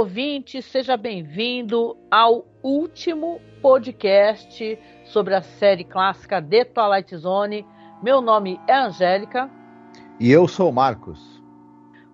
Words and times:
Ouvinte, 0.00 0.62
seja 0.62 0.96
bem-vindo 0.96 1.94
ao 2.10 2.46
último 2.62 3.38
podcast 3.60 4.78
sobre 5.04 5.34
a 5.34 5.42
série 5.42 5.84
clássica 5.84 6.40
The 6.40 6.64
Twilight 6.64 7.14
Zone. 7.18 7.66
Meu 8.02 8.22
nome 8.22 8.58
é 8.66 8.74
Angélica. 8.74 9.50
E 10.18 10.32
eu 10.32 10.48
sou 10.48 10.70
o 10.70 10.72
Marcos. 10.72 11.20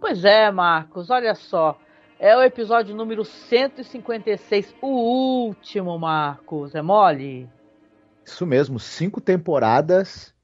Pois 0.00 0.24
é, 0.24 0.50
Marcos, 0.50 1.10
olha 1.10 1.36
só. 1.36 1.78
É 2.18 2.36
o 2.36 2.42
episódio 2.42 2.92
número 2.92 3.24
156, 3.24 4.74
o 4.82 5.46
último, 5.46 5.96
Marcos. 5.96 6.74
É 6.74 6.82
mole? 6.82 7.48
Isso 8.24 8.44
mesmo, 8.44 8.80
cinco 8.80 9.20
temporadas, 9.20 10.34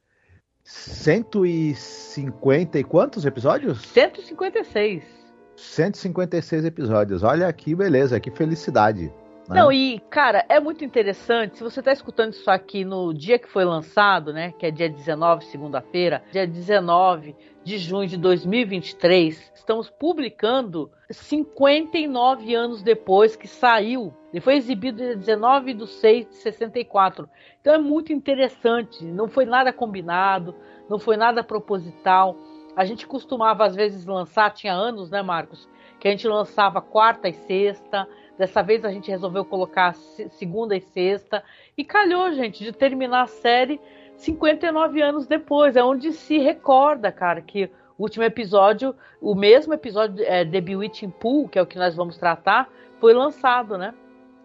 150 0.62 2.78
e 2.78 2.84
quantos 2.84 3.26
episódios? 3.26 3.82
156. 3.82 5.21
156 5.62 6.64
episódios. 6.64 7.22
Olha 7.22 7.52
que 7.52 7.74
beleza, 7.74 8.20
que 8.20 8.30
felicidade. 8.30 9.12
Né? 9.48 9.60
Não, 9.60 9.72
e, 9.72 10.00
cara, 10.10 10.44
é 10.48 10.60
muito 10.60 10.84
interessante. 10.84 11.58
Se 11.58 11.64
você 11.64 11.80
está 11.80 11.92
escutando 11.92 12.32
isso 12.32 12.50
aqui 12.50 12.84
no 12.84 13.12
dia 13.12 13.38
que 13.38 13.48
foi 13.48 13.64
lançado, 13.64 14.32
né? 14.32 14.52
Que 14.58 14.66
é 14.66 14.70
dia 14.70 14.88
19, 14.88 15.44
segunda-feira, 15.46 16.22
dia 16.30 16.46
19 16.46 17.34
de 17.64 17.78
junho 17.78 18.08
de 18.08 18.16
2023, 18.16 19.52
estamos 19.54 19.88
publicando 19.88 20.90
59 21.10 22.54
anos 22.54 22.82
depois 22.82 23.36
que 23.36 23.46
saiu. 23.46 24.12
Ele 24.32 24.40
foi 24.40 24.56
exibido 24.56 24.98
dia 24.98 25.16
19 25.16 25.74
de 25.74 25.86
6 25.86 26.28
de 26.28 26.34
64. 26.36 27.28
Então 27.60 27.74
é 27.74 27.78
muito 27.78 28.12
interessante. 28.12 29.04
Não 29.04 29.28
foi 29.28 29.44
nada 29.44 29.72
combinado, 29.72 30.54
não 30.88 30.98
foi 30.98 31.16
nada 31.16 31.44
proposital. 31.44 32.36
A 32.74 32.84
gente 32.84 33.06
costumava, 33.06 33.64
às 33.64 33.74
vezes, 33.74 34.06
lançar, 34.06 34.50
tinha 34.50 34.72
anos, 34.72 35.10
né, 35.10 35.22
Marcos? 35.22 35.68
Que 36.00 36.08
a 36.08 36.10
gente 36.10 36.26
lançava 36.26 36.80
quarta 36.80 37.28
e 37.28 37.34
sexta. 37.34 38.08
Dessa 38.38 38.62
vez 38.62 38.84
a 38.84 38.90
gente 38.90 39.10
resolveu 39.10 39.44
colocar 39.44 39.94
segunda 39.94 40.74
e 40.74 40.80
sexta. 40.80 41.44
E 41.76 41.84
calhou, 41.84 42.32
gente, 42.32 42.64
de 42.64 42.72
terminar 42.72 43.22
a 43.22 43.26
série 43.26 43.80
59 44.16 45.02
anos 45.02 45.26
depois. 45.26 45.76
É 45.76 45.84
onde 45.84 46.12
se 46.12 46.38
recorda, 46.38 47.12
cara, 47.12 47.42
que 47.42 47.70
o 47.98 48.04
último 48.04 48.24
episódio, 48.24 48.94
o 49.20 49.34
mesmo 49.34 49.74
episódio 49.74 50.24
é, 50.24 50.44
The 50.44 50.60
Bewitching 50.60 51.10
Pool, 51.10 51.48
que 51.48 51.58
é 51.58 51.62
o 51.62 51.66
que 51.66 51.78
nós 51.78 51.94
vamos 51.94 52.16
tratar, 52.16 52.68
foi 52.98 53.12
lançado, 53.12 53.76
né? 53.76 53.92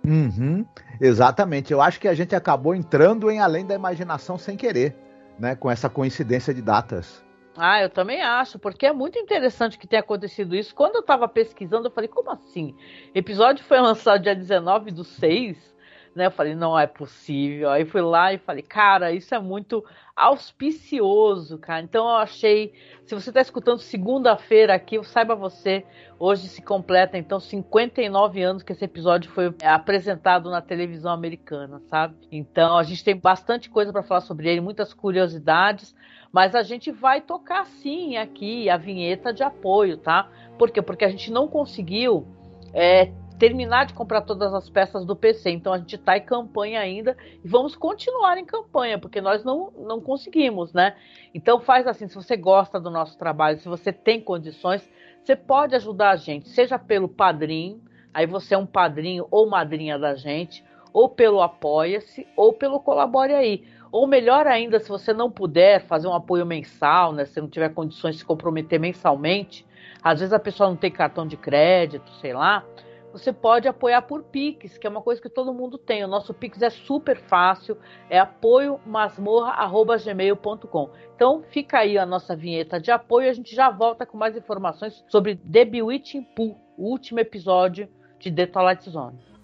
Uhum, 0.06 0.66
exatamente. 1.02 1.72
Eu 1.72 1.82
acho 1.82 2.00
que 2.00 2.08
a 2.08 2.14
gente 2.14 2.36
acabou 2.36 2.76
entrando 2.76 3.32
em 3.32 3.40
além 3.40 3.66
da 3.66 3.74
imaginação 3.74 4.38
sem 4.38 4.58
querer, 4.58 4.96
né? 5.40 5.56
Com 5.56 5.72
essa 5.72 5.90
coincidência 5.90 6.54
de 6.54 6.62
datas. 6.62 7.26
Ah, 7.58 7.82
eu 7.82 7.90
também 7.90 8.22
acho, 8.22 8.60
porque 8.60 8.86
é 8.86 8.94
muito 8.94 9.18
interessante 9.18 9.80
que 9.80 9.88
tenha 9.88 10.02
acontecido 10.02 10.56
isso. 10.56 10.76
Quando 10.76 10.96
eu 10.96 11.02
estava 11.02 11.28
pesquisando, 11.28 11.88
eu 11.88 11.92
falei, 11.92 12.08
como 12.08 12.30
assim? 12.30 12.76
O 13.14 13.18
episódio 13.18 13.66
foi 13.66 13.80
lançado 13.82 14.22
dia 14.22 14.36
19 14.36 14.92
do 14.92 15.04
6, 15.04 15.76
né? 16.16 16.28
Eu 16.28 16.32
falei, 16.32 16.54
não 16.54 16.78
é 16.78 16.86
possível. 16.86 17.72
Aí 17.72 17.84
fui 17.84 18.02
lá 18.02 18.32
e 18.32 18.38
falei, 18.38 18.62
cara, 18.62 19.12
isso 19.12 19.34
é 19.34 19.40
muito 19.40 19.84
auspicioso, 20.16 21.58
cara. 21.58 21.82
Então 21.82 22.08
eu 22.08 22.18
achei, 22.18 22.74
se 23.06 23.16
você 23.16 23.32
está 23.32 23.42
escutando 23.42 23.80
segunda-feira 23.80 24.76
aqui, 24.76 25.04
saiba 25.04 25.36
você, 25.36 25.84
hoje 26.20 26.48
se 26.48 26.62
completa 26.62 27.18
então 27.18 27.40
59 27.40 28.42
anos 28.42 28.64
que 28.64 28.72
esse 28.72 28.86
episódio 28.86 29.32
foi 29.32 29.54
apresentado 29.64 30.50
na 30.52 30.62
televisão 30.62 31.12
americana, 31.12 31.80
sabe? 31.90 32.16
Então 32.32 32.78
a 32.78 32.84
gente 32.84 33.04
tem 33.04 33.16
bastante 33.16 33.68
coisa 33.70 33.92
para 33.92 34.04
falar 34.04 34.22
sobre 34.22 34.48
ele, 34.48 34.62
muitas 34.62 34.94
curiosidades. 34.94 35.96
Mas 36.32 36.56
a 36.56 36.64
gente 36.64 36.92
vai 36.92 37.22
tocar 37.22 37.66
sim 37.66 38.18
aqui 38.18 38.70
a 38.70 38.78
vinheta 38.78 39.34
de 39.34 39.44
apoio, 39.44 39.98
tá? 39.98 40.30
Por 40.58 40.72
quê? 40.72 40.82
Porque 40.82 41.06
a 41.06 41.10
gente 41.10 41.32
não 41.32 41.48
conseguiu 41.48 42.28
é, 42.74 43.12
terminar 43.38 43.86
de 43.86 43.94
comprar 43.94 44.22
todas 44.22 44.54
as 44.54 44.70
peças 44.70 45.06
do 45.06 45.16
PC. 45.16 45.52
Então 45.52 45.74
a 45.74 45.78
gente 45.78 45.96
está 45.96 46.18
em 46.18 46.26
campanha 46.26 46.80
ainda 46.80 47.16
e 47.44 47.48
vamos 47.48 47.76
continuar 47.76 48.38
em 48.38 48.46
campanha, 48.46 49.00
porque 49.00 49.22
nós 49.22 49.44
não, 49.44 49.72
não 49.78 50.02
conseguimos, 50.02 50.74
né? 50.74 50.96
Então 51.34 51.60
faz 51.60 51.88
assim, 51.88 52.08
se 52.08 52.16
você 52.16 52.36
gosta 52.36 52.80
do 52.80 52.90
nosso 52.90 53.18
trabalho, 53.18 53.60
se 53.60 53.68
você 53.68 53.94
tem 53.94 54.20
condições, 54.20 54.90
você 55.24 55.36
pode 55.36 55.76
ajudar 55.76 56.12
a 56.12 56.16
gente, 56.16 56.50
seja 56.50 56.80
pelo 56.80 57.08
padrinho, 57.08 57.82
aí 58.14 58.26
você 58.26 58.56
é 58.56 58.58
um 58.58 58.66
padrinho 58.66 59.28
ou 59.30 59.48
madrinha 59.48 60.00
da 60.00 60.16
gente, 60.16 60.64
ou 60.92 61.10
pelo 61.10 61.42
Apoia-se, 61.42 62.28
ou 62.36 62.54
pelo 62.54 62.80
Colabore 62.80 63.34
aí. 63.34 63.64
Ou 63.92 64.08
melhor 64.08 64.48
ainda, 64.48 64.80
se 64.80 64.90
você 64.90 65.14
não 65.14 65.32
puder 65.32 65.86
fazer 65.86 66.08
um 66.08 66.14
apoio 66.14 66.46
mensal, 66.46 67.14
né? 67.14 67.26
Se 67.26 67.40
não 67.40 67.50
tiver 67.50 67.70
condições 67.70 68.16
de 68.16 68.20
se 68.20 68.26
comprometer 68.26 68.80
mensalmente, 68.80 69.66
às 70.04 70.20
vezes 70.20 70.34
a 70.34 70.40
pessoa 70.40 70.70
não 70.70 70.76
tem 70.76 70.92
cartão 70.92 71.28
de 71.28 71.38
crédito, 71.38 72.10
sei 72.22 72.34
lá, 72.34 72.64
você 73.12 73.34
pode 73.34 73.68
apoiar 73.68 74.04
por 74.04 74.22
Pix, 74.24 74.78
que 74.78 74.86
é 74.86 74.90
uma 74.90 75.02
coisa 75.02 75.20
que 75.22 75.30
todo 75.30 75.54
mundo 75.54 75.78
tem. 75.78 76.04
O 76.04 76.08
nosso 76.08 76.34
Pix 76.34 76.62
é 76.62 76.70
super 76.70 77.18
fácil, 77.18 77.78
é 78.10 78.20
apoiomasmorra.gmail.com. 78.20 80.90
Então 81.16 81.42
fica 81.50 81.80
aí 81.80 81.98
a 81.98 82.06
nossa 82.06 82.36
vinheta 82.36 82.80
de 82.80 82.92
apoio 82.92 83.28
a 83.30 83.34
gente 83.34 83.56
já 83.56 83.72
volta 83.72 84.06
com 84.06 84.18
mais 84.18 84.38
informações 84.38 85.04
sobre 85.08 85.36
The 85.36 85.66
Bewitching 85.66 86.22
Pool, 86.36 86.56
o 86.78 86.92
último 86.92 87.20
episódio 87.20 87.90
de 88.20 88.32
The 88.32 88.46
Twilight 88.46 88.88
Zone. 88.90 89.18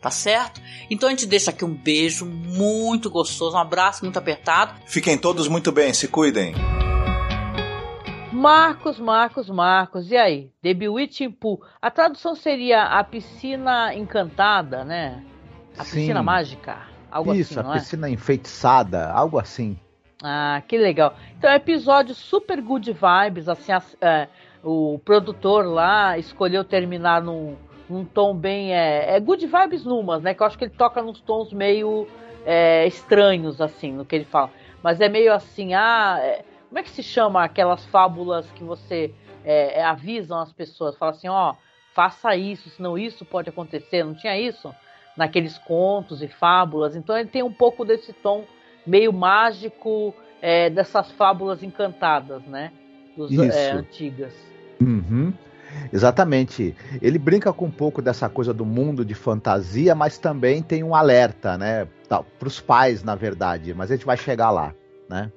tá 0.00 0.10
certo? 0.10 0.60
Então 0.90 1.08
a 1.08 1.10
gente 1.10 1.26
deixa 1.26 1.50
aqui 1.50 1.64
um 1.64 1.74
beijo 1.74 2.24
muito 2.24 3.10
gostoso, 3.10 3.56
um 3.56 3.60
abraço 3.60 4.04
muito 4.04 4.18
apertado. 4.18 4.74
Fiquem 4.86 5.18
todos 5.18 5.48
muito 5.48 5.72
bem, 5.72 5.92
se 5.92 6.08
cuidem. 6.08 6.54
Marcos, 8.32 9.00
Marcos, 9.00 9.50
Marcos, 9.50 10.10
e 10.10 10.16
aí? 10.16 10.50
The 10.62 10.72
Bewitching 10.72 11.30
Pool. 11.30 11.60
A 11.82 11.90
tradução 11.90 12.36
seria 12.36 12.84
a 12.84 13.02
piscina 13.02 13.92
encantada, 13.94 14.84
né? 14.84 15.24
A 15.76 15.84
Sim. 15.84 15.96
piscina 15.96 16.22
mágica. 16.22 16.78
Algo 17.10 17.34
Isso, 17.34 17.58
assim, 17.58 17.68
a 17.68 17.72
piscina 17.72 18.06
é? 18.06 18.10
enfeitiçada, 18.10 19.10
algo 19.10 19.38
assim. 19.38 19.78
Ah, 20.22 20.62
que 20.68 20.76
legal. 20.76 21.16
Então, 21.36 21.50
é 21.50 21.56
episódio 21.56 22.14
super 22.14 22.60
good 22.60 22.92
vibes, 22.92 23.48
assim, 23.48 23.72
é, 24.00 24.28
o 24.62 25.00
produtor 25.04 25.64
lá 25.64 26.18
escolheu 26.18 26.64
terminar 26.64 27.22
num, 27.22 27.56
num 27.88 28.04
tom 28.04 28.34
bem. 28.34 28.74
É, 28.74 29.16
é 29.16 29.20
good 29.20 29.46
vibes 29.46 29.84
numas, 29.84 30.22
né? 30.22 30.34
Que 30.34 30.42
eu 30.42 30.46
acho 30.46 30.58
que 30.58 30.64
ele 30.64 30.74
toca 30.76 31.02
nos 31.02 31.20
tons 31.20 31.52
meio 31.52 32.06
é, 32.44 32.86
estranhos, 32.86 33.60
assim, 33.60 33.92
no 33.92 34.04
que 34.04 34.16
ele 34.16 34.24
fala. 34.24 34.50
Mas 34.82 35.00
é 35.00 35.08
meio 35.08 35.32
assim, 35.32 35.74
ah. 35.74 36.18
É, 36.20 36.44
como 36.68 36.78
é 36.78 36.82
que 36.82 36.90
se 36.90 37.02
chama 37.02 37.42
aquelas 37.42 37.84
fábulas 37.86 38.50
que 38.52 38.62
você 38.62 39.12
é, 39.44 39.80
é 39.80 39.84
avisam 39.84 40.38
as 40.38 40.52
pessoas? 40.52 40.96
Fala 40.96 41.12
assim, 41.12 41.28
ó, 41.28 41.54
faça 41.94 42.36
isso, 42.36 42.68
senão 42.70 42.98
isso 42.98 43.24
pode 43.24 43.48
acontecer. 43.48 44.04
Não 44.04 44.14
tinha 44.14 44.38
isso 44.38 44.74
naqueles 45.16 45.58
contos 45.58 46.22
e 46.22 46.28
fábulas. 46.28 46.94
Então 46.94 47.16
ele 47.16 47.28
tem 47.28 47.42
um 47.42 47.52
pouco 47.52 47.84
desse 47.84 48.12
tom 48.12 48.44
meio 48.86 49.12
mágico 49.12 50.14
é, 50.40 50.70
dessas 50.70 51.10
fábulas 51.12 51.62
encantadas, 51.62 52.42
né? 52.44 52.72
Dos, 53.16 53.36
é, 53.36 53.72
antigas. 53.72 54.34
Uhum. 54.80 55.32
Exatamente. 55.92 56.74
Ele 57.00 57.18
brinca 57.18 57.52
com 57.52 57.66
um 57.66 57.70
pouco 57.70 58.00
dessa 58.00 58.28
coisa 58.28 58.52
do 58.52 58.64
mundo 58.64 59.04
de 59.04 59.14
fantasia, 59.14 59.94
mas 59.94 60.18
também 60.18 60.62
tem 60.62 60.82
um 60.82 60.94
alerta, 60.94 61.56
né? 61.56 61.86
Para 62.08 62.48
os 62.48 62.60
pais, 62.60 63.02
na 63.02 63.14
verdade. 63.14 63.74
Mas 63.74 63.90
a 63.90 63.94
gente 63.94 64.06
vai 64.06 64.16
chegar 64.16 64.50
lá, 64.50 64.74
né? 65.08 65.30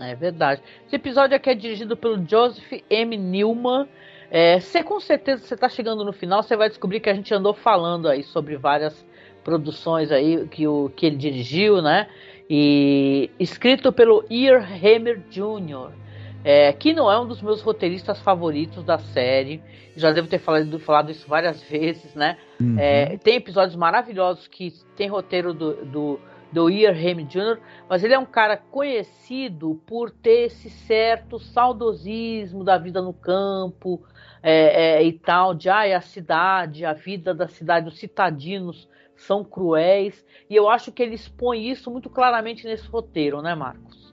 É 0.00 0.14
verdade. 0.14 0.62
Esse 0.86 0.96
episódio 0.96 1.36
aqui 1.36 1.50
é 1.50 1.54
dirigido 1.54 1.96
pelo 1.96 2.22
Joseph 2.26 2.82
M. 2.90 3.16
Newman. 3.16 3.88
É, 4.30 4.58
você 4.58 4.82
com 4.82 4.98
certeza 4.98 5.46
você 5.46 5.54
está 5.54 5.68
chegando 5.68 6.04
no 6.04 6.12
final, 6.12 6.42
você 6.42 6.56
vai 6.56 6.68
descobrir 6.68 6.98
que 6.98 7.08
a 7.08 7.14
gente 7.14 7.32
andou 7.32 7.54
falando 7.54 8.08
aí 8.08 8.24
sobre 8.24 8.56
várias 8.56 9.06
produções 9.44 10.10
aí 10.10 10.48
que, 10.48 10.66
o, 10.66 10.90
que 10.96 11.06
ele 11.06 11.16
dirigiu, 11.16 11.80
né? 11.80 12.08
E 12.50 13.30
escrito 13.38 13.92
pelo 13.92 14.24
Ear 14.28 14.62
Hammer 14.62 15.20
Jr 15.30 16.03
é, 16.44 16.70
que 16.74 16.92
não 16.92 17.10
é 17.10 17.18
um 17.18 17.26
dos 17.26 17.40
meus 17.40 17.62
roteiristas 17.62 18.20
favoritos 18.20 18.84
da 18.84 18.98
série. 18.98 19.62
Já 19.96 20.12
devo 20.12 20.28
ter 20.28 20.38
falado, 20.38 20.78
falado 20.78 21.10
isso 21.10 21.26
várias 21.26 21.62
vezes, 21.64 22.14
né? 22.14 22.36
Uhum. 22.60 22.76
É, 22.78 23.16
tem 23.16 23.36
episódios 23.36 23.74
maravilhosos 23.74 24.46
que 24.46 24.70
tem 24.94 25.08
roteiro 25.08 25.54
do, 25.54 25.84
do, 25.86 26.20
do 26.52 26.70
Ian 26.70 26.92
Ham 26.92 27.24
Jr., 27.24 27.58
mas 27.88 28.04
ele 28.04 28.12
é 28.12 28.18
um 28.18 28.26
cara 28.26 28.58
conhecido 28.58 29.80
por 29.86 30.10
ter 30.10 30.46
esse 30.46 30.68
certo 30.68 31.38
saudosismo 31.38 32.62
da 32.62 32.76
vida 32.76 33.00
no 33.00 33.14
campo 33.14 34.02
é, 34.42 34.98
é, 34.98 35.02
e 35.02 35.12
tal, 35.14 35.54
de 35.54 35.70
ah, 35.70 35.96
a 35.96 36.00
cidade, 36.02 36.84
a 36.84 36.92
vida 36.92 37.32
da 37.32 37.48
cidade, 37.48 37.88
os 37.88 37.98
citadinos 37.98 38.86
são 39.16 39.42
cruéis, 39.42 40.22
e 40.50 40.56
eu 40.56 40.68
acho 40.68 40.92
que 40.92 41.02
ele 41.02 41.14
expõe 41.14 41.70
isso 41.70 41.90
muito 41.90 42.10
claramente 42.10 42.66
nesse 42.66 42.86
roteiro, 42.88 43.40
né, 43.40 43.54
Marcos? 43.54 44.12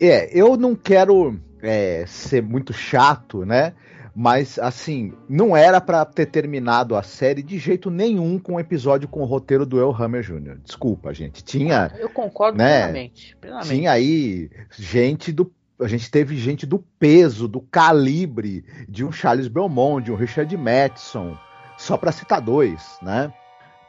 É, 0.00 0.38
eu 0.38 0.56
não 0.56 0.76
quero 0.76 1.40
é, 1.62 2.04
ser 2.06 2.42
muito 2.42 2.72
chato, 2.72 3.44
né? 3.44 3.74
Mas, 4.20 4.58
assim, 4.58 5.12
não 5.28 5.56
era 5.56 5.80
para 5.80 6.04
ter 6.04 6.26
terminado 6.26 6.96
a 6.96 7.04
série 7.04 7.40
de 7.40 7.56
jeito 7.56 7.88
nenhum 7.88 8.36
com 8.36 8.54
um 8.54 8.60
episódio 8.60 9.06
com 9.06 9.20
o 9.20 9.24
roteiro 9.24 9.64
do 9.64 9.78
El 9.78 9.94
Hammer 9.94 10.22
Jr. 10.22 10.58
Desculpa, 10.64 11.14
gente. 11.14 11.44
Tinha. 11.44 11.92
Ah, 11.94 11.98
eu 11.98 12.10
concordo 12.10 12.58
né, 12.58 12.82
plenamente, 12.82 13.36
plenamente. 13.40 13.68
Tinha 13.68 13.92
aí 13.92 14.50
gente 14.76 15.30
do. 15.30 15.52
A 15.80 15.86
gente 15.86 16.10
teve 16.10 16.36
gente 16.36 16.66
do 16.66 16.80
peso, 16.98 17.46
do 17.46 17.60
calibre 17.60 18.64
de 18.88 19.04
um 19.04 19.12
Charles 19.12 19.46
Belmont, 19.46 20.04
de 20.04 20.10
um 20.10 20.16
Richard 20.16 20.56
Madison, 20.56 21.38
só 21.76 21.96
para 21.96 22.10
citar 22.10 22.40
dois, 22.40 22.98
né? 23.00 23.32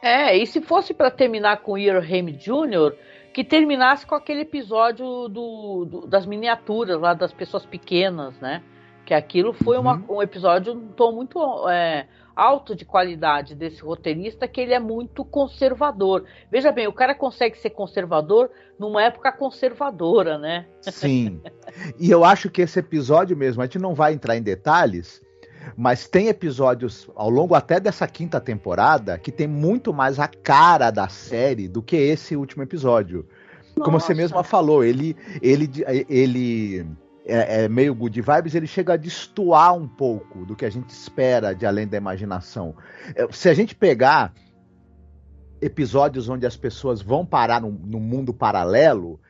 É, 0.00 0.36
e 0.36 0.46
se 0.46 0.60
fosse 0.60 0.94
para 0.94 1.10
terminar 1.10 1.58
com 1.58 1.72
o 1.72 1.78
Earham 1.78 2.26
Jr., 2.26 2.94
que 3.32 3.44
terminasse 3.44 4.06
com 4.06 4.14
aquele 4.14 4.40
episódio 4.40 5.28
do, 5.28 5.84
do, 5.84 6.06
das 6.06 6.26
miniaturas 6.26 7.00
lá 7.00 7.14
das 7.14 7.32
pessoas 7.32 7.64
pequenas, 7.64 8.38
né? 8.40 8.62
Que 9.04 9.14
aquilo 9.14 9.52
foi 9.52 9.78
uma, 9.78 9.94
uhum. 9.96 10.16
um 10.16 10.22
episódio 10.22 10.72
um 10.72 10.88
tom 10.88 11.12
muito 11.12 11.68
é, 11.68 12.06
alto 12.34 12.74
de 12.74 12.84
qualidade 12.84 13.54
desse 13.54 13.82
roteirista, 13.82 14.48
que 14.48 14.60
ele 14.60 14.72
é 14.72 14.80
muito 14.80 15.24
conservador. 15.24 16.24
Veja 16.50 16.72
bem, 16.72 16.86
o 16.86 16.92
cara 16.92 17.14
consegue 17.14 17.58
ser 17.58 17.70
conservador 17.70 18.50
numa 18.78 19.02
época 19.02 19.30
conservadora, 19.32 20.38
né? 20.38 20.66
Sim. 20.80 21.40
e 21.98 22.10
eu 22.10 22.24
acho 22.24 22.50
que 22.50 22.62
esse 22.62 22.78
episódio 22.78 23.36
mesmo, 23.36 23.62
a 23.62 23.66
gente 23.66 23.78
não 23.78 23.94
vai 23.94 24.12
entrar 24.12 24.36
em 24.36 24.42
detalhes, 24.42 25.22
mas 25.76 26.06
tem 26.06 26.28
episódios 26.28 27.08
ao 27.14 27.30
longo 27.30 27.54
até 27.54 27.80
dessa 27.80 28.06
quinta 28.06 28.40
temporada 28.40 29.18
que 29.18 29.32
tem 29.32 29.46
muito 29.46 29.92
mais 29.92 30.18
a 30.18 30.28
cara 30.28 30.90
da 30.90 31.08
série 31.08 31.68
do 31.68 31.82
que 31.82 31.96
esse 31.96 32.36
último 32.36 32.62
episódio. 32.62 33.26
Nossa. 33.76 33.84
Como 33.84 34.00
você 34.00 34.14
mesma 34.14 34.42
falou, 34.42 34.84
ele 34.84 35.16
ele 35.40 35.70
ele 36.08 36.86
é, 37.24 37.64
é, 37.64 37.68
meio 37.68 37.94
good 37.94 38.20
vibes, 38.20 38.54
ele 38.54 38.66
chega 38.66 38.94
a 38.94 38.96
destoar 38.96 39.74
um 39.74 39.86
pouco 39.86 40.44
do 40.44 40.56
que 40.56 40.64
a 40.64 40.70
gente 40.70 40.90
espera 40.90 41.54
de 41.54 41.64
além 41.64 41.86
da 41.86 41.96
imaginação. 41.96 42.74
É, 43.14 43.26
se 43.30 43.48
a 43.48 43.54
gente 43.54 43.74
pegar 43.74 44.32
episódios 45.60 46.28
onde 46.28 46.46
as 46.46 46.56
pessoas 46.56 47.02
vão 47.02 47.24
parar 47.24 47.60
no, 47.60 47.70
no 47.70 48.00
mundo 48.00 48.32
paralelo, 48.32 49.20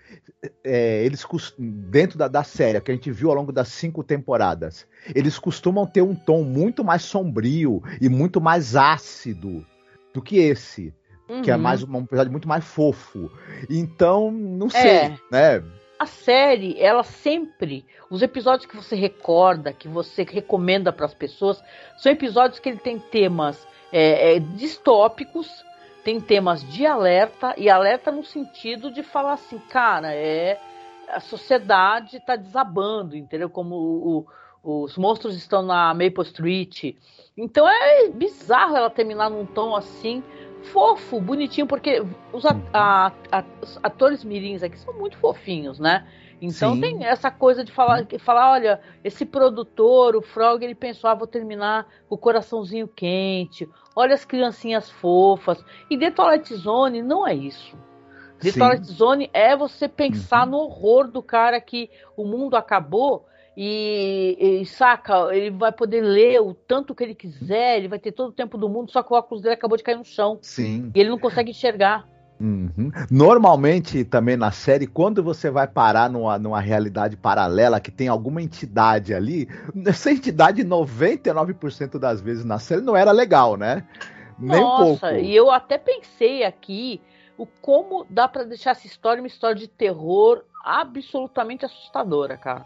é, 0.65 1.05
eles 1.05 1.25
dentro 1.59 2.19
da, 2.19 2.29
da 2.29 2.43
série 2.43 2.81
que 2.81 2.91
a 2.91 2.95
gente 2.95 3.11
viu 3.11 3.31
ao 3.31 3.37
longo 3.37 3.53
das 3.53 3.69
cinco 3.69 4.03
temporadas, 4.03 4.87
eles 5.15 5.39
costumam 5.39 5.87
ter 5.87 6.03
um 6.03 6.15
tom 6.15 6.43
muito 6.43 6.85
mais 6.85 7.03
sombrio 7.03 7.83
e 8.01 8.09
muito 8.09 8.41
mais 8.41 8.77
ácido 8.77 9.65
do 10.13 10.23
que 10.23 10.39
esse. 10.39 10.95
Uhum. 11.29 11.43
Que 11.43 11.51
é 11.51 11.55
uhum. 11.55 11.63
mais 11.63 11.83
um 11.83 11.99
episódio 11.99 12.33
muito 12.33 12.49
mais 12.49 12.65
fofo. 12.65 13.31
Então, 13.69 14.31
não 14.33 14.67
é. 14.67 14.71
sei, 14.71 14.91
é. 14.91 15.19
né? 15.31 15.63
A 15.99 16.07
série, 16.07 16.81
ela 16.81 17.03
sempre. 17.03 17.85
Os 18.11 18.23
episódios 18.23 18.67
que 18.67 18.75
você 18.75 18.97
recorda, 18.97 19.73
que 19.73 19.87
você 19.87 20.25
recomenda 20.25 20.93
para 20.93 21.07
as 21.07 21.15
pessoas, 21.15 21.63
são 21.99 22.11
episódios 22.11 22.59
que 22.59 22.71
ele 22.71 22.79
tem 22.79 22.99
temas 22.99 23.69
é, 23.93 24.37
é, 24.37 24.39
distópicos, 24.41 25.49
tem 26.05 26.21
temas 26.21 26.63
de 26.63 26.87
alerta, 26.87 27.55
e 27.57 27.69
alerta 27.69 28.11
no 28.11 28.25
sentido 28.25 28.91
de 28.91 29.03
falar 29.03 29.35
assim, 29.35 29.59
cara, 29.59 30.15
é. 30.15 30.61
A 31.09 31.19
sociedade 31.19 32.19
está 32.19 32.37
desabando, 32.37 33.17
entendeu? 33.17 33.51
Como 33.51 33.75
o, 33.75 34.27
os 34.63 34.97
monstros 34.97 35.35
estão 35.35 35.63
na 35.63 35.93
Maple 35.93 36.23
Street. 36.23 36.95
Então 37.37 37.69
é 37.69 38.09
bizarro 38.09 38.77
ela 38.77 38.89
terminar 38.91 39.29
num 39.29 39.45
tom 39.45 39.75
assim, 39.75 40.23
fofo, 40.65 41.21
bonitinho, 41.21 41.67
porque 41.67 42.03
os, 42.33 42.45
a, 42.47 43.13
a, 43.33 43.45
atores 43.83 44.23
mirins 44.23 44.63
aqui 44.63 44.79
são 44.79 44.95
muito 44.95 45.17
fofinhos, 45.19 45.79
né? 45.79 46.07
Então 46.41 46.75
Sim. 46.75 46.81
tem 46.81 47.05
essa 47.05 47.31
coisa 47.31 47.63
de 47.63 47.71
falar, 47.71 48.07
falar, 48.19 48.53
olha, 48.53 48.81
esse 49.05 49.27
produtor, 49.27 50.17
o 50.17 50.23
Frog, 50.23 50.65
ele 50.65 50.75
pensou, 50.75 51.11
ah, 51.11 51.15
vou 51.15 51.27
terminar 51.27 51.87
com 52.09 52.15
o 52.15 52.19
coraçãozinho 52.19 52.89
quente, 52.89 53.69
olha 53.95 54.15
as 54.15 54.25
criancinhas 54.25 54.91
fofas. 54.91 55.63
E 55.91 55.99
The 55.99 56.11
Twilight 56.11 56.55
Zone 56.55 57.03
não 57.03 57.27
é 57.27 57.35
isso. 57.35 57.77
The 58.41 58.53
Twilight 58.53 58.87
Zone 58.87 59.31
é 59.35 59.55
você 59.55 59.87
pensar 59.87 60.45
uhum. 60.45 60.53
no 60.53 60.59
horror 60.59 61.09
do 61.09 61.23
cara 61.23 61.61
que 61.61 61.91
o 62.17 62.25
mundo 62.25 62.57
acabou 62.57 63.27
e, 63.57 64.61
e, 64.63 64.65
saca, 64.65 65.35
ele 65.37 65.51
vai 65.51 65.71
poder 65.71 66.01
ler 66.01 66.41
o 66.41 66.55
tanto 66.55 66.95
que 66.95 67.05
ele 67.05 67.15
quiser, 67.15 67.77
ele 67.77 67.89
vai 67.89 67.99
ter 67.99 68.13
todo 68.13 68.31
o 68.31 68.33
tempo 68.33 68.57
do 68.57 68.69
mundo, 68.69 68.91
só 68.91 69.03
que 69.03 69.13
o 69.13 69.17
óculos 69.17 69.43
dele 69.43 69.55
acabou 69.55 69.77
de 69.77 69.85
cair 69.85 69.99
no 69.99 70.05
chão. 70.05 70.39
Sim. 70.41 70.91
E 70.95 71.01
ele 71.01 71.11
não 71.11 71.19
consegue 71.19 71.51
enxergar. 71.51 72.09
Uhum. 72.41 72.91
Normalmente, 73.11 74.03
também 74.03 74.37
na 74.37 74.51
série, 74.51 74.87
quando 74.87 75.23
você 75.23 75.51
vai 75.51 75.69
parar 75.69 76.09
numa, 76.09 76.39
numa 76.39 76.61
realidade 76.61 77.17
paralela 77.17 77.79
que 77.79 77.91
tem 77.91 78.09
alguma 78.09 78.41
entidade 78.41 79.13
ali, 79.13 79.47
essa 79.87 80.11
entidade, 80.11 80.65
99% 80.65 81.99
das 81.99 82.21
vezes 82.21 82.45
na 82.45 82.59
série, 82.59 82.81
não 82.81 82.97
era 82.97 83.13
legal, 83.13 83.57
né? 83.57 83.87
Nem 84.39 84.59
Nossa, 84.61 84.83
um 84.83 84.97
pouco. 84.97 85.17
e 85.17 85.37
eu 85.37 85.51
até 85.51 85.77
pensei 85.77 86.45
aqui 86.45 87.01
o 87.37 87.47
como 87.47 88.07
dá 88.09 88.27
para 88.27 88.45
deixar 88.45 88.71
essa 88.71 88.87
história 88.87 89.23
uma 89.23 89.27
história 89.27 89.57
de 89.57 89.69
terror 89.69 90.43
absolutamente 90.65 91.65
assustadora, 91.67 92.39
cara. 92.39 92.65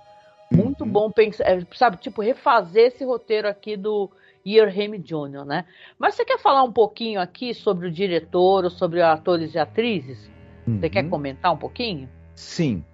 Muito 0.52 0.84
uhum. 0.84 0.90
bom 0.90 1.10
pensar, 1.10 1.44
é, 1.44 1.66
sabe, 1.74 1.96
tipo, 1.96 2.22
refazer 2.22 2.88
esse 2.88 3.04
roteiro 3.04 3.48
aqui 3.48 3.76
do 3.76 4.08
Earham 4.44 4.98
Jr., 4.98 5.44
né? 5.46 5.64
Mas 5.98 6.14
você 6.14 6.24
quer 6.24 6.38
falar 6.38 6.62
um 6.62 6.72
pouquinho 6.72 7.20
aqui 7.20 7.54
sobre 7.54 7.88
o 7.88 7.90
diretor, 7.90 8.64
ou 8.64 8.70
sobre 8.70 9.00
atores 9.00 9.54
e 9.54 9.58
atrizes? 9.58 10.30
Uhum. 10.66 10.78
Você 10.78 10.90
quer 10.90 11.04
uhum. 11.04 11.10
comentar 11.10 11.52
um 11.52 11.56
pouquinho? 11.56 12.08
Sim. 12.34 12.84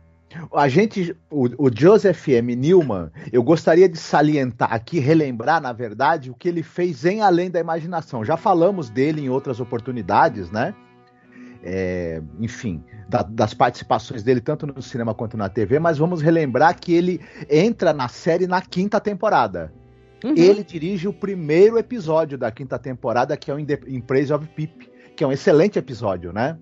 A 0.55 0.69
gente, 0.69 1.17
o, 1.29 1.67
o, 1.67 1.71
Joseph 1.77 2.29
M. 2.29 2.55
Newman, 2.55 3.11
eu 3.33 3.43
gostaria 3.43 3.89
de 3.89 3.99
salientar 3.99 4.73
aqui, 4.73 5.01
relembrar, 5.01 5.61
na 5.61 5.73
verdade, 5.73 6.31
o 6.31 6.35
que 6.35 6.49
ele 6.49 6.63
fez 6.63 7.05
em 7.05 7.21
Além 7.21 7.51
da 7.51 7.59
Imaginação. 7.59 8.25
Já 8.25 8.37
falamos 8.37 8.89
dele 8.89 9.23
em 9.23 9.29
outras 9.29 9.59
oportunidades, 9.59 10.49
né? 10.51 10.73
É, 11.63 12.23
enfim, 12.39 12.83
da, 13.09 13.23
das 13.23 13.53
participações 13.53 14.23
dele 14.23 14.41
tanto 14.41 14.67
no 14.67 14.81
cinema 14.81 15.13
quanto 15.13 15.37
na 15.37 15.49
TV, 15.49 15.79
mas 15.79 15.99
vamos 15.99 16.23
relembrar 16.23 16.79
que 16.79 16.95
ele 16.95 17.21
entra 17.51 17.93
na 17.93 18.09
série 18.09 18.47
na 18.47 18.63
quinta 18.63 19.01
temporada. 19.01 19.73
Uhum. 20.25 20.35
Ele 20.37 20.63
dirige 20.63 21.09
o 21.09 21.13
primeiro 21.13 21.79
episódio 21.79 22.37
da 22.37 22.51
quinta 22.51 22.79
temporada, 22.79 23.37
que 23.37 23.51
é 23.51 23.55
o 23.55 23.59
In 23.59 24.01
Praise 24.01 24.33
of 24.33 24.47
Pip, 24.49 24.91
que 25.17 25.25
é 25.25 25.27
um 25.27 25.33
excelente 25.33 25.79
episódio, 25.79 26.33
né? 26.33 26.59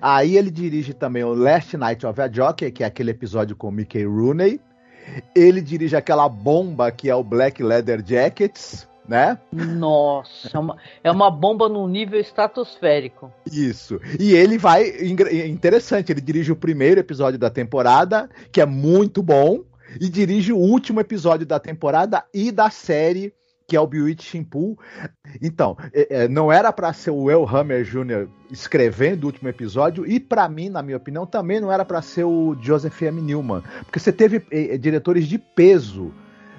Aí 0.00 0.36
ele 0.36 0.50
dirige 0.50 0.94
também 0.94 1.24
o 1.24 1.34
Last 1.34 1.76
Night 1.76 2.06
of 2.06 2.20
a 2.20 2.30
Jockey, 2.30 2.70
que 2.70 2.82
é 2.82 2.86
aquele 2.86 3.10
episódio 3.10 3.54
com 3.54 3.68
o 3.68 3.72
Mickey 3.72 4.04
Rooney. 4.04 4.60
Ele 5.34 5.60
dirige 5.60 5.94
aquela 5.94 6.28
bomba 6.28 6.90
que 6.90 7.10
é 7.10 7.14
o 7.14 7.22
Black 7.22 7.62
Leather 7.62 8.02
Jackets, 8.04 8.88
né? 9.06 9.38
Nossa, 9.52 10.50
é 10.52 10.58
uma, 10.58 10.76
é 11.04 11.10
uma 11.10 11.30
bomba 11.30 11.68
num 11.68 11.86
nível 11.86 12.18
estratosférico. 12.18 13.30
Isso. 13.50 14.00
E 14.18 14.32
ele 14.32 14.56
vai. 14.56 14.88
Interessante, 15.46 16.10
ele 16.10 16.20
dirige 16.20 16.52
o 16.52 16.56
primeiro 16.56 17.00
episódio 17.00 17.38
da 17.38 17.50
temporada, 17.50 18.28
que 18.50 18.60
é 18.60 18.66
muito 18.66 19.22
bom, 19.22 19.62
e 20.00 20.08
dirige 20.08 20.52
o 20.52 20.58
último 20.58 21.00
episódio 21.00 21.46
da 21.46 21.58
temporada 21.58 22.24
e 22.32 22.50
da 22.50 22.70
série 22.70 23.32
que 23.66 23.76
é 23.76 23.80
o 23.80 23.86
Bewitching 23.86 24.44
Pool. 24.44 24.78
Então, 25.40 25.76
é, 25.92 26.24
é, 26.24 26.28
não 26.28 26.52
era 26.52 26.72
para 26.72 26.92
ser 26.92 27.10
o 27.10 27.24
Will 27.24 27.48
Hammer 27.48 27.82
Jr. 27.82 28.28
escrevendo 28.50 29.24
o 29.24 29.26
último 29.26 29.48
episódio, 29.48 30.06
e 30.06 30.20
para 30.20 30.48
mim, 30.48 30.68
na 30.68 30.82
minha 30.82 30.96
opinião, 30.96 31.26
também 31.26 31.60
não 31.60 31.72
era 31.72 31.84
para 31.84 32.02
ser 32.02 32.24
o 32.24 32.56
Joseph 32.60 33.00
M. 33.02 33.20
Newman, 33.20 33.62
porque 33.84 33.98
você 33.98 34.12
teve 34.12 34.44
é, 34.50 34.74
é 34.74 34.78
diretores 34.78 35.26
de 35.26 35.38
peso. 35.38 36.12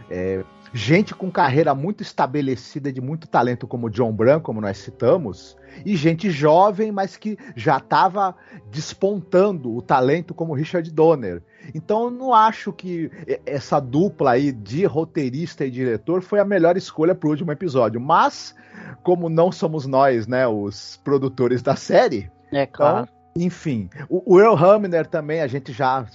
É, 0.09 0.43
gente 0.75 1.15
com 1.15 1.31
carreira 1.31 1.73
muito 1.73 2.03
estabelecida, 2.03 2.91
de 2.91 2.99
muito 2.99 3.29
talento, 3.29 3.65
como 3.65 3.89
John 3.89 4.11
Brown, 4.11 4.41
como 4.41 4.59
nós 4.59 4.77
citamos, 4.77 5.55
e 5.85 5.95
gente 5.95 6.29
jovem, 6.29 6.91
mas 6.91 7.15
que 7.15 7.37
já 7.55 7.77
estava 7.77 8.35
despontando 8.69 9.73
o 9.73 9.81
talento, 9.81 10.33
como 10.33 10.53
Richard 10.53 10.91
Donner. 10.91 11.41
Então, 11.73 12.03
eu 12.03 12.11
não 12.11 12.33
acho 12.33 12.73
que 12.73 13.09
essa 13.45 13.79
dupla 13.79 14.31
aí 14.31 14.51
de 14.51 14.83
roteirista 14.83 15.65
e 15.65 15.71
diretor 15.71 16.21
foi 16.21 16.39
a 16.41 16.45
melhor 16.45 16.75
escolha 16.75 17.15
para 17.15 17.27
o 17.27 17.31
último 17.31 17.53
episódio. 17.53 18.01
Mas, 18.01 18.53
como 19.01 19.29
não 19.29 19.53
somos 19.53 19.85
nós, 19.85 20.27
né, 20.27 20.45
os 20.45 20.99
produtores 21.05 21.61
da 21.61 21.77
série, 21.77 22.29
é 22.51 22.65
claro. 22.65 23.07
Então, 23.07 23.15
enfim, 23.37 23.89
o 24.09 24.35
Will 24.35 24.55
Hamner 24.57 25.07
também, 25.07 25.39
a 25.39 25.47
gente 25.47 25.71
já 25.71 26.05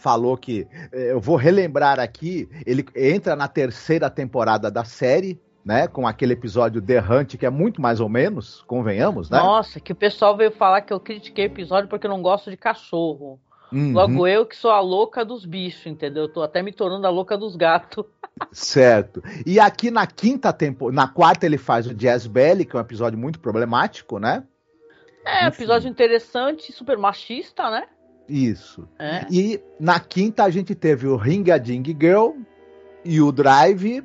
falou 0.00 0.36
que 0.36 0.66
eh, 0.92 1.12
eu 1.12 1.20
vou 1.20 1.36
relembrar 1.36 2.00
aqui, 2.00 2.48
ele 2.66 2.84
entra 2.96 3.36
na 3.36 3.46
terceira 3.46 4.08
temporada 4.08 4.70
da 4.70 4.82
série, 4.82 5.40
né, 5.64 5.86
com 5.86 6.06
aquele 6.06 6.32
episódio 6.32 6.80
The 6.80 7.00
Hunt, 7.00 7.36
que 7.36 7.44
é 7.44 7.50
muito 7.50 7.82
mais 7.82 8.00
ou 8.00 8.08
menos, 8.08 8.62
convenhamos, 8.62 9.28
né? 9.28 9.38
Nossa, 9.38 9.78
que 9.78 9.92
o 9.92 9.96
pessoal 9.96 10.34
veio 10.36 10.50
falar 10.50 10.80
que 10.80 10.92
eu 10.92 10.98
critiquei 10.98 11.44
o 11.44 11.46
episódio 11.46 11.88
porque 11.88 12.06
eu 12.06 12.10
não 12.10 12.22
gosto 12.22 12.50
de 12.50 12.56
cachorro. 12.56 13.38
Uhum. 13.70 13.92
Logo 13.92 14.26
eu 14.26 14.46
que 14.46 14.56
sou 14.56 14.70
a 14.70 14.80
louca 14.80 15.24
dos 15.24 15.44
bichos, 15.44 15.86
entendeu? 15.86 16.24
Eu 16.24 16.32
tô 16.32 16.42
até 16.42 16.62
me 16.62 16.72
tornando 16.72 17.06
a 17.06 17.10
louca 17.10 17.36
dos 17.36 17.54
gatos. 17.54 18.04
Certo. 18.50 19.22
E 19.46 19.60
aqui 19.60 19.90
na 19.90 20.06
quinta 20.06 20.50
temporada, 20.50 20.96
na 20.96 21.06
quarta 21.06 21.44
ele 21.44 21.58
faz 21.58 21.86
o 21.86 21.94
Jazz 21.94 22.26
Belly, 22.26 22.64
que 22.64 22.74
é 22.74 22.78
um 22.78 22.82
episódio 22.82 23.18
muito 23.18 23.38
problemático, 23.38 24.18
né? 24.18 24.44
É, 25.24 25.46
Enfim. 25.46 25.62
episódio 25.62 25.90
interessante, 25.90 26.72
super 26.72 26.96
machista, 26.96 27.70
né? 27.70 27.86
Isso. 28.30 28.88
É. 28.96 29.26
E 29.28 29.60
na 29.78 29.98
quinta 29.98 30.44
a 30.44 30.50
gente 30.50 30.74
teve 30.74 31.08
o 31.08 31.16
Ring 31.16 31.50
a 31.50 31.58
Ding 31.58 31.84
Girl 32.00 32.30
e 33.04 33.20
o 33.20 33.32
Drive, 33.32 34.04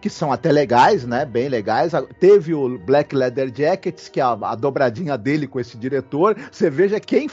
que 0.00 0.08
são 0.08 0.32
até 0.32 0.50
legais, 0.50 1.04
né? 1.04 1.26
Bem 1.26 1.48
legais. 1.48 1.92
Teve 2.18 2.54
o 2.54 2.78
Black 2.78 3.14
Leather 3.14 3.52
Jackets, 3.54 4.08
que 4.08 4.18
é 4.18 4.22
a, 4.22 4.32
a 4.32 4.54
dobradinha 4.54 5.18
dele 5.18 5.46
com 5.46 5.60
esse 5.60 5.76
diretor. 5.76 6.36
Você 6.50 6.70
veja 6.70 6.98
quem. 6.98 7.28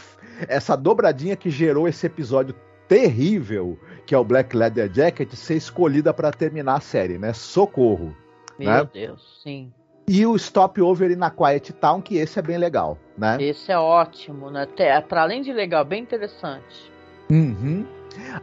Essa 0.48 0.76
dobradinha 0.76 1.36
que 1.36 1.50
gerou 1.50 1.88
esse 1.88 2.06
episódio 2.06 2.54
terrível, 2.90 3.80
que 4.06 4.14
é 4.14 4.18
o 4.18 4.24
Black 4.24 4.56
Leather 4.56 4.92
Jacket, 4.94 5.34
ser 5.34 5.56
escolhida 5.56 6.14
para 6.14 6.32
terminar 6.32 6.76
a 6.76 6.82
série, 6.82 7.18
né? 7.18 7.32
Socorro. 7.32 8.16
Meu 8.60 8.70
né? 8.70 8.90
Deus, 8.94 9.40
sim. 9.44 9.72
E 10.10 10.26
o 10.26 10.38
Stopover 10.38 11.18
na 11.18 11.30
Quiet 11.30 11.74
Town, 11.74 12.02
que 12.02 12.16
esse 12.16 12.40
é 12.40 12.42
bem 12.42 12.58
legal, 12.58 12.98
né? 13.18 13.36
Esse 13.42 13.74
é 13.74 13.78
ótimo, 13.78 14.50
né? 14.50 14.66
Para 15.02 15.24
além 15.24 15.42
de 15.42 15.52
legal, 15.52 15.84
bem 15.84 16.02
interessante. 16.02 16.90
Uhum. 17.30 17.86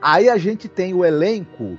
Aí 0.02 0.28
a 0.28 0.36
gente 0.36 0.68
tem 0.68 0.92
o 0.92 1.02
elenco. 1.02 1.78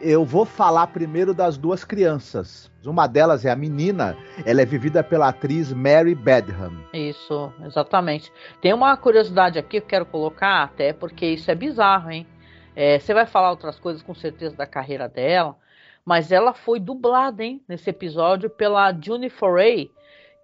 Eu 0.00 0.24
vou 0.24 0.46
falar 0.46 0.86
primeiro 0.86 1.34
das 1.34 1.58
duas 1.58 1.84
crianças. 1.84 2.70
Uma 2.82 3.06
delas 3.06 3.44
é 3.44 3.50
a 3.50 3.56
menina, 3.56 4.16
ela 4.46 4.62
é 4.62 4.64
vivida 4.64 5.04
pela 5.04 5.28
atriz 5.28 5.70
Mary 5.70 6.14
Bedham. 6.14 6.82
Isso, 6.94 7.52
exatamente. 7.66 8.32
Tem 8.62 8.72
uma 8.72 8.96
curiosidade 8.96 9.58
aqui 9.58 9.72
que 9.72 9.76
eu 9.78 9.82
quero 9.82 10.06
colocar, 10.06 10.62
até 10.62 10.94
porque 10.94 11.26
isso 11.26 11.50
é 11.50 11.54
bizarro, 11.54 12.10
hein? 12.10 12.26
É, 12.74 12.98
você 12.98 13.12
vai 13.12 13.26
falar 13.26 13.50
outras 13.50 13.78
coisas 13.78 14.02
com 14.02 14.14
certeza 14.14 14.56
da 14.56 14.64
carreira 14.64 15.06
dela, 15.10 15.56
mas 16.04 16.32
ela 16.32 16.52
foi 16.52 16.80
dublada, 16.80 17.44
hein, 17.44 17.62
nesse 17.68 17.90
episódio 17.90 18.50
pela 18.50 18.92
Juni 18.92 19.30
Foray. 19.30 19.90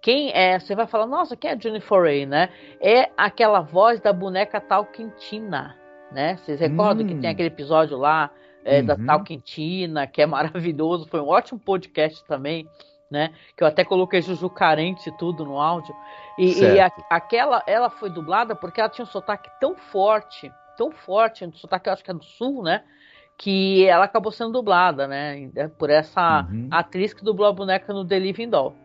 Quem 0.01 0.31
é? 0.31 0.59
Você 0.59 0.75
vai 0.75 0.87
falar, 0.87 1.07
nossa, 1.07 1.35
quem 1.35 1.51
é 1.51 1.53
a 1.53 1.59
Juni 1.59 1.81
Foray, 1.81 2.25
né? 2.25 2.49
É 2.79 3.09
aquela 3.17 3.61
voz 3.61 3.99
da 3.99 4.13
boneca 4.13 4.61
Talquentina, 4.61 5.75
né? 6.11 6.37
Vocês 6.37 6.59
recordam 6.59 7.05
hum. 7.05 7.09
que 7.09 7.15
tem 7.15 7.29
hum. 7.29 7.33
aquele 7.33 7.49
episódio 7.49 7.97
lá 7.97 8.31
é, 8.67 8.79
uhum. 8.79 8.85
da 8.85 8.97
Talquentina, 8.97 10.05
que 10.05 10.21
é 10.21 10.25
maravilhoso, 10.25 11.07
foi 11.07 11.21
um 11.21 11.27
ótimo 11.27 11.57
podcast 11.57 12.23
também, 12.25 12.67
né? 13.09 13.33
Que 13.55 13.63
eu 13.63 13.67
até 13.67 13.85
coloquei 13.85 14.21
Juju 14.21 14.49
Carente 14.49 15.09
e 15.09 15.17
tudo 15.17 15.45
no 15.45 15.59
áudio. 15.59 15.95
E, 16.37 16.59
e 16.59 16.79
a, 16.79 16.91
aquela, 17.09 17.63
ela 17.65 17.89
foi 17.89 18.09
dublada 18.09 18.55
porque 18.55 18.81
ela 18.81 18.89
tinha 18.89 19.05
um 19.05 19.09
sotaque 19.09 19.49
tão 19.59 19.75
forte, 19.75 20.51
tão 20.75 20.91
forte, 20.91 21.45
um 21.45 21.53
sotaque 21.53 21.87
eu 21.87 21.93
acho 21.93 22.03
que 22.03 22.11
é 22.11 22.13
do 22.13 22.23
sul, 22.23 22.61
né? 22.61 22.83
Que 23.37 23.85
ela 23.85 24.05
acabou 24.05 24.31
sendo 24.31 24.51
dublada, 24.51 25.07
né? 25.07 25.49
Por 25.77 25.89
essa 25.89 26.47
uhum. 26.49 26.67
atriz 26.71 27.13
que 27.13 27.23
dublou 27.23 27.47
a 27.47 27.53
boneca 27.53 27.93
no 27.93 28.03
The 28.03 28.17
Living 28.17 28.49
Doll. 28.49 28.75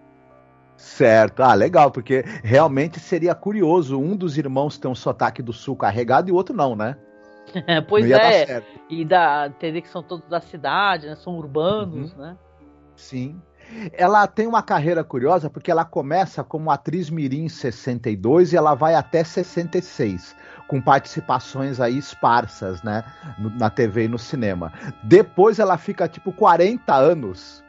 Certo, 0.77 1.43
ah, 1.43 1.55
legal, 1.55 1.91
porque 1.91 2.25
realmente 2.43 2.99
seria 3.01 3.35
curioso 3.35 3.99
um 3.99 4.17
dos 4.17 4.37
irmãos 4.37 4.79
ter 4.79 4.89
um 4.89 4.95
sotaque 4.95 5.43
do 5.43 5.53
sul 5.53 5.77
carregado 5.77 6.29
e 6.29 6.33
o 6.33 6.35
outro 6.35 6.55
não, 6.55 6.75
né? 6.75 6.97
pois 7.89 8.09
não 8.09 8.17
é, 8.17 8.63
e 8.89 9.05
da, 9.05 9.49
teria 9.51 9.81
que 9.81 9.89
são 9.89 10.03
todos 10.03 10.29
da 10.29 10.41
cidade, 10.41 11.07
né? 11.07 11.15
São 11.15 11.37
urbanos, 11.37 12.13
uhum. 12.13 12.23
né? 12.23 12.37
Sim. 12.97 13.41
Ela 13.93 14.27
tem 14.27 14.47
uma 14.47 14.63
carreira 14.63 15.03
curiosa 15.03 15.49
porque 15.49 15.71
ela 15.71 15.85
começa 15.85 16.45
como 16.45 16.71
atriz 16.71 17.09
mirim 17.09 17.45
em 17.45 17.49
62 17.49 18.53
e 18.53 18.57
ela 18.57 18.75
vai 18.75 18.95
até 18.95 19.25
66 19.25 20.37
com 20.73 20.81
participações 20.81 21.83
aí 21.83 21.99
esparsas, 21.99 22.83
né, 22.83 23.05
na 23.59 23.69
TV 23.69 24.05
e 24.05 24.09
no 24.09 24.19
cinema. 24.19 24.73
Depois 25.03 25.59
ela 25.59 25.77
fica 25.77 26.09
tipo 26.09 26.33
40 26.33 26.95
anos 26.95 27.63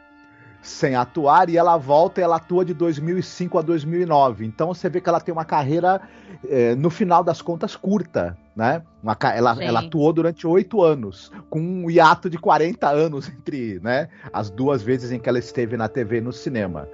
sem 0.62 0.94
atuar 0.94 1.50
e 1.50 1.58
ela 1.58 1.76
volta 1.76 2.22
e 2.22 2.24
ela 2.24 2.36
atua 2.36 2.64
de 2.64 2.72
2005 2.72 3.58
a 3.58 3.60
2009. 3.60 4.46
Então 4.46 4.68
você 4.68 4.88
vê 4.88 5.02
que 5.02 5.08
ela 5.10 5.20
tem 5.20 5.34
uma 5.34 5.44
carreira, 5.44 6.00
é, 6.48 6.74
no 6.74 6.88
final 6.88 7.22
das 7.22 7.42
contas, 7.42 7.76
curta. 7.76 8.38
Né? 8.56 8.80
Uma, 9.02 9.14
ela, 9.34 9.62
ela 9.62 9.80
atuou 9.80 10.10
durante 10.10 10.46
oito 10.46 10.80
anos, 10.80 11.30
com 11.50 11.60
um 11.60 11.90
hiato 11.90 12.30
de 12.30 12.38
40 12.38 12.88
anos 12.88 13.28
entre 13.36 13.80
né, 13.82 14.08
as 14.32 14.48
duas 14.48 14.82
vezes 14.82 15.12
em 15.12 15.18
que 15.18 15.28
ela 15.28 15.38
esteve 15.38 15.76
na 15.76 15.88
TV 15.88 16.16
e 16.16 16.20
no 16.22 16.32
cinema. 16.32 16.88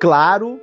Claro 0.00 0.58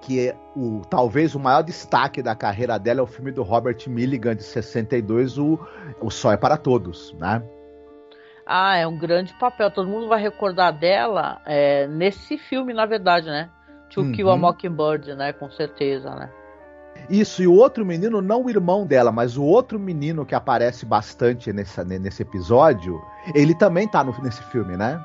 que 0.00 0.28
é 0.28 0.36
o 0.56 0.82
talvez 0.88 1.34
o 1.34 1.40
maior 1.40 1.62
destaque 1.62 2.22
da 2.22 2.34
carreira 2.34 2.78
dela 2.78 3.00
é 3.00 3.02
o 3.02 3.06
filme 3.06 3.30
do 3.30 3.42
Robert 3.42 3.78
Milligan 3.86 4.34
de 4.34 4.42
62, 4.42 5.38
o, 5.38 5.58
o 6.00 6.10
Só 6.10 6.32
é 6.32 6.36
para 6.36 6.56
Todos, 6.56 7.14
né? 7.18 7.42
Ah, 8.46 8.76
é 8.76 8.86
um 8.86 8.96
grande 8.96 9.34
papel. 9.38 9.70
Todo 9.70 9.90
mundo 9.90 10.08
vai 10.08 10.20
recordar 10.22 10.72
dela 10.72 11.40
é, 11.44 11.86
nesse 11.86 12.38
filme, 12.38 12.72
na 12.72 12.86
verdade, 12.86 13.26
né? 13.26 13.50
To 13.90 14.00
uhum. 14.00 14.12
Kill 14.12 14.30
a 14.30 14.36
Mockingbird, 14.38 15.14
né? 15.14 15.34
Com 15.34 15.50
certeza, 15.50 16.14
né? 16.14 16.30
Isso, 17.10 17.42
e 17.42 17.46
o 17.46 17.52
outro 17.52 17.84
menino, 17.84 18.20
não 18.20 18.44
o 18.44 18.50
irmão 18.50 18.86
dela, 18.86 19.12
mas 19.12 19.36
o 19.36 19.44
outro 19.44 19.78
menino 19.78 20.26
que 20.26 20.34
aparece 20.34 20.84
bastante 20.84 21.52
nessa, 21.52 21.84
nesse 21.84 22.22
episódio, 22.22 23.00
ele 23.34 23.54
também 23.54 23.86
tá 23.86 24.02
no, 24.02 24.18
nesse 24.22 24.42
filme, 24.44 24.76
né? 24.76 24.98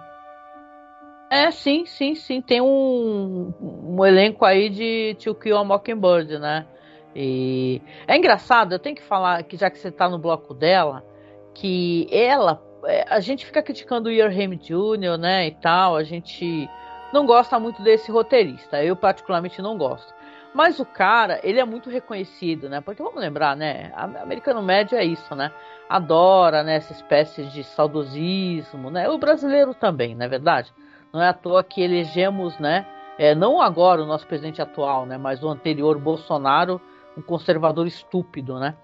É, 1.34 1.50
sim, 1.50 1.84
sim, 1.88 2.14
sim. 2.14 2.44
Tem 2.44 2.62
um, 2.62 3.52
um 3.60 4.06
elenco 4.06 4.46
aí 4.46 4.70
de 4.70 5.16
To 5.16 5.34
Kill 5.34 5.58
a 5.58 5.64
Mockingbird, 5.64 6.38
né? 6.38 6.68
E 7.16 7.82
é 8.08 8.16
engraçado, 8.16 8.74
eu 8.74 8.78
tenho 8.78 8.96
que 8.96 9.02
falar 9.02 9.42
que 9.42 9.58
já 9.58 9.68
que 9.72 9.80
você 9.80 9.88
está 9.88 10.08
no 10.08 10.20
bloco 10.20 10.54
dela, 10.54 11.04
que 11.52 12.08
ela, 12.12 12.62
é, 12.86 13.06
a 13.10 13.20
gente 13.20 13.48
fica 13.48 13.64
criticando 13.64 14.10
o 14.10 14.12
Earham 14.12 14.56
Jr., 14.56 15.18
né, 15.18 15.48
e 15.48 15.52
tal, 15.56 15.96
a 15.96 16.04
gente 16.04 16.70
não 17.12 17.26
gosta 17.26 17.60
muito 17.60 17.82
desse 17.82 18.12
roteirista, 18.12 18.84
eu 18.84 18.96
particularmente 18.96 19.60
não 19.60 19.76
gosto. 19.76 20.14
Mas 20.54 20.80
o 20.80 20.86
cara, 20.86 21.40
ele 21.44 21.60
é 21.60 21.66
muito 21.66 21.90
reconhecido, 21.90 22.70
né? 22.70 22.80
Porque 22.80 23.02
vamos 23.02 23.20
lembrar, 23.20 23.56
né? 23.56 23.92
Americano 23.96 24.62
médio 24.62 24.96
é 24.96 25.04
isso, 25.04 25.36
né? 25.36 25.52
Adora, 25.90 26.62
né? 26.62 26.76
Essa 26.76 26.94
espécie 26.94 27.44
de 27.46 27.64
saudosismo, 27.64 28.92
né? 28.92 29.10
O 29.10 29.18
brasileiro 29.18 29.74
também, 29.74 30.14
não 30.14 30.26
é 30.26 30.30
verdade? 30.30 30.72
Não 31.14 31.22
é 31.22 31.28
à 31.28 31.34
toa 31.34 31.64
que 31.64 31.80
elegemos, 31.80 32.58
né? 32.58 32.88
É, 33.20 33.36
não 33.36 33.62
agora 33.62 34.02
o 34.02 34.06
nosso 34.06 34.26
presidente 34.26 34.60
atual, 34.64 35.06
né? 35.06 35.16
Mas 35.16 35.44
o 35.44 35.48
anterior, 35.48 36.00
Bolsonaro, 36.00 36.82
um 37.16 37.22
conservador 37.22 37.86
estúpido, 37.86 38.58
né? 38.58 38.76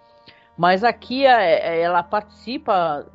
Mas 0.56 0.84
aqui 0.84 1.26
é, 1.26 1.78
é, 1.78 1.82
ela 1.82 2.04
participa 2.04 3.08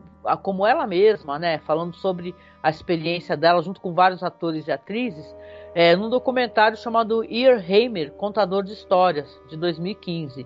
como 0.43 0.67
ela 0.67 0.85
mesma, 0.85 1.39
né? 1.39 1.59
Falando 1.59 1.95
sobre 1.95 2.35
a 2.61 2.71
experiência 2.71 3.37
dela 3.37 3.63
junto 3.63 3.81
com 3.81 3.95
vários 3.95 4.21
atores 4.25 4.67
e 4.67 4.73
atrizes, 4.73 5.33
é, 5.77 5.95
num 5.95 6.11
documentário 6.11 6.77
chamado 6.77 7.23
Earheimer, 7.23 8.11
Contador 8.15 8.65
de 8.65 8.73
Histórias, 8.73 9.41
de 9.49 9.57
2015. 9.57 10.45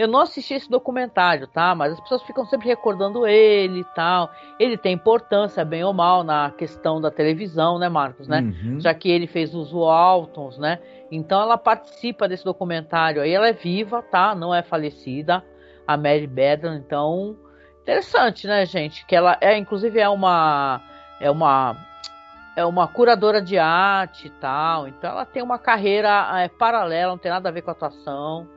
Eu 0.00 0.08
não 0.08 0.20
assisti 0.20 0.54
esse 0.54 0.70
documentário, 0.70 1.46
tá? 1.46 1.74
Mas 1.74 1.92
as 1.92 2.00
pessoas 2.00 2.22
ficam 2.22 2.46
sempre 2.46 2.68
recordando 2.68 3.26
ele 3.26 3.80
e 3.80 3.84
tal. 3.94 4.30
Ele 4.58 4.78
tem 4.78 4.94
importância, 4.94 5.62
bem 5.62 5.84
ou 5.84 5.92
mal, 5.92 6.24
na 6.24 6.50
questão 6.52 7.02
da 7.02 7.10
televisão, 7.10 7.78
né, 7.78 7.86
Marcos, 7.86 8.26
né? 8.26 8.40
Uhum. 8.40 8.80
Já 8.80 8.94
que 8.94 9.10
ele 9.10 9.26
fez 9.26 9.54
os 9.54 9.72
Waltons, 9.72 10.56
né? 10.56 10.78
Então 11.12 11.42
ela 11.42 11.58
participa 11.58 12.26
desse 12.26 12.46
documentário 12.46 13.20
aí. 13.20 13.30
Ela 13.30 13.48
é 13.48 13.52
viva, 13.52 14.00
tá? 14.00 14.34
Não 14.34 14.54
é 14.54 14.62
falecida. 14.62 15.44
A 15.86 15.98
Mary 15.98 16.26
Bedlam, 16.26 16.76
então... 16.76 17.36
Interessante, 17.82 18.46
né, 18.46 18.64
gente? 18.64 19.04
Que 19.04 19.14
ela 19.14 19.36
é, 19.38 19.58
inclusive, 19.58 20.00
é 20.00 20.08
uma... 20.08 20.80
É 21.20 21.30
uma 21.30 21.76
é 22.56 22.64
uma 22.64 22.88
curadora 22.88 23.42
de 23.42 23.58
arte 23.58 24.28
e 24.28 24.30
tal. 24.30 24.88
Então 24.88 25.10
ela 25.10 25.26
tem 25.26 25.42
uma 25.42 25.58
carreira 25.58 26.40
é, 26.40 26.48
paralela, 26.48 27.12
não 27.12 27.18
tem 27.18 27.30
nada 27.30 27.50
a 27.50 27.52
ver 27.52 27.60
com 27.60 27.70
a 27.70 27.72
atuação, 27.74 28.48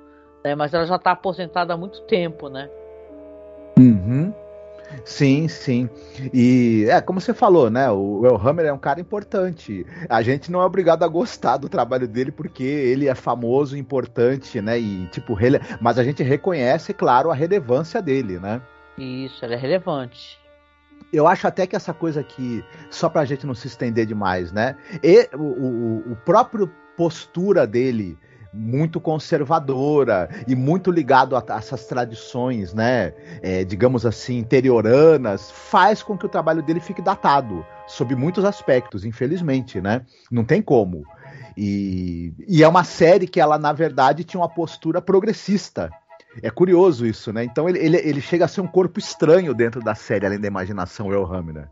né? 0.44 0.56
Mas 0.56 0.74
ela 0.74 0.86
já 0.86 0.96
está 0.96 1.12
aposentada 1.12 1.74
há 1.74 1.78
muito 1.78 2.02
tempo, 2.02 2.50
né? 2.50 2.70
Uhum. 3.78 4.34
Sim, 5.04 5.48
sim. 5.48 5.90
E 6.32 6.86
é 6.88 7.02
como 7.02 7.20
você 7.20 7.34
falou, 7.34 7.70
né? 7.70 7.90
O 7.90 8.26
Elhammer 8.26 8.66
é 8.66 8.74
um 8.74 8.78
cara 8.78 9.02
importante. 9.02 9.86
A 10.08 10.22
gente 10.22 10.52
não 10.52 10.62
é 10.62 10.66
obrigado 10.66 11.04
a 11.04 11.08
gostar 11.08 11.58
do 11.58 11.68
trabalho 11.68 12.08
dele 12.08 12.32
porque 12.32 12.64
ele 12.64 13.08
é 13.08 13.16
famoso, 13.16 13.76
importante, 13.76 14.62
né? 14.62 14.80
E 14.80 15.08
tipo, 15.08 15.34
rele... 15.34 15.60
mas 15.82 15.98
a 15.98 16.04
gente 16.04 16.22
reconhece, 16.22 16.94
claro, 16.94 17.32
a 17.32 17.36
relevância 17.36 18.02
dele, 18.02 18.40
né? 18.40 18.62
Isso, 18.98 19.44
ele 19.44 19.56
é 19.56 19.58
relevante 19.58 20.44
eu 21.12 21.28
acho 21.28 21.48
até 21.48 21.68
que 21.68 21.76
essa 21.76 21.94
coisa 21.94 22.22
aqui, 22.22 22.66
só 22.90 23.08
pra 23.08 23.24
gente 23.24 23.46
não 23.46 23.54
se 23.54 23.68
estender 23.68 24.06
demais, 24.06 24.52
né? 24.52 24.76
E 25.04 25.30
o, 25.36 25.44
o, 25.44 26.12
o 26.14 26.16
próprio 26.26 26.68
postura 26.98 27.68
dele 27.68 28.18
muito 28.54 29.00
conservadora 29.00 30.30
e 30.48 30.56
muito 30.56 30.92
ligado 30.92 31.36
a, 31.36 31.44
a 31.48 31.58
essas 31.58 31.86
tradições, 31.86 32.74
né, 32.74 33.14
é, 33.42 33.64
digamos 33.64 34.06
assim, 34.06 34.38
interioranas, 34.38 35.50
faz 35.50 36.04
com 36.04 36.18
que 36.18 36.26
o 36.26 36.30
trabalho 36.30 36.62
dele 36.62 36.80
fique 36.80 37.02
datado, 37.02 37.66
sob 37.88 38.16
muitos 38.16 38.46
aspectos, 38.46 39.04
infelizmente, 39.04 39.82
né? 39.82 40.06
Não 40.32 40.44
tem 40.44 40.62
como. 40.62 41.04
E, 41.58 42.34
e 42.48 42.64
é 42.64 42.68
uma 42.68 42.84
série 42.84 43.28
que 43.28 43.40
ela, 43.40 43.58
na 43.58 43.74
verdade, 43.74 44.24
tinha 44.24 44.40
uma 44.40 44.50
postura 44.50 45.02
progressista, 45.02 45.90
é 46.42 46.50
curioso 46.50 47.06
isso, 47.06 47.32
né? 47.32 47.44
Então 47.44 47.70
ele, 47.70 47.80
ele, 47.80 47.98
ele, 47.98 48.22
chega 48.22 48.46
a 48.46 48.48
ser 48.48 48.62
um 48.62 48.68
corpo 48.68 48.98
estranho 48.98 49.54
dentro 49.54 49.82
da 49.82 49.94
série, 49.94 50.26
além 50.26 50.40
da 50.40 50.48
imaginação 50.48 51.14
El 51.14 51.26
Hamner. 51.26 51.70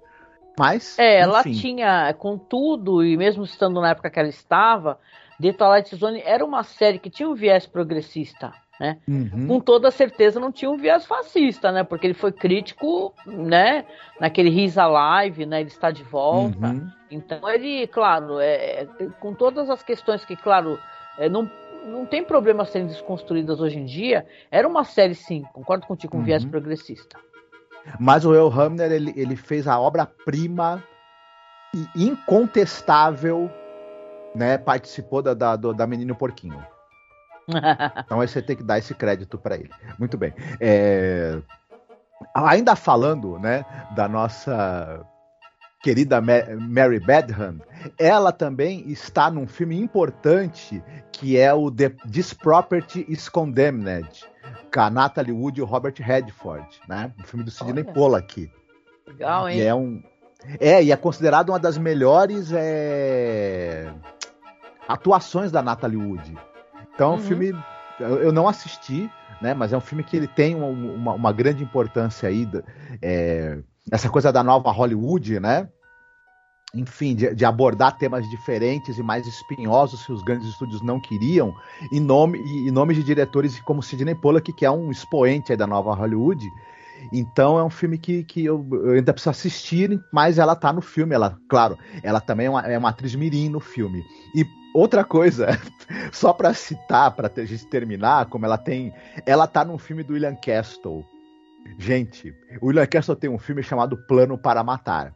Mas. 0.58 1.00
É, 1.00 1.20
enfim. 1.20 1.24
ela 1.24 1.44
tinha, 1.44 2.14
contudo, 2.14 3.04
e 3.04 3.18
mesmo 3.18 3.44
estando 3.44 3.82
na 3.82 3.90
época 3.90 4.10
que 4.10 4.20
ela 4.20 4.30
estava, 4.30 5.00
The 5.42 5.54
Twilight 5.54 5.96
Zone 5.96 6.22
era 6.24 6.46
uma 6.46 6.64
série 6.64 7.00
que 7.00 7.10
tinha 7.10 7.30
um 7.30 7.36
viés 7.36 7.66
progressista. 7.66 8.54
Né? 8.80 8.98
Uhum. 9.08 9.48
Com 9.48 9.60
toda 9.60 9.92
certeza 9.92 10.40
não 10.40 10.52
tinha 10.52 10.70
um 10.72 10.78
viés 10.78 11.06
fascista, 11.06 11.72
né? 11.72 11.84
Porque 11.84 12.08
ele 12.08 12.16
foi 12.16 12.32
crítico, 12.32 13.14
né? 13.26 13.86
Naquele 14.20 14.50
Risa 14.50 14.88
Live, 14.88 15.46
né? 15.46 15.62
Ele 15.62 15.70
está 15.70 15.92
de 15.92 16.04
volta. 16.04 16.68
Uhum. 16.68 16.90
Então 17.12 17.48
ele, 17.48 17.86
claro, 17.88 18.40
é, 18.40 18.88
com 19.20 19.34
todas 19.36 19.70
as 19.70 19.84
questões 19.84 20.26
que, 20.26 20.36
claro, 20.36 20.80
é, 21.18 21.30
não 21.30 21.50
não 21.86 22.06
tem 22.06 22.24
problema 22.24 22.66
serem 22.66 22.88
desconstruídas 22.88 23.60
hoje 23.60 23.80
em 23.80 23.86
dia. 23.86 24.26
Era 24.50 24.68
uma 24.68 24.84
série, 24.84 25.16
sim, 25.16 25.44
concordo 25.54 25.86
contigo, 25.88 26.12
com 26.12 26.20
um 26.20 26.24
viés 26.24 26.44
uhum. 26.44 26.52
progressista. 26.52 27.18
Mas 28.00 28.26
o 28.26 28.34
El 28.34 28.48
Hamner, 28.48 28.92
ele, 28.92 29.14
ele 29.16 29.36
fez 29.36 29.68
a 29.68 29.80
obra-prima 29.80 30.84
e 31.74 32.04
incontestável, 32.04 33.50
né? 34.36 34.58
Participou 34.58 35.22
da, 35.22 35.34
da, 35.34 35.56
da 35.56 35.88
Menino 35.88 36.16
Porquinho. 36.16 36.64
então 38.06 38.22
aí 38.22 38.28
você 38.28 38.42
tem 38.42 38.56
que 38.56 38.64
dar 38.64 38.78
esse 38.78 38.94
crédito 38.94 39.38
para 39.38 39.56
ele. 39.56 39.70
Muito 40.00 40.18
bem. 40.18 40.34
É... 40.60 41.40
Ainda 42.36 42.76
falando, 42.76 43.40
né, 43.40 43.66
da 43.96 44.08
nossa 44.08 45.04
querida 45.82 46.22
Mary 46.22 47.00
Badham, 47.00 47.60
ela 47.98 48.32
também 48.32 48.88
está 48.88 49.32
num 49.32 49.48
filme 49.48 49.80
importante 49.80 50.84
que 51.12 51.38
é 51.38 51.52
o 51.52 51.72
The, 51.72 51.90
This 52.12 52.34
Property 52.34 53.04
is 53.10 53.28
Condemned, 53.28 54.24
com 54.72 54.80
a 54.80 54.90
Natalie 54.92 55.34
Wood 55.34 55.60
e 55.60 55.64
o 55.64 55.66
Robert 55.66 55.96
Redford, 55.98 56.68
né? 56.88 57.12
Um 57.20 57.24
filme 57.24 57.44
do 57.44 57.50
Sidney 57.50 57.84
Pollack. 57.84 58.52
Legal, 59.08 59.50
hein? 59.50 59.58
E 59.58 59.62
é 59.64 59.74
um 59.74 60.04
é, 60.60 60.84
e 60.84 60.92
é 60.92 60.98
considerado 60.98 61.50
uma 61.50 61.60
das 61.60 61.78
melhores 61.78 62.52
é, 62.52 63.92
atuações 64.94 65.52
da 65.52 65.62
Natalie 65.62 65.98
Wood. 65.98 66.38
Então, 66.94 67.12
é 67.12 67.14
um 67.14 67.18
uhum. 67.18 67.22
filme 67.22 67.56
eu 68.02 68.32
não 68.32 68.48
assisti, 68.48 69.10
né? 69.42 69.54
Mas 69.54 69.74
é 69.74 69.78
um 69.78 69.82
filme 69.82 70.04
que 70.04 70.16
ele 70.18 70.28
tem 70.28 70.56
uma, 70.56 70.68
uma, 70.68 71.14
uma 71.14 71.32
grande 71.32 71.64
importância 71.64 72.28
aí. 72.28 72.48
É, 73.02 73.60
essa 73.92 74.10
coisa 74.10 74.32
da 74.32 74.44
nova 74.44 74.72
Hollywood, 74.72 75.40
né? 75.40 75.70
Enfim, 76.74 77.14
de, 77.14 77.36
de, 77.36 77.44
abordar 77.44 77.98
temas 77.98 78.30
diferentes 78.30 78.98
e 78.98 79.04
mais 79.04 79.28
espinhosos 79.28 80.06
que 80.06 80.14
os 80.14 80.24
grandes 80.24 80.48
estúdios 80.48 80.82
não 80.82 81.02
queriam, 81.02 81.54
em 81.92 82.00
nome, 82.00 82.40
em 82.40 82.72
nome 82.72 82.94
de 82.94 83.04
diretores 83.04 83.60
como 83.62 83.84
Sidney 83.84 84.16
Pollack, 84.16 84.54
que 84.54 84.66
é 84.66 84.72
um 84.72 84.90
expoente 84.90 85.54
da 85.56 85.68
nova 85.68 85.94
Hollywood. 85.94 86.48
Então 87.12 87.60
é 87.60 87.64
um 87.64 87.70
filme 87.70 87.98
que, 87.98 88.24
que 88.24 88.46
eu, 88.46 88.66
eu, 88.72 88.92
ainda 88.92 89.12
preciso 89.12 89.32
assistir, 89.32 90.00
mas 90.14 90.38
ela 90.38 90.56
tá 90.56 90.72
no 90.72 90.82
filme. 90.82 91.14
Ela, 91.14 91.38
claro, 91.50 91.78
ela 92.02 92.22
também 92.22 92.46
é 92.46 92.50
uma, 92.50 92.62
é 92.62 92.78
uma 92.78 92.90
atriz 92.90 93.16
mirim 93.16 93.50
no 93.50 93.60
filme. 93.60 94.02
E 94.34 94.46
outra 94.74 95.04
coisa, 95.04 95.48
só 96.12 96.34
para 96.34 96.54
citar, 96.54 97.12
para 97.12 97.32
a 97.36 97.46
gente 97.46 97.66
terminar, 97.68 98.28
como 98.28 98.46
ela 98.46 98.58
tem. 98.58 98.94
Ela 99.26 99.48
tá 99.48 99.64
num 99.66 99.78
filme 99.78 100.04
do 100.04 100.14
William 100.14 100.36
Castle, 100.36 101.06
Gente, 101.78 102.34
o 102.62 102.68
William 102.68 102.86
Castle 102.86 103.16
tem 103.16 103.30
um 103.30 103.38
filme 103.38 103.64
chamado 103.64 103.98
Plano 103.98 104.38
para 104.38 104.64
Matar. 104.64 105.16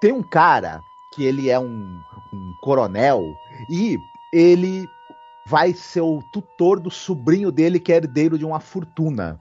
Tem 0.00 0.12
um 0.12 0.22
cara 0.22 0.80
que 1.14 1.24
ele 1.24 1.50
é 1.50 1.58
um, 1.58 2.00
um 2.32 2.54
coronel 2.62 3.22
e 3.70 3.96
ele 4.32 4.86
vai 5.46 5.72
ser 5.72 6.00
o 6.00 6.22
tutor 6.32 6.80
do 6.80 6.90
sobrinho 6.90 7.52
dele 7.52 7.78
que 7.78 7.92
é 7.92 7.96
herdeiro 7.96 8.38
de 8.38 8.44
uma 8.44 8.60
fortuna. 8.60 9.40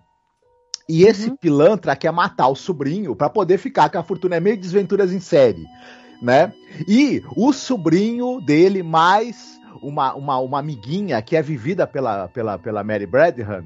E 0.87 1.03
esse 1.03 1.29
uhum. 1.29 1.37
pilantra 1.37 1.95
quer 1.95 2.11
matar 2.11 2.47
o 2.47 2.55
sobrinho 2.55 3.15
para 3.15 3.29
poder 3.29 3.57
ficar 3.57 3.89
com 3.89 3.97
a 3.97 4.03
fortuna. 4.03 4.35
É 4.35 4.39
meio 4.39 4.57
desventuras 4.57 5.11
em 5.11 5.19
série, 5.19 5.65
né? 6.21 6.53
E 6.87 7.23
o 7.35 7.51
sobrinho 7.53 8.41
dele 8.41 8.83
mais 8.83 9.59
uma, 9.81 10.13
uma, 10.13 10.39
uma 10.39 10.59
amiguinha 10.59 11.21
que 11.21 11.35
é 11.35 11.41
vivida 11.41 11.85
pela, 11.85 12.27
pela, 12.27 12.57
pela 12.57 12.83
Mary 12.83 13.05
Bradham 13.05 13.65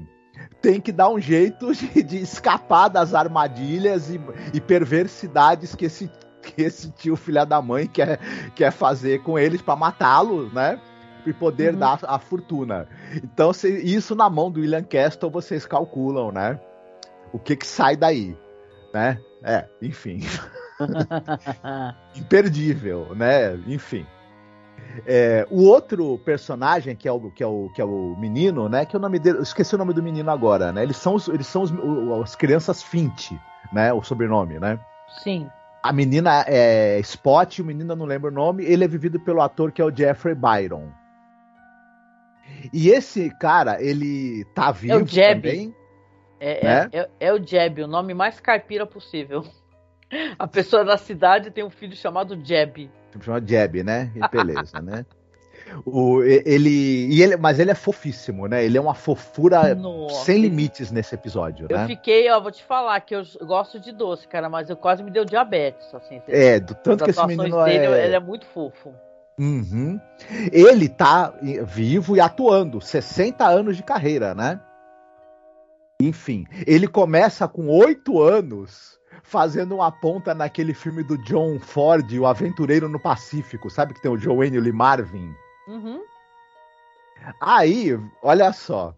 tem 0.60 0.80
que 0.80 0.92
dar 0.92 1.08
um 1.08 1.20
jeito 1.20 1.72
de, 1.74 2.02
de 2.02 2.18
escapar 2.18 2.88
das 2.88 3.14
armadilhas 3.14 4.10
e, 4.10 4.20
e, 4.54 4.60
perversidades 4.60 5.74
que 5.74 5.86
esse, 5.86 6.10
que 6.42 6.62
esse 6.62 6.90
tio 6.92 7.16
filha 7.16 7.44
da 7.44 7.60
mãe 7.60 7.86
quer, 7.86 8.18
quer 8.54 8.70
fazer 8.70 9.22
com 9.22 9.38
eles 9.38 9.62
para 9.62 9.76
matá-lo, 9.76 10.50
né? 10.52 10.80
E 11.26 11.32
poder 11.32 11.74
uhum. 11.74 11.80
dar 11.80 11.98
a 12.02 12.18
fortuna. 12.18 12.88
Então, 13.14 13.52
se, 13.52 13.68
isso 13.68 14.14
na 14.14 14.30
mão 14.30 14.50
do 14.50 14.60
William 14.60 14.82
Castle, 14.82 15.30
vocês 15.30 15.66
calculam, 15.66 16.32
né? 16.32 16.58
O 17.32 17.38
que 17.38 17.54
que 17.56 17.66
sai 17.66 17.96
daí, 17.96 18.36
né? 18.92 19.20
É, 19.42 19.66
enfim. 19.82 20.20
Imperdível, 22.16 23.14
né? 23.14 23.54
Enfim. 23.66 24.06
É, 25.06 25.46
o 25.50 25.64
outro 25.64 26.18
personagem, 26.18 26.96
que 26.96 27.06
é 27.06 27.12
o, 27.12 27.30
que, 27.30 27.42
é 27.42 27.46
o, 27.46 27.70
que 27.74 27.80
é 27.80 27.84
o 27.84 28.16
menino, 28.18 28.68
né? 28.68 28.84
Que 28.84 28.96
é 28.96 28.98
o 28.98 29.02
nome 29.02 29.18
dele. 29.18 29.38
Eu 29.38 29.42
esqueci 29.42 29.74
o 29.74 29.78
nome 29.78 29.92
do 29.92 30.02
menino 30.02 30.30
agora, 30.30 30.72
né? 30.72 30.82
Eles 30.82 30.96
são, 30.96 31.14
os, 31.14 31.28
eles 31.28 31.46
são 31.46 31.62
os, 31.62 31.72
as 32.22 32.34
crianças 32.34 32.82
Fint, 32.82 33.32
né? 33.72 33.92
O 33.92 34.02
sobrenome, 34.02 34.58
né? 34.58 34.78
Sim. 35.22 35.48
A 35.82 35.92
menina 35.92 36.44
é 36.46 36.98
Spot, 37.00 37.58
o 37.60 37.64
menino 37.64 37.96
não 37.96 38.04
lembro 38.04 38.30
o 38.30 38.34
nome. 38.34 38.64
Ele 38.64 38.84
é 38.84 38.88
vivido 38.88 39.18
pelo 39.20 39.40
ator 39.40 39.72
que 39.72 39.80
é 39.80 39.84
o 39.84 39.94
Jeffrey 39.94 40.34
Byron. 40.34 40.88
E 42.72 42.90
esse 42.90 43.30
cara, 43.38 43.82
ele 43.82 44.44
tá 44.54 44.70
vivo 44.70 44.94
é 44.94 44.96
o 45.02 45.06
Jeb. 45.06 45.42
também. 45.42 45.74
É, 46.38 46.64
né? 46.64 46.88
é, 46.92 46.98
é, 47.00 47.10
é, 47.20 47.32
o 47.32 47.44
Jeb, 47.44 47.82
o 47.82 47.86
nome 47.86 48.12
mais 48.14 48.40
caipira 48.40 48.86
possível. 48.86 49.44
A 50.38 50.46
pessoa 50.46 50.84
da 50.84 50.96
cidade 50.96 51.50
tem 51.50 51.64
um 51.64 51.70
filho 51.70 51.94
chamado 51.94 52.38
Jeb. 52.44 52.90
Chama 53.20 53.40
Jeb, 53.44 53.82
né? 53.82 54.10
E 54.14 54.28
beleza, 54.28 54.80
né? 54.80 55.04
O, 55.84 56.22
ele, 56.22 57.06
e 57.08 57.22
ele, 57.22 57.36
mas 57.36 57.60
ele 57.60 57.70
é 57.70 57.74
fofíssimo, 57.74 58.48
né? 58.48 58.64
Ele 58.64 58.76
é 58.76 58.80
uma 58.80 58.94
fofura 58.94 59.74
Nossa. 59.74 60.24
sem 60.24 60.40
limites 60.40 60.90
nesse 60.90 61.14
episódio, 61.14 61.66
eu 61.68 61.76
né? 61.76 61.84
Eu 61.84 61.88
fiquei, 61.88 62.30
ó, 62.30 62.40
vou 62.40 62.50
te 62.50 62.64
falar 62.64 63.00
que 63.00 63.14
eu 63.14 63.22
gosto 63.42 63.78
de 63.78 63.92
doce, 63.92 64.26
cara, 64.26 64.48
mas 64.48 64.68
eu 64.68 64.76
quase 64.76 65.02
me 65.02 65.10
deu 65.10 65.24
diabetes, 65.24 65.94
assim. 65.94 66.20
É, 66.26 66.58
do 66.58 66.74
tanto 66.74 67.04
que 67.04 67.10
esse 67.10 67.26
menino 67.26 67.64
dele, 67.64 67.86
é... 67.86 68.04
Ele 68.06 68.16
é 68.16 68.20
muito 68.20 68.46
fofo. 68.46 68.92
Uhum. 69.38 70.00
Ele 70.52 70.88
tá 70.88 71.32
vivo 71.64 72.16
e 72.16 72.20
atuando, 72.20 72.80
60 72.80 73.46
anos 73.46 73.76
de 73.76 73.82
carreira, 73.82 74.34
né? 74.34 74.60
Enfim, 76.00 76.46
ele 76.66 76.88
começa 76.88 77.46
com 77.46 77.68
oito 77.68 78.20
anos 78.20 78.99
fazendo 79.22 79.76
uma 79.76 79.90
ponta 79.90 80.34
naquele 80.34 80.74
filme 80.74 81.02
do 81.02 81.18
John 81.18 81.58
Ford, 81.58 82.10
O 82.12 82.26
Aventureiro 82.26 82.88
no 82.88 82.98
Pacífico, 82.98 83.70
sabe 83.70 83.94
que 83.94 84.02
tem 84.02 84.10
o 84.10 84.18
Joanne 84.18 84.60
Lee 84.60 84.72
Marvin? 84.72 85.34
Uhum. 85.68 86.02
Aí, 87.40 87.98
olha 88.22 88.52
só. 88.52 88.94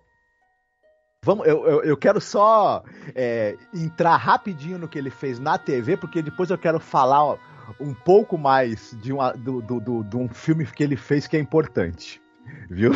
Vamos, 1.25 1.47
eu, 1.47 1.65
eu, 1.67 1.85
eu 1.85 1.97
quero 1.97 2.21
só 2.21 2.83
é, 3.15 3.57
entrar 3.73 4.17
rapidinho 4.17 4.79
no 4.79 4.89
que 4.89 4.99
ele 4.99 5.11
fez 5.11 5.39
na 5.39 5.57
TV, 5.57 5.97
porque 5.97 6.21
depois 6.21 6.51
eu 6.51 6.59
quero 6.59 6.81
falar 6.81 7.39
um 7.79 7.95
pouco 7.95 8.37
mais 8.37 8.97
de, 9.01 9.13
uma, 9.13 9.33
do, 9.33 9.63
do, 9.63 9.81
do, 9.81 10.05
de 10.05 10.17
um 10.17 10.29
filme 10.29 10.67
que 10.67 10.83
ele 10.83 10.97
fez 10.97 11.29
que 11.29 11.37
é 11.37 11.41
importante. 11.41 12.21
Viu? 12.69 12.93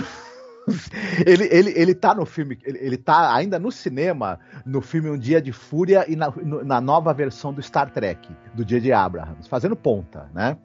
ele, 1.25 1.49
ele, 1.51 1.73
ele 1.77 1.95
tá 1.95 2.15
no 2.15 2.27
filme, 2.27 2.59
ele, 2.65 2.79
ele 2.79 2.97
tá 2.97 3.35
ainda 3.35 3.59
no 3.59 3.71
cinema, 3.71 4.39
no 4.65 4.81
filme 4.81 5.11
Um 5.11 5.19
Dia 5.19 5.41
de 5.41 5.53
Fúria 5.53 6.05
e 6.09 6.17
na, 6.17 6.31
no, 6.31 6.65
na 6.65 6.81
nova 6.81 7.13
versão 7.15 7.53
do 7.53 7.63
Star 7.63 7.91
Trek, 7.91 8.29
do 8.55 8.65
Dia 8.65 8.81
de 8.81 8.93
Abrahams, 8.93 9.47
fazendo 9.47 9.77
ponta, 9.77 10.29
né? 10.35 10.57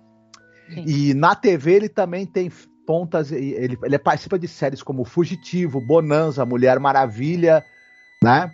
Sim. 0.74 0.86
E 0.88 1.14
na 1.14 1.36
TV 1.36 1.74
ele 1.74 1.90
também 1.90 2.26
tem 2.26 2.52
pontas, 2.86 3.32
ele, 3.32 3.78
ele 3.84 4.00
participa 4.00 4.40
de 4.40 4.48
séries 4.48 4.82
como 4.82 5.06
Fugitivo, 5.06 5.80
Bonanza, 5.80 6.46
Mulher 6.46 6.80
Maravilha, 6.80 7.64
né? 8.24 8.52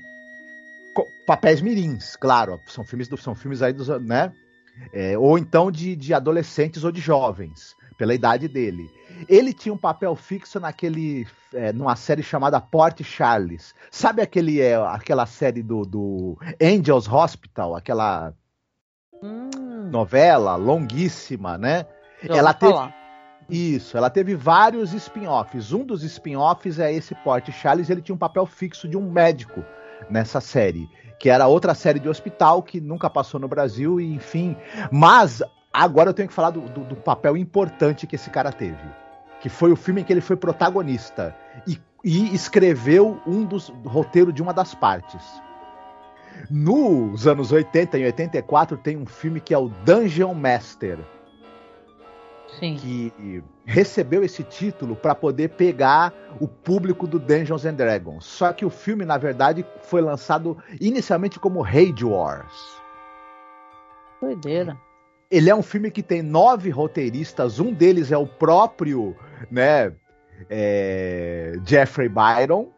Papéis 1.25 1.61
mirins, 1.61 2.15
claro, 2.15 2.59
são 2.67 2.83
filmes, 2.83 3.09
são 3.19 3.35
filmes 3.35 3.61
aí 3.61 3.71
dos, 3.71 3.87
né? 4.01 4.33
É, 4.93 5.17
ou 5.17 5.37
então 5.37 5.71
de, 5.71 5.95
de 5.95 6.13
adolescentes 6.13 6.83
ou 6.83 6.91
de 6.91 7.01
jovens, 7.01 7.75
pela 7.97 8.13
idade 8.13 8.47
dele. 8.47 8.89
Ele 9.27 9.53
tinha 9.53 9.73
um 9.73 9.77
papel 9.77 10.15
fixo 10.15 10.59
naquele, 10.59 11.27
é, 11.53 11.71
numa 11.71 11.95
série 11.95 12.23
chamada 12.23 12.59
Port 12.59 13.01
Charles. 13.03 13.73
Sabe 13.89 14.21
aquele, 14.21 14.61
é, 14.61 14.75
aquela 14.75 15.25
série 15.25 15.63
do, 15.63 15.83
do 15.83 16.37
Angels 16.61 17.07
Hospital, 17.07 17.75
aquela 17.75 18.33
hum. 19.21 19.89
novela 19.91 20.55
longuíssima, 20.55 21.57
né? 21.57 21.85
Já 22.23 22.37
ela 22.37 22.53
teve, 22.53 22.73
falar. 22.73 22.95
Isso, 23.49 23.97
ela 23.97 24.09
teve 24.09 24.35
vários 24.35 24.93
spin-offs. 24.93 25.71
Um 25.71 25.85
dos 25.85 26.03
spin-offs 26.03 26.79
é 26.79 26.91
esse 26.91 27.15
Port 27.15 27.49
Charles, 27.51 27.89
ele 27.89 28.01
tinha 28.01 28.15
um 28.15 28.19
papel 28.19 28.45
fixo 28.45 28.87
de 28.87 28.97
um 28.97 29.09
médico 29.09 29.63
nessa 30.09 30.41
série, 30.41 30.89
que 31.19 31.29
era 31.29 31.47
outra 31.47 31.73
série 31.73 31.99
de 31.99 32.09
hospital 32.09 32.61
que 32.61 32.81
nunca 32.81 33.09
passou 33.09 33.39
no 33.39 33.47
Brasil, 33.47 33.99
e 33.99 34.13
enfim. 34.13 34.55
Mas 34.91 35.41
agora 35.71 36.09
eu 36.09 36.13
tenho 36.13 36.27
que 36.27 36.33
falar 36.33 36.49
do, 36.49 36.61
do, 36.61 36.83
do 36.83 36.95
papel 36.95 37.37
importante 37.37 38.05
que 38.05 38.15
esse 38.15 38.29
cara 38.29 38.51
teve. 38.51 39.06
Que 39.41 39.49
foi 39.49 39.71
o 39.71 39.75
filme 39.75 40.01
em 40.01 40.03
que 40.03 40.11
ele 40.11 40.21
foi 40.21 40.35
protagonista 40.35 41.35
e, 41.67 41.79
e 42.03 42.33
escreveu 42.33 43.21
um 43.25 43.43
dos 43.45 43.69
roteiro 43.85 44.33
de 44.33 44.41
uma 44.41 44.53
das 44.53 44.73
partes. 44.73 45.23
Nos 46.49 47.27
anos 47.27 47.51
80, 47.51 47.97
em 47.97 48.05
84, 48.05 48.77
tem 48.77 48.97
um 48.97 49.05
filme 49.05 49.39
que 49.39 49.53
é 49.53 49.57
o 49.57 49.69
Dungeon 49.69 50.33
Master 50.33 50.99
Sim. 52.59 52.75
que 52.75 53.43
recebeu 53.65 54.23
esse 54.23 54.43
título 54.43 54.95
para 54.95 55.13
poder 55.13 55.49
pegar 55.49 56.13
o 56.39 56.47
público 56.47 57.05
do 57.05 57.19
Dungeons 57.19 57.65
and 57.65 57.75
Dragons. 57.75 58.25
Só 58.25 58.53
que 58.53 58.65
o 58.65 58.69
filme, 58.69 59.05
na 59.05 59.17
verdade, 59.17 59.65
foi 59.81 60.01
lançado 60.01 60.57
inicialmente 60.79 61.39
como 61.39 61.61
Rage 61.61 62.03
Wars. 62.03 62.81
Doideira. 64.21 64.77
Ele 65.29 65.49
é 65.49 65.55
um 65.55 65.61
filme 65.61 65.91
que 65.91 66.01
tem 66.01 66.21
nove 66.21 66.69
roteiristas, 66.69 67.59
um 67.59 67.73
deles 67.73 68.11
é 68.11 68.17
o 68.17 68.25
próprio, 68.25 69.15
né, 69.51 69.93
é, 70.49 71.53
Jeffrey 71.65 72.09
Byron, 72.09 72.69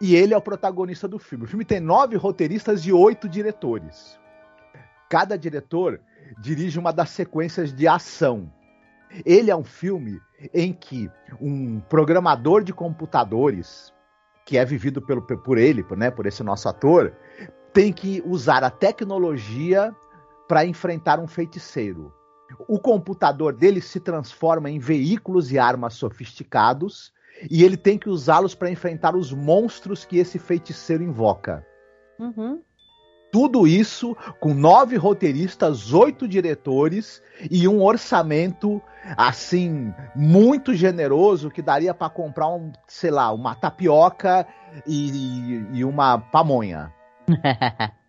e 0.00 0.16
ele 0.16 0.34
é 0.34 0.36
o 0.36 0.42
protagonista 0.42 1.06
do 1.06 1.18
filme. 1.18 1.44
O 1.44 1.48
filme 1.48 1.64
tem 1.64 1.78
nove 1.78 2.16
roteiristas 2.16 2.84
e 2.84 2.92
oito 2.92 3.28
diretores. 3.28 4.18
Cada 5.08 5.38
diretor 5.38 6.00
dirige 6.40 6.78
uma 6.78 6.92
das 6.92 7.10
sequências 7.10 7.72
de 7.72 7.86
ação. 7.86 8.52
Ele 9.24 9.50
é 9.50 9.56
um 9.56 9.62
filme 9.62 10.20
em 10.52 10.72
que 10.72 11.08
um 11.40 11.78
programador 11.80 12.64
de 12.64 12.72
computadores, 12.72 13.92
que 14.44 14.58
é 14.58 14.64
vivido 14.64 15.00
pelo, 15.00 15.22
por 15.22 15.56
ele, 15.56 15.84
né, 15.96 16.10
por 16.10 16.26
esse 16.26 16.42
nosso 16.42 16.68
ator, 16.68 17.12
tem 17.72 17.92
que 17.92 18.20
usar 18.26 18.64
a 18.64 18.70
tecnologia 18.70 19.94
para 20.52 20.66
enfrentar 20.66 21.18
um 21.18 21.26
feiticeiro. 21.26 22.12
O 22.68 22.78
computador 22.78 23.54
dele 23.54 23.80
se 23.80 23.98
transforma 23.98 24.68
em 24.68 24.78
veículos 24.78 25.50
e 25.50 25.58
armas 25.58 25.94
sofisticados 25.94 27.10
e 27.50 27.64
ele 27.64 27.74
tem 27.74 27.96
que 27.96 28.10
usá-los 28.10 28.54
para 28.54 28.70
enfrentar 28.70 29.16
os 29.16 29.32
monstros 29.32 30.04
que 30.04 30.18
esse 30.18 30.38
feiticeiro 30.38 31.02
invoca. 31.02 31.66
Uhum. 32.18 32.60
Tudo 33.32 33.66
isso 33.66 34.14
com 34.40 34.52
nove 34.52 34.94
roteiristas, 34.96 35.94
oito 35.94 36.28
diretores 36.28 37.22
e 37.50 37.66
um 37.66 37.82
orçamento 37.82 38.78
assim 39.16 39.90
muito 40.14 40.74
generoso 40.74 41.50
que 41.50 41.62
daria 41.62 41.94
para 41.94 42.10
comprar 42.10 42.48
um, 42.48 42.70
sei 42.86 43.10
lá, 43.10 43.32
uma 43.32 43.54
tapioca 43.54 44.46
e, 44.86 45.64
e 45.72 45.82
uma 45.82 46.18
pamonha. 46.18 46.92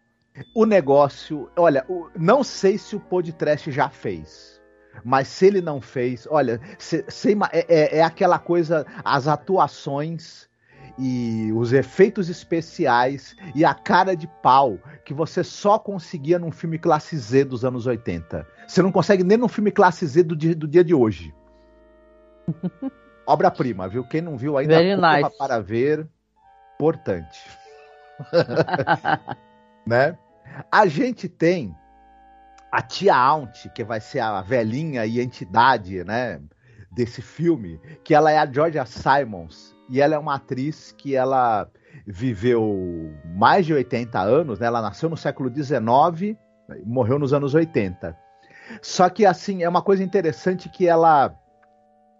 o 0.53 0.65
negócio, 0.65 1.49
olha, 1.55 1.85
não 2.17 2.43
sei 2.43 2.77
se 2.77 2.95
o 2.95 2.99
podcast 2.99 3.71
já 3.71 3.89
fez. 3.89 4.61
Mas 5.03 5.27
se 5.27 5.47
ele 5.47 5.61
não 5.61 5.81
fez, 5.81 6.27
olha, 6.29 6.59
se, 6.77 7.03
se, 7.07 7.35
é, 7.51 7.65
é, 7.67 7.97
é 7.97 8.03
aquela 8.03 8.37
coisa, 8.37 8.85
as 9.03 9.27
atuações 9.27 10.47
e 10.99 11.51
os 11.55 11.73
efeitos 11.73 12.29
especiais 12.29 13.35
e 13.55 13.65
a 13.65 13.73
cara 13.73 14.15
de 14.15 14.27
pau 14.43 14.77
que 15.03 15.13
você 15.13 15.43
só 15.43 15.79
conseguia 15.79 16.37
num 16.37 16.51
filme 16.51 16.77
classe 16.77 17.17
Z 17.17 17.45
dos 17.45 17.65
anos 17.65 17.87
80. 17.87 18.47
Você 18.67 18.81
não 18.81 18.91
consegue 18.91 19.23
nem 19.23 19.37
num 19.37 19.47
filme 19.47 19.71
classe 19.71 20.05
Z 20.05 20.23
do 20.23 20.35
dia, 20.35 20.55
do 20.55 20.67
dia 20.67 20.83
de 20.83 20.93
hoje. 20.93 21.33
Obra-prima, 23.25 23.87
viu? 23.87 24.03
Quem 24.03 24.21
não 24.21 24.37
viu 24.37 24.57
ainda, 24.57 24.79
nice. 24.79 25.37
para 25.37 25.59
ver. 25.59 26.07
Importante. 26.75 27.39
né? 29.87 30.17
A 30.71 30.85
gente 30.87 31.27
tem 31.27 31.75
a 32.71 32.81
tia 32.81 33.15
Aunt, 33.15 33.67
que 33.75 33.83
vai 33.83 33.99
ser 33.99 34.19
a 34.19 34.41
velhinha 34.41 35.05
e 35.05 35.21
entidade, 35.21 36.03
né, 36.03 36.41
desse 36.91 37.21
filme, 37.21 37.79
que 38.03 38.13
ela 38.13 38.31
é 38.31 38.37
a 38.37 38.51
Georgia 38.51 38.85
Simons, 38.85 39.75
e 39.89 40.01
ela 40.01 40.15
é 40.15 40.17
uma 40.17 40.35
atriz 40.35 40.91
que 40.91 41.15
ela 41.15 41.69
viveu 42.07 43.13
mais 43.35 43.65
de 43.65 43.73
80 43.73 44.19
anos, 44.19 44.59
né? 44.59 44.67
Ela 44.67 44.81
nasceu 44.81 45.09
no 45.09 45.17
século 45.17 45.53
XIX 45.53 46.37
morreu 46.85 47.19
nos 47.19 47.33
anos 47.33 47.53
80. 47.53 48.17
Só 48.81 49.09
que, 49.09 49.25
assim, 49.25 49.63
é 49.63 49.69
uma 49.69 49.81
coisa 49.81 50.03
interessante 50.03 50.69
que 50.69 50.87
ela. 50.87 51.35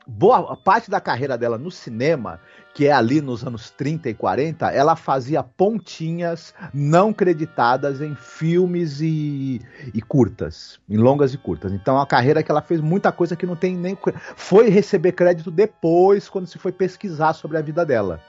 Boa 0.06 0.56
parte 0.58 0.92
da 0.92 1.00
carreira 1.00 1.38
dela 1.38 1.58
no 1.58 1.72
cinema, 1.72 2.40
que 2.74 2.88
é 2.88 2.92
ali 2.92 3.22
nos 3.22 3.46
anos 3.46 3.70
30 3.70 4.10
e 4.10 4.14
40, 4.14 4.70
ela 4.72 4.96
fazia 4.96 5.42
pontinhas 5.42 6.54
não 6.74 7.14
creditadas 7.14 8.02
em 8.02 8.14
filmes 8.16 9.00
e, 9.00 9.62
e 9.94 10.02
curtas, 10.02 10.80
em 10.90 10.98
longas 10.98 11.34
e 11.34 11.38
curtas. 11.38 11.72
Então, 11.72 11.96
é 11.96 12.00
uma 12.00 12.08
carreira 12.08 12.44
que 12.44 12.52
ela 12.52 12.62
fez 12.62 12.82
muita 12.82 13.12
coisa 13.12 13.36
que 13.36 13.46
não 13.46 13.56
tem 13.56 13.78
nem. 13.78 13.98
Foi 14.36 14.70
receber 14.70 15.14
crédito 15.14 15.50
depois, 15.50 16.28
quando 16.28 16.48
se 16.48 16.58
foi 16.58 16.72
pesquisar 16.72 17.34
sobre 17.34 17.58
a 17.58 17.62
vida 17.62 17.86
dela. 17.86 18.20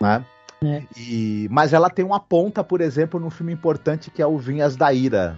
Né? 0.00 0.24
É. 0.64 0.82
E, 0.96 1.48
mas 1.50 1.72
ela 1.72 1.90
tem 1.90 2.04
uma 2.04 2.20
ponta, 2.20 2.62
por 2.62 2.80
exemplo, 2.80 3.18
num 3.18 3.30
filme 3.30 3.52
importante 3.52 4.10
que 4.10 4.22
é 4.22 4.26
o 4.26 4.38
Vinhas 4.38 4.76
da 4.76 4.92
Ira, 4.92 5.36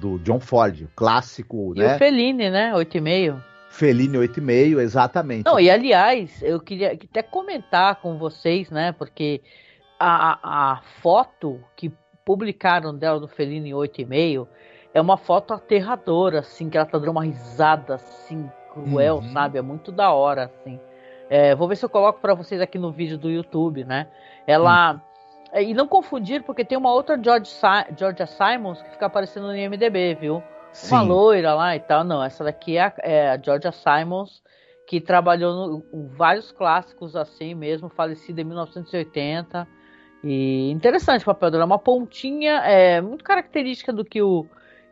do, 0.00 0.16
do 0.16 0.24
John 0.24 0.40
Ford, 0.40 0.86
clássico. 0.96 1.72
E 1.76 1.80
né? 1.80 1.96
o 1.96 1.98
Fellini, 1.98 2.50
né? 2.50 2.74
Oito 2.74 2.96
e 2.96 3.00
meio. 3.00 3.42
Fellini 3.72 4.18
8,5, 4.18 4.80
exatamente. 4.80 5.46
Não, 5.46 5.58
e 5.58 5.70
aliás, 5.70 6.42
eu 6.42 6.60
queria 6.60 6.92
até 6.92 7.22
comentar 7.22 7.96
com 7.96 8.18
vocês, 8.18 8.70
né? 8.70 8.92
Porque 8.92 9.40
a, 9.98 10.72
a 10.72 10.82
foto 11.00 11.58
que 11.74 11.90
publicaram 12.22 12.94
dela 12.94 13.18
do 13.18 13.26
Fellini 13.26 13.70
8,5 13.70 14.46
é 14.92 15.00
uma 15.00 15.16
foto 15.16 15.54
aterradora, 15.54 16.40
assim, 16.40 16.68
que 16.68 16.76
ela 16.76 16.84
tá 16.84 16.98
dando 16.98 17.12
uma 17.12 17.24
risada 17.24 17.94
assim, 17.94 18.48
cruel, 18.74 19.16
uhum. 19.16 19.32
sabe? 19.32 19.56
É 19.56 19.62
muito 19.62 19.90
da 19.90 20.12
hora, 20.12 20.44
assim. 20.44 20.78
É, 21.30 21.54
vou 21.54 21.66
ver 21.66 21.76
se 21.76 21.84
eu 21.84 21.88
coloco 21.88 22.20
para 22.20 22.34
vocês 22.34 22.60
aqui 22.60 22.78
no 22.78 22.92
vídeo 22.92 23.16
do 23.16 23.30
YouTube, 23.30 23.84
né? 23.84 24.06
Ela. 24.46 24.94
Hum. 24.94 25.00
E 25.54 25.74
não 25.74 25.86
confundir, 25.88 26.42
porque 26.42 26.64
tem 26.64 26.78
uma 26.78 26.92
outra 26.92 27.18
George 27.22 27.50
si 27.50 27.66
Georgia 27.96 28.26
Simons 28.26 28.80
que 28.80 28.90
fica 28.90 29.04
aparecendo 29.06 29.46
no 29.46 29.56
IMDB, 29.56 30.14
viu? 30.14 30.42
Sim. 30.72 30.94
Uma 30.94 31.02
loira 31.02 31.54
lá 31.54 31.76
e 31.76 31.80
tal. 31.80 32.04
Não, 32.04 32.22
essa 32.22 32.44
daqui 32.44 32.76
é 32.76 32.82
a, 32.82 32.94
é 32.98 33.30
a 33.30 33.38
Georgia 33.38 33.72
Simons, 33.72 34.42
que 34.86 35.00
trabalhou 35.00 35.84
em 35.92 36.06
vários 36.08 36.50
clássicos 36.52 37.14
assim 37.14 37.54
mesmo, 37.54 37.88
falecida 37.88 38.40
em 38.40 38.44
1980. 38.44 39.66
E 40.24 40.70
interessante 40.70 41.22
o 41.22 41.26
papel 41.26 41.50
dela, 41.50 41.64
é 41.64 41.66
uma 41.66 41.78
pontinha 41.78 42.58
é, 42.64 43.00
muito 43.00 43.24
característica 43.24 43.92
do 43.92 44.04
que 44.04 44.22
o 44.22 44.46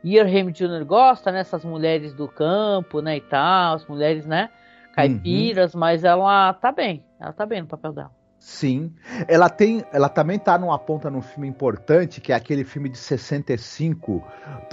Earham 0.05 0.51
Jr. 0.51 0.85
gosta, 0.85 1.31
né? 1.31 1.41
Essas 1.41 1.65
mulheres 1.65 2.15
do 2.15 2.27
campo, 2.27 3.01
né, 3.01 3.19
e 3.19 3.21
tal, 3.21 3.75
as 3.75 3.87
mulheres, 3.87 4.27
né? 4.27 4.51
caipiras, 4.93 5.75
uhum. 5.75 5.81
mas 5.81 6.05
ela 6.05 6.53
tá 6.55 6.73
bem. 6.73 7.05
Ela 7.19 7.33
tá 7.33 7.47
bem 7.47 7.63
no 7.63 7.67
papel 7.67 7.93
dela. 7.93 8.20
Sim. 8.41 8.95
Ela 9.29 9.51
tem, 9.51 9.85
ela 9.93 10.09
também 10.09 10.39
tá 10.39 10.59
numa 10.59 10.79
ponta 10.79 11.11
num 11.11 11.21
filme 11.21 11.47
importante, 11.47 12.23
que 12.23 12.33
é 12.33 12.35
aquele 12.35 12.65
filme 12.65 12.89
de 12.89 12.97
65 12.97 14.25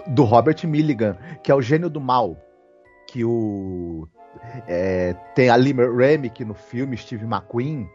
do 0.07 0.23
Robert 0.23 0.65
Milligan, 0.65 1.17
que 1.43 1.51
é 1.51 1.55
o 1.55 1.61
Gênio 1.61 1.89
do 1.89 1.99
Mal, 1.99 2.37
que 3.09 3.25
o 3.25 4.07
é, 4.67 5.13
tem 5.35 5.49
a 5.49 5.57
Lima 5.57 5.83
Remick 5.83 6.45
no 6.45 6.53
filme, 6.53 6.95
Steve 6.95 7.25
McQueen. 7.25 7.89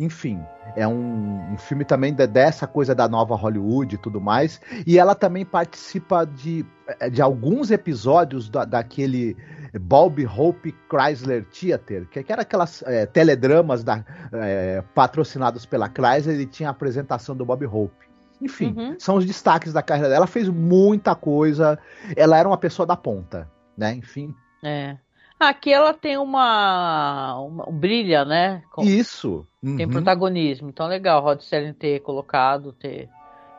Enfim, 0.00 0.42
é 0.76 0.88
um, 0.88 1.52
um 1.52 1.58
filme 1.58 1.84
também 1.84 2.14
de, 2.14 2.26
dessa 2.26 2.66
coisa 2.66 2.94
da 2.94 3.06
nova 3.06 3.34
Hollywood 3.34 3.96
e 3.96 3.98
tudo 3.98 4.18
mais. 4.18 4.58
E 4.86 4.98
ela 4.98 5.14
também 5.14 5.44
participa 5.44 6.24
de, 6.24 6.64
de 7.12 7.20
alguns 7.20 7.70
episódios 7.70 8.48
da, 8.48 8.64
daquele 8.64 9.36
Bob 9.78 10.26
Hope 10.26 10.74
Chrysler 10.88 11.44
Theater, 11.44 12.08
que, 12.08 12.32
era 12.32 12.40
aquelas 12.40 12.82
é, 12.86 13.04
teledramas 13.04 13.84
da, 13.84 14.02
é, 14.32 14.82
patrocinados 14.94 15.66
pela 15.66 15.86
Chrysler 15.86 16.40
e 16.40 16.46
tinha 16.46 16.70
a 16.70 16.72
apresentação 16.72 17.36
do 17.36 17.44
Bob 17.44 17.66
Hope. 17.66 18.08
Enfim, 18.40 18.74
uhum. 18.74 18.96
são 18.98 19.16
os 19.16 19.26
destaques 19.26 19.70
da 19.70 19.82
carreira 19.82 20.08
dela. 20.08 20.20
Ela 20.20 20.26
fez 20.26 20.48
muita 20.48 21.14
coisa. 21.14 21.78
Ela 22.16 22.38
era 22.38 22.48
uma 22.48 22.56
pessoa 22.56 22.86
da 22.86 22.96
ponta, 22.96 23.50
né? 23.76 23.92
Enfim. 23.92 24.34
É. 24.64 24.96
Aqui 25.38 25.70
ela 25.70 25.92
tem 25.92 26.16
uma, 26.16 27.38
uma 27.38 27.68
um 27.68 27.72
brilha, 27.72 28.24
né? 28.24 28.62
Com, 28.70 28.82
Isso. 28.82 29.46
Uhum. 29.62 29.76
Tem 29.76 29.88
protagonismo. 29.88 30.68
Então 30.68 30.86
legal, 30.86 31.22
Rod 31.22 31.40
Serling 31.40 31.74
ter 31.74 32.00
colocado, 32.00 32.72
ter 32.72 33.08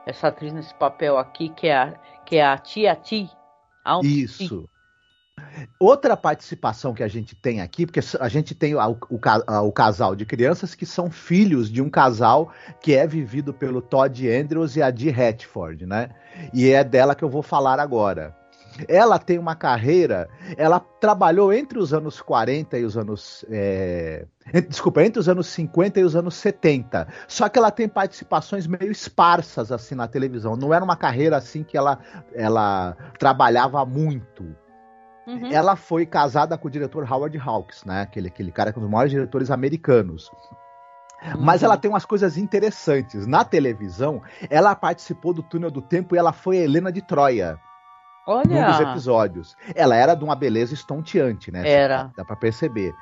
essa 0.05 0.27
atriz 0.27 0.51
nesse 0.51 0.73
papel 0.73 1.17
aqui 1.17 1.49
que 1.49 1.67
é 1.67 1.77
a, 1.77 1.91
que 2.25 2.37
é 2.37 2.45
a 2.45 2.57
Tia 2.57 2.95
Ti. 2.95 3.29
Isso. 4.03 4.67
Outra 5.79 6.15
participação 6.15 6.93
que 6.93 7.01
a 7.01 7.07
gente 7.07 7.35
tem 7.35 7.61
aqui, 7.61 7.85
porque 7.85 7.99
a 8.19 8.27
gente 8.27 8.53
tem 8.53 8.75
o, 8.75 8.79
o, 8.79 9.19
o, 9.67 9.71
casal 9.71 10.15
de 10.15 10.25
crianças 10.25 10.75
que 10.75 10.85
são 10.85 11.09
filhos 11.09 11.71
de 11.71 11.81
um 11.81 11.89
casal 11.89 12.51
que 12.79 12.93
é 12.93 13.07
vivido 13.07 13.53
pelo 13.53 13.81
Todd 13.81 14.29
Andrews 14.29 14.75
e 14.75 14.81
a 14.81 14.91
Dee 14.91 15.09
Hatford, 15.09 15.85
né? 15.85 16.09
E 16.53 16.69
é 16.69 16.83
dela 16.83 17.15
que 17.15 17.23
eu 17.23 17.29
vou 17.29 17.41
falar 17.41 17.79
agora. 17.79 18.35
Ela 18.87 19.19
tem 19.19 19.37
uma 19.37 19.55
carreira, 19.55 20.29
ela 20.57 20.79
trabalhou 20.79 21.51
entre 21.51 21.77
os 21.77 21.93
anos 21.93 22.21
40 22.21 22.77
e 22.77 22.85
os 22.85 22.97
anos. 22.97 23.45
É, 23.49 24.25
desculpa, 24.67 25.03
entre 25.03 25.19
os 25.19 25.27
anos 25.27 25.47
50 25.47 25.99
e 25.99 26.03
os 26.03 26.15
anos 26.15 26.35
70. 26.35 27.07
Só 27.27 27.49
que 27.49 27.59
ela 27.59 27.71
tem 27.71 27.87
participações 27.87 28.67
meio 28.67 28.91
esparsas 28.91 29.71
assim 29.71 29.95
na 29.95 30.07
televisão. 30.07 30.55
Não 30.55 30.73
era 30.73 30.83
uma 30.83 30.95
carreira 30.95 31.37
assim 31.37 31.63
que 31.63 31.77
ela, 31.77 31.99
ela 32.33 32.95
trabalhava 33.19 33.85
muito. 33.85 34.43
Uhum. 35.27 35.51
Ela 35.51 35.75
foi 35.75 36.05
casada 36.05 36.57
com 36.57 36.67
o 36.67 36.71
diretor 36.71 37.09
Howard 37.09 37.37
Hawks, 37.37 37.83
né? 37.85 38.01
Aquele, 38.01 38.27
aquele 38.27 38.51
cara 38.51 38.71
que 38.71 38.79
é 38.79 38.79
um 38.79 38.83
dos 38.83 38.91
maiores 38.91 39.11
diretores 39.11 39.51
americanos. 39.51 40.31
Uhum. 41.23 41.41
Mas 41.41 41.61
ela 41.61 41.77
tem 41.77 41.89
umas 41.89 42.05
coisas 42.05 42.37
interessantes. 42.37 43.27
Na 43.27 43.43
televisão, 43.43 44.21
ela 44.49 44.75
participou 44.75 45.33
do 45.33 45.43
Túnel 45.43 45.69
do 45.69 45.81
Tempo 45.81 46.15
e 46.15 46.17
ela 46.17 46.33
foi 46.33 46.57
a 46.57 46.63
Helena 46.63 46.91
de 46.91 47.01
Troia. 47.01 47.59
Olha. 48.31 48.45
Num 48.45 48.71
dos 48.71 48.79
episódios. 48.79 49.55
Ela 49.75 49.95
era 49.95 50.15
de 50.15 50.23
uma 50.23 50.35
beleza 50.35 50.73
estonteante, 50.73 51.51
né? 51.51 51.67
Era. 51.67 52.11
Dá 52.15 52.23
pra 52.23 52.35
perceber. 52.35 52.93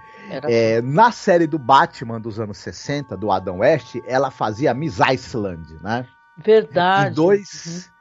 É, 0.44 0.82
na 0.82 1.12
série 1.12 1.48
do 1.48 1.58
Batman 1.58 2.20
dos 2.20 2.40
anos 2.40 2.58
60, 2.58 3.16
do 3.16 3.32
Adam 3.32 3.60
West, 3.60 3.96
ela 4.08 4.32
fazia 4.32 4.74
Miss 4.74 5.00
Iceland, 5.00 5.68
né? 5.82 6.06
Verdade. 6.38 7.12
E 7.12 7.16
dois. 7.16 7.88
Uhum 7.88 8.00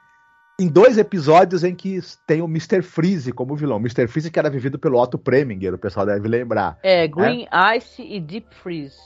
em 0.59 0.67
dois 0.67 0.97
episódios 0.97 1.63
em 1.63 1.73
que 1.73 2.01
tem 2.27 2.41
o 2.41 2.45
Mr. 2.45 2.81
Freeze 2.81 3.31
como 3.31 3.55
vilão. 3.55 3.77
O 3.77 3.79
Mr. 3.79 4.07
Freeze 4.07 4.29
que 4.29 4.37
era 4.37 4.49
vivido 4.49 4.77
pelo 4.77 5.01
Otto 5.01 5.17
Preminger, 5.17 5.73
o 5.73 5.77
pessoal 5.77 6.05
deve 6.05 6.27
lembrar. 6.27 6.77
É, 6.83 7.07
Green 7.07 7.47
né? 7.49 7.77
Ice 7.77 8.01
e 8.01 8.19
Deep 8.19 8.53
Freeze. 8.53 8.97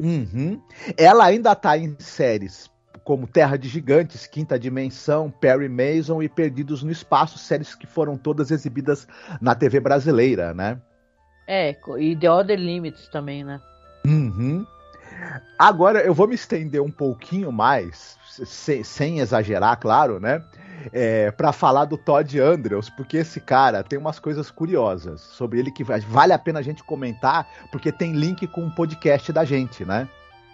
Uhum. 0.00 0.60
Ela 0.96 1.26
ainda 1.26 1.54
tá 1.54 1.78
em 1.78 1.96
séries 2.00 2.68
como 3.06 3.28
Terra 3.28 3.56
de 3.56 3.68
Gigantes, 3.68 4.26
Quinta 4.26 4.58
Dimensão, 4.58 5.30
Perry 5.30 5.68
Mason 5.68 6.20
e 6.20 6.28
Perdidos 6.28 6.82
no 6.82 6.90
Espaço, 6.90 7.38
séries 7.38 7.72
que 7.72 7.86
foram 7.86 8.18
todas 8.18 8.50
exibidas 8.50 9.06
na 9.40 9.54
TV 9.54 9.78
brasileira, 9.78 10.52
né? 10.52 10.76
É, 11.46 11.76
e 12.00 12.16
The 12.16 12.28
Other 12.28 12.58
Limits 12.58 13.06
também, 13.06 13.44
né? 13.44 13.60
Uhum. 14.04 14.66
Agora 15.56 16.00
eu 16.00 16.12
vou 16.12 16.26
me 16.26 16.34
estender 16.34 16.82
um 16.82 16.90
pouquinho 16.90 17.52
mais, 17.52 18.18
sem, 18.44 18.82
sem 18.82 19.20
exagerar, 19.20 19.78
claro, 19.78 20.18
né? 20.18 20.42
é, 20.92 21.30
para 21.30 21.52
falar 21.52 21.84
do 21.84 21.96
Todd 21.96 22.40
Andrews, 22.40 22.90
porque 22.90 23.18
esse 23.18 23.40
cara 23.40 23.84
tem 23.84 23.98
umas 23.98 24.18
coisas 24.18 24.50
curiosas 24.50 25.20
sobre 25.20 25.60
ele 25.60 25.70
que 25.70 25.84
vale 25.84 26.32
a 26.32 26.38
pena 26.38 26.58
a 26.58 26.62
gente 26.62 26.82
comentar, 26.82 27.48
porque 27.70 27.92
tem 27.92 28.14
link 28.14 28.48
com 28.48 28.62
o 28.62 28.66
um 28.66 28.70
podcast 28.70 29.32
da 29.32 29.44
gente, 29.44 29.84
né? 29.84 30.08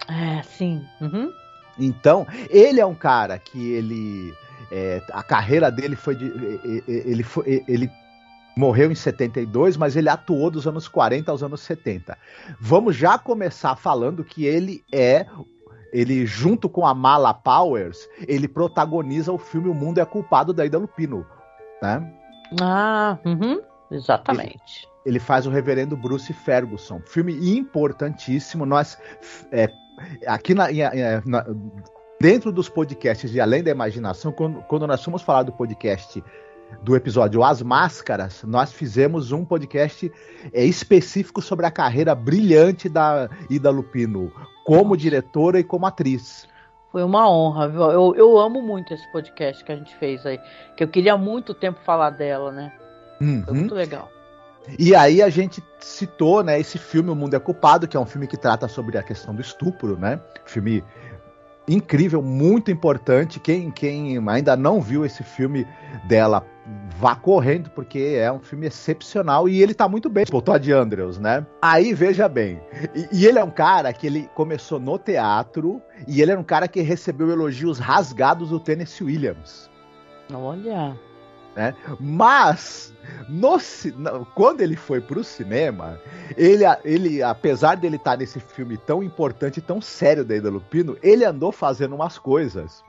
É, 0.07 0.43
sim. 0.43 0.85
Uhum. 1.01 1.33
Então, 1.79 2.27
ele 2.51 2.81
é 2.81 2.87
um 2.87 2.95
cara 2.95 3.39
que 3.39 3.73
ele. 3.73 4.35
É, 4.71 5.03
a 5.13 5.23
carreira 5.23 5.71
dele 5.71 5.97
foi 5.97 6.15
de. 6.15 6.27
Ele, 6.87 7.25
ele 7.69 7.91
morreu 8.57 8.91
em 8.91 8.95
72, 8.95 9.77
mas 9.77 9.97
ele 9.97 10.09
atuou 10.09 10.51
dos 10.51 10.67
anos 10.67 10.89
40 10.89 11.31
aos 11.31 11.43
anos 11.43 11.61
70. 11.61 12.17
Vamos 12.61 12.97
já 12.97 13.19
começar 13.19 13.77
falando 13.77 14.25
que 14.25 14.45
ele 14.45 14.85
é 14.93 15.27
ele 15.93 16.25
junto 16.25 16.69
com 16.69 16.87
a 16.87 16.95
Mala 16.95 17.35
Powers, 17.35 18.09
ele 18.27 18.49
protagoniza 18.49 19.31
o 19.31 19.37
filme 19.37 19.69
O 19.69 19.75
Mundo 19.75 19.99
é 19.99 20.05
Culpado 20.05 20.53
da 20.53 20.65
Ida 20.65 20.79
Lupino, 20.79 21.27
né? 21.83 22.13
Ah, 22.61 23.19
uhum, 23.25 23.61
exatamente. 23.91 24.89
Ele, 25.05 25.17
ele, 25.17 25.21
faz 25.21 25.47
o 25.47 25.51
Reverendo 25.51 25.97
Bruce 25.97 26.33
Ferguson, 26.33 27.01
filme 27.05 27.35
importantíssimo. 27.57 28.65
Nós 28.65 28.99
é, 29.51 29.69
aqui 30.27 30.55
na, 30.55 30.67
na, 31.25 31.47
dentro 32.21 32.53
dos 32.53 32.69
podcasts 32.69 33.31
de 33.31 33.41
Além 33.41 33.63
da 33.63 33.71
Imaginação, 33.71 34.33
quando, 34.33 34.63
quando 34.63 34.87
nós 34.87 35.03
fomos 35.03 35.23
falar 35.23 35.43
do 35.43 35.53
podcast 35.53 36.23
do 36.83 36.97
episódio 36.97 37.45
As 37.45 37.61
Máscaras, 37.61 38.43
nós 38.45 38.73
fizemos 38.73 39.33
um 39.33 39.45
podcast 39.45 40.11
é, 40.53 40.65
específico 40.65 41.43
sobre 41.43 41.67
a 41.67 41.71
carreira 41.71 42.15
brilhante 42.15 42.89
da 42.89 43.29
Ida 43.51 43.71
Lupino, 43.71 44.33
como 44.65 44.97
diretora 44.97 45.59
e 45.59 45.65
como 45.65 45.87
atriz. 45.87 46.49
Foi 46.91 47.03
uma 47.03 47.29
honra, 47.29 47.69
viu? 47.69 47.83
Eu, 47.91 48.15
eu 48.17 48.39
amo 48.39 48.61
muito 48.63 48.93
esse 48.93 49.11
podcast 49.13 49.65
que 49.65 49.73
a 49.73 49.77
gente 49.77 49.95
fez 49.97 50.25
aí. 50.27 50.39
Que 50.77 50.85
eu 50.85 50.89
queria 50.89 51.17
muito 51.17 51.55
tempo 51.55 51.81
falar 51.85 52.11
dela, 52.11 52.53
né? 52.53 52.73
Uhum. 53.21 53.43
Foi 53.45 53.55
muito 53.55 53.75
legal. 53.75 54.11
E 54.79 54.95
aí 54.95 55.21
a 55.23 55.29
gente 55.29 55.63
citou, 55.81 56.43
né, 56.43 56.59
esse 56.59 56.79
filme 56.79 57.11
O 57.11 57.15
Mundo 57.15 57.35
é 57.35 57.39
Culpado, 57.39 57.89
que 57.89 57.97
é 57.97 58.01
um 58.01 58.07
filme 58.07 58.27
que 58.27 58.37
trata 58.37 58.69
sobre 58.69 58.97
a 58.97 59.03
questão 59.03 59.35
do 59.35 59.41
estupro, 59.41 59.99
né? 59.99 60.21
Filme 60.45 60.85
incrível, 61.69 62.23
muito 62.23 62.71
importante. 62.71 63.41
Quem, 63.41 63.71
quem 63.71 64.19
ainda 64.29 64.57
não 64.57 64.81
viu 64.81 65.05
esse 65.05 65.23
filme 65.23 65.67
dela, 66.05 66.45
vá 66.99 67.15
correndo, 67.15 67.71
porque 67.71 68.17
é 68.19 68.31
um 68.31 68.41
filme 68.41 68.67
excepcional 68.67 69.49
e 69.49 69.63
ele 69.63 69.75
tá 69.75 69.89
muito 69.89 70.09
bem, 70.09 70.25
tipo, 70.25 70.39
o 70.39 70.43
Todd 70.43 70.73
Andrews, 70.73 71.19
né? 71.19 71.47
Aí, 71.61 71.93
veja 71.95 72.29
bem, 72.29 72.61
e, 72.95 73.09
e, 73.13 73.27
ele 73.27 73.39
é 73.39 73.45
um 73.45 73.51
cara 73.51 73.93
que 73.93 74.07
ele 74.07 74.29
começou 74.35 74.79
no 74.79 74.99
teatro 74.99 75.83
e 76.07 76.21
ele 76.21 76.33
era 76.33 76.41
um 76.41 76.45
cara 76.45 76.69
que 76.69 76.81
recebeu 76.81 77.31
elogios 77.31 77.79
rasgados 77.79 78.51
do 78.51 78.61
Tennessee 78.61 79.07
Williams. 79.07 79.71
Olha... 80.33 80.97
Né? 81.55 81.75
Mas 82.01 82.93
no, 83.29 83.59
quando 84.35 84.61
ele 84.61 84.77
foi 84.77 85.01
para 85.01 85.19
o 85.19 85.25
cinema, 85.25 86.01
ele, 86.37 86.65
ele, 86.85 87.23
apesar 87.23 87.77
dele 87.77 87.97
estar 87.97 88.13
tá 88.13 88.17
nesse 88.17 88.41
filme 88.41 88.77
tão 88.77 89.03
importante 89.03 89.61
tão 89.61 89.81
sério 89.81 90.25
da 90.25 90.37
Ida 90.37 90.51
Lupino, 90.51 90.97
ele 91.03 91.25
andou 91.25 91.53
fazendo 91.53 91.95
umas 91.95 92.19
coisas 92.19 92.83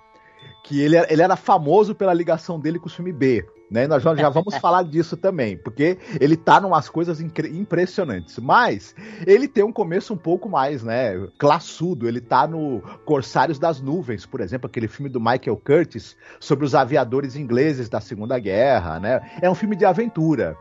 que 0.63 0.81
ele, 0.81 0.97
ele 1.09 1.21
era 1.21 1.35
famoso 1.35 1.93
pela 1.93 2.13
ligação 2.13 2.59
dele 2.59 2.79
com 2.79 2.87
o 2.87 2.91
filme 2.91 3.11
B. 3.11 3.45
Né? 3.73 3.87
Nós 3.87 4.03
já, 4.03 4.15
já 4.15 4.29
vamos 4.29 4.55
falar 4.57 4.83
disso 4.83 5.17
também, 5.17 5.57
porque 5.57 5.97
ele 6.21 6.37
tá 6.37 6.61
numas 6.61 6.87
coisas 6.87 7.19
impressionantes. 7.19 8.37
Mas 8.37 8.93
ele 9.25 9.47
tem 9.47 9.63
um 9.63 9.71
começo 9.73 10.13
um 10.13 10.17
pouco 10.17 10.47
mais, 10.47 10.83
né, 10.83 11.27
classudo. 11.39 12.07
Ele 12.07 12.21
tá 12.21 12.45
no 12.45 12.81
Corsários 13.03 13.57
das 13.57 13.81
Nuvens, 13.81 14.27
por 14.27 14.41
exemplo, 14.41 14.67
aquele 14.67 14.87
filme 14.87 15.09
do 15.09 15.19
Michael 15.19 15.57
Curtis 15.57 16.15
sobre 16.39 16.65
os 16.65 16.75
aviadores 16.75 17.35
ingleses 17.35 17.89
da 17.89 17.99
Segunda 17.99 18.37
Guerra, 18.37 18.99
né? 18.99 19.19
É 19.41 19.49
um 19.49 19.55
filme 19.55 19.75
de 19.75 19.85
aventura 19.85 20.55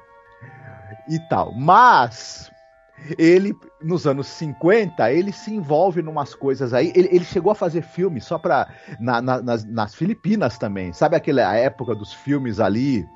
e 1.07 1.19
tal. 1.29 1.53
Mas 1.53 2.52
ele, 3.19 3.57
nos 3.81 4.07
anos 4.07 4.27
50, 4.29 5.13
ele 5.13 5.33
se 5.33 5.53
envolve 5.53 6.03
numas 6.03 6.35
coisas 6.35 6.73
aí. 6.73 6.93
Ele, 6.95 7.09
ele 7.11 7.25
chegou 7.25 7.53
a 7.53 7.55
fazer 7.55 7.83
filme 7.83 8.21
só 8.21 8.39
pra. 8.39 8.69
Na, 9.01 9.21
na, 9.21 9.43
nas, 9.43 9.65
nas, 9.65 9.95
Filipinas 9.95 10.59
também. 10.59 10.93
Sabe 10.93 11.17
aquela 11.17 11.55
época 11.55 11.95
dos 11.95 12.13
filmes 12.13 12.61
ali? 12.61 13.07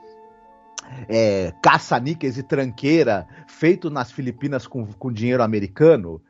É, 1.09 1.53
Caça-níqueis 1.63 2.39
e 2.39 2.43
tranqueira, 2.43 3.27
feito 3.49 3.91
nas 3.91 4.13
Filipinas 4.13 4.67
com, 4.67 4.87
com 4.87 5.13
dinheiro 5.13 5.43
americano. 5.43 6.21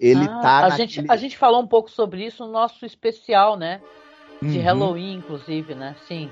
Ele 0.00 0.24
ah, 0.24 0.40
tá. 0.40 0.58
A, 0.58 0.68
naquele... 0.70 0.88
gente, 0.88 1.10
a 1.10 1.16
gente 1.16 1.36
falou 1.36 1.62
um 1.62 1.66
pouco 1.66 1.90
sobre 1.90 2.24
isso 2.24 2.44
no 2.44 2.52
nosso 2.52 2.84
especial, 2.84 3.56
né? 3.56 3.80
De 4.42 4.58
uhum. 4.58 4.64
Halloween, 4.64 5.16
inclusive, 5.16 5.74
né? 5.74 5.96
Sim. 6.06 6.30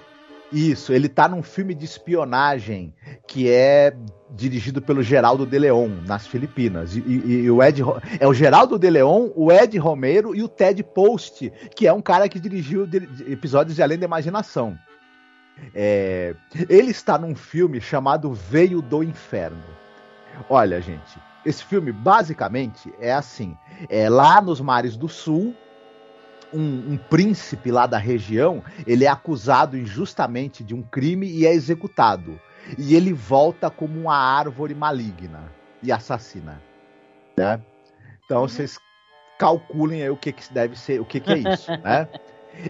Isso, 0.53 0.93
ele 0.93 1.09
tá 1.09 1.29
num 1.29 1.43
filme 1.43 1.75
de 1.75 1.85
espionagem 1.85 2.95
que 3.27 3.51
é 3.51 3.97
dirigido 4.31 4.81
pelo 4.81 5.03
Geraldo 5.03 5.45
de 5.45 5.59
Leon, 5.59 5.89
nas 6.07 6.27
Filipinas. 6.27 6.95
E, 6.95 7.01
e, 7.01 7.43
e, 7.45 7.51
o 7.51 7.63
Ed 7.63 7.83
é 8.21 8.27
o 8.27 8.35
Geraldo 8.35 8.79
de 8.79 8.89
Leon, 8.89 9.31
o 9.35 9.51
Ed 9.51 9.77
Romero 9.79 10.35
e 10.35 10.43
o 10.43 10.49
Ted 10.49 10.83
Post, 10.83 11.53
que 11.75 11.87
é 11.87 11.93
um 11.93 12.01
cara 12.01 12.29
que 12.29 12.39
dirigiu 12.39 12.89
episódios 13.27 13.77
de 13.77 13.83
Além 13.83 13.99
da 13.99 14.07
Imaginação. 14.07 14.79
É, 15.75 16.35
ele 16.69 16.91
está 16.91 17.19
num 17.19 17.35
filme 17.35 17.81
chamado 17.81 18.33
Veio 18.33 18.81
do 18.81 19.03
Inferno. 19.03 19.65
Olha, 20.49 20.81
gente, 20.81 21.19
esse 21.45 21.65
filme 21.65 21.93
basicamente 21.93 22.93
é 23.01 23.13
assim: 23.13 23.57
é 23.89 24.09
lá 24.09 24.41
nos 24.41 24.61
mares 24.61 24.97
do 24.97 25.09
sul, 25.09 25.55
um, 26.57 26.93
um, 26.93 26.97
príncipe 26.97 27.71
lá 27.71 27.87
da 27.87 27.99
região, 27.99 28.63
ele 28.87 29.05
é 29.05 29.09
acusado 29.09 29.77
injustamente 29.77 30.65
de 30.65 30.75
um 30.75 30.83
crime 30.83 31.29
e 31.29 31.47
é 31.47 31.53
executado. 31.53 32.41
E 32.79 32.95
ele 32.95 33.13
volta 33.13 33.71
como 33.71 34.01
uma 34.01 34.17
árvore 34.17 34.75
maligna 34.75 35.53
e 35.83 35.93
assassina. 35.93 36.61
Né? 37.37 37.61
Então 38.25 38.43
uhum. 38.43 38.49
vocês 38.49 38.79
calculem 39.39 40.03
aí 40.03 40.11
o 40.11 40.17
que, 40.17 40.33
que 40.33 40.53
deve 40.53 40.79
ser, 40.79 41.01
o 41.01 41.05
que, 41.05 41.21
que 41.21 41.33
é 41.33 41.39
isso, 41.39 41.71
né? 41.85 42.09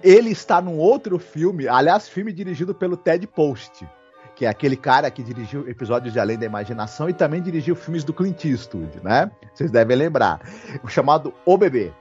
Ele 0.03 0.31
está 0.31 0.61
num 0.61 0.79
outro 0.79 1.17
filme, 1.17 1.69
aliás, 1.69 2.09
filme 2.09 2.33
dirigido 2.33 2.75
pelo 2.75 2.97
Ted 2.97 3.25
Post, 3.29 3.89
que 4.35 4.45
é 4.45 4.49
aquele 4.49 4.77
cara 4.77 5.11
que 5.11 5.23
dirigiu 5.23 5.69
episódios 5.69 6.13
de 6.13 6.19
Além 6.19 6.37
da 6.37 6.45
Imaginação 6.45 7.09
e 7.09 7.15
também 7.15 7.41
dirigiu 7.41 7.77
filmes 7.77 8.03
do 8.03 8.13
Clint 8.13 8.45
Eastwood, 8.45 9.01
né? 9.03 9.31
Vocês 9.55 9.71
devem 9.71 9.97
lembrar. 9.97 10.41
O 10.83 10.89
chamado 10.89 11.33
O 11.45 11.57
Bebê. 11.57 11.93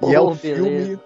Oh, 0.00 0.10
e 0.10 0.14
é 0.14 0.20
um 0.20 0.34
filme 0.34 0.98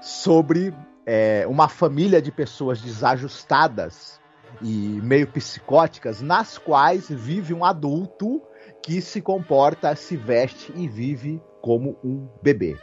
sobre 0.00 0.74
é, 1.06 1.46
uma 1.46 1.68
família 1.68 2.20
de 2.20 2.30
pessoas 2.30 2.80
desajustadas 2.80 4.20
e 4.62 5.00
meio 5.02 5.26
psicóticas, 5.26 6.20
nas 6.20 6.58
quais 6.58 7.08
vive 7.08 7.54
um 7.54 7.64
adulto 7.64 8.42
que 8.82 9.00
se 9.00 9.20
comporta, 9.20 9.94
se 9.94 10.16
veste 10.16 10.72
e 10.74 10.88
vive 10.88 11.40
como 11.60 11.96
um 12.02 12.28
bebê. 12.42 12.76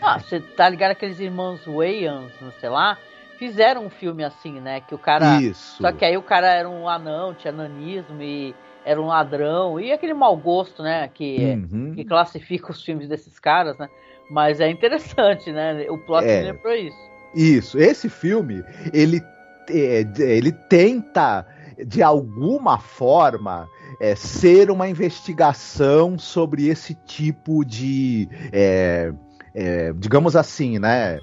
Ah, 0.00 0.18
você 0.18 0.40
tá 0.40 0.68
ligado 0.68 0.92
aqueles 0.92 1.20
irmãos 1.20 1.64
Wayans, 1.66 2.32
não 2.40 2.52
sei 2.52 2.68
lá? 2.68 2.96
Fizeram 3.38 3.86
um 3.86 3.90
filme 3.90 4.24
assim, 4.24 4.60
né? 4.60 4.80
Que 4.80 4.94
o 4.94 4.98
cara. 4.98 5.40
Isso. 5.40 5.82
Só 5.82 5.92
que 5.92 6.04
aí 6.04 6.16
o 6.16 6.22
cara 6.22 6.52
era 6.52 6.68
um 6.68 6.88
anão, 6.88 7.34
tinha 7.34 7.52
nanismo 7.52 8.20
e 8.22 8.54
era 8.84 9.00
um 9.00 9.06
ladrão. 9.06 9.78
E 9.78 9.92
aquele 9.92 10.14
mau 10.14 10.36
gosto, 10.36 10.82
né? 10.82 11.08
Que, 11.08 11.38
uhum. 11.38 11.92
que 11.94 12.04
classifica 12.04 12.70
os 12.70 12.82
filmes 12.82 13.08
desses 13.08 13.38
caras, 13.38 13.78
né? 13.78 13.88
Mas 14.30 14.60
é 14.60 14.70
interessante, 14.70 15.50
né? 15.52 15.86
O 15.90 15.98
plot 15.98 16.24
é, 16.24 16.42
lembrou 16.42 16.74
isso. 16.74 17.10
Isso. 17.34 17.78
Esse 17.78 18.08
filme, 18.08 18.64
ele, 18.92 19.20
é, 19.68 20.04
ele 20.18 20.52
tenta, 20.52 21.44
de 21.84 22.02
alguma 22.02 22.78
forma, 22.78 23.68
é, 24.00 24.14
ser 24.14 24.70
uma 24.70 24.88
investigação 24.88 26.16
sobre 26.18 26.68
esse 26.68 26.94
tipo 26.94 27.64
de. 27.64 28.28
É, 28.52 29.12
é 29.52 29.92
digamos 29.94 30.36
assim, 30.36 30.78
né? 30.78 31.18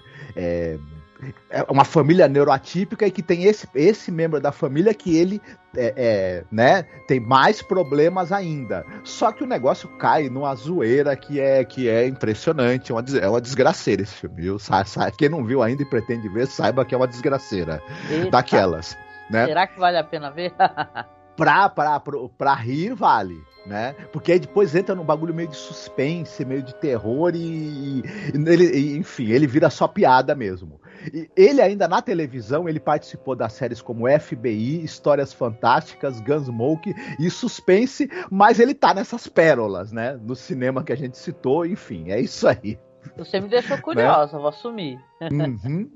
É, 1.50 1.66
uma 1.70 1.84
família 1.84 2.28
neuroatípica 2.28 3.08
e 3.08 3.12
que 3.12 3.24
tem 3.24 3.46
esse, 3.46 3.68
esse 3.74 4.12
membro 4.12 4.40
da 4.40 4.52
família 4.52 4.94
que 4.94 5.18
ele 5.18 5.42
é, 5.76 5.94
é, 5.96 6.44
né, 6.52 6.84
tem 7.08 7.20
mais 7.20 7.62
problemas 7.62 8.32
ainda. 8.32 8.86
Só 9.04 9.32
que 9.32 9.44
o 9.44 9.48
negócio 9.48 9.90
cai 9.98 10.30
numa 10.30 10.54
zoeira 10.54 11.16
que 11.16 11.40
é, 11.40 11.64
que 11.64 11.90
é 11.90 12.08
impressionante, 12.08 12.92
é 12.92 12.96
uma, 12.96 13.04
é 13.20 13.30
uma 13.30 13.42
desgraceira 13.42 14.04
esse 14.04 14.14
filme, 14.14 14.42
viu? 14.42 14.60
Sa, 14.60 14.86
sa, 14.86 15.10
quem 15.12 15.30
não 15.30 15.44
viu 15.44 15.64
ainda 15.64 15.82
e 15.82 15.90
pretende 15.90 16.30
ver, 16.30 16.48
saiba 16.48 16.86
que 16.86 16.94
é 16.94 16.98
uma 16.98 17.08
desgraceira. 17.08 17.82
Eita. 18.10 18.30
Daquelas. 18.30 18.98
Né? 19.30 19.46
Será 19.46 19.68
que 19.68 19.80
vale 19.80 19.98
a 19.98 20.04
pena 20.04 20.30
ver? 20.30 20.54
pra, 21.36 21.68
pra, 21.70 22.00
pra, 22.00 22.18
pra 22.38 22.54
rir, 22.54 22.94
vale 22.94 23.38
né? 23.68 23.94
Porque 24.12 24.32
aí 24.32 24.40
depois 24.40 24.74
entra 24.74 24.96
num 24.96 25.04
bagulho 25.04 25.34
meio 25.34 25.50
de 25.50 25.58
suspense, 25.58 26.46
meio 26.46 26.64
de 26.64 26.74
terror 26.76 27.34
e, 27.36 28.00
e 28.00 28.04
ele, 28.34 28.98
enfim, 28.98 29.30
ele 29.30 29.46
vira 29.46 29.70
só 29.70 29.88
piada 29.88 30.34
mesmo. 30.34 30.80
E 31.14 31.30
ele 31.36 31.62
ainda 31.62 31.88
na 31.88 32.02
televisão, 32.02 32.68
ele 32.68 32.80
participou 32.80 33.36
das 33.36 33.54
séries 33.54 33.82
como 33.82 34.08
FBI, 34.08 34.84
Histórias 34.84 35.34
Fantásticas, 35.34 36.20
Gunsmoke 36.22 36.94
e 37.20 37.30
Suspense, 37.30 38.10
mas 38.32 38.60
ele 38.60 38.74
tá 38.74 38.94
nessas 38.94 39.28
pérolas, 39.28 39.92
né? 39.92 40.20
No 40.22 40.36
cinema 40.36 40.84
que 40.84 40.94
a 40.94 40.98
gente 40.98 41.18
citou, 41.18 41.66
enfim, 41.66 42.10
é 42.10 42.20
isso 42.20 42.48
aí. 42.48 42.80
Você 43.16 43.40
me 43.40 43.48
deixou 43.48 43.78
curiosa, 43.78 44.34
né? 44.34 44.40
vou 44.40 44.50
assumir. 44.50 45.00
Uhum. 45.22 45.90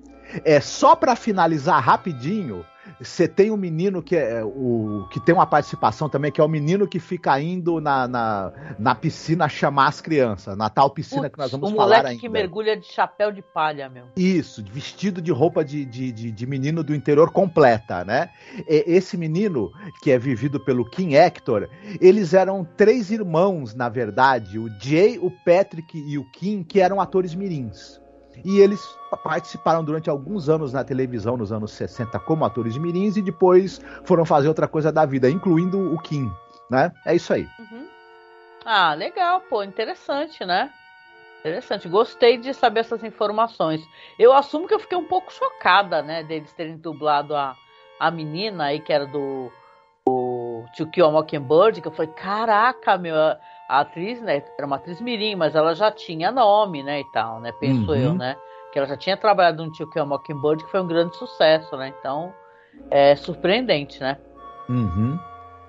É 0.46 0.62
só 0.62 0.96
para 0.96 1.16
finalizar 1.16 1.82
rapidinho, 1.82 2.66
você 3.00 3.28
tem 3.28 3.52
um 3.52 3.58
menino 3.58 4.02
que 4.02 4.16
é 4.16 4.44
o 4.44 5.08
que 5.12 5.20
tem 5.20 5.34
uma 5.34 5.46
participação 5.46 6.10
também, 6.10 6.32
que 6.32 6.42
é 6.42 6.44
o 6.44 6.48
menino 6.48 6.88
que 6.88 7.00
fica 7.00 7.40
indo 7.40 7.80
na, 7.80 8.08
na, 8.08 8.52
na 8.78 8.96
piscina 8.96 9.48
chamar 9.48 9.88
as 9.88 10.02
crianças, 10.02 10.58
na 10.58 10.70
tal 10.70 10.90
piscina 10.90 11.24
Putz, 11.24 11.34
que 11.34 11.40
nós 11.40 11.52
vamos 11.52 11.72
falar 11.72 11.96
ainda. 11.96 12.00
O 12.00 12.04
moleque 12.04 12.22
que 12.22 12.30
mergulha 12.30 12.78
de 12.78 12.86
chapéu 12.86 13.32
de 13.32 13.42
palha, 13.42 13.90
meu. 13.90 14.06
Isso, 14.16 14.64
vestido 14.64 15.22
de 15.22 15.32
roupa 15.32 15.64
de, 15.64 15.86
de, 15.86 16.12
de, 16.12 16.32
de 16.32 16.48
menino 16.48 16.84
do 16.84 16.94
interior 16.94 17.32
completa, 17.32 18.04
né? 18.04 18.30
E, 18.68 18.84
esse 18.88 19.16
menino, 19.18 19.72
que 20.02 20.12
é 20.12 20.18
vivido 20.18 20.60
pelo 20.60 20.90
Kim 20.90 21.14
Hector, 21.14 21.70
eles 22.00 22.34
eram 22.34 22.64
três 22.64 23.12
irmãos, 23.12 23.74
na 23.74 23.90
verdade, 23.90 24.58
o 24.58 24.70
Jay, 24.80 25.18
o 25.20 25.32
Patrick 25.46 25.98
e 25.98 26.18
o 26.18 26.26
Kim, 26.32 26.64
que 26.64 26.80
eram 26.80 27.00
atores 27.00 27.36
mirins. 27.36 28.01
E 28.44 28.60
eles 28.60 28.98
participaram 29.24 29.84
durante 29.84 30.10
alguns 30.10 30.50
anos 30.50 30.74
na 30.74 30.84
televisão, 30.84 31.38
nos 31.38 31.52
anos 31.52 31.72
60, 31.72 32.20
como 32.20 32.46
atores 32.46 32.78
mirins, 32.78 33.18
e 33.18 33.22
depois 33.22 33.80
foram 34.04 34.26
fazer 34.26 34.48
outra 34.48 34.68
coisa 34.68 34.92
da 34.92 35.06
vida, 35.06 35.30
incluindo 35.30 35.80
o 35.94 35.98
Kim, 36.00 36.32
né? 36.70 36.92
É 37.06 37.16
isso 37.16 37.34
aí. 37.34 37.50
Uhum. 37.60 37.88
Ah, 38.66 38.94
legal, 38.94 39.42
pô, 39.50 39.64
interessante, 39.64 40.46
né? 40.46 40.72
Interessante, 41.40 41.90
gostei 41.90 42.38
de 42.38 42.54
saber 42.54 42.82
essas 42.82 43.04
informações. 43.04 43.90
Eu 44.18 44.32
assumo 44.32 44.68
que 44.68 44.74
eu 44.74 44.80
fiquei 44.80 44.98
um 44.98 45.08
pouco 45.08 45.34
chocada, 45.34 46.04
né, 46.04 46.24
deles 46.24 46.54
terem 46.54 46.78
dublado 46.78 47.36
a, 47.36 47.58
a 48.00 48.12
menina 48.12 48.66
aí, 48.66 48.80
que 48.80 48.94
era 48.94 49.08
do 49.08 49.52
o 50.08 50.66
To 50.76 50.88
Kill 50.88 51.12
Mockingbird, 51.12 51.82
que 51.82 51.88
eu 51.88 51.92
falei, 51.92 52.12
caraca, 52.12 52.98
meu, 52.98 53.16
a 53.72 53.80
atriz, 53.80 54.22
né, 54.22 54.44
era 54.58 54.68
uma 54.68 54.76
atriz 54.76 55.00
mirim, 55.00 55.34
mas 55.34 55.56
ela 55.56 55.74
já 55.74 55.90
tinha 55.90 56.30
nome, 56.30 56.84
né, 56.84 57.00
e 57.00 57.12
tal, 57.14 57.40
né, 57.40 57.54
penso 57.54 57.90
uhum. 57.90 57.96
eu, 57.96 58.14
né, 58.14 58.36
que 58.70 58.78
ela 58.78 58.86
já 58.86 58.98
tinha 58.98 59.16
trabalhado 59.16 59.66
no 59.66 59.72
Tio 59.72 59.90
Kill 59.90 60.06
Mockingbird, 60.06 60.66
que 60.66 60.70
foi 60.70 60.82
um 60.82 60.88
grande 60.88 61.16
sucesso, 61.16 61.78
né, 61.78 61.94
então 61.98 62.34
é 62.90 63.16
surpreendente, 63.16 64.02
né. 64.02 64.18
Uhum. 64.68 65.18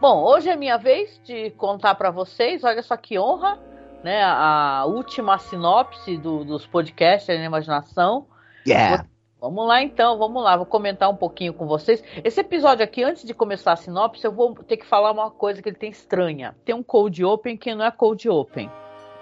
Bom, 0.00 0.24
hoje 0.24 0.48
é 0.50 0.56
minha 0.56 0.76
vez 0.78 1.20
de 1.22 1.50
contar 1.52 1.94
para 1.94 2.10
vocês, 2.10 2.64
olha 2.64 2.82
só 2.82 2.96
que 2.96 3.16
honra, 3.16 3.56
né, 4.02 4.20
a 4.24 4.84
última 4.84 5.38
sinopse 5.38 6.16
do, 6.16 6.44
dos 6.44 6.66
podcasts 6.66 7.28
na 7.38 7.44
imaginação. 7.44 8.26
Yeah. 8.66 9.06
Vamos 9.42 9.66
lá 9.66 9.83
então, 9.83 10.16
vamos 10.18 10.40
lá, 10.40 10.57
vou 10.57 10.64
comentar 10.64 11.11
um 11.11 11.16
pouquinho 11.16 11.52
com 11.52 11.66
vocês. 11.66 12.00
Esse 12.22 12.40
episódio 12.42 12.85
aqui, 12.85 13.02
antes 13.02 13.24
de 13.24 13.35
começar 13.35 13.72
a 13.72 13.76
sinopse, 13.76 14.24
eu 14.24 14.31
vou 14.31 14.55
ter 14.55 14.76
que 14.76 14.87
falar 14.87 15.11
uma 15.11 15.33
coisa 15.33 15.61
que 15.61 15.68
ele 15.68 15.74
tem 15.74 15.90
estranha. 15.90 16.55
Tem 16.64 16.72
um 16.72 16.83
cold 16.83 17.24
open 17.24 17.57
que 17.57 17.74
não 17.74 17.85
é 17.85 17.90
cold 17.90 18.28
open. 18.28 18.70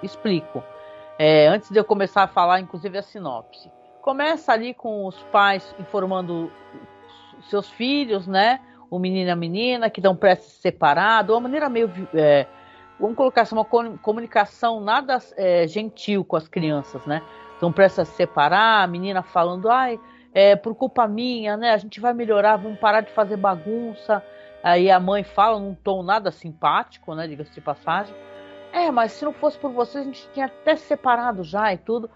Explico. 0.02 0.62
É, 1.18 1.46
antes 1.46 1.70
de 1.70 1.78
eu 1.78 1.84
começar 1.86 2.24
a 2.24 2.26
falar, 2.26 2.60
inclusive, 2.60 2.98
a 2.98 3.02
sinopse. 3.02 3.72
Começa 4.02 4.52
ali 4.52 4.74
com 4.74 5.06
os 5.06 5.16
pais 5.32 5.74
informando 5.78 6.52
seus 7.48 7.70
filhos, 7.70 8.26
né? 8.26 8.60
O 8.90 8.98
menino 8.98 9.30
e 9.30 9.32
a 9.32 9.36
menina, 9.36 9.88
que 9.88 10.00
estão 10.00 10.14
prestes 10.14 10.48
a 10.48 10.50
se 10.50 10.60
separar, 10.60 11.24
de 11.24 11.30
uma 11.32 11.40
maneira 11.40 11.70
meio. 11.70 11.90
É, 12.12 12.46
vamos 12.98 13.16
colocar 13.16 13.40
assim, 13.40 13.54
uma 13.54 13.64
comunicação 13.64 14.80
nada 14.82 15.16
é, 15.38 15.66
gentil 15.66 16.22
com 16.26 16.36
as 16.36 16.46
crianças, 16.46 17.06
né? 17.06 17.22
Estão 17.54 17.72
prestes 17.72 18.00
a 18.00 18.04
se 18.04 18.12
separar, 18.12 18.84
a 18.84 18.86
menina 18.86 19.22
falando, 19.22 19.70
ai, 19.70 19.98
é 20.32 20.56
por 20.56 20.74
culpa 20.74 21.06
minha, 21.06 21.56
né? 21.56 21.72
A 21.72 21.78
gente 21.78 22.00
vai 22.00 22.12
melhorar, 22.14 22.56
vamos 22.56 22.78
parar 22.78 23.00
de 23.00 23.12
fazer 23.12 23.36
bagunça. 23.36 24.22
Aí 24.62 24.90
a 24.90 25.00
mãe 25.00 25.24
fala 25.24 25.58
num 25.58 25.74
tom 25.74 26.02
nada 26.02 26.30
simpático, 26.30 27.14
né? 27.14 27.26
Diga-se 27.26 27.52
de 27.52 27.60
passagem. 27.60 28.14
É, 28.72 28.90
mas 28.90 29.12
se 29.12 29.24
não 29.24 29.32
fosse 29.32 29.58
por 29.58 29.72
vocês, 29.72 30.02
a 30.02 30.06
gente 30.06 30.28
tinha 30.32 30.46
até 30.46 30.76
se 30.76 30.86
separado 30.86 31.42
já 31.42 31.72
e 31.72 31.78
tudo. 31.78 32.08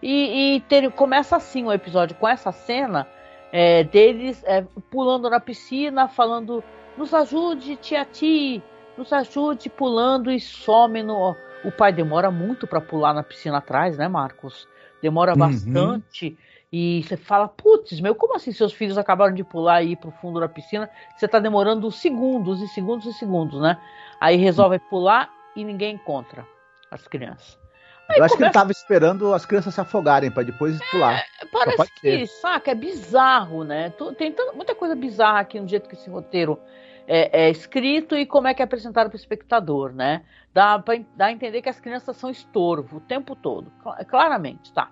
E, 0.00 0.56
e 0.56 0.60
ter, 0.60 0.90
começa 0.92 1.36
assim 1.36 1.64
o 1.64 1.72
episódio, 1.72 2.16
com 2.16 2.28
essa 2.28 2.52
cena 2.52 3.06
é, 3.50 3.82
deles 3.82 4.42
é, 4.46 4.64
pulando 4.90 5.28
na 5.28 5.40
piscina, 5.40 6.06
falando: 6.06 6.62
nos 6.96 7.12
ajude, 7.12 7.76
tia 7.76 8.04
Ti, 8.04 8.62
nos 8.96 9.12
ajude 9.12 9.68
pulando 9.68 10.30
e 10.30 10.38
some 10.38 11.02
no. 11.02 11.34
O 11.64 11.72
pai 11.72 11.92
demora 11.92 12.30
muito 12.30 12.68
para 12.68 12.80
pular 12.80 13.12
na 13.12 13.24
piscina 13.24 13.58
atrás, 13.58 13.98
né, 13.98 14.06
Marcos? 14.06 14.68
Demora 15.02 15.32
uhum. 15.32 16.28
E 16.70 17.02
você 17.02 17.16
fala, 17.16 17.48
putz, 17.48 17.98
meu, 18.00 18.14
como 18.14 18.36
assim 18.36 18.52
seus 18.52 18.72
filhos 18.72 18.98
acabaram 18.98 19.34
de 19.34 19.42
pular 19.42 19.82
e 19.82 19.92
ir 19.92 19.96
pro 19.96 20.10
fundo 20.10 20.38
da 20.38 20.48
piscina? 20.48 20.90
Você 21.16 21.26
tá 21.26 21.38
demorando 21.38 21.90
segundos 21.90 22.60
e 22.60 22.68
segundos 22.68 23.06
e 23.06 23.12
segundos, 23.14 23.60
né? 23.60 23.78
Aí 24.20 24.36
resolve 24.36 24.78
pular 24.78 25.30
e 25.56 25.64
ninguém 25.64 25.94
encontra 25.94 26.46
as 26.90 27.08
crianças. 27.08 27.58
Aí 28.08 28.18
eu 28.18 28.24
acho 28.24 28.34
começa... 28.34 28.36
que 28.36 28.42
ele 28.44 28.52
tava 28.52 28.72
esperando 28.72 29.32
as 29.32 29.46
crianças 29.46 29.74
se 29.74 29.80
afogarem 29.80 30.30
para 30.30 30.42
depois 30.42 30.78
pular. 30.90 31.14
É, 31.40 31.46
parece 31.50 31.92
que, 32.00 32.26
saca, 32.26 32.70
é 32.70 32.74
bizarro, 32.74 33.64
né? 33.64 33.90
Tem 34.18 34.32
tanta, 34.32 34.52
muita 34.52 34.74
coisa 34.74 34.94
bizarra 34.94 35.40
aqui 35.40 35.58
no 35.58 35.68
jeito 35.68 35.88
que 35.88 35.94
esse 35.94 36.08
roteiro 36.10 36.58
é, 37.06 37.44
é 37.44 37.50
escrito 37.50 38.14
e 38.14 38.26
como 38.26 38.46
é 38.46 38.52
que 38.52 38.60
é 38.60 38.64
apresentado 38.64 39.08
para 39.08 39.16
o 39.16 39.18
espectador, 39.18 39.92
né? 39.92 40.22
Dá, 40.52 40.78
pra, 40.78 40.98
dá 41.16 41.26
a 41.26 41.32
entender 41.32 41.62
que 41.62 41.68
as 41.68 41.80
crianças 41.80 42.16
são 42.16 42.28
estorvo 42.28 42.98
o 42.98 43.00
tempo 43.00 43.34
todo, 43.34 43.72
claramente, 44.06 44.72
tá? 44.72 44.90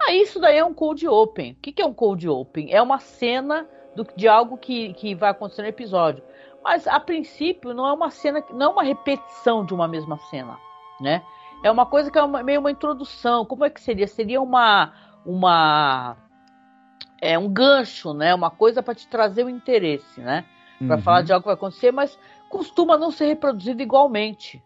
Ah, 0.00 0.12
isso 0.12 0.38
daí 0.38 0.58
é 0.58 0.64
um 0.64 0.74
cold 0.74 1.06
open. 1.08 1.52
O 1.52 1.56
que, 1.56 1.72
que 1.72 1.82
é 1.82 1.86
um 1.86 1.94
cold 1.94 2.28
open? 2.28 2.72
É 2.72 2.80
uma 2.82 2.98
cena 2.98 3.66
do, 3.94 4.06
de 4.16 4.28
algo 4.28 4.56
que, 4.56 4.92
que 4.94 5.14
vai 5.14 5.30
acontecer 5.30 5.62
no 5.62 5.68
episódio. 5.68 6.22
Mas 6.62 6.86
a 6.86 6.98
princípio 6.98 7.74
não 7.74 7.86
é 7.86 7.92
uma 7.92 8.10
cena, 8.10 8.42
não 8.52 8.66
é 8.66 8.68
uma 8.70 8.82
repetição 8.82 9.64
de 9.64 9.74
uma 9.74 9.86
mesma 9.86 10.18
cena, 10.30 10.58
né? 11.00 11.22
É 11.62 11.70
uma 11.70 11.86
coisa 11.86 12.10
que 12.10 12.18
é 12.18 12.22
uma, 12.22 12.42
meio 12.42 12.60
uma 12.60 12.70
introdução. 12.70 13.44
Como 13.44 13.64
é 13.64 13.70
que 13.70 13.80
seria? 13.80 14.06
Seria 14.06 14.40
uma 14.40 14.92
uma 15.24 16.16
é 17.20 17.38
um 17.38 17.48
gancho, 17.48 18.12
né? 18.12 18.34
Uma 18.34 18.50
coisa 18.50 18.82
para 18.82 18.94
te 18.94 19.08
trazer 19.08 19.44
o 19.44 19.48
interesse, 19.48 20.20
né? 20.20 20.44
Para 20.78 20.96
uhum. 20.96 21.02
falar 21.02 21.22
de 21.22 21.32
algo 21.32 21.42
que 21.42 21.48
vai 21.48 21.54
acontecer, 21.54 21.92
mas 21.92 22.18
costuma 22.50 22.98
não 22.98 23.10
ser 23.10 23.26
reproduzido 23.26 23.82
igualmente, 23.82 24.62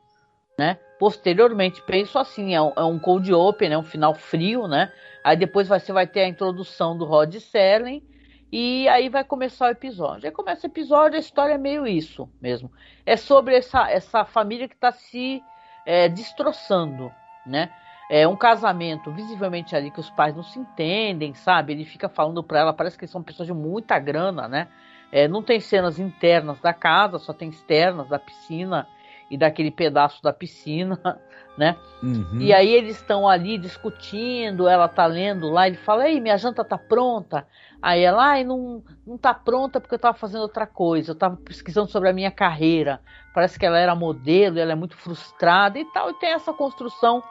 né? 0.58 0.78
Posteriormente, 0.98 1.82
penso 1.82 2.18
assim, 2.18 2.54
é 2.54 2.60
um, 2.60 2.72
é 2.76 2.82
um 2.82 2.98
cold 2.98 3.32
open, 3.32 3.72
é 3.72 3.78
um 3.78 3.84
final 3.84 4.14
frio, 4.14 4.66
né? 4.66 4.92
Aí 5.22 5.36
depois 5.36 5.68
você 5.68 5.92
vai 5.92 6.06
ter 6.06 6.20
a 6.20 6.28
introdução 6.28 6.96
do 6.96 7.04
Rod 7.04 7.34
Serling 7.36 8.02
e 8.50 8.88
aí 8.88 9.08
vai 9.08 9.22
começar 9.22 9.66
o 9.66 9.70
episódio. 9.70 10.26
Aí 10.26 10.32
começa 10.32 10.66
o 10.66 10.70
episódio, 10.70 11.16
a 11.16 11.20
história 11.20 11.54
é 11.54 11.58
meio 11.58 11.86
isso 11.86 12.28
mesmo. 12.40 12.72
É 13.06 13.16
sobre 13.16 13.56
essa, 13.56 13.90
essa 13.90 14.24
família 14.24 14.66
que 14.66 14.74
está 14.74 14.90
se 14.90 15.42
é, 15.86 16.08
destroçando, 16.08 17.12
né? 17.46 17.70
É 18.10 18.26
um 18.26 18.36
casamento 18.36 19.12
visivelmente 19.12 19.76
ali 19.76 19.90
que 19.90 20.00
os 20.00 20.08
pais 20.08 20.34
não 20.34 20.42
se 20.42 20.58
entendem, 20.58 21.34
sabe? 21.34 21.74
Ele 21.74 21.84
fica 21.84 22.08
falando 22.08 22.42
para 22.42 22.60
ela, 22.60 22.72
parece 22.72 22.98
que 22.98 23.06
são 23.06 23.22
pessoas 23.22 23.46
de 23.46 23.52
muita 23.52 23.98
grana, 23.98 24.48
né? 24.48 24.68
É, 25.12 25.28
não 25.28 25.42
tem 25.42 25.60
cenas 25.60 25.98
internas 25.98 26.58
da 26.60 26.72
casa, 26.72 27.18
só 27.18 27.32
tem 27.32 27.50
externas 27.50 28.08
da 28.08 28.18
piscina 28.18 28.88
e 29.30 29.36
daquele 29.36 29.70
pedaço 29.70 30.22
da 30.22 30.32
piscina, 30.32 30.98
né? 31.56 31.76
Uhum. 32.02 32.38
E 32.40 32.52
aí 32.52 32.72
eles 32.72 32.96
estão 32.96 33.28
ali 33.28 33.58
discutindo, 33.58 34.68
ela 34.68 34.88
tá 34.88 35.06
lendo 35.06 35.48
lá, 35.50 35.66
ele 35.66 35.76
fala, 35.76 36.08
ei, 36.08 36.20
minha 36.20 36.36
janta 36.38 36.64
tá 36.64 36.78
pronta. 36.78 37.46
Aí 37.82 38.02
ela, 38.02 38.30
ai, 38.30 38.44
não, 38.44 38.82
não 39.06 39.18
tá 39.18 39.34
pronta 39.34 39.80
porque 39.80 39.94
eu 39.94 39.98
tava 39.98 40.16
fazendo 40.16 40.42
outra 40.42 40.66
coisa, 40.66 41.12
eu 41.12 41.16
tava 41.16 41.36
pesquisando 41.36 41.90
sobre 41.90 42.08
a 42.08 42.12
minha 42.12 42.30
carreira. 42.30 43.00
Parece 43.34 43.58
que 43.58 43.66
ela 43.66 43.78
era 43.78 43.94
modelo, 43.94 44.58
ela 44.58 44.72
é 44.72 44.74
muito 44.74 44.96
frustrada 44.96 45.78
e 45.78 45.84
tal. 45.86 46.10
E 46.10 46.14
tem 46.14 46.30
essa 46.30 46.52
construção 46.52 47.22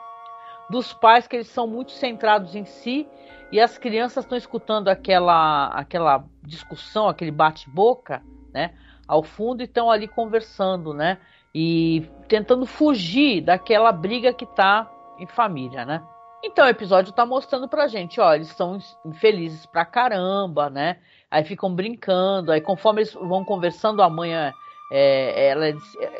dos 0.70 0.92
pais 0.92 1.26
que 1.26 1.36
eles 1.36 1.48
são 1.48 1.66
muito 1.66 1.92
centrados 1.92 2.54
em 2.54 2.64
si 2.64 3.08
e 3.50 3.60
as 3.60 3.78
crianças 3.78 4.24
estão 4.24 4.36
escutando 4.36 4.88
aquela, 4.88 5.68
aquela 5.68 6.24
discussão, 6.42 7.08
aquele 7.08 7.30
bate-boca, 7.30 8.22
né? 8.52 8.74
Ao 9.06 9.22
fundo 9.22 9.62
e 9.62 9.64
estão 9.64 9.90
ali 9.90 10.06
conversando, 10.06 10.92
né? 10.92 11.18
E 11.54 12.08
tentando 12.28 12.66
fugir 12.66 13.40
daquela 13.40 13.90
briga 13.90 14.32
que 14.32 14.46
tá 14.46 14.90
em 15.18 15.26
família, 15.26 15.84
né? 15.84 16.02
Então 16.44 16.66
o 16.66 16.68
episódio 16.68 17.12
tá 17.12 17.26
mostrando 17.26 17.66
pra 17.68 17.88
gente, 17.88 18.20
ó, 18.20 18.32
eles 18.32 18.48
são 18.48 18.78
infelizes 19.04 19.66
pra 19.66 19.84
caramba, 19.84 20.70
né? 20.70 20.98
Aí 21.30 21.42
ficam 21.42 21.74
brincando, 21.74 22.52
aí 22.52 22.60
conforme 22.60 23.00
eles 23.00 23.12
vão 23.12 23.44
conversando, 23.44 24.02
a 24.02 24.08
mãe, 24.08 24.34
é, 24.34 24.52
é 24.90 25.48
ela, 25.48 25.68
é, 25.68 25.76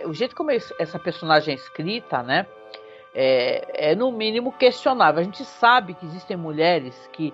o 0.06 0.12
jeito 0.12 0.34
como 0.34 0.50
essa 0.50 0.98
personagem 0.98 1.52
é 1.52 1.56
escrita, 1.56 2.22
né? 2.22 2.46
É, 3.14 3.90
é 3.90 3.94
no 3.94 4.10
mínimo 4.10 4.52
questionável. 4.52 5.20
A 5.20 5.24
gente 5.24 5.44
sabe 5.44 5.94
que 5.94 6.04
existem 6.04 6.36
mulheres 6.36 7.08
que 7.12 7.32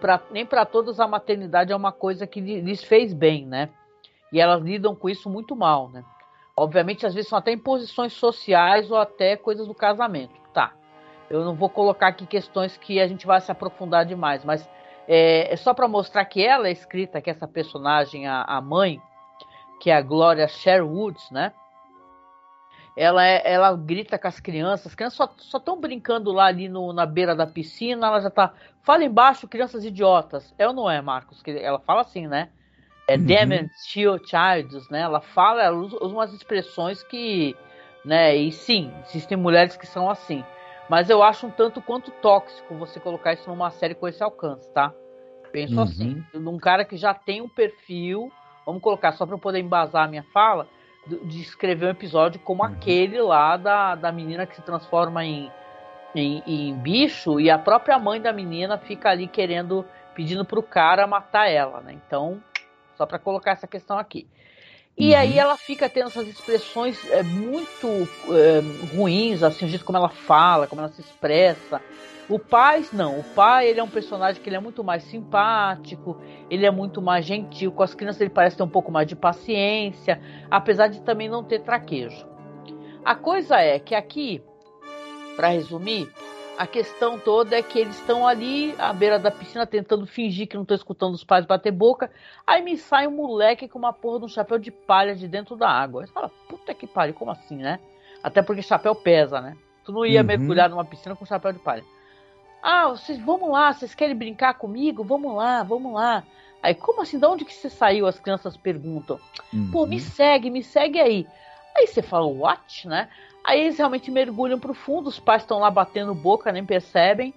pra, 0.00 0.20
nem 0.30 0.44
para 0.44 0.64
todas 0.64 0.98
a 0.98 1.06
maternidade 1.06 1.72
é 1.72 1.76
uma 1.76 1.92
coisa 1.92 2.26
que 2.26 2.40
lhes 2.40 2.82
fez 2.82 3.14
bem, 3.14 3.46
né? 3.46 3.70
E 4.32 4.40
elas 4.40 4.60
lidam 4.60 4.96
com 4.96 5.08
isso 5.08 5.30
muito 5.30 5.54
mal, 5.54 5.88
né? 5.90 6.04
Obviamente, 6.58 7.04
às 7.04 7.12
vezes 7.12 7.28
são 7.28 7.38
até 7.38 7.52
imposições 7.52 8.14
sociais 8.14 8.90
ou 8.90 8.96
até 8.96 9.36
coisas 9.36 9.66
do 9.66 9.74
casamento, 9.74 10.40
tá? 10.54 10.72
Eu 11.28 11.44
não 11.44 11.54
vou 11.54 11.68
colocar 11.68 12.08
aqui 12.08 12.26
questões 12.26 12.78
que 12.78 12.98
a 12.98 13.06
gente 13.06 13.26
vai 13.26 13.40
se 13.40 13.52
aprofundar 13.52 14.06
demais, 14.06 14.42
mas 14.42 14.66
é, 15.06 15.52
é 15.52 15.56
só 15.56 15.74
para 15.74 15.86
mostrar 15.86 16.24
que 16.24 16.44
ela 16.44 16.68
é 16.68 16.72
escrita, 16.72 17.20
que 17.20 17.28
essa 17.28 17.46
personagem, 17.46 18.26
a, 18.26 18.42
a 18.42 18.60
mãe, 18.60 19.02
que 19.80 19.90
é 19.90 19.94
a 19.94 20.00
Gloria 20.00 20.48
Sherwoods, 20.48 21.30
né? 21.30 21.52
Ela, 22.96 23.26
é, 23.26 23.42
ela 23.44 23.76
grita 23.76 24.18
com 24.18 24.26
as 24.26 24.40
crianças, 24.40 24.86
as 24.86 24.94
crianças 24.94 25.28
só 25.36 25.58
estão 25.58 25.78
brincando 25.78 26.32
lá 26.32 26.46
ali 26.46 26.66
no, 26.66 26.94
na 26.94 27.04
beira 27.04 27.36
da 27.36 27.46
piscina, 27.46 28.06
ela 28.06 28.20
já 28.20 28.30
tá. 28.30 28.54
Fala 28.80 29.04
embaixo, 29.04 29.46
crianças 29.46 29.84
idiotas. 29.84 30.54
É 30.56 30.66
ou 30.66 30.72
não 30.72 30.90
é, 30.90 31.02
Marcos? 31.02 31.42
Ela 31.46 31.78
fala 31.80 32.00
assim, 32.00 32.26
né? 32.26 32.48
É 33.08 33.16
uhum. 33.16 33.24
Damn 33.24 33.70
Childs, 33.76 34.88
né? 34.90 35.00
Ela 35.00 35.20
fala, 35.20 35.62
ela 35.62 35.76
usa 35.76 35.96
umas 35.98 36.32
expressões 36.32 37.02
que. 37.02 37.56
Né? 38.04 38.36
E 38.36 38.52
sim, 38.52 38.92
existem 39.04 39.36
mulheres 39.36 39.76
que 39.76 39.86
são 39.86 40.10
assim. 40.10 40.44
Mas 40.88 41.10
eu 41.10 41.22
acho 41.22 41.46
um 41.46 41.50
tanto 41.50 41.80
quanto 41.82 42.10
tóxico 42.10 42.74
você 42.76 43.00
colocar 43.00 43.32
isso 43.32 43.48
numa 43.48 43.70
série 43.70 43.94
com 43.94 44.06
esse 44.06 44.22
alcance, 44.22 44.70
tá? 44.72 44.92
Penso 45.50 45.76
uhum. 45.76 45.82
assim, 45.82 46.24
num 46.34 46.58
cara 46.58 46.84
que 46.84 46.96
já 46.96 47.14
tem 47.14 47.40
um 47.40 47.48
perfil, 47.48 48.30
vamos 48.64 48.82
colocar 48.82 49.12
só 49.12 49.26
para 49.26 49.34
eu 49.34 49.38
poder 49.38 49.58
embasar 49.58 50.04
a 50.04 50.08
minha 50.08 50.24
fala, 50.32 50.68
de 51.06 51.40
escrever 51.40 51.86
um 51.86 51.90
episódio 51.90 52.40
como 52.40 52.62
uhum. 52.62 52.68
aquele 52.68 53.20
lá 53.20 53.56
da, 53.56 53.94
da 53.94 54.12
menina 54.12 54.46
que 54.46 54.56
se 54.56 54.62
transforma 54.62 55.24
em, 55.24 55.50
em, 56.14 56.42
em, 56.46 56.74
bicho 56.74 57.40
e 57.40 57.50
a 57.50 57.58
própria 57.58 57.98
mãe 57.98 58.20
da 58.20 58.32
menina 58.32 58.78
fica 58.78 59.10
ali 59.10 59.26
querendo, 59.26 59.84
pedindo 60.14 60.44
pro 60.44 60.62
cara 60.62 61.06
matar 61.06 61.48
ela, 61.48 61.80
né? 61.80 61.92
Então, 61.94 62.42
só 62.96 63.06
para 63.06 63.18
colocar 63.18 63.52
essa 63.52 63.66
questão 63.66 63.98
aqui. 63.98 64.26
E 64.98 65.12
uhum. 65.12 65.18
aí 65.18 65.38
ela 65.38 65.56
fica 65.56 65.88
tendo 65.88 66.06
essas 66.06 66.26
expressões 66.26 66.98
é, 67.10 67.22
muito 67.22 67.86
é, 68.30 68.96
ruins, 68.96 69.42
assim, 69.42 69.66
o 69.66 69.68
jeito 69.68 69.84
como 69.84 69.98
ela 69.98 70.08
fala, 70.08 70.66
como 70.66 70.80
ela 70.80 70.90
se 70.90 71.00
expressa. 71.00 71.82
O 72.28 72.38
pai, 72.38 72.84
não. 72.92 73.20
O 73.20 73.22
pai, 73.22 73.68
ele 73.68 73.78
é 73.78 73.82
um 73.82 73.88
personagem 73.88 74.42
que 74.42 74.48
ele 74.48 74.56
é 74.56 74.60
muito 74.60 74.82
mais 74.82 75.04
simpático, 75.04 76.20
ele 76.50 76.66
é 76.66 76.70
muito 76.70 77.00
mais 77.00 77.24
gentil. 77.24 77.70
Com 77.70 77.82
as 77.82 77.94
crianças 77.94 78.20
ele 78.20 78.30
parece 78.30 78.56
ter 78.56 78.62
um 78.62 78.68
pouco 78.68 78.90
mais 78.90 79.06
de 79.06 79.14
paciência, 79.14 80.20
apesar 80.50 80.88
de 80.88 81.02
também 81.02 81.28
não 81.28 81.44
ter 81.44 81.60
traquejo. 81.60 82.26
A 83.04 83.14
coisa 83.14 83.60
é 83.60 83.78
que 83.78 83.94
aqui, 83.94 84.42
para 85.36 85.48
resumir, 85.48 86.10
a 86.58 86.66
questão 86.66 87.18
toda 87.18 87.56
é 87.56 87.62
que 87.62 87.78
eles 87.78 87.96
estão 87.96 88.26
ali 88.26 88.74
à 88.78 88.92
beira 88.92 89.18
da 89.18 89.30
piscina 89.30 89.66
tentando 89.66 90.06
fingir 90.06 90.48
que 90.48 90.56
não 90.56 90.62
estão 90.62 90.76
escutando 90.76 91.14
os 91.14 91.24
pais 91.24 91.44
bater 91.44 91.70
boca. 91.70 92.10
Aí 92.46 92.62
me 92.62 92.76
sai 92.76 93.06
um 93.06 93.10
moleque 93.10 93.68
com 93.68 93.78
uma 93.78 93.92
porra 93.92 94.20
de 94.20 94.24
um 94.24 94.28
chapéu 94.28 94.58
de 94.58 94.70
palha 94.70 95.14
de 95.14 95.28
dentro 95.28 95.56
da 95.56 95.68
água. 95.68 96.02
Aí 96.02 96.06
você 96.06 96.12
fala, 96.12 96.30
puta 96.48 96.74
que 96.74 96.86
pariu, 96.86 97.14
como 97.14 97.30
assim, 97.30 97.56
né? 97.56 97.78
Até 98.22 98.42
porque 98.42 98.62
chapéu 98.62 98.94
pesa, 98.94 99.40
né? 99.40 99.56
Tu 99.84 99.92
não 99.92 100.04
ia 100.04 100.20
uhum. 100.20 100.26
mergulhar 100.26 100.68
numa 100.68 100.84
piscina 100.84 101.14
com 101.14 101.24
chapéu 101.24 101.52
de 101.52 101.58
palha. 101.58 101.84
Ah, 102.62 102.88
vocês 102.88 103.18
vamos 103.18 103.50
lá, 103.50 103.72
vocês 103.72 103.94
querem 103.94 104.16
brincar 104.16 104.54
comigo? 104.54 105.04
Vamos 105.04 105.34
lá, 105.36 105.62
vamos 105.62 105.92
lá. 105.92 106.24
Aí, 106.62 106.74
como 106.74 107.02
assim? 107.02 107.18
De 107.18 107.26
onde 107.26 107.44
que 107.44 107.54
você 107.54 107.70
saiu? 107.70 108.06
As 108.06 108.18
crianças 108.18 108.56
perguntam. 108.56 109.20
Uhum. 109.52 109.70
Pô, 109.70 109.86
me 109.86 110.00
segue, 110.00 110.50
me 110.50 110.62
segue 110.62 110.98
aí. 110.98 111.26
Aí 111.76 111.86
você 111.86 112.02
fala, 112.02 112.26
what, 112.26 112.88
né? 112.88 113.08
Aí 113.46 113.60
eles 113.60 113.78
realmente 113.78 114.10
mergulham 114.10 114.58
pro 114.58 114.74
fundo, 114.74 115.08
os 115.08 115.20
pais 115.20 115.42
estão 115.42 115.60
lá 115.60 115.70
batendo 115.70 116.12
boca, 116.12 116.50
nem 116.50 116.66
percebem. 116.66 117.32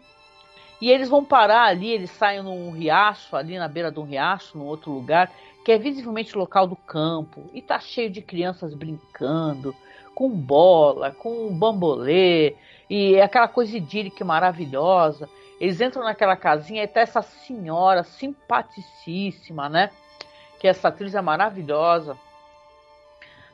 E 0.81 0.89
eles 0.89 1.07
vão 1.07 1.23
parar 1.23 1.65
ali, 1.65 1.91
eles 1.91 2.09
saem 2.09 2.41
num 2.41 2.71
riacho, 2.71 3.35
ali 3.35 3.59
na 3.59 3.67
beira 3.67 3.91
de 3.91 3.99
um 3.99 4.03
riacho, 4.03 4.57
num 4.57 4.65
outro 4.65 4.91
lugar, 4.91 5.31
que 5.63 5.71
é 5.71 5.77
visivelmente 5.77 6.35
local 6.35 6.65
do 6.65 6.75
campo. 6.75 7.47
E 7.53 7.61
tá 7.61 7.79
cheio 7.79 8.09
de 8.09 8.23
crianças 8.23 8.73
brincando, 8.73 9.75
com 10.15 10.31
bola, 10.31 11.11
com 11.11 11.53
bambolê, 11.53 12.55
e 12.89 13.13
é 13.13 13.21
aquela 13.21 13.47
coisa 13.47 13.77
idílica 13.77 14.25
maravilhosa. 14.25 15.29
Eles 15.61 15.79
entram 15.79 16.03
naquela 16.03 16.35
casinha 16.35 16.81
e 16.81 16.87
tá 16.87 17.01
essa 17.01 17.21
senhora 17.21 18.03
simpaticíssima, 18.03 19.69
né? 19.69 19.91
Que 20.59 20.67
essa 20.67 20.87
atriz 20.87 21.13
é 21.13 21.21
maravilhosa 21.21 22.17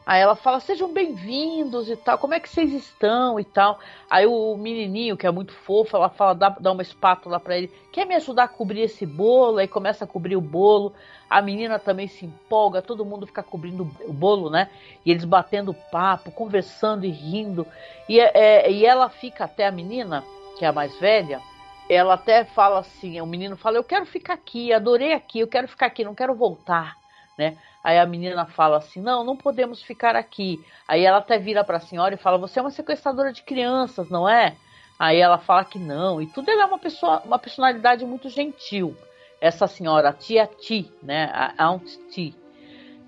Aí 0.06 0.22
ela 0.22 0.36
fala, 0.36 0.60
sejam 0.60 0.94
bem-vindos 0.94 1.90
e 1.90 1.96
tal, 1.96 2.20
como 2.20 2.36
é 2.36 2.40
que 2.40 2.48
vocês 2.48 2.72
estão 2.72 3.40
e 3.40 3.44
tal. 3.44 3.80
Aí 4.08 4.28
o 4.28 4.56
menininho, 4.56 5.18
que 5.18 5.26
é 5.26 5.32
muito 5.32 5.52
fofo, 5.52 5.98
ela 5.98 6.10
fala, 6.10 6.36
dá, 6.36 6.50
dá 6.50 6.72
uma 6.72 6.84
espátula 6.84 7.40
para 7.40 7.58
ele, 7.58 7.72
quer 7.92 8.06
me 8.06 8.14
ajudar 8.14 8.44
a 8.44 8.48
cobrir 8.48 8.82
esse 8.82 9.04
bolo? 9.04 9.58
Aí 9.58 9.68
começa 9.68 10.06
a 10.06 10.08
cobrir 10.08 10.36
o 10.36 10.42
bolo. 10.42 10.94
A 11.28 11.42
menina 11.42 11.80
também 11.80 12.08
se 12.08 12.24
empolga, 12.24 12.84
todo 12.84 13.04
mundo 13.04 13.26
fica 13.26 13.42
cobrindo 13.42 13.90
o 14.02 14.14
bolo, 14.14 14.52
né? 14.52 14.70
E 15.04 15.10
eles 15.10 15.26
batendo 15.26 15.74
papo, 15.92 16.30
conversando 16.30 17.04
e 17.04 17.10
rindo. 17.10 17.66
E, 18.08 18.20
é, 18.20 18.32
é 18.36 18.72
e 18.72 18.86
ela 18.86 19.10
fica 19.10 19.46
até 19.46 19.66
a 19.66 19.72
menina, 19.72 20.24
que 20.60 20.66
é 20.66 20.68
a 20.68 20.74
mais 20.74 20.96
velha, 21.00 21.42
ela 21.90 22.14
até 22.14 22.46
fala 22.46 22.80
assim, 22.80 23.20
o 23.22 23.26
menino 23.26 23.58
fala, 23.58 23.78
eu 23.78 23.84
quero 23.84 24.06
ficar 24.06 24.34
aqui, 24.34 24.72
adorei 24.72 25.14
aqui, 25.14 25.40
eu 25.40 25.48
quero 25.48 25.68
ficar 25.68 25.88
aqui, 25.88 26.04
não 26.04 26.14
quero 26.14 26.36
voltar, 26.36 26.96
né? 27.38 27.58
Aí 27.84 28.00
a 28.00 28.06
menina 28.06 28.46
fala 28.46 28.78
assim: 28.78 29.02
Não, 29.02 29.24
não 29.24 29.36
podemos 29.36 29.82
ficar 29.82 30.16
aqui. 30.16 30.64
Aí 30.88 31.04
ela 31.04 31.20
até 31.20 31.38
vira 31.38 31.64
para 31.64 31.78
a 31.78 31.82
senhora 31.82 32.16
e 32.16 32.18
fala: 32.18 32.38
Você 32.38 32.60
é 32.60 32.62
uma 32.62 32.72
sequestradora 32.72 33.32
de 33.32 33.44
crianças, 33.44 34.10
não 34.10 34.28
é? 34.28 34.56
Aí 34.98 35.20
ela 35.20 35.38
fala 35.38 35.66
que 35.66 35.78
não. 35.78 36.22
E 36.22 36.28
tudo 36.28 36.50
ela 36.50 36.64
é 36.64 36.66
uma 36.66 36.80
pessoa, 36.80 37.22
uma 37.26 37.38
personalidade 37.38 38.06
muito 38.06 38.30
gentil. 38.30 38.96
Essa 39.42 39.68
senhora, 39.68 40.10
a 40.10 40.14
tia 40.14 40.48
Ti, 40.48 40.92
né? 41.04 41.30
A 41.34 41.66
Aunt 41.66 41.86
Ti. 42.10 42.36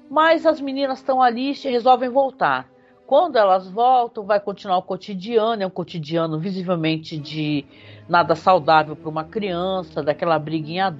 Mas 0.09 0.45
as 0.45 0.61
meninas 0.61 0.99
estão 0.99 1.21
ali 1.21 1.51
e 1.51 1.69
resolvem 1.69 2.09
voltar. 2.09 2.69
Quando 3.07 3.37
elas 3.37 3.69
voltam, 3.69 4.25
vai 4.25 4.37
continuar 4.37 4.77
o 4.79 4.81
cotidiano, 4.81 5.63
é 5.63 5.65
um 5.65 5.69
cotidiano 5.69 6.37
visivelmente 6.37 7.17
de 7.17 7.65
nada 8.07 8.35
saudável 8.35 8.97
para 8.97 9.09
uma 9.09 9.23
criança, 9.23 10.03
daquela 10.03 10.37
briguinha 10.37 10.93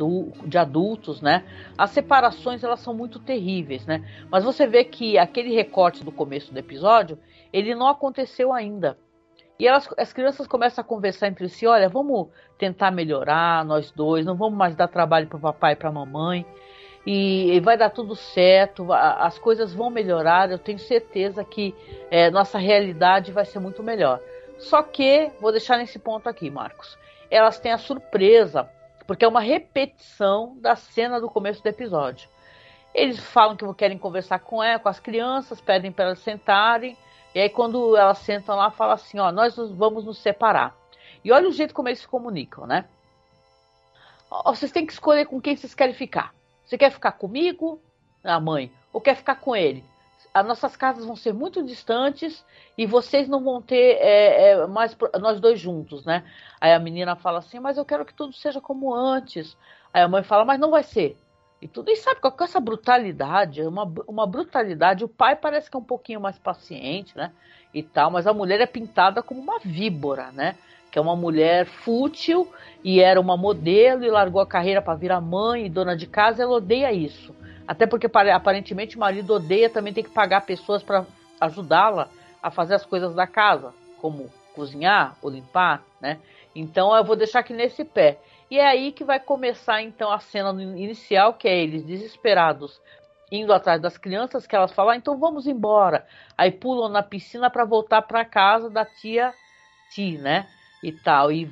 de 0.45 0.57
adultos, 0.57 1.19
né? 1.19 1.43
As 1.77 1.89
separações 1.89 2.63
elas 2.63 2.79
são 2.79 2.93
muito 2.93 3.19
terríveis, 3.19 3.85
né? 3.85 4.05
Mas 4.31 4.45
você 4.45 4.65
vê 4.65 4.85
que 4.85 5.17
aquele 5.17 5.53
recorte 5.53 6.01
do 6.01 6.11
começo 6.11 6.53
do 6.53 6.57
episódio, 6.57 7.19
ele 7.51 7.75
não 7.75 7.89
aconteceu 7.89 8.53
ainda. 8.53 8.97
E 9.59 9.67
elas, 9.67 9.89
as 9.97 10.13
crianças 10.13 10.47
começam 10.47 10.81
a 10.81 10.87
conversar 10.87 11.27
entre 11.27 11.49
si, 11.49 11.67
olha, 11.67 11.89
vamos 11.89 12.29
tentar 12.57 12.89
melhorar 12.89 13.65
nós 13.65 13.91
dois, 13.91 14.25
não 14.25 14.35
vamos 14.37 14.57
mais 14.57 14.77
dar 14.77 14.87
trabalho 14.87 15.27
para 15.27 15.37
o 15.37 15.41
papai 15.41 15.73
e 15.73 15.75
para 15.75 15.89
a 15.89 15.91
mamãe. 15.91 16.45
E, 17.09 17.61
vai 17.61 17.77
dar 17.77 17.89
tudo 17.89 18.17
certo, 18.17 18.91
as 18.91 19.39
coisas 19.39 19.73
vão 19.73 19.89
melhorar, 19.89 20.51
eu 20.51 20.59
tenho 20.59 20.77
certeza 20.77 21.41
que 21.41 21.73
é, 22.11 22.29
nossa 22.29 22.57
realidade 22.57 23.31
vai 23.31 23.45
ser 23.45 23.59
muito 23.59 23.81
melhor. 23.81 24.19
Só 24.59 24.83
que, 24.83 25.31
vou 25.39 25.53
deixar 25.53 25.77
nesse 25.77 25.97
ponto 25.97 26.27
aqui, 26.27 26.49
Marcos, 26.49 26.97
elas 27.31 27.61
têm 27.61 27.71
a 27.71 27.77
surpresa, 27.77 28.69
porque 29.07 29.23
é 29.23 29.27
uma 29.27 29.39
repetição 29.39 30.57
da 30.59 30.75
cena 30.75 31.21
do 31.21 31.29
começo 31.29 31.63
do 31.63 31.67
episódio. 31.67 32.27
Eles 32.93 33.17
falam 33.17 33.55
que 33.55 33.73
querem 33.75 33.97
conversar 33.97 34.39
com 34.39 34.61
ela, 34.61 34.77
com 34.77 34.89
as 34.89 34.99
crianças, 34.99 35.61
pedem 35.61 35.93
para 35.93 36.07
elas 36.07 36.19
sentarem, 36.19 36.97
e 37.33 37.39
aí 37.39 37.49
quando 37.49 37.95
elas 37.95 38.17
sentam 38.17 38.57
lá, 38.57 38.69
fala 38.69 38.95
assim, 38.95 39.17
ó, 39.17 39.31
nós 39.31 39.55
vamos 39.55 40.03
nos 40.03 40.17
separar. 40.17 40.75
E 41.23 41.31
olha 41.31 41.47
o 41.47 41.53
jeito 41.53 41.73
como 41.73 41.87
eles 41.87 41.99
se 41.99 42.07
comunicam, 42.07 42.67
né? 42.67 42.83
Vocês 44.43 44.73
têm 44.73 44.85
que 44.85 44.91
escolher 44.91 45.25
com 45.25 45.39
quem 45.39 45.55
vocês 45.55 45.73
querem 45.73 45.93
ficar. 45.93 46.35
Você 46.67 46.77
quer 46.77 46.91
ficar 46.91 47.13
comigo, 47.13 47.81
a 48.23 48.39
mãe, 48.39 48.71
ou 48.91 49.01
quer 49.01 49.15
ficar 49.15 49.35
com 49.35 49.55
ele? 49.55 49.83
as 50.33 50.45
nossas 50.45 50.75
casas 50.75 51.05
vão 51.05 51.15
ser 51.15 51.33
muito 51.33 51.63
distantes 51.63 52.45
e 52.77 52.85
vocês 52.85 53.27
não 53.27 53.43
vão 53.43 53.61
ter 53.61 53.97
é, 53.99 54.51
é, 54.51 54.67
mais 54.67 54.95
nós 55.19 55.39
dois 55.39 55.59
juntos, 55.59 56.05
né? 56.05 56.23
Aí 56.61 56.73
a 56.73 56.79
menina 56.79 57.15
fala 57.15 57.39
assim, 57.39 57.59
mas 57.59 57.77
eu 57.77 57.85
quero 57.85 58.05
que 58.05 58.13
tudo 58.13 58.33
seja 58.33 58.61
como 58.61 58.93
antes. 58.93 59.57
Aí 59.91 60.01
a 60.01 60.07
mãe 60.07 60.23
fala, 60.23 60.45
mas 60.45 60.59
não 60.59 60.69
vai 60.69 60.83
ser. 60.83 61.17
E 61.59 61.67
tudo. 61.67 61.89
E 61.89 61.95
sabe, 61.95 62.21
com 62.21 62.43
essa 62.43 62.59
brutalidade, 62.59 63.63
uma, 63.63 63.91
uma 64.07 64.27
brutalidade, 64.27 65.03
o 65.03 65.09
pai 65.09 65.35
parece 65.35 65.71
que 65.71 65.75
é 65.75 65.79
um 65.79 65.83
pouquinho 65.83 66.21
mais 66.21 66.37
paciente, 66.37 67.17
né? 67.17 67.31
E 67.73 67.81
tal, 67.81 68.11
mas 68.11 68.27
a 68.27 68.33
mulher 68.33 68.61
é 68.61 68.67
pintada 68.67 69.23
como 69.23 69.41
uma 69.41 69.59
víbora, 69.59 70.31
né? 70.31 70.55
Que 70.91 70.97
é 70.99 71.01
uma 71.01 71.15
mulher 71.15 71.65
fútil 71.65 72.51
e 72.83 72.99
era 72.99 73.19
uma 73.19 73.35
modelo 73.35 74.03
e 74.03 74.09
largou 74.09 74.41
a 74.41 74.47
carreira 74.47 74.81
para 74.81 74.95
virar 74.95 75.19
mãe 75.19 75.65
e 75.65 75.69
dona 75.69 75.95
de 75.95 76.07
casa, 76.07 76.43
ela 76.43 76.55
odeia 76.55 76.91
isso. 76.91 77.35
Até 77.67 77.85
porque 77.85 78.07
aparentemente 78.33 78.95
o 78.95 78.99
marido 78.99 79.33
odeia 79.33 79.69
também 79.69 79.93
ter 79.93 80.03
que 80.03 80.09
pagar 80.09 80.41
pessoas 80.41 80.81
para 80.81 81.05
ajudá-la 81.39 82.07
a 82.41 82.49
fazer 82.49 82.75
as 82.75 82.85
coisas 82.85 83.13
da 83.13 83.27
casa, 83.27 83.73
como 83.99 84.31
cozinhar 84.55 85.17
ou 85.21 85.29
limpar, 85.29 85.83
né? 85.99 86.19
Então 86.55 86.95
eu 86.95 87.03
vou 87.03 87.15
deixar 87.15 87.39
aqui 87.39 87.53
nesse 87.53 87.83
pé. 87.83 88.19
E 88.49 88.57
é 88.57 88.65
aí 88.65 88.91
que 88.91 89.03
vai 89.03 89.19
começar 89.19 89.81
então 89.81 90.09
a 90.09 90.19
cena 90.19 90.49
inicial, 90.61 91.33
que 91.33 91.47
é 91.47 91.57
eles 91.57 91.83
desesperados 91.83 92.79
indo 93.31 93.51
atrás 93.51 93.81
das 93.81 93.97
crianças, 93.97 94.47
que 94.47 94.55
elas 94.55 94.71
falam, 94.71 94.93
ah, 94.93 94.95
então 94.95 95.17
vamos 95.17 95.45
embora. 95.45 96.07
Aí 96.37 96.51
pulam 96.51 96.89
na 96.89 97.03
piscina 97.03 97.49
para 97.49 97.65
voltar 97.65 98.01
para 98.03 98.23
casa 98.23 98.69
da 98.69 98.85
tia 98.85 99.33
Ti, 99.91 100.17
né? 100.17 100.47
E 100.83 100.91
tal. 100.91 101.31
E 101.31 101.49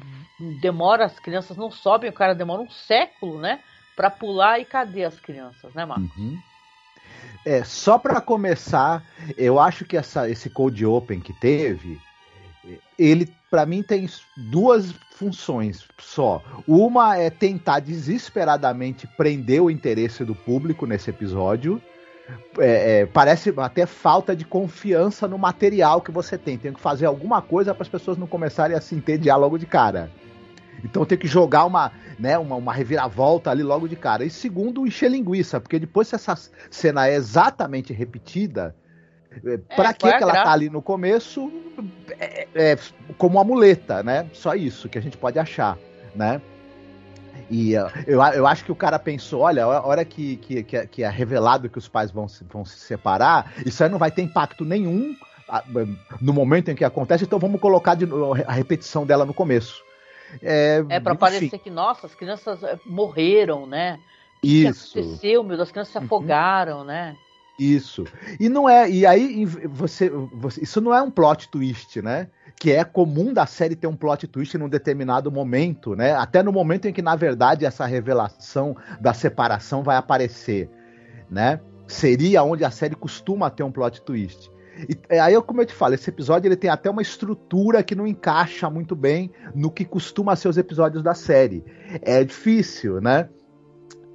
demora, 0.62 1.06
as 1.06 1.20
crianças 1.20 1.58
não 1.58 1.72
sobem, 1.72 2.10
o 2.10 2.14
cara 2.14 2.36
demora 2.36 2.62
um 2.62 2.70
século, 2.70 3.40
né? 3.40 3.60
para 3.96 4.10
pular 4.10 4.60
e 4.60 4.66
cadê 4.66 5.06
as 5.06 5.20
crianças, 5.20 5.74
né, 5.74 5.86
Marcos? 5.86 6.16
Uhum. 6.18 6.38
É, 7.46 7.64
só 7.64 7.98
para 7.98 8.20
começar, 8.20 9.04
eu 9.38 9.60
acho 9.60 9.86
que 9.86 9.96
essa, 9.96 10.30
esse 10.30 10.50
Code 10.50 10.86
Open 10.86 11.20
que 11.20 11.32
teve, 11.34 12.00
ele 12.98 13.32
para 13.50 13.66
mim 13.66 13.82
tem 13.82 14.08
duas 14.36 14.92
funções 15.12 15.88
só. 16.00 16.44
Uma 16.68 17.18
é 17.18 17.30
tentar 17.30 17.80
desesperadamente 17.80 19.08
prender 19.16 19.62
o 19.62 19.70
interesse 19.70 20.26
do 20.26 20.36
público 20.36 20.86
nesse 20.86 21.10
episódio. 21.10 21.82
É, 22.58 23.02
é, 23.02 23.06
parece 23.06 23.54
até 23.58 23.86
falta 23.86 24.36
de 24.36 24.46
confiança 24.46 25.28
no 25.28 25.38
material 25.38 26.02
que 26.02 26.12
você 26.12 26.38
tem. 26.38 26.58
Tem 26.58 26.74
que 26.74 26.80
fazer 26.80 27.06
alguma 27.06 27.42
coisa 27.42 27.74
para 27.74 27.84
as 27.84 27.90
pessoas 27.90 28.18
não 28.18 28.26
começarem 28.26 28.76
a 28.76 28.82
se 28.82 28.96
entediar 28.96 29.40
logo 29.40 29.58
de 29.58 29.66
cara. 29.66 30.10
Então 30.84 31.06
tem 31.06 31.18
que 31.18 31.28
jogar 31.28 31.66
uma, 31.66 31.92
né, 32.20 32.38
uma, 32.38 32.56
uma 32.56 32.74
reviravolta 32.74 33.50
ali 33.52 33.64
logo 33.64 33.88
de 33.88 33.96
cara. 33.96 34.24
E 34.24 34.30
segundo, 34.30 34.86
encher 34.86 35.10
linguiça, 35.10 35.60
porque 35.60 35.80
depois 35.80 36.08
se 36.08 36.16
essa 36.16 36.36
cena 36.70 37.08
é 37.08 37.16
exatamente 37.16 37.94
repetida, 37.94 38.76
é, 39.32 39.54
é 39.54 39.58
pra 39.58 39.94
que, 39.94 40.12
que 40.12 40.24
ela 40.24 40.34
tá 40.34 40.52
ali 40.52 40.70
no 40.70 40.82
começo? 40.82 41.52
É, 42.20 42.48
é, 42.56 42.78
como 43.18 43.38
uma 43.38 43.44
muleta, 43.44 44.02
né? 44.02 44.28
Só 44.34 44.56
isso 44.56 44.90
que 44.90 44.98
a 44.98 45.02
gente 45.02 45.18
pode 45.18 45.38
achar, 45.38 45.78
né? 46.16 46.42
E 47.50 47.74
eu, 47.74 48.22
eu 48.34 48.48
acho 48.48 48.66
que 48.66 48.72
o 48.72 48.76
cara 48.76 48.98
pensou: 48.98 49.42
olha, 49.42 49.64
a 49.64 49.86
hora 49.86 50.04
que, 50.04 50.38
que, 50.38 50.64
que, 50.64 51.04
é 51.04 51.10
revelado 51.10 51.70
que 51.70 51.78
os 51.78 51.88
pais 51.88 52.12
vão 52.12 52.28
se, 52.28 52.44
vão 52.46 52.66
se 52.66 52.78
separar, 52.80 53.54
isso 53.66 53.84
aí 53.84 53.90
não 53.90 54.00
vai 54.00 54.12
ter 54.12 54.22
impacto 54.22 54.66
nenhum 54.66 55.16
no 56.20 56.34
momento 56.34 56.72
em 56.72 56.76
que 56.76 56.84
acontece, 56.84 57.24
então 57.24 57.38
vamos 57.38 57.62
colocar 57.62 57.96
de, 57.96 58.06
a 58.48 58.52
repetição 58.52 59.06
dela 59.06 59.26
no 59.26 59.34
começo. 59.34 59.84
É, 60.42 60.84
é 60.90 61.00
para 61.00 61.16
parecer 61.16 61.60
que, 61.60 61.70
nossa, 61.70 62.08
as 62.08 62.16
crianças 62.16 62.64
eh, 62.64 62.80
morreram, 62.86 63.68
né? 63.68 64.00
O 64.38 64.42
que 64.42 64.66
Isso. 64.66 64.98
aconteceu, 65.00 65.44
meu? 65.44 65.62
As 65.62 65.72
crianças 65.72 65.92
se 65.92 65.98
uhum. 66.00 66.06
afogaram, 66.06 66.84
né? 66.84 67.16
Isso. 67.60 68.04
E 68.40 68.50
não 68.50 68.68
é. 68.68 68.90
E 68.90 69.06
aí 69.06 69.46
você, 69.46 70.10
você, 70.10 70.62
Isso 70.62 70.82
não 70.82 70.94
é 70.94 71.02
um 71.02 71.10
plot 71.10 71.50
twist, 71.50 72.02
né? 72.02 72.28
Que 72.60 72.72
é 72.72 72.84
comum 72.84 73.34
da 73.34 73.46
série 73.46 73.76
ter 73.76 73.88
um 73.88 73.96
plot 73.96 74.28
twist 74.28 74.58
num 74.58 74.70
determinado 74.70 75.32
momento, 75.32 75.96
né? 75.96 76.14
Até 76.14 76.44
no 76.44 76.52
momento 76.52 76.88
em 76.88 76.94
que, 76.94 77.02
na 77.02 77.16
verdade, 77.16 77.66
essa 77.66 77.86
revelação 77.86 78.76
da 79.00 79.14
separação 79.14 79.84
vai 79.84 79.96
aparecer, 79.96 80.70
né? 81.30 81.60
Seria 81.88 82.44
onde 82.44 82.66
a 82.66 82.72
série 82.72 82.96
costuma 82.96 83.50
ter 83.50 83.64
um 83.64 83.72
plot 83.72 84.02
twist. 84.02 84.52
E 84.90 84.98
é, 85.08 85.20
aí, 85.20 85.42
como 85.42 85.62
eu 85.62 85.66
te 85.66 85.74
falo, 85.74 85.94
esse 85.94 86.10
episódio 86.10 86.48
ele 86.48 86.58
tem 86.58 86.70
até 86.70 86.90
uma 86.90 87.02
estrutura 87.02 87.82
que 87.82 87.96
não 87.96 88.06
encaixa 88.06 88.70
muito 88.70 88.96
bem 88.96 89.32
no 89.54 89.72
que 89.72 89.86
costuma 89.86 90.36
ser 90.36 90.50
os 90.50 90.58
episódios 90.58 91.02
da 91.02 91.14
série. 91.14 91.64
É 92.02 92.24
difícil, 92.24 93.00
né? 93.00 93.30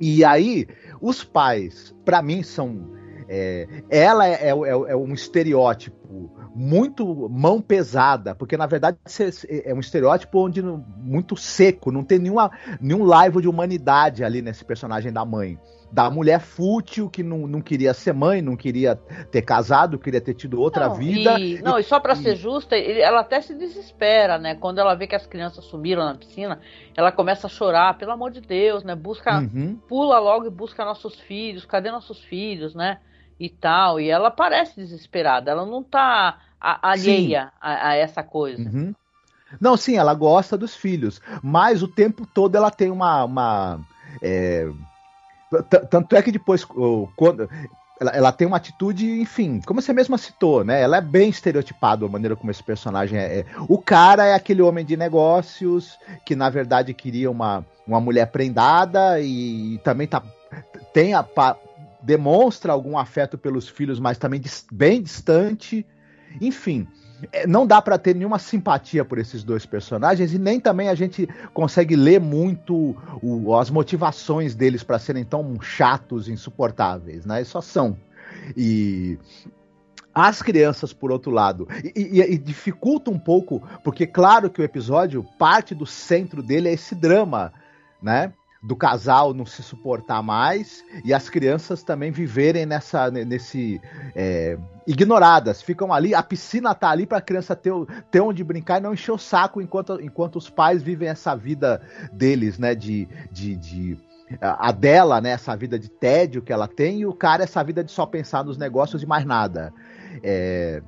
E 0.00 0.24
aí, 0.24 0.66
os 1.00 1.24
pais, 1.24 1.94
para 2.04 2.22
mim, 2.22 2.42
são. 2.42 2.99
É, 3.32 3.68
ela 3.88 4.26
é, 4.26 4.48
é, 4.48 4.48
é, 4.48 4.96
um 4.96 5.14
estereótipo 5.14 6.34
muito 6.52 7.28
mão 7.28 7.62
pesada, 7.62 8.34
porque 8.34 8.56
na 8.56 8.66
verdade 8.66 8.98
é 9.48 9.72
um 9.72 9.78
estereótipo 9.78 10.44
onde 10.44 10.60
muito 10.60 11.36
seco, 11.36 11.92
não 11.92 12.02
tem 12.02 12.18
nenhuma, 12.18 12.50
nenhum 12.80 13.04
laivo 13.04 13.40
de 13.40 13.46
humanidade 13.46 14.24
ali 14.24 14.42
nesse 14.42 14.64
personagem 14.64 15.12
da 15.12 15.24
mãe 15.24 15.56
da 15.92 16.08
mulher 16.08 16.40
fútil 16.40 17.10
que 17.10 17.22
não, 17.22 17.48
não 17.48 17.60
queria 17.60 17.92
ser 17.92 18.12
mãe, 18.12 18.40
não 18.40 18.56
queria 18.56 18.94
ter 18.94 19.42
casado, 19.42 19.98
queria 19.98 20.20
ter 20.20 20.34
tido 20.34 20.60
outra 20.60 20.88
não, 20.88 20.94
vida. 20.94 21.38
E, 21.40 21.60
não, 21.62 21.78
e 21.78 21.82
só 21.82 21.98
para 21.98 22.14
ser 22.14 22.36
justa, 22.36 22.76
ela 22.76 23.20
até 23.20 23.40
se 23.40 23.54
desespera, 23.54 24.38
né? 24.38 24.54
Quando 24.54 24.78
ela 24.78 24.94
vê 24.94 25.08
que 25.08 25.16
as 25.16 25.26
crianças 25.26 25.64
sumiram 25.64 26.04
na 26.04 26.14
piscina, 26.14 26.60
ela 26.96 27.10
começa 27.10 27.48
a 27.48 27.50
chorar, 27.50 27.98
pelo 27.98 28.12
amor 28.12 28.30
de 28.30 28.40
Deus, 28.40 28.84
né? 28.84 28.94
Busca, 28.94 29.40
uhum. 29.40 29.76
pula 29.88 30.20
logo 30.20 30.46
e 30.46 30.50
busca 30.50 30.84
nossos 30.84 31.18
filhos, 31.18 31.64
cadê 31.64 31.90
nossos 31.90 32.22
filhos, 32.22 32.72
né? 32.72 33.00
E 33.40 33.48
tal. 33.48 33.98
E 33.98 34.08
ela 34.08 34.30
parece 34.30 34.76
desesperada, 34.76 35.50
ela 35.50 35.66
não 35.66 35.82
tá 35.82 36.38
alheia 36.60 37.50
a, 37.60 37.88
a, 37.88 37.94
essa 37.96 38.22
coisa. 38.22 38.62
Uhum. 38.62 38.94
Não, 39.60 39.76
sim, 39.76 39.96
ela 39.96 40.14
gosta 40.14 40.56
dos 40.56 40.76
filhos, 40.76 41.20
mas 41.42 41.82
o 41.82 41.88
tempo 41.88 42.24
todo 42.24 42.54
ela 42.54 42.70
tem 42.70 42.90
uma, 42.90 43.24
uma 43.24 43.80
é 44.22 44.70
tanto 45.90 46.14
é 46.14 46.22
que 46.22 46.30
depois, 46.30 46.64
quando 46.64 47.50
ela, 48.00 48.10
ela, 48.12 48.32
tem 48.32 48.46
uma 48.46 48.56
atitude, 48.56 49.20
enfim, 49.20 49.60
como 49.66 49.82
você 49.82 49.92
mesma 49.92 50.16
citou, 50.16 50.64
né? 50.64 50.80
Ela 50.80 50.98
é 50.98 51.00
bem 51.00 51.28
estereotipada 51.28 52.06
a 52.06 52.08
maneira 52.08 52.36
como 52.36 52.50
esse 52.50 52.62
personagem 52.62 53.18
é. 53.18 53.44
O 53.68 53.76
cara 53.76 54.26
é 54.26 54.34
aquele 54.34 54.62
homem 54.62 54.84
de 54.84 54.96
negócios 54.96 55.98
que, 56.24 56.36
na 56.36 56.48
verdade, 56.48 56.94
queria 56.94 57.30
uma, 57.30 57.66
uma 57.86 58.00
mulher 58.00 58.26
prendada 58.28 59.20
e, 59.20 59.78
também 59.84 60.06
tá, 60.06 60.22
tem 60.94 61.14
a, 61.14 61.26
demonstra 62.02 62.72
algum 62.72 62.96
afeto 62.96 63.36
pelos 63.36 63.68
filhos, 63.68 63.98
mas 63.98 64.18
também 64.18 64.40
bem 64.72 65.02
distante. 65.02 65.86
Enfim, 66.40 66.86
é, 67.32 67.46
não 67.46 67.66
dá 67.66 67.82
para 67.82 67.98
ter 67.98 68.14
nenhuma 68.14 68.38
simpatia 68.38 69.04
por 69.04 69.18
esses 69.18 69.42
dois 69.44 69.66
personagens 69.66 70.32
e 70.32 70.38
nem 70.38 70.58
também 70.58 70.88
a 70.88 70.94
gente 70.94 71.28
consegue 71.52 71.96
ler 71.96 72.20
muito 72.20 72.96
o, 73.22 73.54
as 73.56 73.70
motivações 73.70 74.54
deles 74.54 74.82
para 74.82 74.98
serem 74.98 75.24
tão 75.24 75.60
chatos, 75.60 76.28
insuportáveis, 76.28 77.26
né? 77.26 77.42
Só 77.44 77.60
são. 77.60 77.96
E 78.56 79.18
as 80.14 80.42
crianças, 80.42 80.92
por 80.92 81.12
outro 81.12 81.30
lado, 81.30 81.68
e, 81.84 82.20
e, 82.20 82.20
e, 82.20 82.38
dificulta 82.38 83.10
um 83.10 83.18
pouco, 83.18 83.62
porque 83.84 84.06
claro 84.06 84.50
que 84.50 84.60
o 84.60 84.64
episódio, 84.64 85.24
parte 85.38 85.74
do 85.74 85.86
centro 85.86 86.42
dele 86.42 86.68
é 86.68 86.72
esse 86.72 86.94
drama, 86.94 87.52
né? 88.02 88.32
Do 88.62 88.76
casal 88.76 89.32
não 89.32 89.46
se 89.46 89.62
suportar 89.62 90.22
mais 90.22 90.84
e 91.02 91.14
as 91.14 91.30
crianças 91.30 91.82
também 91.82 92.10
viverem 92.10 92.66
nessa 92.66 93.10
nesse 93.10 93.80
é, 94.14 94.58
ignoradas. 94.86 95.62
Ficam 95.62 95.92
ali 95.92 96.14
a 96.14 96.22
piscina 96.22 96.74
tá 96.74 96.90
ali 96.90 97.06
para 97.06 97.18
a 97.18 97.22
criança 97.22 97.56
ter, 97.56 97.72
ter 98.10 98.20
onde 98.20 98.44
brincar 98.44 98.78
e 98.78 98.82
não 98.82 98.92
encher 98.92 99.12
o 99.12 99.18
saco 99.18 99.62
enquanto, 99.62 99.98
enquanto 100.00 100.36
os 100.36 100.50
pais 100.50 100.82
vivem 100.82 101.08
essa 101.08 101.34
vida 101.34 101.80
deles 102.12 102.58
né 102.58 102.74
de, 102.74 103.08
de, 103.32 103.56
de 103.56 103.98
a 104.40 104.70
dela 104.72 105.20
né 105.20 105.30
essa 105.30 105.56
vida 105.56 105.78
de 105.78 105.88
tédio 105.88 106.42
que 106.42 106.52
ela 106.52 106.68
tem 106.68 107.00
e 107.00 107.06
o 107.06 107.14
cara 107.14 107.44
essa 107.44 107.62
vida 107.64 107.82
de 107.82 107.90
só 107.90 108.04
pensar 108.04 108.44
nos 108.44 108.58
negócios 108.58 109.02
e 109.02 109.06
mais 109.06 109.24
nada. 109.24 109.72
É, 110.22 110.82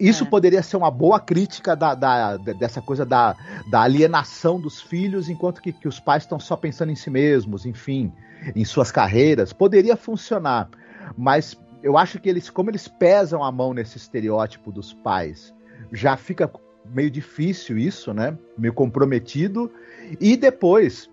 isso 0.00 0.24
é. 0.24 0.26
poderia 0.26 0.62
ser 0.62 0.76
uma 0.76 0.90
boa 0.90 1.20
crítica 1.20 1.76
da, 1.76 1.94
da, 1.94 2.36
dessa 2.36 2.80
coisa 2.80 3.04
da, 3.04 3.36
da 3.70 3.82
alienação 3.82 4.60
dos 4.60 4.80
filhos, 4.80 5.28
enquanto 5.28 5.60
que, 5.60 5.72
que 5.72 5.88
os 5.88 6.00
pais 6.00 6.22
estão 6.22 6.40
só 6.40 6.56
pensando 6.56 6.90
em 6.90 6.96
si 6.96 7.10
mesmos, 7.10 7.66
enfim, 7.66 8.12
em 8.54 8.64
suas 8.64 8.90
carreiras. 8.90 9.52
Poderia 9.52 9.96
funcionar, 9.96 10.68
mas 11.16 11.58
eu 11.82 11.96
acho 11.96 12.18
que 12.18 12.28
eles, 12.28 12.50
como 12.50 12.70
eles 12.70 12.88
pesam 12.88 13.44
a 13.44 13.52
mão 13.52 13.74
nesse 13.74 13.96
estereótipo 13.96 14.72
dos 14.72 14.92
pais, 14.92 15.54
já 15.92 16.16
fica 16.16 16.50
meio 16.92 17.10
difícil 17.10 17.78
isso, 17.78 18.12
né? 18.12 18.36
Meio 18.56 18.72
comprometido. 18.72 19.70
E 20.20 20.36
depois, 20.36 21.10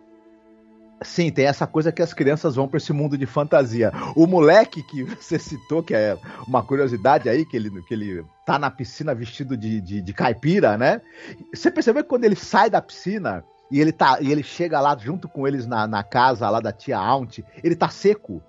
Sim, 1.03 1.31
tem 1.31 1.45
essa 1.45 1.67
coisa 1.67 1.91
que 1.91 2.01
as 2.01 2.13
crianças 2.13 2.55
vão 2.55 2.67
para 2.67 2.77
esse 2.77 2.93
mundo 2.93 3.17
de 3.17 3.25
fantasia. 3.25 3.91
O 4.15 4.25
moleque 4.25 4.83
que 4.83 5.03
você 5.03 5.37
citou, 5.37 5.83
que 5.83 5.93
é 5.93 6.17
uma 6.47 6.63
curiosidade 6.63 7.29
aí, 7.29 7.45
que 7.45 7.55
ele, 7.57 7.69
que 7.83 7.93
ele 7.93 8.25
tá 8.45 8.57
na 8.57 8.71
piscina 8.71 9.13
vestido 9.13 9.57
de, 9.57 9.81
de, 9.81 10.01
de 10.01 10.13
caipira, 10.13 10.77
né? 10.77 11.01
Você 11.53 11.69
percebeu 11.71 12.03
que 12.03 12.09
quando 12.09 12.25
ele 12.25 12.35
sai 12.35 12.69
da 12.69 12.81
piscina 12.81 13.43
e 13.71 13.79
ele, 13.79 13.91
tá, 13.91 14.19
e 14.21 14.31
ele 14.31 14.43
chega 14.43 14.79
lá 14.79 14.95
junto 14.97 15.27
com 15.27 15.47
eles 15.47 15.65
na, 15.65 15.87
na 15.87 16.03
casa 16.03 16.49
lá 16.49 16.59
da 16.59 16.71
tia 16.71 16.97
Aunt, 16.97 17.39
ele 17.63 17.75
tá 17.75 17.89
seco. 17.89 18.41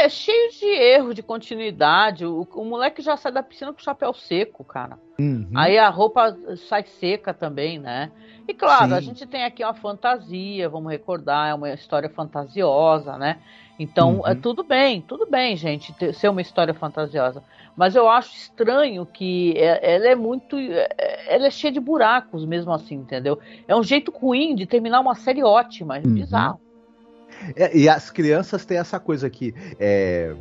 É, 0.00 0.08
cheio 0.08 0.50
de 0.50 0.66
erro 0.66 1.14
de 1.14 1.22
continuidade. 1.22 2.26
O, 2.26 2.46
o 2.54 2.64
moleque 2.64 3.00
já 3.00 3.16
sai 3.16 3.30
da 3.30 3.42
piscina 3.42 3.72
com 3.72 3.78
o 3.78 3.84
chapéu 3.84 4.12
seco, 4.12 4.64
cara. 4.64 4.98
Uhum. 5.18 5.50
Aí 5.54 5.78
a 5.78 5.88
roupa 5.88 6.36
sai 6.68 6.84
seca 6.84 7.32
também, 7.32 7.78
né? 7.78 8.10
E 8.46 8.52
claro, 8.52 8.88
Sim. 8.88 8.94
a 8.94 9.00
gente 9.00 9.26
tem 9.26 9.44
aqui 9.44 9.64
uma 9.64 9.72
fantasia, 9.72 10.68
vamos 10.68 10.90
recordar, 10.90 11.48
é 11.48 11.54
uma 11.54 11.72
história 11.72 12.10
fantasiosa, 12.10 13.16
né? 13.16 13.38
Então, 13.78 14.18
uhum. 14.18 14.26
é 14.26 14.34
tudo 14.34 14.62
bem, 14.62 15.00
tudo 15.00 15.26
bem, 15.26 15.56
gente, 15.56 15.92
ter, 15.94 16.12
ser 16.12 16.28
uma 16.28 16.40
história 16.40 16.74
fantasiosa. 16.74 17.42
Mas 17.76 17.96
eu 17.96 18.08
acho 18.08 18.36
estranho 18.36 19.04
que 19.04 19.54
é, 19.56 19.94
ela 19.94 20.06
é 20.06 20.14
muito. 20.14 20.56
É, 20.56 21.34
ela 21.34 21.46
é 21.46 21.50
cheia 21.50 21.72
de 21.72 21.80
buracos 21.80 22.44
mesmo 22.44 22.72
assim, 22.72 22.96
entendeu? 22.96 23.38
É 23.66 23.74
um 23.74 23.82
jeito 23.82 24.12
ruim 24.12 24.54
de 24.54 24.66
terminar 24.66 25.00
uma 25.00 25.14
série 25.14 25.42
ótima, 25.42 25.98
é 25.98 26.02
uhum. 26.04 26.14
bizarro. 26.14 26.60
É, 27.56 27.76
e 27.76 27.88
as 27.88 28.10
crianças 28.10 28.64
têm 28.64 28.78
essa 28.78 28.98
coisa 28.98 29.26
aqui. 29.26 29.54
É... 29.78 30.34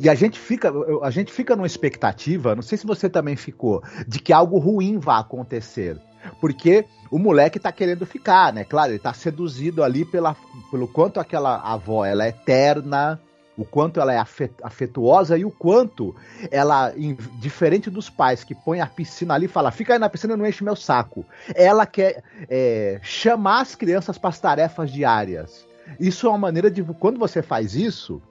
E 0.00 0.08
a 0.08 0.14
gente 0.14 0.38
fica, 0.38 0.72
a 1.02 1.10
gente 1.10 1.30
fica 1.30 1.54
numa 1.54 1.66
expectativa, 1.66 2.54
não 2.54 2.62
sei 2.62 2.78
se 2.78 2.86
você 2.86 3.08
também 3.08 3.36
ficou, 3.36 3.82
de 4.08 4.18
que 4.18 4.32
algo 4.32 4.58
ruim 4.58 4.98
vá 4.98 5.18
acontecer. 5.18 6.00
Porque 6.40 6.86
o 7.10 7.18
moleque 7.18 7.58
tá 7.58 7.70
querendo 7.70 8.06
ficar, 8.06 8.52
né? 8.52 8.64
Claro, 8.64 8.92
ele 8.92 8.98
tá 8.98 9.12
seduzido 9.12 9.82
ali 9.82 10.06
pela, 10.06 10.34
pelo 10.70 10.88
quanto 10.88 11.20
aquela 11.20 11.56
avó 11.56 12.02
ela 12.02 12.24
é 12.24 12.28
eterna, 12.28 13.20
o 13.56 13.64
quanto 13.64 14.00
ela 14.00 14.12
é 14.12 14.18
afetuosa 14.62 15.38
e 15.38 15.44
o 15.44 15.50
quanto 15.50 16.14
ela, 16.50 16.92
diferente 17.38 17.88
dos 17.88 18.10
pais 18.10 18.42
que 18.42 18.54
põem 18.54 18.80
a 18.80 18.86
piscina 18.86 19.34
ali 19.34 19.46
e 19.46 19.48
fala, 19.48 19.70
fica 19.70 19.92
aí 19.92 19.98
na 19.98 20.08
piscina 20.08 20.34
e 20.34 20.36
não 20.36 20.46
enche 20.46 20.64
meu 20.64 20.74
saco. 20.74 21.24
Ela 21.54 21.86
quer 21.86 22.22
é, 22.48 22.98
chamar 23.02 23.60
as 23.60 23.74
crianças 23.74 24.18
para 24.18 24.30
as 24.30 24.40
tarefas 24.40 24.90
diárias. 24.90 25.66
Isso 25.98 26.26
é 26.26 26.30
uma 26.30 26.38
maneira 26.38 26.70
de. 26.70 26.82
Quando 26.82 27.18
você 27.18 27.42
faz 27.42 27.74
isso, 27.74 28.22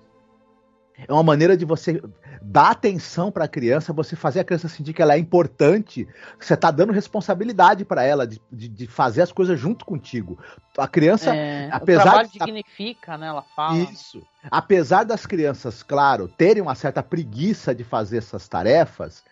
é 1.08 1.12
uma 1.12 1.24
maneira 1.24 1.58
de 1.58 1.66
você 1.66 2.02
dar 2.42 2.72
atenção 2.72 3.32
para 3.32 3.46
a 3.46 3.48
criança, 3.48 3.94
você 3.94 4.16
fazer 4.16 4.42
a 4.42 4.44
criança 4.44 4.68
sentir 4.68 4.94
que 4.94 5.02
ela 5.02 5.16
é 5.16 5.18
importante, 5.18 6.08
você 6.40 6.54
está 6.54 6.70
dando 6.70 6.94
responsabilidade 6.94 7.84
para 7.84 8.04
ela 8.04 8.28
de, 8.28 8.42
de, 8.52 8.68
de, 8.68 8.88
fazer 8.88 9.22
as 9.22 9.32
coisas 9.32 9.60
junto 9.60 9.86
contigo. 9.86 10.38
A 10.78 10.88
criança, 10.88 11.34
é, 11.36 11.70
apesar 11.72 12.02
o 12.02 12.04
trabalho 12.04 12.30
de, 12.30 12.40
dignifica, 12.40 13.18
né? 13.18 13.28
Ela 13.28 13.44
fala. 13.56 13.78
Isso. 13.78 14.22
Apesar 14.52 15.04
das 15.04 15.26
crianças, 15.26 15.82
claro, 15.82 16.28
terem 16.28 16.62
uma 16.62 16.76
certa 16.76 17.02
preguiça 17.02 17.74
de 17.74 17.84
fazer 17.84 18.18
essas 18.18 18.48
tarefas, 18.48 19.24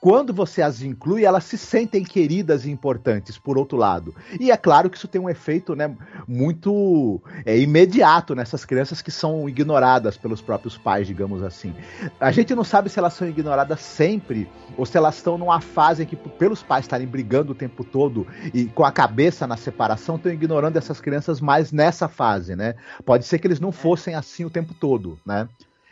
quando 0.00 0.32
você 0.32 0.62
as 0.62 0.80
inclui, 0.80 1.24
elas 1.24 1.44
se 1.44 1.58
sentem 1.58 2.04
queridas 2.04 2.64
e 2.64 2.70
importantes, 2.70 3.36
por 3.36 3.58
outro 3.58 3.76
lado. 3.76 4.14
E 4.38 4.50
é 4.50 4.56
claro 4.56 4.88
que 4.88 4.96
isso 4.96 5.08
tem 5.08 5.20
um 5.20 5.28
efeito 5.28 5.74
né, 5.74 5.92
muito 6.26 7.20
é, 7.44 7.58
imediato 7.58 8.34
nessas 8.34 8.64
crianças 8.64 9.02
que 9.02 9.10
são 9.10 9.48
ignoradas 9.48 10.16
pelos 10.16 10.40
próprios 10.40 10.78
pais, 10.78 11.06
digamos 11.06 11.42
assim. 11.42 11.74
A 12.20 12.30
gente 12.30 12.54
não 12.54 12.62
sabe 12.62 12.88
se 12.88 12.98
elas 12.98 13.14
são 13.14 13.28
ignoradas 13.28 13.80
sempre 13.80 14.48
ou 14.76 14.86
se 14.86 14.96
elas 14.96 15.16
estão 15.16 15.36
numa 15.36 15.60
fase 15.60 16.04
em 16.04 16.06
que, 16.06 16.14
pelos 16.14 16.62
pais 16.62 16.84
estarem 16.84 17.06
brigando 17.06 17.50
o 17.50 17.56
tempo 17.56 17.82
todo 17.82 18.24
e 18.54 18.66
com 18.66 18.84
a 18.84 18.92
cabeça 18.92 19.48
na 19.48 19.56
separação, 19.56 20.14
estão 20.14 20.30
ignorando 20.30 20.76
essas 20.76 21.00
crianças 21.00 21.40
mais 21.40 21.72
nessa 21.72 22.06
fase, 22.06 22.54
né? 22.54 22.76
Pode 23.04 23.26
ser 23.26 23.40
que 23.40 23.48
eles 23.48 23.58
não 23.58 23.72
fossem 23.72 24.14
assim 24.14 24.44
o 24.44 24.50
tempo 24.50 24.74
todo, 24.74 25.18
né? 25.26 25.48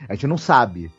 A 0.09 0.14
gente 0.14 0.28
não 0.28 0.39
sabe. 0.39 0.93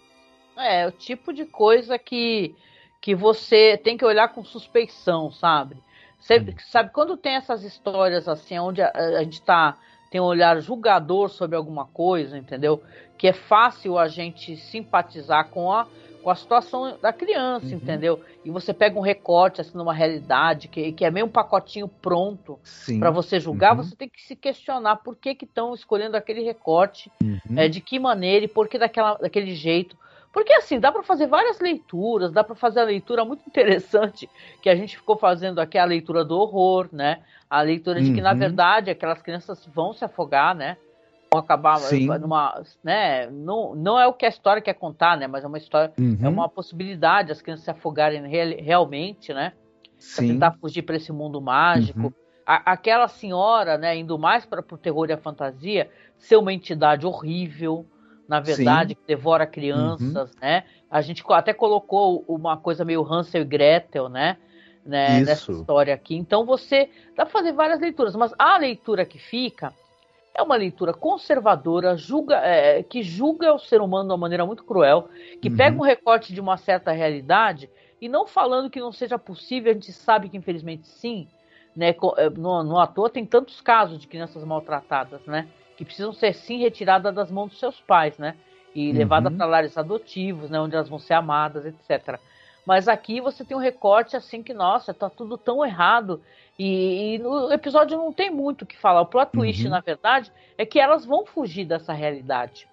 É, 0.57 0.87
o 0.87 0.91
tipo 0.91 1.31
de 1.31 1.45
coisa 1.45 1.97
que 1.97 2.55
que 3.01 3.15
você 3.15 3.77
tem 3.77 3.97
que 3.97 4.05
olhar 4.05 4.29
com 4.29 4.43
suspeição, 4.43 5.31
sabe? 5.31 5.77
Você, 6.19 6.39
hum. 6.39 6.53
sabe, 6.69 6.91
quando 6.91 7.15
tem 7.15 7.35
essas 7.35 7.63
histórias 7.63 8.27
assim, 8.27 8.57
onde 8.59 8.81
a, 8.81 8.91
a 8.93 9.23
gente 9.23 9.41
tá, 9.41 9.77
tem 10.11 10.19
um 10.19 10.25
olhar 10.25 10.59
julgador 10.61 11.29
sobre 11.29 11.55
alguma 11.55 11.85
coisa, 11.85 12.37
entendeu? 12.37 12.81
Que 13.17 13.27
é 13.27 13.33
fácil 13.33 13.97
a 13.97 14.07
gente 14.07 14.55
simpatizar 14.57 15.49
com 15.49 15.71
a, 15.71 15.87
com 16.23 16.29
a 16.29 16.35
situação 16.35 16.97
da 17.01 17.13
criança, 17.13 17.67
uhum. 17.67 17.73
entendeu? 17.73 18.21
E 18.43 18.49
você 18.49 18.73
pega 18.73 18.97
um 18.97 19.01
recorte 19.01 19.61
assim 19.61 19.77
numa 19.77 19.93
realidade 19.93 20.67
que, 20.67 20.91
que 20.91 21.05
é 21.05 21.11
meio 21.11 21.25
um 21.25 21.29
pacotinho 21.29 21.87
pronto 21.87 22.59
para 22.99 23.11
você 23.11 23.39
julgar, 23.39 23.71
uhum. 23.71 23.83
você 23.83 23.95
tem 23.95 24.09
que 24.09 24.21
se 24.21 24.35
questionar 24.35 24.97
por 24.97 25.15
que 25.15 25.37
estão 25.41 25.73
escolhendo 25.73 26.17
aquele 26.17 26.41
recorte, 26.41 27.11
uhum. 27.23 27.39
é, 27.57 27.67
de 27.67 27.79
que 27.79 27.99
maneira 27.99 28.45
e 28.45 28.47
por 28.49 28.67
que 28.67 28.77
daquela, 28.77 29.15
daquele 29.15 29.55
jeito. 29.55 29.97
Porque 30.37 30.53
assim, 30.53 30.79
dá 30.79 30.91
para 30.91 31.01
fazer 31.01 31.25
várias 31.25 31.59
leituras, 31.59 32.31
dá 32.31 32.43
para 32.43 32.53
fazer 32.53 32.81
a 32.81 32.83
leitura 32.83 33.25
muito 33.25 33.41
interessante 33.47 34.29
que 34.61 34.69
a 34.69 34.75
gente 34.75 34.95
ficou 34.95 35.17
fazendo 35.17 35.57
aqui, 35.57 35.79
a 35.79 35.83
leitura 35.83 36.23
do 36.23 36.37
horror, 36.37 36.87
né? 36.91 37.21
A 37.49 37.59
leitura 37.63 37.99
de 37.99 38.13
que, 38.13 38.21
na 38.21 38.33
uhum. 38.33 38.37
verdade, 38.37 38.91
aquelas 38.91 39.19
crianças 39.19 39.65
vão 39.65 39.93
se 39.93 40.05
afogar, 40.05 40.53
né? 40.53 40.77
Vão 41.33 41.41
acabar 41.41 41.77
Sim. 41.77 42.05
numa. 42.19 42.61
Né? 42.83 43.27
Não, 43.31 43.73
não 43.73 43.99
é 43.99 44.05
o 44.05 44.13
que 44.13 44.27
a 44.27 44.29
história 44.29 44.61
quer 44.61 44.75
contar, 44.75 45.17
né? 45.17 45.25
Mas 45.25 45.43
é 45.43 45.47
uma 45.47 45.57
história, 45.57 45.91
uhum. 45.97 46.19
é 46.21 46.29
uma 46.29 46.47
possibilidade 46.47 47.31
as 47.31 47.41
crianças 47.41 47.65
se 47.65 47.71
afogarem 47.71 48.27
real, 48.27 48.59
realmente, 48.59 49.33
né? 49.33 49.53
Pra 50.15 50.23
tentar 50.23 50.51
fugir 50.61 50.83
para 50.83 50.97
esse 50.97 51.11
mundo 51.11 51.41
mágico. 51.41 51.99
Uhum. 51.99 52.13
A, 52.45 52.73
aquela 52.73 53.07
senhora, 53.07 53.75
né, 53.75 53.97
indo 53.97 54.19
mais 54.19 54.45
para 54.45 54.61
o 54.61 54.77
terror 54.77 55.09
e 55.09 55.13
a 55.13 55.17
fantasia, 55.17 55.89
ser 56.15 56.35
uma 56.35 56.53
entidade 56.53 57.07
horrível 57.07 57.87
na 58.27 58.39
verdade, 58.39 58.89
Sim. 58.89 58.95
que 58.95 59.07
devora 59.07 59.47
crianças, 59.47 60.31
uhum. 60.31 60.39
né? 60.41 60.63
A 60.89 61.01
gente 61.01 61.23
até 61.29 61.53
colocou 61.53 62.23
uma 62.27 62.57
coisa 62.57 62.83
meio 62.83 63.03
Hansel 63.03 63.41
e 63.41 63.45
Gretel, 63.45 64.09
né? 64.09 64.37
né? 64.85 65.21
Nessa 65.21 65.51
história 65.51 65.93
aqui. 65.93 66.15
Então 66.15 66.45
você 66.45 66.89
dá 67.15 67.25
pra 67.25 67.31
fazer 67.31 67.51
várias 67.51 67.79
leituras, 67.79 68.15
mas 68.15 68.33
a 68.37 68.57
leitura 68.57 69.05
que 69.05 69.19
fica 69.19 69.73
é 70.33 70.41
uma 70.41 70.55
leitura 70.55 70.93
conservadora, 70.93 71.97
julga, 71.97 72.37
é, 72.37 72.83
que 72.83 73.01
julga 73.01 73.53
o 73.53 73.59
ser 73.59 73.81
humano 73.81 74.07
de 74.07 74.11
uma 74.11 74.17
maneira 74.17 74.45
muito 74.45 74.63
cruel, 74.63 75.09
que 75.41 75.49
uhum. 75.49 75.57
pega 75.57 75.77
um 75.77 75.81
recorte 75.81 76.33
de 76.33 76.39
uma 76.39 76.57
certa 76.57 76.91
realidade 76.91 77.69
e 77.99 78.07
não 78.07 78.27
falando 78.27 78.69
que 78.69 78.79
não 78.79 78.91
seja 78.91 79.17
possível, 79.17 79.71
a 79.71 79.73
gente 79.73 79.91
sabe 79.91 80.29
que 80.29 80.37
infelizmente 80.37 80.87
sim, 80.87 81.27
né? 81.75 81.89
É, 82.17 82.29
no, 82.29 82.63
no 82.63 82.79
ator 82.79 83.09
tem 83.09 83.25
tantos 83.25 83.59
casos 83.61 83.99
de 83.99 84.07
crianças 84.07 84.43
maltratadas, 84.43 85.25
né? 85.25 85.47
Que 85.77 85.85
precisam 85.85 86.11
ser 86.11 86.33
sim 86.33 86.57
retiradas 86.57 87.15
das 87.15 87.31
mãos 87.31 87.51
dos 87.51 87.59
seus 87.59 87.79
pais, 87.79 88.17
né? 88.17 88.35
e 88.77 88.91
uhum. 88.91 88.97
levadas 88.97 89.33
para 89.33 89.45
lares 89.47 89.75
adotivos, 89.75 90.51
né, 90.51 90.59
onde 90.59 90.75
elas 90.75 90.87
vão 90.87 90.99
ser 90.99 91.15
amadas, 91.15 91.65
etc. 91.65 92.19
Mas 92.63 92.87
aqui 92.87 93.19
você 93.19 93.43
tem 93.43 93.57
um 93.57 93.59
recorte 93.59 94.15
assim 94.15 94.43
que, 94.43 94.53
nossa, 94.53 94.93
tá 94.93 95.09
tudo 95.09 95.35
tão 95.35 95.65
errado. 95.65 96.21
E, 96.59 97.15
e 97.15 97.17
no 97.17 97.51
episódio 97.51 97.97
não 97.97 98.13
tem 98.13 98.29
muito 98.29 98.61
o 98.61 98.65
que 98.67 98.77
falar. 98.77 99.01
O 99.01 99.07
plot 99.07 99.31
twist, 99.31 99.63
uhum. 99.63 99.71
na 99.71 99.79
verdade, 99.79 100.31
é 100.57 100.65
que 100.65 100.79
elas 100.79 101.05
vão 101.05 101.25
fugir 101.25 101.65
dessa 101.65 101.91
realidade. 101.91 102.67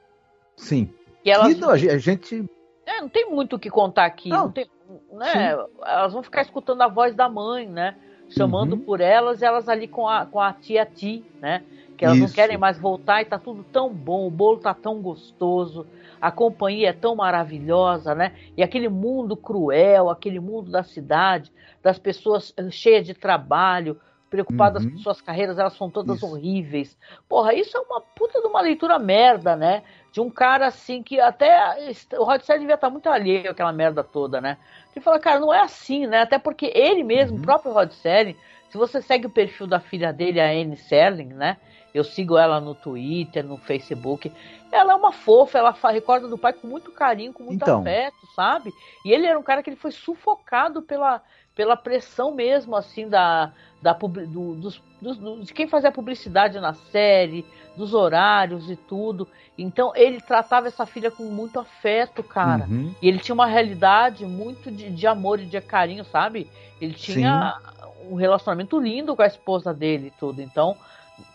Sim. 0.57 0.93
E 1.25 1.31
elas... 1.31 1.53
E 1.53 1.55
não, 1.55 1.71
a 1.71 1.77
gente. 1.77 2.45
É, 2.85 3.01
não 3.01 3.09
tem 3.09 3.31
muito 3.31 3.57
o 3.57 3.59
que 3.59 3.71
contar 3.71 4.05
aqui. 4.05 4.29
Não, 4.29 4.45
não 4.45 4.53
tem, 4.53 4.67
né? 5.13 5.57
Elas 5.87 6.13
vão 6.13 6.23
ficar 6.23 6.43
escutando 6.43 6.83
a 6.83 6.89
voz 6.89 7.15
da 7.15 7.31
mãe, 7.31 7.67
né? 7.67 7.97
Chamando 8.29 8.75
uhum. 8.75 8.81
por 8.81 9.01
elas, 9.01 9.43
elas 9.43 9.69
ali 9.71 9.89
com 9.89 10.07
a, 10.07 10.27
com 10.27 10.41
a 10.41 10.53
tia 10.53 10.85
Ti, 10.85 11.25
né? 11.41 11.63
Que 12.05 12.07
elas 12.07 12.19
Isso. 12.19 12.27
não 12.27 12.35
querem 12.35 12.59
mais 12.59 12.79
voltar 12.79 13.23
e 13.23 13.25
tá 13.25 13.39
tudo 13.39 13.65
tão 13.65 13.93
bom, 13.93 14.27
o 14.27 14.31
bolo 14.31 14.59
tá 14.59 14.75
tão 14.75 15.01
gostoso, 15.01 15.87
a 16.21 16.31
companhia 16.31 16.91
é 16.91 16.93
tão 16.93 17.17
maravilhosa, 17.17 18.15
né? 18.15 18.35
E 18.57 18.63
aquele 18.63 18.91
mundo 18.91 19.35
cruel, 19.35 20.11
aquele 20.11 20.39
mundo 20.39 20.71
da 20.71 20.83
cidade, 20.83 21.51
das 21.83 21.99
pessoas 21.99 22.53
eh, 22.59 22.71
cheias 22.71 23.07
de 23.07 23.15
trabalho, 23.15 23.99
preocupadas 24.29 24.85
uhum. 24.85 24.91
com 24.91 24.99
suas 24.99 25.21
carreiras, 25.21 25.59
elas 25.59 25.75
são 25.75 25.89
todas 25.89 26.17
isso. 26.17 26.27
horríveis. 26.27 26.99
Porra, 27.27 27.55
isso 27.55 27.75
é 27.75 27.81
uma 27.81 28.01
puta 28.01 28.41
de 28.41 28.47
uma 28.47 28.61
leitura 28.61 28.99
merda, 28.99 29.57
né? 29.57 29.83
De 30.13 30.21
um 30.21 30.29
cara 30.29 30.67
assim 30.67 31.03
que 31.03 31.19
até. 31.19 31.79
O 32.19 32.25
Rod 32.25 32.43
Serling 32.43 32.63
devia 32.63 32.75
estar 32.75 32.91
muito 32.91 33.09
alheio 33.09 33.51
àquela 33.51 33.73
merda 33.73 34.05
toda, 34.05 34.43
né? 34.43 34.59
Ele 34.95 35.03
fala, 35.03 35.19
cara, 35.19 35.41
não 35.41 35.55
é 35.55 35.61
assim, 35.61 36.07
né? 36.07 36.21
Até 36.21 36.39
porque 36.39 36.71
ele 36.75 37.03
mesmo, 37.03 37.37
uhum. 37.37 37.43
o 37.43 37.47
próprio 37.47 37.73
Rod 37.73 37.93
Serling, 37.93 38.37
se 38.69 38.77
você 38.77 39.01
segue 39.01 39.27
o 39.27 39.31
perfil 39.31 39.67
da 39.67 39.79
filha 39.79 40.13
dele, 40.13 40.41
a 40.41 40.51
Anne 40.51 40.77
Serling, 40.77 41.33
né? 41.33 41.57
Eu 41.95 42.03
sigo 42.03 42.37
ela 42.37 42.61
no 42.61 42.75
Twitter, 42.75 43.45
no 43.45 43.57
Facebook. 43.57 44.33
Ela 44.73 44.95
é 44.95 44.97
uma 44.97 45.13
fofa, 45.13 45.59
ela 45.59 45.73
recorda 45.93 46.27
do 46.27 46.37
pai 46.37 46.53
com 46.53 46.67
muito 46.67 46.91
carinho, 46.91 47.33
com 47.33 47.45
muito 47.45 47.63
então. 47.63 47.81
afeto, 47.81 48.27
sabe? 48.35 48.73
E 49.05 49.13
ele 49.13 49.27
era 49.27 49.39
um 49.39 49.45
cara 49.45 49.63
que 49.63 49.71
ele 49.71 49.77
foi 49.77 49.93
sufocado 49.93 50.83
pela, 50.83 51.23
pela 51.55 51.77
pressão 51.77 52.35
mesmo, 52.35 52.75
assim, 52.75 53.09
da, 53.09 53.53
da 53.81 53.93
do, 53.93 54.57
dos, 54.57 54.83
dos, 55.01 55.47
de 55.47 55.55
quem 55.55 55.69
fazia 55.69 55.93
publicidade 55.93 56.59
na 56.59 56.75
série, 56.75 57.47
dos 57.77 57.95
horários 57.95 58.69
e 58.69 58.75
tudo. 58.75 59.29
Então 59.57 59.93
ele 59.95 60.21
tratava 60.21 60.67
essa 60.67 60.85
filha 60.87 61.13
com 61.13 61.25
muito 61.25 61.61
afeto, 61.61 62.25
cara. 62.25 62.67
Uhum. 62.69 62.93
E 63.01 63.07
ele 63.07 63.21
tinha 63.21 63.35
uma 63.35 63.47
realidade 63.47 64.27
muito 64.27 64.69
de, 64.69 64.91
de 64.91 65.07
amor 65.07 65.39
e 65.39 65.47
de 65.47 65.61
carinho, 65.61 66.05
sabe? 66.05 66.51
Ele 66.81 66.95
tinha 66.95 67.57
Sim. 67.57 68.11
um 68.11 68.17
relacionamento 68.17 68.81
lindo 68.81 69.15
com 69.15 69.23
a 69.23 69.27
esposa 69.27 69.73
dele 69.73 70.09
e 70.09 70.19
tudo. 70.19 70.43
Então 70.43 70.77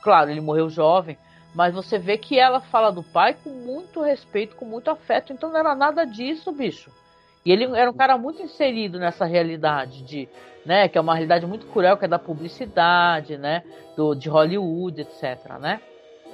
Claro, 0.01 0.29
ele 0.29 0.41
morreu 0.41 0.69
jovem, 0.69 1.17
mas 1.53 1.73
você 1.73 1.97
vê 1.97 2.17
que 2.17 2.37
ela 2.37 2.59
fala 2.59 2.91
do 2.91 3.03
pai 3.03 3.35
com 3.43 3.49
muito 3.49 4.01
respeito, 4.01 4.55
com 4.55 4.65
muito 4.65 4.89
afeto, 4.89 5.33
então 5.33 5.49
não 5.49 5.59
era 5.59 5.75
nada 5.75 6.05
disso, 6.05 6.51
bicho. 6.51 6.91
E 7.45 7.51
ele 7.51 7.65
era 7.75 7.89
um 7.89 7.93
cara 7.93 8.17
muito 8.17 8.41
inserido 8.41 8.99
nessa 8.99 9.25
realidade 9.25 10.03
de, 10.03 10.29
né, 10.65 10.87
que 10.87 10.97
é 10.97 11.01
uma 11.01 11.13
realidade 11.13 11.45
muito 11.45 11.65
cruel, 11.67 11.97
que 11.97 12.05
é 12.05 12.07
da 12.07 12.19
publicidade, 12.19 13.37
né, 13.37 13.63
do 13.95 14.13
de 14.13 14.29
Hollywood, 14.29 15.01
etc, 15.01 15.57
né? 15.59 15.81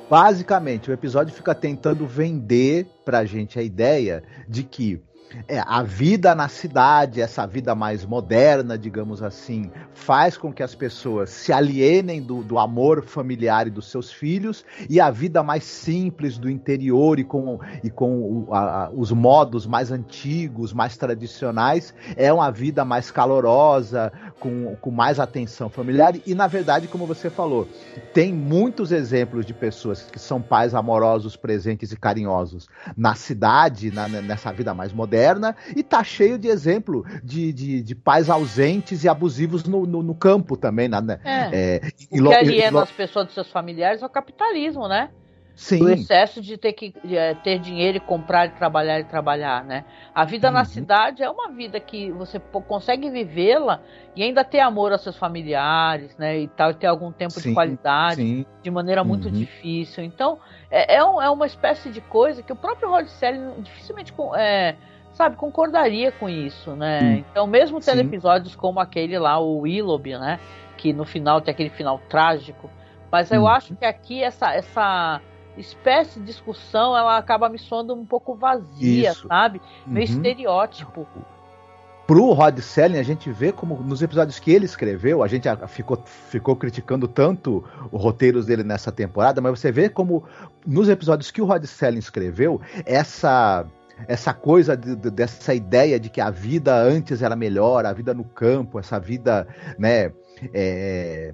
Basicamente, 0.10 0.90
o 0.90 0.94
episódio 0.94 1.34
fica 1.34 1.56
tentando 1.56 2.06
vender 2.06 2.86
pra 3.04 3.26
gente 3.26 3.58
a 3.58 3.64
ideia 3.64 4.24
de 4.48 4.64
que 4.64 5.02
é, 5.48 5.60
a 5.66 5.84
vida 5.84 6.34
na 6.34 6.48
cidade, 6.48 7.22
essa 7.22 7.46
vida 7.46 7.76
mais 7.76 8.06
moderna, 8.06 8.78
digamos 8.78 9.22
assim, 9.22 9.72
faz 9.94 10.38
com 10.38 10.52
que 10.52 10.64
as 10.64 10.74
pessoas 10.74 11.30
se 11.30 11.52
alienem 11.52 12.22
do, 12.22 12.44
do 12.44 12.58
amor 12.58 13.04
familiar 13.04 13.68
e 13.68 13.70
dos 13.70 13.90
seus 13.90 14.12
filhos, 14.12 14.64
e 14.90 15.00
a 15.00 15.10
vida 15.10 15.44
mais 15.44 15.64
simples 15.64 16.38
do 16.38 16.50
interior 16.50 17.20
e 17.20 17.24
com, 17.24 17.60
e 17.84 17.90
com 17.90 18.48
a, 18.52 18.90
os 18.94 19.12
modos 19.12 19.66
mais 19.66 19.92
antigos, 19.92 20.74
mais 20.74 20.98
tradicionais, 20.98 21.94
é 22.16 22.32
uma 22.32 22.52
vida 22.52 22.86
mais 22.86 23.12
calorosa, 23.12 24.12
com, 24.40 24.76
com 24.80 24.92
mais 24.92 25.20
atenção 25.20 25.70
familiar. 25.70 26.14
E, 26.26 26.34
na 26.34 26.48
verdade, 26.48 26.88
como 26.88 27.06
você 27.06 27.30
falou, 27.30 27.68
tem 28.14 28.34
muitos 28.34 28.92
exemplos 28.92 29.46
de 29.46 29.54
pessoas 29.54 30.04
que 30.04 30.20
são 30.20 30.42
pais 30.42 30.74
amorosos, 30.74 31.36
presentes 31.36 31.92
e 31.92 31.98
carinhosos 31.98 32.68
na 32.96 33.16
cidade, 33.16 33.92
na, 33.92 34.08
nessa 34.08 34.52
vida 34.52 34.74
mais 34.74 34.94
moderna 34.94 35.15
moderna 35.16 35.56
e 35.76 35.82
tá 35.82 36.04
cheio 36.04 36.38
de 36.38 36.48
exemplo 36.48 37.06
de, 37.24 37.54
de, 37.54 37.82
de 37.82 37.96
pais 37.96 38.30
ausentes 38.30 39.04
e 39.04 39.10
abusivos 39.10 39.64
no, 39.64 39.86
no, 39.86 40.04
no 40.04 40.16
campo 40.16 40.58
também. 40.58 40.90
Né? 40.90 40.98
É. 41.24 41.50
É, 41.54 41.82
o 42.12 42.24
que 42.24 42.34
aliena 42.34 42.84
as 42.84 42.92
pessoas 42.92 43.26
dos 43.26 43.34
seus 43.34 43.50
familiares 43.50 44.02
é 44.02 44.06
o 44.06 44.10
capitalismo, 44.10 44.88
né? 44.88 45.10
Sim. 45.56 45.82
O 45.82 45.90
excesso 45.90 46.42
de 46.42 46.58
ter 46.58 46.74
que 46.74 46.94
de, 47.02 47.16
é, 47.16 47.34
ter 47.34 47.60
dinheiro 47.60 47.98
e 47.98 48.02
comprar 48.02 48.48
e 48.48 48.50
trabalhar 48.50 49.00
e 49.00 49.06
trabalhar, 49.06 49.64
né? 49.64 49.86
A 50.14 50.26
vida 50.26 50.50
uhum. 50.50 50.54
na 50.54 50.66
cidade 50.66 51.24
é 51.24 51.30
uma 51.30 51.50
vida 51.50 51.80
que 51.80 52.12
você 52.12 52.40
consegue 52.68 53.10
vivê-la 53.10 53.82
e 54.18 54.22
ainda 54.22 54.44
ter 54.44 54.60
amor 54.60 54.92
aos 54.92 55.02
seus 55.02 55.16
familiares, 55.16 56.16
né? 56.18 56.40
E 56.40 56.48
tal, 56.50 56.72
e 56.72 56.74
ter 56.74 56.88
algum 56.88 57.10
tempo 57.10 57.32
sim, 57.32 57.50
de 57.50 57.56
qualidade 57.56 58.18
sim. 58.18 58.46
de 58.62 58.70
maneira 58.70 59.02
muito 59.02 59.30
uhum. 59.30 59.34
difícil. 59.34 60.04
Então, 60.04 60.40
é, 60.70 60.98
é, 60.98 61.06
um, 61.06 61.22
é, 61.22 61.30
uma 61.30 61.46
espécie 61.46 61.90
de 61.90 62.02
coisa 62.02 62.44
que 62.44 62.52
o 62.52 62.56
próprio 62.56 62.90
Rod 62.90 63.08
Serling 63.08 63.62
dificilmente 63.62 64.14
é, 64.38 64.76
sabe, 65.16 65.36
concordaria 65.38 66.12
com 66.12 66.30
isso, 66.30 66.76
né? 66.76 67.00
Sim. 67.00 67.26
Então, 67.32 67.48
mesmo 67.48 67.80
tendo 67.80 68.02
Sim. 68.02 68.08
episódios 68.08 68.56
como 68.56 68.80
aquele 68.80 69.18
lá, 69.18 69.40
o 69.40 69.60
Willoughby, 69.60 70.18
né? 70.18 70.40
Que 70.78 70.94
no 70.94 71.06
final 71.06 71.42
tem 71.42 71.52
aquele 71.52 71.70
final 71.70 72.00
trágico. 72.10 72.70
Mas 73.12 73.32
eu 73.32 73.44
hum. 73.44 73.48
acho 73.48 73.76
que 73.76 73.86
aqui 73.86 74.22
essa, 74.22 74.54
essa 74.54 75.22
espécie 75.58 76.20
de 76.20 76.26
discussão, 76.26 76.96
ela 76.98 77.18
acaba 77.18 77.48
me 77.48 77.58
soando 77.58 77.94
um 77.94 78.06
pouco 78.06 78.36
vazia, 78.36 79.12
isso. 79.12 79.28
sabe? 79.28 79.62
Meio 79.88 80.08
uhum. 80.08 80.16
estereótipo. 80.16 81.08
Pro 82.06 82.34
Rod 82.34 82.60
Selling, 82.60 83.00
a 83.00 83.04
gente 83.04 83.32
vê 83.32 83.52
como 83.52 83.82
nos 83.82 84.02
episódios 84.04 84.38
que 84.38 84.52
ele 84.52 84.66
escreveu, 84.66 85.24
a 85.24 85.28
gente 85.28 85.48
ficou, 85.68 85.98
ficou 86.06 86.56
criticando 86.56 87.08
tanto 87.08 87.64
os 87.92 88.00
roteiros 88.00 88.46
dele 88.46 88.64
nessa 88.64 88.92
temporada, 88.92 89.42
mas 89.42 89.60
você 89.60 89.72
vê 89.72 89.90
como 89.90 90.24
nos 90.68 90.88
episódios 90.88 91.32
que 91.32 91.42
o 91.42 91.46
Rod 91.46 91.64
Selling 91.66 91.98
escreveu, 91.98 92.62
essa 92.86 93.66
essa 94.08 94.34
coisa 94.34 94.76
de, 94.76 94.96
de, 94.96 95.10
dessa 95.10 95.54
ideia 95.54 96.00
de 96.00 96.10
que 96.10 96.22
a 96.22 96.30
vida 96.30 96.76
antes 96.76 97.22
era 97.22 97.36
melhor, 97.36 97.86
a 97.86 97.94
vida 97.94 98.14
no 98.14 98.24
campo, 98.24 98.80
essa 98.80 99.00
vida, 99.00 99.48
né, 99.78 100.12
é, 100.54 101.34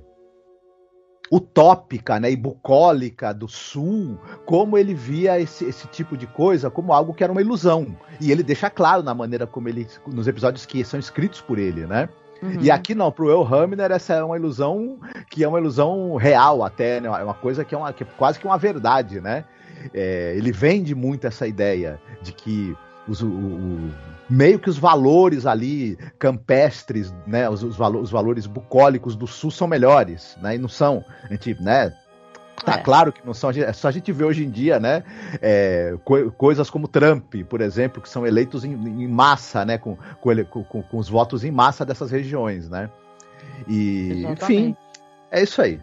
utópica, 1.31 2.19
né, 2.19 2.29
e 2.29 2.35
bucólica 2.35 3.33
do 3.33 3.47
sul, 3.47 4.19
como 4.45 4.77
ele 4.77 4.93
via 4.93 5.39
esse, 5.39 5.65
esse 5.65 5.87
tipo 5.87 6.17
de 6.17 6.27
coisa 6.27 6.69
como 6.69 6.91
algo 6.91 7.13
que 7.13 7.23
era 7.23 7.31
uma 7.31 7.41
ilusão. 7.41 7.95
E 8.19 8.31
ele 8.31 8.43
deixa 8.43 8.69
claro 8.69 9.01
na 9.01 9.13
maneira 9.13 9.47
como 9.47 9.69
ele, 9.69 9.87
nos 10.07 10.27
episódios 10.27 10.65
que 10.65 10.83
são 10.83 10.99
escritos 10.99 11.39
por 11.41 11.57
ele, 11.57 11.85
né? 11.85 12.09
Uhum. 12.41 12.59
E 12.59 12.71
aqui 12.71 12.95
não, 12.95 13.11
pro 13.11 13.29
El 13.29 13.43
Hamner 13.43 13.91
essa 13.91 14.15
é 14.15 14.23
uma 14.23 14.35
ilusão 14.35 14.99
que 15.29 15.43
é 15.43 15.47
uma 15.47 15.59
ilusão 15.59 16.15
real 16.15 16.63
até, 16.63 16.99
né? 16.99 17.07
É 17.07 17.23
uma 17.23 17.35
coisa 17.35 17.63
que 17.63 17.73
é, 17.73 17.77
uma, 17.77 17.93
que 17.93 18.03
é 18.03 18.07
quase 18.17 18.39
que 18.39 18.45
uma 18.45 18.57
verdade, 18.57 19.21
né? 19.21 19.45
É, 19.93 20.33
ele 20.35 20.51
vende 20.51 20.93
muito 20.95 21.27
essa 21.27 21.47
ideia 21.47 21.99
de 22.21 22.31
que 22.31 22.75
os, 23.07 23.21
o, 23.21 23.27
o, 23.27 23.91
meio 24.29 24.59
que 24.59 24.69
os 24.69 24.77
valores 24.77 25.45
ali 25.45 25.97
campestres, 26.17 27.13
né, 27.25 27.49
os, 27.49 27.63
os, 27.63 27.75
valo, 27.75 27.99
os, 27.99 28.11
valores 28.11 28.45
bucólicos 28.45 29.15
do 29.15 29.27
sul 29.27 29.51
são 29.51 29.67
melhores, 29.67 30.37
né, 30.41 30.55
e 30.55 30.57
não 30.57 30.69
são. 30.69 31.03
A 31.23 31.27
gente, 31.33 31.61
né, 31.61 31.93
Tá 32.65 32.73
é. 32.73 32.77
claro 32.77 33.11
que 33.11 33.25
não 33.25 33.33
são. 33.33 33.49
É 33.49 33.73
só 33.73 33.87
a 33.87 33.91
gente 33.91 34.11
ver 34.11 34.25
hoje 34.25 34.45
em 34.45 34.49
dia, 34.49 34.79
né? 34.79 35.03
É, 35.41 35.95
co 36.03 36.31
coisas 36.31 36.69
como 36.69 36.87
Trump, 36.87 37.33
por 37.49 37.59
exemplo, 37.59 38.01
que 38.01 38.09
são 38.09 38.25
eleitos 38.25 38.63
em, 38.63 38.73
em 38.73 39.07
massa, 39.07 39.65
né? 39.65 39.77
Com, 39.77 39.97
com, 40.19 40.63
com, 40.63 40.83
com, 40.83 40.97
os 40.97 41.09
votos 41.09 41.43
em 41.43 41.51
massa 41.51 41.83
dessas 41.85 42.11
regiões, 42.11 42.69
né? 42.69 42.89
E, 43.67 44.25
enfim, 44.29 44.75
é 45.31 45.41
isso 45.41 45.61
aí. 45.61 45.79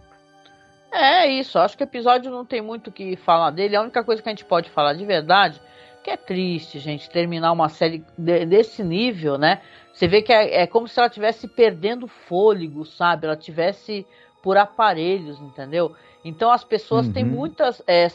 É 0.90 1.26
isso, 1.26 1.58
acho 1.58 1.76
que 1.76 1.82
o 1.82 1.84
episódio 1.84 2.30
não 2.30 2.44
tem 2.44 2.62
muito 2.62 2.88
o 2.88 2.92
que 2.92 3.16
falar 3.16 3.50
dele. 3.50 3.76
A 3.76 3.82
única 3.82 4.02
coisa 4.02 4.22
que 4.22 4.28
a 4.28 4.32
gente 4.32 4.44
pode 4.44 4.70
falar 4.70 4.94
de 4.94 5.04
verdade 5.04 5.60
que 6.08 6.10
é 6.10 6.16
triste, 6.16 6.78
gente, 6.78 7.10
terminar 7.10 7.52
uma 7.52 7.68
série 7.68 8.02
de, 8.16 8.46
desse 8.46 8.82
nível, 8.82 9.36
né? 9.36 9.60
Você 9.92 10.08
vê 10.08 10.22
que 10.22 10.32
é, 10.32 10.62
é 10.62 10.66
como 10.66 10.88
se 10.88 10.98
ela 10.98 11.10
tivesse 11.10 11.46
perdendo 11.46 12.06
fôlego, 12.06 12.86
sabe? 12.86 13.26
Ela 13.26 13.36
tivesse 13.36 14.06
por 14.42 14.56
aparelhos, 14.56 15.38
entendeu? 15.40 15.94
Então 16.24 16.50
as 16.50 16.64
pessoas 16.64 17.06
uhum. 17.06 17.12
têm 17.12 17.24
muitas, 17.24 17.82
é, 17.86 18.08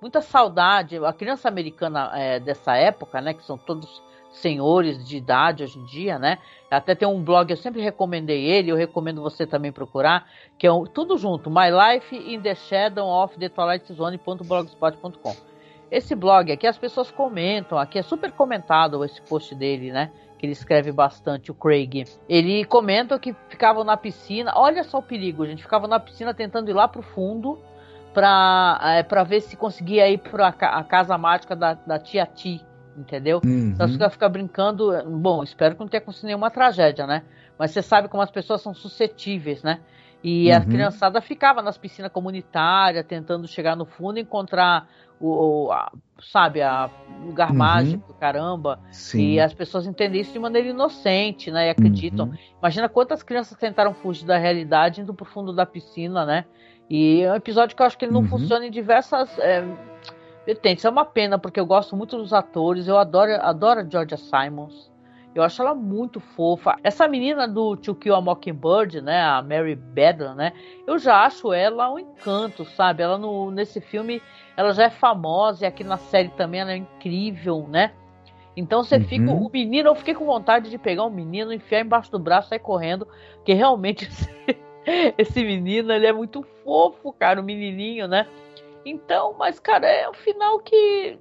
muita 0.00 0.20
saudade. 0.20 0.98
A 0.98 1.12
criança 1.12 1.48
americana 1.48 2.10
é, 2.14 2.38
dessa 2.38 2.76
época, 2.76 3.20
né? 3.20 3.32
Que 3.32 3.44
são 3.44 3.56
todos 3.56 4.02
senhores 4.32 5.06
de 5.06 5.16
idade 5.16 5.62
hoje 5.62 5.78
em 5.78 5.84
dia, 5.84 6.18
né? 6.18 6.38
Até 6.70 6.94
tem 6.94 7.06
um 7.06 7.22
blog, 7.22 7.50
eu 7.50 7.56
sempre 7.56 7.82
recomendei 7.82 8.44
ele, 8.44 8.70
eu 8.70 8.76
recomendo 8.76 9.22
você 9.22 9.46
também 9.46 9.70
procurar, 9.70 10.26
que 10.58 10.66
é 10.66 10.72
um, 10.72 10.84
tudo 10.84 11.18
junto, 11.18 11.50
My 11.50 11.68
Life 11.70 12.16
in 12.16 12.40
the 12.40 12.54
Shadow 12.54 13.06
of 13.06 13.38
the 13.38 13.48
Twilight 13.48 13.92
Zone.blogspot.com. 13.92 15.36
Esse 15.90 16.14
blog 16.14 16.50
aqui 16.50 16.66
as 16.66 16.78
pessoas 16.78 17.10
comentam, 17.10 17.76
aqui 17.76 17.98
é 17.98 18.02
super 18.02 18.32
comentado 18.32 19.04
esse 19.04 19.20
post 19.22 19.54
dele, 19.54 19.92
né? 19.92 20.10
Que 20.38 20.46
ele 20.46 20.54
escreve 20.54 20.90
bastante, 20.90 21.50
o 21.50 21.54
Craig. 21.54 22.04
Ele 22.26 22.64
comenta 22.64 23.18
que 23.18 23.36
ficavam 23.50 23.84
na 23.84 23.96
piscina, 23.96 24.52
olha 24.56 24.82
só 24.82 24.98
o 24.98 25.02
perigo, 25.02 25.46
gente, 25.46 25.62
ficavam 25.62 25.86
na 25.86 26.00
piscina 26.00 26.32
tentando 26.32 26.70
ir 26.70 26.72
lá 26.72 26.88
pro 26.88 27.02
fundo 27.02 27.58
pra, 28.14 28.80
é, 28.82 29.02
pra 29.02 29.22
ver 29.22 29.40
se 29.42 29.56
conseguia 29.56 30.08
ir 30.08 30.18
pra 30.18 30.48
a 30.48 30.84
casa 30.84 31.16
mágica 31.18 31.54
da, 31.54 31.74
da 31.74 31.98
tia 31.98 32.24
Ti, 32.26 32.64
entendeu? 32.96 33.40
Uhum. 33.44 33.70
Então 33.74 33.88
fica, 33.88 34.10
fica 34.10 34.28
brincando. 34.28 34.90
Bom, 35.18 35.42
espero 35.42 35.74
que 35.74 35.80
não 35.80 35.88
tenha 35.88 36.00
acontecido 36.02 36.26
nenhuma 36.26 36.50
tragédia, 36.50 37.06
né? 37.06 37.22
Mas 37.58 37.70
você 37.70 37.82
sabe 37.82 38.08
como 38.08 38.22
as 38.22 38.30
pessoas 38.30 38.60
são 38.62 38.74
suscetíveis, 38.74 39.62
né? 39.62 39.80
E 40.24 40.50
Uhum. 40.50 40.56
a 40.56 40.60
criançada 40.60 41.20
ficava 41.20 41.60
nas 41.62 41.76
piscinas 41.76 42.10
comunitárias, 42.12 43.04
tentando 43.06 43.46
chegar 43.48 43.74
no 43.76 43.84
fundo 43.84 44.18
e 44.18 44.22
encontrar 44.22 44.88
o, 45.20 45.66
o- 45.66 45.72
a- 45.72 45.90
sabe, 46.20 46.62
a 46.62 46.88
lugar 47.24 47.50
Uhum. 47.50 47.56
mágico, 47.56 48.14
caramba. 48.14 48.78
Sim. 48.90 49.32
E 49.32 49.40
as 49.40 49.52
pessoas 49.52 49.86
entendem 49.86 50.20
isso 50.20 50.32
de 50.32 50.38
maneira 50.38 50.68
inocente, 50.68 51.50
né? 51.50 51.66
E 51.66 51.70
acreditam. 51.70 52.26
Uhum. 52.26 52.34
Imagina 52.60 52.88
quantas 52.88 53.22
crianças 53.22 53.56
tentaram 53.58 53.94
fugir 53.94 54.24
da 54.24 54.38
realidade 54.38 55.00
indo 55.00 55.12
pro 55.14 55.24
fundo 55.24 55.52
da 55.52 55.66
piscina, 55.66 56.24
né? 56.24 56.44
E 56.88 57.22
é 57.22 57.32
um 57.32 57.36
episódio 57.36 57.74
que 57.74 57.82
eu 57.82 57.86
acho 57.86 57.96
que 57.98 58.04
ele 58.04 58.12
não 58.12 58.20
Uhum. 58.20 58.28
funciona 58.28 58.66
em 58.66 58.70
diversas 58.70 59.36
é, 59.38 59.64
vertentes. 60.46 60.84
É 60.84 60.90
uma 60.90 61.04
pena, 61.04 61.38
porque 61.38 61.58
eu 61.60 61.66
gosto 61.66 61.96
muito 61.96 62.16
dos 62.16 62.32
atores, 62.32 62.88
eu 62.88 62.98
adoro, 62.98 63.32
adoro 63.40 63.80
a 63.80 63.84
Georgia 63.84 64.16
Simons. 64.16 64.90
Eu 65.34 65.42
acho 65.42 65.62
ela 65.62 65.74
muito 65.74 66.20
fofa. 66.20 66.76
Essa 66.84 67.08
menina 67.08 67.48
do 67.48 67.74
To 67.76 67.94
Kill 67.94 68.14
a 68.14 68.20
Mockingbird, 68.20 69.00
né? 69.00 69.22
A 69.22 69.40
Mary 69.40 69.74
Bedlam, 69.74 70.34
né? 70.34 70.52
Eu 70.86 70.98
já 70.98 71.24
acho 71.24 71.54
ela 71.54 71.90
um 71.90 71.98
encanto, 71.98 72.66
sabe? 72.66 73.02
Ela 73.02 73.16
no, 73.16 73.50
nesse 73.50 73.80
filme, 73.80 74.20
ela 74.56 74.72
já 74.74 74.84
é 74.84 74.90
famosa 74.90 75.64
e 75.64 75.66
aqui 75.66 75.82
na 75.82 75.96
série 75.96 76.28
também 76.30 76.60
ela 76.60 76.72
é 76.72 76.76
incrível, 76.76 77.66
né? 77.66 77.92
Então 78.54 78.84
você 78.84 78.96
Uhum. 78.96 79.04
fica. 79.04 79.30
O 79.32 79.48
menino, 79.50 79.88
eu 79.88 79.94
fiquei 79.94 80.14
com 80.14 80.26
vontade 80.26 80.68
de 80.68 80.76
pegar 80.76 81.04
o 81.04 81.10
menino, 81.10 81.50
enfiar 81.50 81.80
embaixo 81.80 82.10
do 82.12 82.18
braço 82.18 82.48
e 82.48 82.50
sair 82.50 82.58
correndo. 82.58 83.08
Porque 83.36 83.54
realmente 83.54 84.04
esse, 84.04 84.28
esse 85.16 85.42
menino, 85.42 85.92
ele 85.92 86.06
é 86.06 86.12
muito 86.12 86.42
fofo, 86.62 87.10
cara, 87.12 87.40
o 87.40 87.44
menininho, 87.44 88.06
né? 88.06 88.26
Então, 88.84 89.34
mas, 89.38 89.58
cara, 89.60 89.86
é 89.86 90.08
um 90.08 90.14
final 90.14 90.58
que 90.60 91.18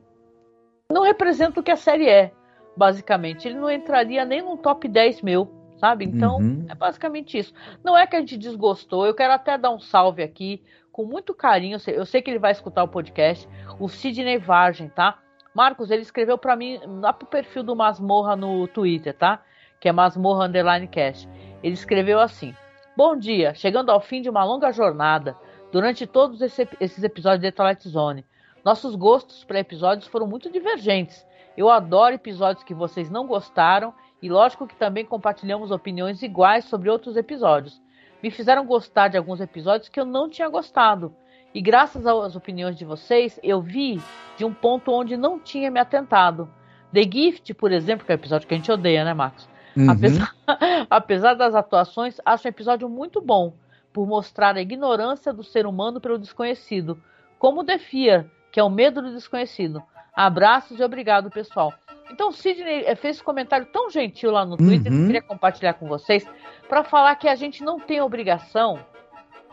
não 0.91 1.03
representa 1.03 1.59
o 1.59 1.63
que 1.63 1.71
a 1.71 1.75
série 1.75 2.07
é, 2.09 2.31
basicamente. 2.75 3.47
Ele 3.47 3.57
não 3.59 3.69
entraria 3.69 4.25
nem 4.25 4.41
no 4.41 4.57
top 4.57 4.87
10 4.87 5.21
meu, 5.21 5.49
sabe? 5.77 6.05
Então, 6.05 6.37
Uhum. 6.37 6.65
é 6.69 6.75
basicamente 6.75 7.37
isso. 7.37 7.53
Não 7.83 7.95
é 7.97 8.05
que 8.07 8.15
a 8.15 8.19
gente 8.19 8.37
desgostou, 8.37 9.05
eu 9.05 9.13
quero 9.13 9.33
até 9.33 9.57
dar 9.57 9.71
um 9.71 9.79
salve 9.79 10.23
aqui, 10.23 10.61
com 10.91 11.05
muito 11.05 11.33
carinho. 11.33 11.75
eu 11.75 11.79
sei- 11.79 11.97
Eu 11.97 12.05
sei 12.05 12.21
que 12.21 12.29
ele 12.29 12.39
vai 12.39 12.51
escutar 12.51 12.83
o 12.83 12.87
podcast, 12.87 13.47
o 13.79 13.87
Sidney 13.87 14.37
Vargem, 14.37 14.89
tá? 14.89 15.19
Marcos, 15.53 15.91
ele 15.91 16.01
escreveu 16.01 16.37
pra 16.37 16.55
mim 16.55 16.79
lá 17.01 17.11
pro 17.13 17.27
perfil 17.27 17.63
do 17.63 17.75
Masmorra 17.75 18.35
no 18.35 18.67
Twitter, 18.67 19.13
tá? 19.13 19.41
Que 19.79 19.89
é 19.89 19.91
Masmorra 19.91 20.45
Underline 20.45 20.87
Cast. 20.87 21.27
Ele 21.63 21.73
escreveu 21.73 22.19
assim: 22.19 22.53
Bom 22.95 23.15
dia, 23.17 23.53
chegando 23.53 23.89
ao 23.89 23.99
fim 24.01 24.21
de 24.21 24.29
uma 24.29 24.43
longa 24.43 24.71
jornada, 24.71 25.35
durante 25.71 26.05
todos 26.05 26.41
esse- 26.41 26.67
esses 26.79 27.03
episódios 27.03 27.41
de 27.41 27.51
Twilight 27.51 27.87
Zone. 27.87 28.25
Nossos 28.63 28.95
gostos 28.95 29.43
para 29.43 29.59
episódios 29.59 30.07
foram 30.07 30.27
muito 30.27 30.51
divergentes. 30.51 31.25
Eu 31.57 31.69
adoro 31.69 32.15
episódios 32.15 32.63
que 32.63 32.73
vocês 32.73 33.09
não 33.09 33.25
gostaram 33.27 33.93
e 34.21 34.29
lógico 34.29 34.67
que 34.67 34.75
também 34.75 35.05
compartilhamos 35.05 35.71
opiniões 35.71 36.21
iguais 36.21 36.65
sobre 36.65 36.89
outros 36.89 37.17
episódios. 37.17 37.81
Me 38.21 38.29
fizeram 38.29 38.65
gostar 38.65 39.07
de 39.07 39.17
alguns 39.17 39.41
episódios 39.41 39.89
que 39.89 39.99
eu 39.99 40.05
não 40.05 40.29
tinha 40.29 40.47
gostado. 40.47 41.13
E 41.53 41.61
graças 41.61 42.05
às 42.05 42.35
opiniões 42.35 42.77
de 42.77 42.85
vocês, 42.85 43.39
eu 43.43 43.59
vi 43.61 44.01
de 44.37 44.45
um 44.45 44.53
ponto 44.53 44.91
onde 44.91 45.17
não 45.17 45.39
tinha 45.39 45.71
me 45.71 45.79
atentado. 45.79 46.47
The 46.93 47.03
Gift, 47.03 47.53
por 47.55 47.71
exemplo, 47.71 48.05
que 48.05 48.11
é 48.11 48.15
o 48.15 48.17
episódio 48.17 48.47
que 48.47 48.53
a 48.53 48.57
gente 48.57 48.71
odeia, 48.71 49.03
né, 49.03 49.13
Marcos? 49.13 49.49
Uhum. 49.75 49.89
Apesar, 49.89 50.35
apesar 50.89 51.33
das 51.33 51.55
atuações, 51.55 52.17
acho 52.25 52.47
um 52.47 52.49
episódio 52.49 52.87
muito 52.87 53.19
bom, 53.19 53.53
por 53.93 54.07
mostrar 54.07 54.55
a 54.55 54.61
ignorância 54.61 55.33
do 55.33 55.43
ser 55.43 55.65
humano 55.65 55.99
pelo 55.99 56.17
desconhecido, 56.17 57.01
como 57.37 57.63
The 57.63 57.77
Fear, 57.77 58.25
que 58.51 58.59
é 58.59 58.63
o 58.63 58.69
medo 58.69 59.01
do 59.01 59.11
desconhecido. 59.11 59.81
Abraços 60.13 60.79
e 60.79 60.83
obrigado, 60.83 61.29
pessoal. 61.29 61.73
Então, 62.11 62.29
o 62.29 62.33
Sidney 62.33 62.83
eh, 62.85 62.95
fez 62.95 63.15
esse 63.17 63.23
comentário 63.23 63.65
tão 63.67 63.89
gentil 63.89 64.31
lá 64.31 64.45
no 64.45 64.57
Twitter, 64.57 64.83
que 64.83 64.89
eu 64.89 64.93
Uhum. 65.01 65.05
queria 65.07 65.21
compartilhar 65.21 65.73
com 65.75 65.87
vocês, 65.87 66.27
para 66.67 66.83
falar 66.83 67.15
que 67.15 67.27
a 67.29 67.35
gente 67.35 67.63
não 67.63 67.79
tem 67.79 68.01
obrigação 68.01 68.79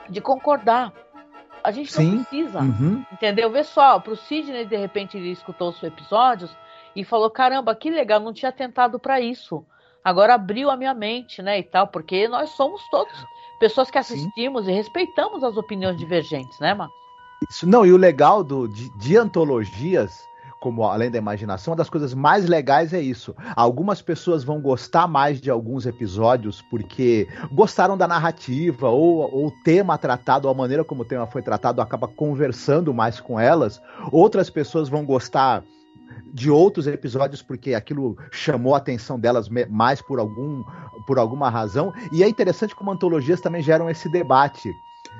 de 0.08 0.20
concordar. 0.20 0.92
A 1.62 1.70
gente 1.70 1.92
Sim. 1.92 2.12
não 2.12 2.24
precisa. 2.24 2.60
Uhum. 2.60 3.04
Entendeu? 3.12 3.50
Vê 3.50 3.62
só, 3.62 4.00
pro 4.00 4.16
Sidney, 4.16 4.64
de 4.64 4.76
repente, 4.76 5.16
ele 5.16 5.30
escutou 5.30 5.68
os 5.70 5.82
episódios 5.82 6.50
e 6.96 7.04
falou: 7.04 7.30
caramba, 7.30 7.74
que 7.76 7.90
legal, 7.90 8.18
não 8.20 8.32
tinha 8.32 8.50
tentado 8.50 8.98
para 8.98 9.20
isso. 9.20 9.64
Agora 10.02 10.34
abriu 10.34 10.70
a 10.70 10.76
minha 10.76 10.94
mente, 10.94 11.42
né? 11.42 11.58
E 11.58 11.62
tal, 11.62 11.88
porque 11.88 12.28
nós 12.28 12.50
somos 12.50 12.88
todos 12.88 13.26
pessoas 13.58 13.90
que 13.90 14.02
Sim. 14.02 14.14
assistimos 14.14 14.68
e 14.68 14.72
respeitamos 14.72 15.42
as 15.42 15.56
opiniões 15.56 15.96
divergentes, 15.96 16.58
né, 16.60 16.74
Marcos? 16.74 16.96
Isso, 17.48 17.68
não, 17.68 17.84
e 17.86 17.92
o 17.92 17.96
legal 17.96 18.42
do, 18.42 18.66
de, 18.66 18.90
de 18.90 19.16
antologias, 19.16 20.28
como 20.60 20.82
Além 20.84 21.10
da 21.10 21.18
Imaginação, 21.18 21.72
uma 21.72 21.76
das 21.76 21.88
coisas 21.88 22.12
mais 22.12 22.46
legais 22.46 22.92
é 22.92 23.00
isso. 23.00 23.34
Algumas 23.54 24.02
pessoas 24.02 24.42
vão 24.42 24.60
gostar 24.60 25.06
mais 25.06 25.40
de 25.40 25.50
alguns 25.50 25.86
episódios 25.86 26.60
porque 26.62 27.28
gostaram 27.52 27.96
da 27.96 28.08
narrativa, 28.08 28.88
ou, 28.88 29.20
ou 29.32 29.46
o 29.46 29.52
tema 29.62 29.96
tratado, 29.96 30.48
ou 30.48 30.52
a 30.52 30.56
maneira 30.56 30.84
como 30.84 31.02
o 31.02 31.04
tema 31.04 31.26
foi 31.26 31.42
tratado, 31.42 31.80
acaba 31.80 32.08
conversando 32.08 32.92
mais 32.92 33.20
com 33.20 33.38
elas. 33.38 33.80
Outras 34.10 34.50
pessoas 34.50 34.88
vão 34.88 35.04
gostar 35.04 35.62
de 36.32 36.50
outros 36.50 36.86
episódios 36.86 37.42
porque 37.42 37.74
aquilo 37.74 38.16
chamou 38.30 38.74
a 38.74 38.78
atenção 38.78 39.18
delas 39.18 39.48
mais 39.68 40.00
por 40.00 40.18
algum 40.18 40.62
por 41.06 41.18
alguma 41.18 41.48
razão. 41.48 41.92
E 42.12 42.22
é 42.22 42.28
interessante 42.28 42.74
como 42.74 42.90
antologias 42.90 43.40
também 43.40 43.62
geram 43.62 43.88
esse 43.88 44.08
debate 44.10 44.70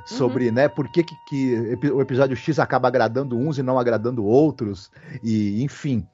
sobre, 0.05 0.51
né, 0.51 0.69
por 0.69 0.89
que, 0.89 1.03
que, 1.03 1.17
que 1.27 1.89
o 1.91 2.01
episódio 2.01 2.37
X 2.37 2.59
acaba 2.59 2.89
agradando 2.89 3.37
uns 3.37 3.59
e 3.59 3.63
não 3.63 3.79
agradando 3.79 4.25
outros. 4.25 4.91
E 5.23 5.63
enfim 5.63 6.07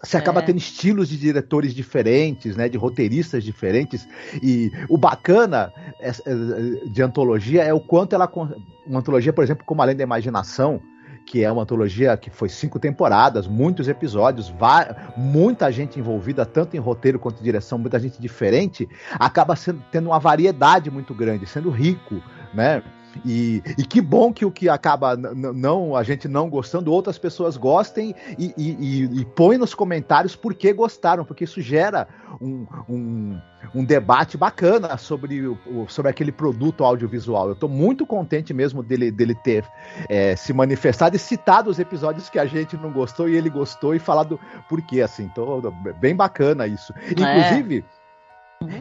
você 0.00 0.16
acaba 0.16 0.40
É. 0.40 0.44
tendo 0.44 0.58
estilos 0.58 1.08
de 1.08 1.16
diretores 1.16 1.74
diferentes, 1.74 2.56
né, 2.56 2.68
de 2.68 2.78
roteiristas 2.78 3.42
diferentes. 3.42 4.06
E 4.40 4.70
o 4.88 4.96
bacana 4.96 5.72
é- 5.98 6.12
de 6.86 7.02
antologia 7.02 7.64
é 7.64 7.74
o 7.74 7.80
quanto 7.80 8.14
ela 8.14 8.30
uma 8.86 9.00
antologia, 9.00 9.32
por 9.32 9.42
exemplo, 9.42 9.64
como 9.66 9.82
Além 9.82 9.96
da 9.96 10.04
Imaginação 10.04 10.80
que 11.28 11.44
é 11.44 11.52
uma 11.52 11.62
antologia 11.62 12.16
que 12.16 12.30
foi 12.30 12.48
cinco 12.48 12.78
temporadas, 12.78 13.46
muitos 13.46 13.86
episódios, 13.86 14.52
muita 15.14 15.70
gente 15.70 16.00
envolvida, 16.00 16.46
tanto 16.46 16.74
em 16.74 16.80
roteiro 16.80 17.18
quanto 17.18 17.40
em 17.40 17.44
direção, 17.44 17.78
muita 17.78 18.00
gente 18.00 18.18
diferente, 18.18 18.88
acaba 19.12 19.54
sendo, 19.54 19.82
tendo 19.92 20.06
uma 20.06 20.18
variedade 20.18 20.90
muito 20.90 21.12
grande, 21.14 21.46
sendo 21.46 21.68
rico, 21.68 22.22
né? 22.54 22.82
E, 23.24 23.62
e 23.76 23.84
que 23.84 24.00
bom 24.00 24.32
que 24.32 24.44
o 24.44 24.50
que 24.50 24.68
acaba 24.68 25.16
não 25.16 25.96
a 25.96 26.02
gente 26.02 26.28
não 26.28 26.48
gostando, 26.48 26.92
outras 26.92 27.18
pessoas 27.18 27.56
gostem 27.56 28.14
e, 28.38 28.54
e, 28.56 28.70
e, 28.80 29.20
e 29.20 29.24
põe 29.24 29.56
nos 29.56 29.74
comentários 29.74 30.36
por 30.36 30.54
que 30.54 30.72
gostaram, 30.72 31.24
porque 31.24 31.44
isso 31.44 31.60
gera 31.60 32.06
um, 32.40 32.66
um, 32.88 33.40
um 33.74 33.84
debate 33.84 34.36
bacana 34.36 34.96
sobre, 34.96 35.46
o, 35.46 35.86
sobre 35.88 36.10
aquele 36.10 36.32
produto 36.32 36.84
audiovisual. 36.84 37.48
Eu 37.48 37.54
estou 37.54 37.68
muito 37.68 38.06
contente 38.06 38.54
mesmo 38.54 38.82
dele, 38.82 39.10
dele 39.10 39.34
ter 39.34 39.64
é, 40.08 40.36
se 40.36 40.52
manifestado 40.52 41.16
e 41.16 41.18
citado 41.18 41.70
os 41.70 41.78
episódios 41.78 42.28
que 42.28 42.38
a 42.38 42.46
gente 42.46 42.76
não 42.76 42.92
gostou 42.92 43.28
e 43.28 43.36
ele 43.36 43.50
gostou 43.50 43.94
e 43.94 43.98
falado 43.98 44.38
por 44.68 44.80
quê, 44.82 45.00
assim. 45.00 45.24
Então, 45.24 45.60
bem 46.00 46.14
bacana 46.14 46.66
isso. 46.66 46.92
Inclusive. 47.10 47.84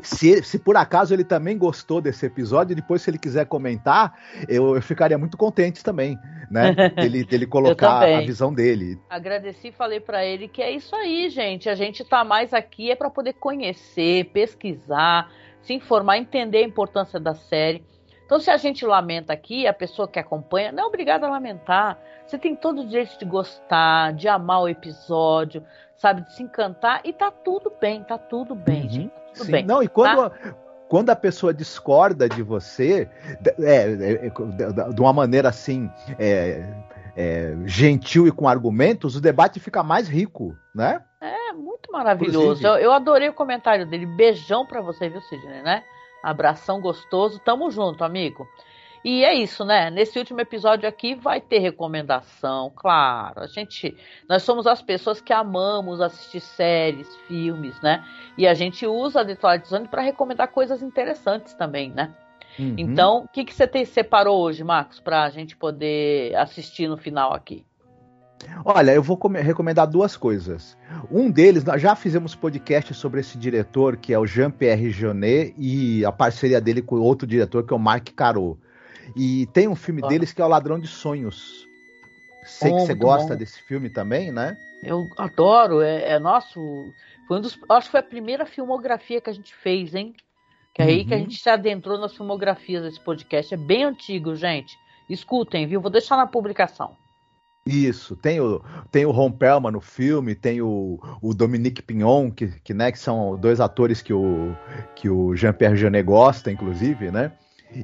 Se, 0.01 0.41
se 0.43 0.57
por 0.59 0.75
acaso 0.75 1.13
ele 1.13 1.23
também 1.23 1.57
gostou 1.57 2.01
desse 2.01 2.25
episódio, 2.25 2.75
depois 2.75 3.01
se 3.01 3.09
ele 3.09 3.17
quiser 3.17 3.45
comentar, 3.45 4.17
eu, 4.47 4.75
eu 4.75 4.81
ficaria 4.81 5.17
muito 5.17 5.37
contente 5.37 5.83
também, 5.83 6.17
né? 6.49 6.73
Dele, 6.95 7.23
dele 7.23 7.45
colocar 7.45 8.03
a 8.03 8.21
visão 8.21 8.53
dele. 8.53 8.99
Agradeci 9.09 9.67
e 9.67 9.71
falei 9.71 9.99
pra 9.99 10.25
ele 10.25 10.47
que 10.47 10.61
é 10.61 10.71
isso 10.71 10.95
aí, 10.95 11.29
gente. 11.29 11.69
A 11.69 11.75
gente 11.75 12.03
tá 12.03 12.23
mais 12.23 12.53
aqui 12.53 12.89
é 12.91 12.95
pra 12.95 13.09
poder 13.09 13.33
conhecer, 13.33 14.25
pesquisar, 14.31 15.31
se 15.61 15.73
informar, 15.73 16.17
entender 16.17 16.59
a 16.59 16.63
importância 16.67 17.19
da 17.19 17.35
série. 17.35 17.83
Então, 18.25 18.39
se 18.39 18.49
a 18.49 18.57
gente 18.57 18.85
lamenta 18.85 19.31
aqui, 19.31 19.65
a 19.67 19.73
pessoa 19.73 20.07
que 20.07 20.19
acompanha, 20.19 20.71
não 20.71 20.83
é 20.83 20.85
obrigada 20.85 21.27
a 21.27 21.29
lamentar. 21.29 21.97
Você 22.25 22.37
tem 22.37 22.55
todo 22.55 22.81
o 22.81 22.85
direito 22.85 23.17
de 23.17 23.23
gostar, 23.23 24.11
de 24.13 24.27
amar 24.27 24.63
o 24.63 24.67
episódio, 24.67 25.63
sabe, 25.95 26.21
de 26.23 26.33
se 26.33 26.43
encantar, 26.43 26.99
e 27.05 27.13
tá 27.13 27.31
tudo 27.31 27.71
bem, 27.79 28.03
tá 28.03 28.17
tudo 28.17 28.53
bem, 28.53 28.83
Uhum. 28.83 28.89
gente. 28.89 29.11
Tá 29.11 29.26
tudo 29.37 29.45
Sim. 29.45 29.51
bem. 29.51 29.65
Não, 29.65 29.81
e 29.81 29.87
quando, 29.87 30.31
quando 30.89 31.09
a 31.09 31.15
pessoa 31.15 31.53
discorda 31.53 32.27
de 32.27 32.41
você, 32.41 33.09
é, 33.59 33.75
é, 33.75 34.27
é, 34.27 34.93
de 34.93 35.01
uma 35.01 35.13
maneira 35.13 35.49
assim, 35.49 35.89
é, 36.17 36.63
é, 37.15 37.55
gentil 37.65 38.27
e 38.27 38.31
com 38.31 38.47
argumentos, 38.47 39.15
o 39.15 39.21
debate 39.21 39.59
fica 39.59 39.83
mais 39.83 40.07
rico, 40.07 40.55
né? 40.73 41.01
É 41.19 41.53
muito 41.53 41.91
maravilhoso. 41.91 42.65
Eu, 42.65 42.75
eu 42.75 42.91
adorei 42.91 43.29
o 43.29 43.33
comentário 43.33 43.85
dele. 43.85 44.05
Beijão 44.05 44.65
pra 44.65 44.81
você, 44.81 45.09
viu, 45.09 45.21
Sidney, 45.21 45.61
né? 45.63 45.83
Abração 46.23 46.79
gostoso. 46.79 47.39
Tamo 47.39 47.71
junto, 47.71 48.03
amigo. 48.03 48.47
E 49.09 49.23
é 49.23 49.33
isso, 49.33 49.63
né? 49.63 49.89
Nesse 49.89 50.19
último 50.19 50.41
episódio 50.41 50.85
aqui 50.85 51.15
vai 51.15 51.39
ter 51.39 51.59
recomendação, 51.59 52.69
claro. 52.75 53.39
A 53.39 53.47
gente, 53.47 53.95
nós 54.27 54.43
somos 54.43 54.67
as 54.67 54.81
pessoas 54.81 55.21
que 55.21 55.31
amamos 55.31 56.01
assistir 56.01 56.41
séries, 56.41 57.15
filmes, 57.25 57.79
né? 57.81 58.03
E 58.37 58.45
a 58.45 58.53
gente 58.53 58.85
usa 58.85 59.21
a 59.21 59.25
The 59.25 59.35
Twilight 59.35 59.65
Zone 59.65 59.87
para 59.87 60.01
recomendar 60.01 60.49
coisas 60.49 60.83
interessantes 60.83 61.53
também, 61.53 61.89
né? 61.89 62.13
Uhum. 62.59 62.75
Então, 62.77 63.19
o 63.19 63.27
que, 63.29 63.45
que 63.45 63.53
você 63.53 63.65
tem, 63.65 63.85
separou 63.85 64.41
hoje, 64.41 64.61
Marcos, 64.61 64.99
para 64.99 65.23
a 65.23 65.29
gente 65.29 65.55
poder 65.55 66.35
assistir 66.35 66.89
no 66.89 66.97
final 66.97 67.33
aqui? 67.33 67.65
Olha, 68.65 68.91
eu 68.91 69.01
vou 69.01 69.17
recomendar 69.41 69.87
duas 69.87 70.17
coisas. 70.17 70.77
Um 71.09 71.31
deles, 71.31 71.63
nós 71.63 71.81
já 71.81 71.95
fizemos 71.95 72.35
podcast 72.35 72.93
sobre 72.93 73.21
esse 73.21 73.37
diretor, 73.37 73.95
que 73.95 74.13
é 74.13 74.19
o 74.19 74.27
Jean-Pierre 74.27 74.91
Jeunet, 74.91 75.55
e 75.57 76.03
a 76.03 76.11
parceria 76.11 76.59
dele 76.59 76.81
com 76.81 76.97
outro 76.97 77.25
diretor, 77.25 77.65
que 77.65 77.71
é 77.73 77.75
o 77.77 77.79
Marc 77.79 78.09
Caro. 78.09 78.59
E 79.15 79.45
tem 79.47 79.67
um 79.67 79.75
filme 79.75 80.01
ah. 80.03 80.07
deles 80.07 80.33
que 80.33 80.41
é 80.41 80.45
O 80.45 80.47
Ladrão 80.47 80.79
de 80.79 80.87
Sonhos. 80.87 81.67
Sei 82.43 82.71
bom, 82.71 82.77
que 82.77 82.85
você 82.85 82.93
gosta 82.93 83.33
bom. 83.33 83.37
desse 83.37 83.61
filme 83.61 83.89
também, 83.89 84.31
né? 84.31 84.57
Eu 84.83 85.07
adoro, 85.17 85.81
é, 85.81 86.11
é, 86.11 86.19
nosso. 86.19 86.59
Foi 87.27 87.37
um 87.37 87.41
dos. 87.41 87.59
Acho 87.69 87.87
que 87.87 87.91
foi 87.91 87.99
a 87.99 88.03
primeira 88.03 88.45
filmografia 88.45 89.19
que 89.19 89.29
a 89.29 89.33
gente 89.33 89.53
fez, 89.53 89.93
hein? 89.93 90.15
Que 90.73 90.81
é 90.81 90.85
aí 90.85 91.05
que 91.05 91.13
a 91.13 91.17
uhum. 91.17 91.23
gente 91.23 91.39
se 91.41 91.49
adentrou 91.49 91.97
nas 91.97 92.15
filmografias 92.15 92.83
desse 92.83 92.99
podcast. 92.99 93.53
É 93.53 93.57
bem 93.57 93.83
antigo, 93.83 94.35
gente. 94.35 94.77
Escutem, 95.09 95.65
viu? 95.67 95.81
Vou 95.81 95.91
deixar 95.91 96.15
na 96.15 96.27
publicação. 96.27 96.95
Isso, 97.65 98.15
tem 98.15 98.39
o, 98.39 98.61
tem 98.89 99.05
o 99.05 99.11
Ron 99.11 99.31
Perlman 99.31 99.71
no 99.71 99.81
filme, 99.81 100.33
tem 100.33 100.61
o, 100.61 100.99
o 101.21 101.33
Dominique 101.33 101.81
Pignon, 101.81 102.31
que, 102.31 102.47
que, 102.61 102.73
né, 102.73 102.93
que 102.93 102.99
são 102.99 103.37
dois 103.37 103.59
atores 103.59 104.01
que 104.01 104.13
o, 104.13 104.55
que 104.95 105.09
o 105.09 105.35
Jean-Pierre 105.35 105.75
Jeunet 105.75 106.03
gosta, 106.03 106.49
inclusive, 106.49 107.11
né? 107.11 107.33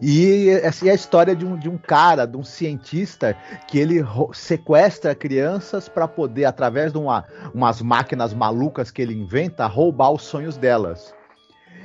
E 0.01 0.49
essa 0.49 0.87
é 0.87 0.91
a 0.91 0.95
história 0.95 1.35
de 1.35 1.45
um, 1.45 1.57
de 1.57 1.69
um 1.69 1.77
cara, 1.77 2.25
de 2.25 2.37
um 2.37 2.43
cientista, 2.43 3.35
que 3.67 3.77
ele 3.77 4.03
sequestra 4.33 5.13
crianças 5.13 5.89
para 5.89 6.07
poder, 6.07 6.45
através 6.45 6.91
de 6.91 6.97
uma, 6.97 7.25
umas 7.53 7.81
máquinas 7.81 8.33
malucas 8.33 8.89
que 8.91 9.01
ele 9.01 9.13
inventa, 9.13 9.67
roubar 9.67 10.11
os 10.11 10.23
sonhos 10.23 10.57
delas. 10.57 11.13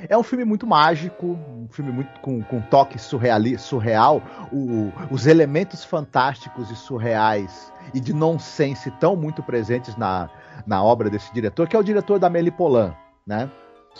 É 0.07 0.17
um 0.17 0.23
filme 0.23 0.45
muito 0.45 0.65
mágico, 0.65 1.27
um 1.27 1.67
filme 1.69 1.91
muito 1.91 2.19
com, 2.21 2.41
com 2.41 2.61
toque 2.61 2.97
surreali, 2.97 3.57
surreal. 3.57 4.21
O, 4.51 4.93
os 5.11 5.27
elementos 5.27 5.83
fantásticos 5.83 6.71
e 6.71 6.75
surreais 6.75 7.73
e 7.93 7.99
de 7.99 8.13
nonsense 8.13 8.87
estão 8.87 9.15
muito 9.17 9.43
presentes 9.43 9.97
na, 9.97 10.29
na 10.65 10.81
obra 10.81 11.09
desse 11.09 11.33
diretor, 11.33 11.67
que 11.67 11.75
é 11.75 11.79
o 11.79 11.83
diretor 11.83 12.17
da 12.17 12.29
Melipolan, 12.29 12.95
né? 13.27 13.49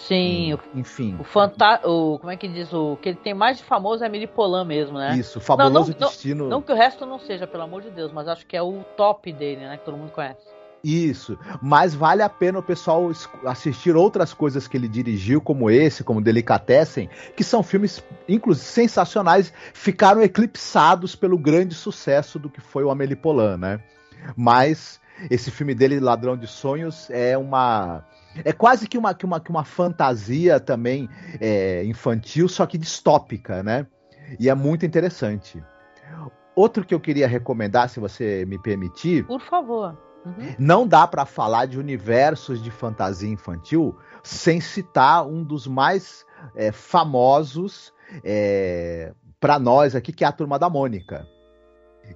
Sim, 0.07 0.53
hum, 0.53 0.57
enfim. 0.75 1.17
O, 1.19 1.23
fanta 1.23 1.81
o 1.87 2.17
como 2.19 2.31
é 2.31 2.37
que 2.37 2.47
diz 2.47 2.71
o 2.73 2.97
que 3.01 3.09
ele 3.09 3.17
tem 3.17 3.33
mais 3.33 3.57
de 3.57 3.63
famoso 3.63 4.03
é 4.03 4.09
Melipolan 4.09 4.63
mesmo, 4.63 4.97
né? 4.97 5.15
Isso, 5.17 5.39
fabuloso 5.39 5.91
não, 5.91 5.99
não, 5.99 6.07
destino. 6.07 6.43
Não, 6.45 6.49
não, 6.49 6.61
que 6.61 6.71
o 6.71 6.75
resto 6.75 7.05
não 7.05 7.19
seja, 7.19 7.45
pelo 7.45 7.63
amor 7.63 7.81
de 7.81 7.89
Deus, 7.89 8.11
mas 8.11 8.27
acho 8.27 8.45
que 8.45 8.55
é 8.55 8.61
o 8.61 8.83
top 8.95 9.31
dele, 9.33 9.61
né, 9.61 9.77
que 9.77 9.85
todo 9.85 9.97
mundo 9.97 10.11
conhece. 10.11 10.47
Isso, 10.81 11.37
mas 11.61 11.93
vale 11.93 12.21
a 12.21 12.29
pena 12.29 12.59
o 12.59 12.63
pessoal 12.63 13.11
assistir 13.45 13.97
outras 13.97 14.33
coisas 14.33 14.65
que 14.65 14.77
ele 14.77 14.87
dirigiu, 14.87 15.41
como 15.41 15.69
esse, 15.69 16.05
como 16.05 16.21
Delicatessen, 16.21 17.09
que 17.35 17.43
são 17.43 17.61
filmes, 17.61 18.01
inclusive, 18.29 18.65
sensacionais, 18.65 19.51
ficaram 19.73 20.21
eclipsados 20.21 21.15
pelo 21.15 21.37
grande 21.37 21.75
sucesso 21.75 22.39
do 22.39 22.49
que 22.49 22.61
foi 22.61 22.85
o 22.85 22.89
Amélie 22.89 23.17
Poulain, 23.17 23.57
né? 23.57 23.81
Mas 24.37 25.01
esse 25.29 25.51
filme 25.51 25.75
dele, 25.75 25.99
Ladrão 25.99 26.37
de 26.37 26.47
Sonhos, 26.47 27.09
é 27.09 27.37
uma... 27.37 28.05
É 28.43 28.53
quase 28.53 28.88
que 28.88 28.97
uma, 28.97 29.13
que 29.13 29.25
uma, 29.25 29.39
que 29.39 29.49
uma 29.49 29.63
fantasia 29.63 30.59
também 30.59 31.09
é, 31.39 31.84
infantil, 31.86 32.47
só 32.47 32.65
que 32.65 32.77
distópica, 32.77 33.63
né? 33.63 33.88
E 34.39 34.49
é 34.49 34.55
muito 34.55 34.86
interessante. 34.86 35.63
Outro 36.55 36.86
que 36.86 36.93
eu 36.93 36.99
queria 36.99 37.27
recomendar, 37.27 37.89
se 37.89 37.99
você 37.99 38.45
me 38.45 38.59
permitir. 38.59 39.25
Por 39.25 39.41
favor 39.41 39.97
Uhum. 40.25 40.55
Não 40.57 40.88
dá 40.88 41.07
para 41.07 41.25
falar 41.25 41.65
de 41.65 41.80
universos 41.80 42.61
de 42.61 42.71
fantasia 42.71 43.30
infantil 43.30 43.97
sem 44.23 44.59
citar 44.59 45.25
um 45.25 45.43
dos 45.43 45.65
mais 45.65 46.25
é, 46.55 46.71
famosos 46.71 47.93
é, 48.23 49.13
para 49.39 49.57
nós 49.57 49.95
aqui, 49.95 50.11
que 50.11 50.23
é 50.23 50.27
a 50.27 50.32
Turma 50.32 50.59
da 50.59 50.69
Mônica. 50.69 51.25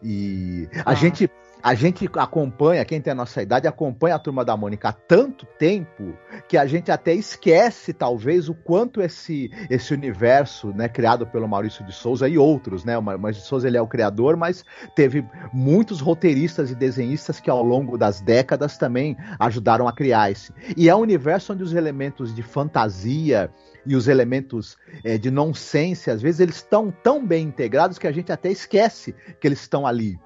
E 0.01 0.67
a 0.85 0.91
ah. 0.91 0.95
gente 0.95 1.29
a 1.63 1.73
gente 1.73 2.09
acompanha, 2.17 2.83
quem 2.83 2.99
tem 2.99 3.11
a 3.11 3.15
nossa 3.15 3.41
idade, 3.41 3.69
acompanha 3.69 4.15
a 4.15 4.19
turma 4.19 4.43
da 4.43 4.57
Mônica 4.57 4.89
há 4.89 4.91
tanto 4.91 5.45
tempo 5.57 6.13
que 6.49 6.57
a 6.57 6.65
gente 6.65 6.91
até 6.91 7.13
esquece, 7.13 7.93
talvez, 7.93 8.49
o 8.49 8.53
quanto 8.53 9.01
esse, 9.01 9.49
esse 9.69 9.93
universo, 9.93 10.73
né, 10.73 10.89
criado 10.89 11.25
pelo 11.25 11.47
Maurício 11.47 11.85
de 11.85 11.93
Souza 11.93 12.27
e 12.27 12.37
outros, 12.37 12.83
né? 12.83 12.97
O 12.97 13.01
Maurício 13.01 13.43
de 13.43 13.47
Souza 13.47 13.67
ele 13.69 13.77
é 13.77 13.81
o 13.81 13.87
criador, 13.87 14.35
mas 14.35 14.65
teve 14.93 15.25
muitos 15.53 16.01
roteiristas 16.01 16.69
e 16.69 16.75
desenhistas 16.75 17.39
que 17.39 17.49
ao 17.49 17.63
longo 17.63 17.97
das 17.97 18.19
décadas 18.19 18.77
também 18.77 19.15
ajudaram 19.39 19.87
a 19.87 19.93
criar 19.93 20.31
esse. 20.31 20.51
E 20.75 20.89
é 20.89 20.95
um 20.95 20.99
universo 20.99 21.53
onde 21.53 21.63
os 21.63 21.73
elementos 21.73 22.35
de 22.35 22.43
fantasia, 22.43 23.49
e 23.85 23.95
os 23.95 24.07
elementos 24.07 24.77
é, 25.03 25.17
de 25.17 25.29
nonsense, 25.29 26.09
às 26.09 26.21
vezes 26.21 26.39
eles 26.39 26.55
estão 26.55 26.89
tão 27.03 27.25
bem 27.25 27.45
integrados 27.45 27.97
que 27.97 28.07
a 28.07 28.11
gente 28.13 28.31
até 28.31 28.49
esquece 28.49 29.13
que 29.39 29.47
eles 29.47 29.59
estão 29.59 29.85
ali 29.85 30.17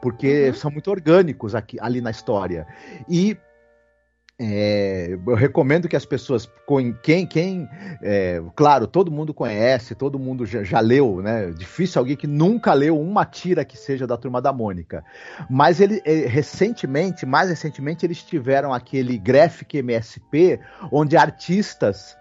porque 0.00 0.48
uhum. 0.48 0.54
são 0.54 0.70
muito 0.70 0.90
orgânicos 0.90 1.54
aqui, 1.54 1.78
ali 1.80 2.00
na 2.00 2.10
história. 2.10 2.66
E 3.08 3.36
é, 4.42 5.18
eu 5.26 5.34
recomendo 5.34 5.86
que 5.86 5.94
as 5.94 6.06
pessoas, 6.06 6.50
quem, 7.02 7.26
quem 7.26 7.68
é, 8.02 8.42
claro, 8.56 8.86
todo 8.86 9.10
mundo 9.10 9.34
conhece, 9.34 9.94
todo 9.94 10.18
mundo 10.18 10.46
já, 10.46 10.64
já, 10.64 10.80
leu, 10.80 11.20
né? 11.20 11.50
Difícil 11.50 11.98
alguém 11.98 12.16
que 12.16 12.26
nunca 12.26 12.72
leu 12.72 12.98
uma 12.98 13.26
tira 13.26 13.66
que 13.66 13.76
seja 13.76 14.06
da 14.06 14.16
Turma 14.16 14.40
da 14.40 14.50
Mônica. 14.50 15.04
Mas 15.50 15.78
ele, 15.78 16.00
é, 16.06 16.26
recentemente, 16.26 17.26
mais 17.26 17.50
recentemente, 17.50 18.06
eles 18.06 18.22
tiveram 18.22 18.72
aquele 18.72 19.18
Graphic 19.18 19.76
MSP, 19.76 20.58
onde 20.90 21.18
artistas 21.18 22.16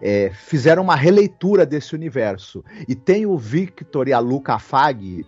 é, 0.00 0.30
fizeram 0.32 0.82
uma 0.82 0.96
releitura 0.96 1.66
desse 1.66 1.94
universo. 1.94 2.64
E 2.88 2.94
tem 2.94 3.26
o 3.26 3.36
Victor 3.36 4.08
e 4.08 4.14
a 4.14 4.18
Luca 4.18 4.58
Fag, 4.58 5.22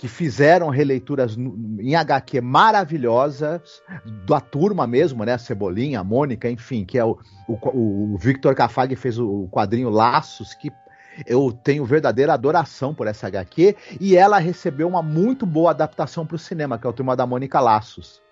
que 0.00 0.08
fizeram 0.08 0.70
releituras 0.70 1.36
em 1.36 1.94
HQ 1.94 2.40
maravilhosas, 2.40 3.82
da 4.26 4.40
turma 4.40 4.86
mesmo, 4.86 5.26
né? 5.26 5.34
A 5.34 5.38
Cebolinha, 5.38 6.00
a 6.00 6.04
Mônica, 6.04 6.48
enfim, 6.48 6.86
que 6.86 6.96
é 6.98 7.04
o, 7.04 7.18
o, 7.46 8.14
o 8.14 8.16
Victor 8.16 8.54
Cafag 8.54 8.96
fez 8.96 9.18
o 9.18 9.46
quadrinho 9.50 9.90
Laços, 9.90 10.54
que 10.54 10.72
eu 11.26 11.52
tenho 11.52 11.84
verdadeira 11.84 12.32
adoração 12.32 12.94
por 12.94 13.08
essa 13.08 13.26
HQ, 13.26 13.76
e 14.00 14.16
ela 14.16 14.38
recebeu 14.38 14.88
uma 14.88 15.02
muito 15.02 15.44
boa 15.44 15.70
adaptação 15.70 16.24
para 16.24 16.36
o 16.36 16.38
cinema, 16.38 16.78
que 16.78 16.86
é 16.86 16.88
o 16.88 16.94
Turma 16.94 17.14
da 17.14 17.26
Mônica 17.26 17.60
Laços. 17.60 18.22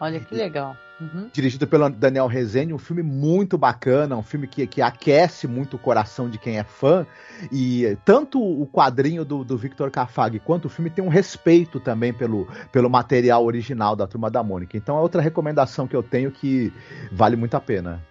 Olha 0.00 0.18
que 0.18 0.34
legal. 0.34 0.76
Uhum. 0.98 1.28
Dirigido 1.30 1.66
pelo 1.66 1.90
Daniel 1.90 2.26
Rezende, 2.26 2.72
um 2.72 2.78
filme 2.78 3.02
muito 3.02 3.58
bacana, 3.58 4.16
um 4.16 4.22
filme 4.22 4.46
que, 4.46 4.66
que 4.66 4.80
aquece 4.80 5.46
muito 5.46 5.76
o 5.76 5.78
coração 5.78 6.28
de 6.30 6.38
quem 6.38 6.58
é 6.58 6.64
fã. 6.64 7.06
E 7.52 7.98
tanto 8.04 8.40
o 8.42 8.66
quadrinho 8.66 9.24
do, 9.24 9.44
do 9.44 9.58
Victor 9.58 9.90
Cafag 9.90 10.38
quanto 10.40 10.64
o 10.64 10.70
filme 10.70 10.88
tem 10.88 11.04
um 11.04 11.08
respeito 11.08 11.78
também 11.78 12.14
pelo, 12.14 12.48
pelo 12.72 12.88
material 12.88 13.44
original 13.44 13.94
da 13.94 14.06
Turma 14.06 14.30
da 14.30 14.42
Mônica. 14.42 14.76
Então 14.76 14.96
é 14.96 15.00
outra 15.00 15.20
recomendação 15.20 15.86
que 15.86 15.94
eu 15.94 16.02
tenho 16.02 16.30
que 16.30 16.72
vale 17.12 17.36
muito 17.36 17.54
a 17.54 17.60
pena. 17.60 18.02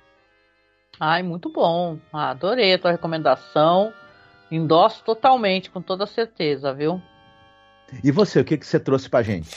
Ai, 1.00 1.24
muito 1.24 1.52
bom. 1.52 1.98
Ah, 2.14 2.30
adorei 2.30 2.76
a 2.76 2.80
tua 2.80 2.92
recomendação. 2.92 3.92
Endosso 4.52 5.04
totalmente, 5.04 5.72
com 5.72 5.82
toda 5.82 6.06
certeza, 6.06 6.72
viu? 6.72 7.02
E 8.04 8.12
você, 8.12 8.40
o 8.40 8.46
que, 8.46 8.58
que 8.58 8.66
você 8.66 8.80
trouxe 8.80 9.10
pra 9.10 9.22
gente? 9.24 9.50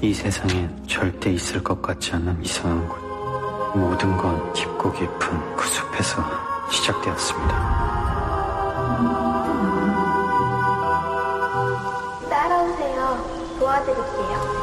이 0.00 0.14
세상에 0.14 0.68
절대 0.86 1.30
있을 1.32 1.62
것 1.62 1.80
같지 1.82 2.12
않은 2.12 2.42
이상한 2.42 2.88
곳. 2.88 2.98
모든 3.76 4.16
건 4.16 4.52
깊고 4.52 4.92
깊은 4.92 5.56
그 5.56 5.66
숲에서 5.66 6.22
시작되었습니다. 6.70 7.52
따라오세요. 12.30 13.56
도와드릴게요. 13.58 14.62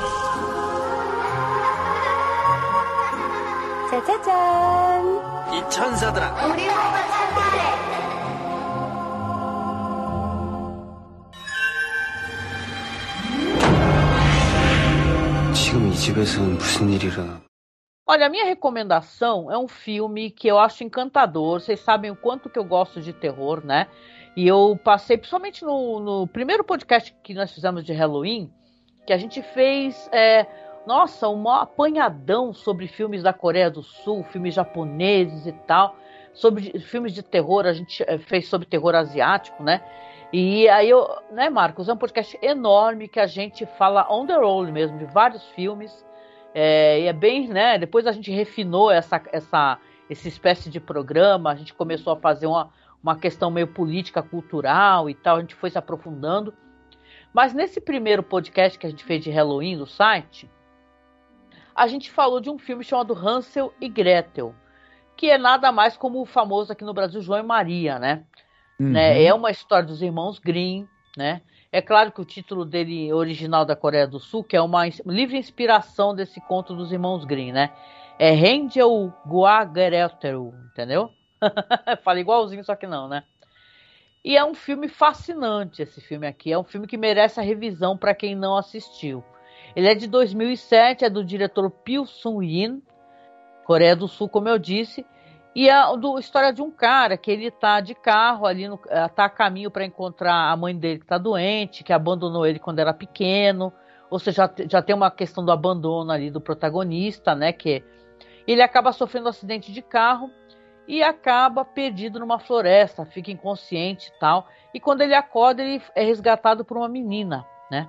짜자잔. 3.89 5.53
이 5.53 5.70
천사들아. 5.70 6.47
우리 6.47 6.67
호가 6.67 7.07
찾으래. 7.07 7.99
Olha, 18.07 18.26
a 18.26 18.30
minha 18.30 18.43
recomendação 18.43 19.51
é 19.51 19.57
um 19.57 19.67
filme 19.67 20.32
que 20.32 20.47
eu 20.47 20.57
acho 20.57 20.84
encantador. 20.84 21.61
Vocês 21.61 21.80
sabem 21.80 22.09
o 22.09 22.15
quanto 22.15 22.49
que 22.49 22.57
eu 22.57 22.63
gosto 22.63 22.99
de 22.99 23.13
terror, 23.13 23.63
né? 23.63 23.88
E 24.36 24.47
eu 24.47 24.80
passei, 24.84 25.15
principalmente 25.15 25.63
no, 25.63 25.99
no 25.99 26.28
primeiro 26.28 26.63
podcast 26.63 27.15
que 27.24 27.36
nós 27.36 27.53
fizemos 27.53 27.86
de 27.86 27.93
Halloween, 27.93 28.51
que 29.05 29.13
a 29.13 29.17
gente 29.17 29.43
fez, 29.43 30.09
é, 30.11 30.47
nossa, 30.88 31.30
um 31.30 31.47
apanhadão 31.47 32.51
sobre 32.51 32.88
filmes 32.88 33.22
da 33.22 33.32
Coreia 33.32 33.70
do 33.70 33.84
Sul, 33.84 34.24
filmes 34.24 34.55
japoneses 34.55 35.45
e 35.45 35.51
tal. 35.51 35.95
Sobre 36.34 36.80
filmes 36.80 37.13
de 37.13 37.22
terror, 37.22 37.67
a 37.67 37.74
gente 37.74 38.03
é, 38.07 38.17
fez 38.17 38.47
sobre 38.47 38.67
terror 38.67 38.95
asiático, 38.95 39.61
né? 39.61 39.84
E 40.32 40.70
aí 40.70 40.90
eu, 40.90 41.08
né, 41.32 41.50
Marcos, 41.50 41.90
é 41.90 41.94
um 41.94 41.98
podcast 41.98 42.38
enorme 42.42 43.08
que 43.08 43.20
a 43.20 43.26
gente 43.26 43.66
fala 43.66 44.06
on 44.12 44.28
the 44.28 44.36
roll 44.36 44.72
mesmo, 44.72 45.00
de 45.00 45.06
vários 45.06 45.44
filmes. 45.50 46.06
É, 46.54 47.02
e 47.02 47.06
é 47.06 47.14
bem, 47.14 47.48
né? 47.48 47.80
Depois 47.80 48.06
a 48.06 48.12
gente 48.12 48.32
refinou 48.32 48.92
essa, 48.92 49.22
essa, 49.32 49.80
essa 50.10 50.28
espécie 50.28 50.70
de 50.70 50.80
programa, 50.80 51.52
a 51.52 51.56
gente 51.56 51.74
começou 51.74 52.14
a 52.14 52.18
fazer 52.18 52.46
uma, 52.46 52.70
uma 53.02 53.18
questão 53.18 53.50
meio 53.50 53.68
política, 53.68 54.22
cultural 54.22 55.10
e 55.10 55.16
tal. 55.16 55.38
A 55.38 55.42
gente 55.42 55.56
foi 55.56 55.72
se 55.72 55.80
aprofundando. 55.80 56.54
Mas 57.34 57.54
nesse 57.54 57.82
primeiro 57.82 58.22
podcast 58.22 58.78
que 58.78 58.86
a 58.86 58.90
gente 58.90 59.04
fez 59.04 59.24
de 59.24 59.32
Halloween 59.32 59.76
no 59.76 59.88
site, 59.88 60.50
a 61.76 61.88
gente 61.88 62.12
falou 62.12 62.40
de 62.40 62.52
um 62.52 62.58
filme 62.60 62.84
chamado 62.84 63.14
Hansel 63.14 63.74
e 63.82 63.90
Gretel, 63.90 64.54
que 65.16 65.30
é 65.30 65.38
nada 65.40 65.72
mais 65.72 65.98
como 65.98 66.22
o 66.22 66.26
famoso 66.26 66.72
aqui 66.72 66.84
no 66.84 66.94
Brasil 66.94 67.22
João 67.22 67.40
e 67.40 67.44
Maria, 67.44 67.98
né? 67.98 68.26
Uhum. 68.80 68.92
né? 68.92 69.24
É 69.24 69.34
uma 69.34 69.52
história 69.52 69.86
dos 69.86 70.02
irmãos 70.02 70.40
Grimm, 70.40 70.88
né? 71.18 71.42
É 71.72 71.82
claro 71.82 72.12
que 72.12 72.22
o 72.22 72.26
título 72.26 72.66
dele 72.66 73.14
original 73.14 73.64
da 73.64 73.76
Coreia 73.76 74.08
do 74.08 74.20
Sul, 74.20 74.44
que 74.44 74.56
é 74.56 74.62
uma 74.62 74.88
livre 75.06 75.38
inspiração 75.38 76.16
desse 76.16 76.42
conto 76.42 76.76
dos 76.76 76.92
irmãos 76.92 77.26
Grimm, 77.26 77.52
né? 77.52 77.72
É 78.18 78.32
Rendel 78.32 79.14
Guagereteru, 79.28 80.54
entendeu? 80.72 81.12
Fala 82.04 82.20
igualzinho, 82.20 82.64
só 82.64 82.76
que 82.76 82.88
não, 82.88 83.08
né? 83.08 83.24
E 84.24 84.36
é 84.36 84.44
um 84.44 84.54
filme 84.54 84.88
fascinante 84.88 85.82
esse 85.82 86.02
filme 86.02 86.28
aqui. 86.28 86.52
É 86.52 86.58
um 86.58 86.64
filme 86.64 86.88
que 86.88 86.98
merece 86.98 87.40
a 87.40 87.44
revisão 87.44 87.98
para 87.98 88.14
quem 88.14 88.36
não 88.36 88.58
assistiu. 88.58 89.24
Ele 89.76 89.88
é 89.88 89.96
de 89.96 90.08
2007, 90.08 91.06
é 91.06 91.10
do 91.10 91.24
diretor 91.24 91.70
Pil 91.70 92.06
Sung-yin, 92.06 92.82
Coreia 93.64 93.96
do 93.96 94.08
Sul, 94.08 94.28
como 94.28 94.50
eu 94.50 94.58
disse. 94.58 95.06
E 95.56 95.68
é 95.68 95.97
do, 95.97 96.20
história 96.20 96.54
de 96.54 96.62
um 96.62 96.70
cara 96.70 97.18
que 97.18 97.32
ele 97.32 97.50
tá 97.50 97.80
de 97.80 97.95
carro 97.95 98.45
ali, 98.45 98.68
no, 98.68 98.80
eh, 98.88 99.08
tá 99.10 99.26
a 99.26 99.30
caminho 99.30 99.72
para 99.72 99.84
encontrar 99.84 100.52
a 100.52 100.56
mãe 100.56 100.78
dele 100.78 101.00
que 101.00 101.06
tá 101.06 101.18
doente, 101.18 101.84
que 101.84 101.91
abandonou 101.91 102.45
ele 102.45 102.60
quando 102.60 102.80
era 102.80 102.93
pequeno. 102.93 103.74
Ou 104.10 104.20
seja, 104.20 104.52
já, 104.58 104.66
já 104.70 104.82
tem 104.82 104.95
uma 104.95 105.10
questão 105.10 105.43
do 105.43 105.52
abandono 105.52 106.12
ali 106.12 106.30
do 106.30 106.39
protagonista, 106.39 107.34
né? 107.34 107.52
Que 107.52 107.84
ele 108.47 108.62
acaba 108.62 108.91
sofrendo 108.91 109.26
um 109.26 109.30
acidente 109.30 109.72
de 109.72 109.82
carro 109.82 110.32
e 110.88 111.04
acaba 111.04 111.64
perdido 111.64 112.20
numa 112.20 112.39
floresta, 112.39 113.06
fica 113.06 113.32
inconsciente 113.32 114.10
e 114.10 114.20
tal. 114.20 114.47
E 114.74 114.80
quando 114.80 115.02
ele 115.02 115.14
acorda, 115.14 115.64
ele 115.64 115.82
é 115.95 116.04
resgatado 116.04 116.66
por 116.66 116.78
uma 116.78 116.89
menina, 116.89 117.45
né? 117.70 117.88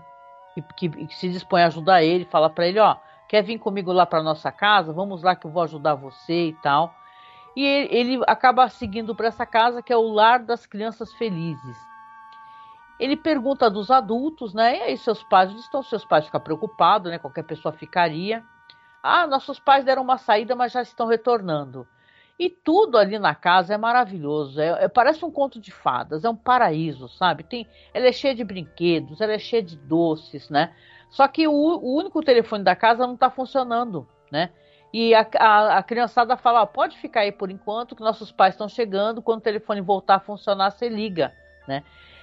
Que, 0.54 0.62
que, 0.76 1.06
que 1.06 1.14
se 1.14 1.28
dispõe 1.28 1.62
a 1.62 1.66
ajudar 1.66 2.02
ele, 2.02 2.26
fala 2.26 2.50
para 2.50 2.66
ele, 2.66 2.78
ó, 2.78 2.96
quer 3.28 3.42
vir 3.42 3.58
comigo 3.58 3.92
lá 3.92 4.04
para 4.04 4.22
nossa 4.22 4.50
casa? 4.50 4.92
Vamos 4.92 5.22
lá 5.22 5.34
que 5.34 5.46
eu 5.46 5.50
vou 5.50 5.62
ajudar 5.62 5.94
você 5.94 6.48
e 6.48 6.52
tal. 6.62 6.94
E 7.60 7.62
ele, 7.90 8.22
acaba 8.26 8.66
seguindo 8.70 9.14
para 9.14 9.26
essa 9.26 9.44
casa 9.44 9.82
que 9.82 9.92
é 9.92 9.96
o 9.96 10.08
lar 10.08 10.42
das 10.42 10.64
crianças 10.64 11.12
felizes. 11.12 11.76
Ele 12.98 13.18
pergunta 13.18 13.68
dos 13.68 13.90
adultos, 13.90 14.54
né? 14.54 14.78
E 14.78 14.80
aí 14.80 14.96
seus 14.96 15.22
pais, 15.24 15.52
estão 15.52 15.82
seus 15.82 16.02
pais? 16.02 16.24
Fica 16.24 16.40
preocupado, 16.40 17.10
né? 17.10 17.18
Qualquer 17.18 17.42
pessoa 17.42 17.70
ficaria. 17.70 18.42
Ah, 19.02 19.26
nossos 19.26 19.60
pais 19.60 19.84
deram 19.84 20.00
uma 20.00 20.16
saída, 20.16 20.56
mas 20.56 20.72
já 20.72 20.80
estão 20.80 21.06
retornando. 21.06 21.86
E 22.38 22.48
tudo 22.48 22.96
ali 22.96 23.18
na 23.18 23.34
casa 23.34 23.74
é 23.74 23.76
maravilhoso. 23.76 24.58
É, 24.58 24.84
é, 24.84 24.88
parece 24.88 25.22
um 25.22 25.30
conto 25.30 25.60
de 25.60 25.70
fadas, 25.70 26.24
é 26.24 26.30
um 26.30 26.36
paraíso, 26.36 27.10
sabe? 27.10 27.42
Tem, 27.42 27.68
ela 27.92 28.06
é 28.06 28.12
cheia 28.12 28.34
de 28.34 28.42
brinquedos, 28.42 29.20
ela 29.20 29.34
é 29.34 29.38
cheia 29.38 29.62
de 29.62 29.76
doces, 29.76 30.48
né? 30.48 30.74
Só 31.10 31.28
que 31.28 31.46
o, 31.46 31.52
o 31.52 31.94
único 31.94 32.22
telefone 32.22 32.64
da 32.64 32.74
casa 32.74 33.06
não 33.06 33.12
está 33.12 33.28
funcionando, 33.28 34.08
né? 34.32 34.50
E 34.92 35.14
a, 35.14 35.26
a, 35.38 35.78
a 35.78 35.82
criançada 35.82 36.36
fala: 36.36 36.66
pode 36.66 36.98
ficar 36.98 37.20
aí 37.20 37.32
por 37.32 37.50
enquanto, 37.50 37.94
que 37.94 38.02
nossos 38.02 38.32
pais 38.32 38.54
estão 38.54 38.68
chegando. 38.68 39.22
Quando 39.22 39.38
o 39.38 39.42
telefone 39.42 39.80
voltar 39.80 40.16
a 40.16 40.20
funcionar, 40.20 40.70
você 40.70 40.88
liga, 40.88 41.32
né? 41.66 41.82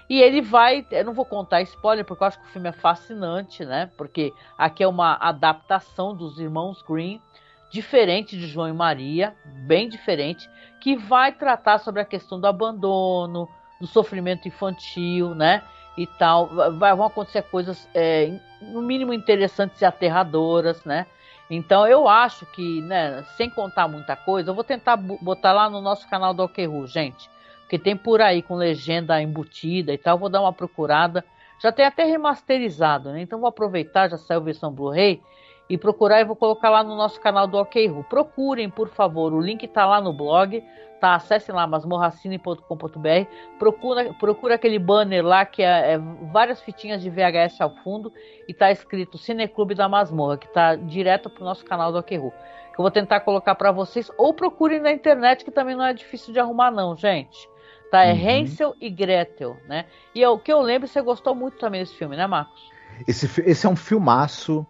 E 0.10 0.22
ele 0.22 0.42
vai, 0.42 0.86
eu 0.90 1.04
não 1.04 1.14
vou 1.14 1.26
contar 1.26 1.62
spoiler, 1.64 2.06
porque 2.06 2.24
eu 2.24 2.28
acho 2.28 2.40
que 2.40 2.46
o 2.46 2.50
filme 2.50 2.70
é 2.70 2.74
fascinante, 2.74 3.66
né? 3.66 3.92
Porque 3.98 4.34
aqui 4.58 4.82
é 4.82 4.88
uma 4.88 5.16
adaptação 5.16 6.16
dos 6.16 6.40
irmãos 6.40 6.82
Green 6.82 7.22
diferente 7.70 8.38
de 8.38 8.48
João 8.48 8.70
e 8.70 8.74
Maria, 8.74 9.36
bem 9.46 9.90
diferente, 9.90 10.50
que 10.80 10.96
vai 10.96 11.32
tratar 11.32 11.80
sobre 11.80 12.02
a 12.02 12.06
questão 12.06 12.40
do 12.40 12.48
abandono, 12.48 13.48
do 13.80 13.88
sofrimento 13.88 14.48
infantil, 14.48 15.36
né? 15.36 15.64
E 15.98 16.06
tal. 16.06 16.48
Vai, 16.78 16.96
vão 16.96 17.06
acontecer 17.06 17.42
coisas, 17.44 17.88
é, 17.94 18.40
no 18.62 18.82
mínimo, 18.82 19.14
interessantes 19.14 19.82
e 19.82 19.86
aterradoras, 19.86 20.84
né? 20.86 21.06
Então 21.50 21.88
eu 21.88 22.08
acho 22.08 22.46
que, 22.48 22.82
né, 22.82 23.24
sem 23.38 23.50
contar 23.50 23.88
muita 23.88 24.16
coisa, 24.16 24.50
eu 24.50 24.56
vou 24.56 24.64
tentar 24.64 24.98
botar 24.98 25.54
lá 25.54 25.70
no 25.70 25.82
nosso 25.82 26.08
canal 26.10 26.34
do 26.34 26.42
Alquerru, 26.42 26.86
gente. 26.88 27.30
Porque 27.62 27.80
tem 27.80 27.96
por 27.96 28.22
aí 28.22 28.42
com 28.42 28.56
legenda 28.56 29.22
embutida 29.22 29.94
e 29.94 29.98
tal. 29.98 30.18
Vou 30.18 30.30
dar 30.30 30.42
uma 30.42 30.54
procurada. 30.54 31.24
Já 31.60 31.72
tem 31.72 31.86
até 31.86 32.04
remasterizado, 32.04 33.12
né? 33.12 33.22
Então 33.22 33.40
vou 33.40 33.50
aproveitar, 33.50 34.10
já 34.10 34.18
saiu 34.18 34.42
versão 34.42 34.72
Blu-ray 34.72 35.22
e 35.70 35.78
procurar, 35.78 36.22
eu 36.22 36.28
vou 36.28 36.36
colocar 36.36 36.70
lá 36.70 36.84
no 36.84 36.96
nosso 36.96 37.20
canal 37.20 37.48
do 37.48 37.58
OKRU. 37.58 38.06
Procurem, 38.10 38.70
por 38.70 38.90
favor, 38.90 39.34
o 39.34 39.40
link 39.40 39.64
está 39.64 39.86
lá 39.86 40.00
no 40.00 40.14
blog, 40.14 40.64
tá? 41.00 41.16
Acessem 41.16 41.54
lá 41.54 41.68
masmorracine.com.br, 41.68 43.30
procura, 43.60 44.14
procura 44.14 44.56
aquele 44.56 44.80
banner 44.80 45.26
lá 45.26 45.46
que 45.46 45.62
é, 45.62 45.94
é, 45.94 45.98
várias 46.32 46.62
fitinhas 46.62 47.02
de 47.02 47.10
VHS 47.10 47.60
ao 47.60 47.76
fundo 47.84 48.12
e 48.48 48.54
tá 48.54 48.72
escrito 48.72 49.18
Cineclube 49.18 49.76
da 49.76 49.90
Masmorra, 49.90 50.38
que 50.38 50.48
tá 50.48 50.76
direto 50.76 51.30
pro 51.30 51.44
nosso 51.44 51.66
canal 51.66 51.92
do 51.92 52.00
OKRU. 52.00 52.32
Que 52.74 52.80
eu 52.80 52.84
vou 52.84 52.92
tentar 52.92 53.22
colocar 53.22 53.56
para 53.56 53.72
vocês, 53.72 54.12
ou 54.18 54.34
procurem 54.34 54.80
na 54.80 54.92
internet, 54.92 55.44
que 55.44 55.52
também 55.52 55.76
não 55.76 55.86
é 55.86 55.94
difícil 55.94 56.32
de 56.32 56.40
arrumar 56.40 56.72
não, 56.72 56.96
gente. 56.96 57.50
Tá, 57.92 58.04
é 58.04 58.14
uhum. 58.14 58.42
Hansel 58.42 58.76
e 58.82 58.90
Gretel, 58.90 59.58
né? 59.66 59.86
E 60.14 60.22
é 60.22 60.30
o 60.30 60.38
que 60.38 60.52
eu 60.52 60.62
lembro, 60.62 60.88
você 60.88 61.02
gostou 61.02 61.34
muito 61.34 61.58
também 61.58 61.82
desse 61.82 61.96
filme, 61.96 62.18
né, 62.18 62.28
Marcos? 62.28 62.70
Esse, 63.08 63.42
esse 63.50 63.66
é 63.66 63.70
um 63.70 63.76
filmaço 63.76 64.68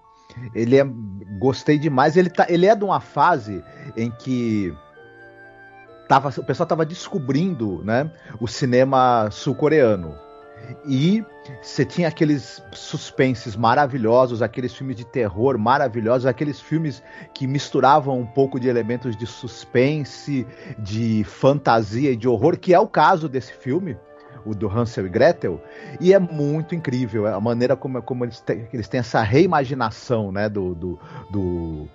ele 0.54 0.78
é. 0.78 0.86
Gostei 1.40 1.78
demais. 1.78 2.18
Ele, 2.18 2.30
tá, 2.30 2.46
ele 2.50 2.66
é 2.66 2.76
de 2.76 2.84
uma 2.84 3.00
fase 3.00 3.64
em 3.96 4.12
que. 4.12 4.74
Tava, 6.08 6.30
o 6.30 6.44
pessoal 6.44 6.66
estava 6.66 6.86
descobrindo 6.86 7.84
né, 7.84 8.10
o 8.40 8.48
cinema 8.48 9.30
sul-coreano. 9.30 10.16
E 10.86 11.24
você 11.62 11.86
tinha 11.86 12.08
aqueles 12.08 12.62
suspenses 12.72 13.56
maravilhosos, 13.56 14.42
aqueles 14.42 14.74
filmes 14.74 14.96
de 14.96 15.06
terror 15.06 15.58
maravilhosos, 15.58 16.26
aqueles 16.26 16.60
filmes 16.60 17.04
que 17.34 17.46
misturavam 17.46 18.20
um 18.20 18.26
pouco 18.26 18.60
de 18.60 18.68
elementos 18.68 19.16
de 19.16 19.26
suspense, 19.26 20.48
de 20.80 21.24
fantasia 21.26 22.12
e 22.12 22.16
de 22.16 22.28
horror, 22.28 22.58
que 22.58 22.74
é 22.74 22.80
o 22.80 22.88
caso 22.88 23.30
desse 23.30 23.54
filme 23.54 23.98
o 24.48 24.56
do 24.56 24.70
Hansel 24.70 25.06
e 25.06 25.10
Gretel, 25.10 25.62
e 26.00 26.14
é 26.14 26.20
muito 26.20 26.74
incrível 26.74 27.28
a 27.28 27.40
maneira 27.40 27.76
como, 27.76 28.02
como 28.02 28.24
eles, 28.24 28.40
têm, 28.40 28.68
eles 28.72 28.88
têm 28.88 29.00
essa 29.00 29.22
reimaginação 29.22 30.32
né, 30.32 30.48
do, 30.48 30.74
do, 30.74 31.00
do, 31.30 31.88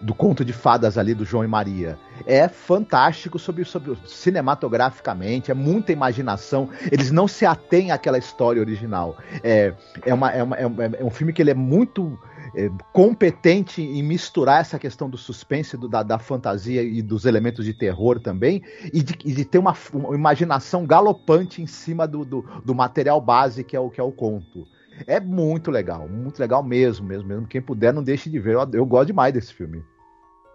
do, 0.00 0.14
conto 0.14 0.44
de 0.44 0.52
fadas 0.52 0.98
ali 0.98 1.14
do 1.14 1.24
João 1.24 1.44
e 1.44 1.48
Maria. 1.48 1.98
É 2.26 2.48
fantástico 2.48 3.38
sobre, 3.38 3.64
sobre 3.64 3.96
cinematograficamente, 4.06 5.50
é 5.50 5.54
muita 5.54 5.92
imaginação. 5.92 6.68
Eles 6.92 7.10
não 7.10 7.26
se 7.26 7.46
atêm 7.46 7.90
àquela 7.90 8.18
história 8.18 8.60
original. 8.60 9.16
É, 9.42 9.72
é, 10.04 10.12
uma, 10.12 10.30
é, 10.30 10.42
uma, 10.42 10.56
é, 10.56 10.64
é 11.00 11.04
um 11.04 11.10
filme 11.10 11.32
que 11.32 11.40
ele 11.40 11.50
é 11.50 11.54
muito 11.54 12.18
é, 12.54 12.70
competente 12.92 13.82
em 13.82 14.02
misturar 14.02 14.60
essa 14.60 14.78
questão 14.78 15.08
do 15.08 15.16
suspense, 15.16 15.76
do, 15.76 15.88
da, 15.88 16.02
da, 16.02 16.18
fantasia 16.18 16.82
e 16.82 17.02
dos 17.02 17.24
elementos 17.24 17.64
de 17.64 17.74
terror 17.74 18.20
também, 18.20 18.62
e 18.92 19.02
de, 19.02 19.16
e 19.24 19.32
de 19.32 19.44
ter 19.44 19.58
uma, 19.58 19.74
uma, 19.92 20.14
imaginação 20.14 20.86
galopante 20.86 21.62
em 21.62 21.66
cima 21.66 22.06
do, 22.06 22.24
do, 22.24 22.42
do, 22.64 22.74
material 22.74 23.20
base 23.20 23.64
que 23.64 23.76
é 23.76 23.80
o 23.80 23.90
que 23.90 24.00
é 24.00 24.04
o 24.04 24.12
conto. 24.12 24.66
É 25.06 25.18
muito 25.18 25.70
legal, 25.70 26.08
muito 26.08 26.38
legal 26.38 26.62
mesmo, 26.62 27.06
mesmo, 27.06 27.28
mesmo. 27.28 27.46
Quem 27.46 27.62
puder, 27.62 27.92
não 27.92 28.02
deixe 28.02 28.28
de 28.28 28.38
ver. 28.38 28.54
Eu, 28.54 28.68
eu 28.72 28.86
gosto 28.86 29.06
demais 29.06 29.32
desse 29.32 29.54
filme. 29.54 29.82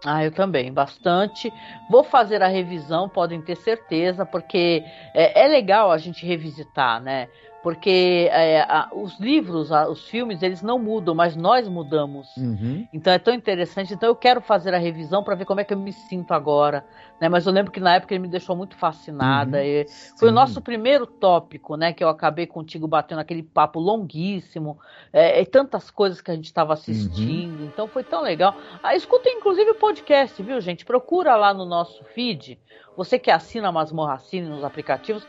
Ah, 0.04 0.24
eu 0.24 0.30
também, 0.30 0.72
bastante. 0.72 1.52
Vou 1.90 2.04
fazer 2.04 2.42
a 2.42 2.46
revisão, 2.46 3.08
podem 3.08 3.40
ter 3.40 3.56
certeza, 3.56 4.24
porque 4.24 4.84
é, 5.14 5.44
é 5.44 5.48
legal 5.48 5.90
a 5.90 5.98
gente 5.98 6.24
revisitar, 6.24 7.02
né? 7.02 7.28
Porque 7.66 8.28
é, 8.30 8.60
a, 8.60 8.88
os 8.92 9.18
livros, 9.18 9.72
a, 9.72 9.88
os 9.88 10.08
filmes, 10.08 10.40
eles 10.40 10.62
não 10.62 10.78
mudam, 10.78 11.16
mas 11.16 11.34
nós 11.34 11.66
mudamos. 11.66 12.28
Uhum. 12.36 12.86
Então 12.92 13.12
é 13.12 13.18
tão 13.18 13.34
interessante. 13.34 13.92
Então 13.92 14.08
eu 14.08 14.14
quero 14.14 14.40
fazer 14.40 14.72
a 14.72 14.78
revisão 14.78 15.24
para 15.24 15.34
ver 15.34 15.46
como 15.46 15.58
é 15.58 15.64
que 15.64 15.74
eu 15.74 15.78
me 15.80 15.92
sinto 15.92 16.32
agora. 16.32 16.86
Né? 17.20 17.28
Mas 17.28 17.44
eu 17.44 17.52
lembro 17.52 17.72
que 17.72 17.80
na 17.80 17.96
época 17.96 18.14
ele 18.14 18.22
me 18.22 18.28
deixou 18.28 18.54
muito 18.54 18.76
fascinada. 18.76 19.58
Uhum. 19.58 19.84
foi 20.16 20.28
o 20.28 20.32
nosso 20.32 20.62
primeiro 20.62 21.08
tópico, 21.08 21.74
né? 21.76 21.92
Que 21.92 22.04
eu 22.04 22.08
acabei 22.08 22.46
contigo 22.46 22.86
batendo 22.86 23.18
aquele 23.18 23.42
papo 23.42 23.80
longuíssimo. 23.80 24.78
É, 25.12 25.42
e 25.42 25.44
tantas 25.44 25.90
coisas 25.90 26.20
que 26.20 26.30
a 26.30 26.34
gente 26.34 26.44
estava 26.44 26.72
assistindo. 26.72 27.62
Uhum. 27.62 27.66
Então 27.66 27.88
foi 27.88 28.04
tão 28.04 28.22
legal. 28.22 28.54
Ah, 28.80 28.94
escutem 28.94 29.38
inclusive 29.38 29.72
o 29.72 29.74
podcast, 29.74 30.40
viu, 30.40 30.60
gente? 30.60 30.84
Procura 30.84 31.34
lá 31.34 31.52
no 31.52 31.64
nosso 31.64 32.04
feed. 32.14 32.60
Você 32.96 33.18
que 33.18 33.28
assina 33.28 33.70
a 33.70 33.72
Masmorra 33.72 34.14
Assine 34.14 34.48
nos 34.48 34.62
aplicativos 34.62 35.26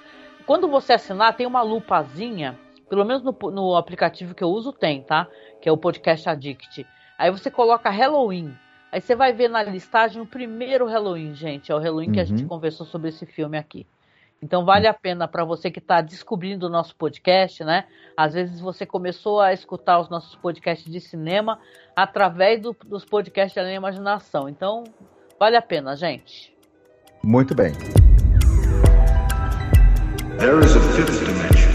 quando 0.47 0.69
você 0.69 0.93
assinar, 0.93 1.35
tem 1.35 1.45
uma 1.45 1.61
lupazinha, 1.61 2.57
pelo 2.89 3.03
menos 3.03 3.21
no, 3.21 3.35
no 3.51 3.75
aplicativo 3.75 4.33
que 4.33 4.43
eu 4.43 4.47
uso 4.47 4.71
tem, 4.71 5.03
tá? 5.03 5.27
Que 5.61 5.67
é 5.67 5.71
o 5.71 5.77
Podcast 5.77 6.27
Addict. 6.29 6.87
Aí 7.17 7.29
você 7.29 7.51
coloca 7.51 7.89
Halloween. 7.89 8.55
Aí 8.89 9.01
você 9.01 9.13
vai 9.13 9.33
ver 9.33 9.49
na 9.49 9.61
listagem 9.61 10.21
o 10.21 10.25
primeiro 10.25 10.87
Halloween, 10.87 11.33
gente. 11.33 11.69
É 11.69 11.75
o 11.75 11.79
Halloween 11.79 12.07
uhum. 12.07 12.13
que 12.13 12.19
a 12.21 12.23
gente 12.23 12.43
uhum. 12.43 12.47
conversou 12.47 12.85
sobre 12.85 13.09
esse 13.09 13.25
filme 13.25 13.57
aqui. 13.57 13.85
Então 14.41 14.63
vale 14.63 14.87
a 14.87 14.93
pena 14.93 15.27
para 15.27 15.43
você 15.43 15.69
que 15.69 15.79
está 15.79 15.99
descobrindo 15.99 16.67
o 16.67 16.69
nosso 16.69 16.95
podcast, 16.95 17.63
né? 17.65 17.83
Às 18.15 18.33
vezes 18.33 18.61
você 18.61 18.85
começou 18.85 19.41
a 19.41 19.51
escutar 19.51 19.99
os 19.99 20.09
nossos 20.09 20.35
podcasts 20.35 20.89
de 20.89 21.01
cinema 21.01 21.59
através 21.93 22.61
do, 22.61 22.75
dos 22.85 23.03
podcasts 23.03 23.61
da 23.61 23.73
imaginação. 23.73 24.47
Então 24.47 24.85
vale 25.37 25.57
a 25.57 25.61
pena, 25.61 25.93
gente. 25.95 26.55
Muito 27.21 27.53
bem. 27.53 27.73
There 30.37 30.59
is 30.59 30.75
a 30.75 30.79
fifth 30.95 31.25
dimension. 31.25 31.73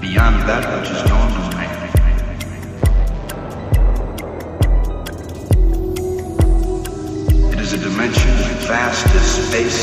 Beyond 0.00 0.48
that 0.48 0.64
which 0.80 0.90
is 0.90 1.04
known 1.08 1.30
to 1.30 1.38
man. 1.56 1.70
It 7.52 7.60
is 7.60 7.72
a 7.74 7.78
dimension 7.78 8.30
vast 8.66 9.06
as 9.14 9.46
space 9.46 9.80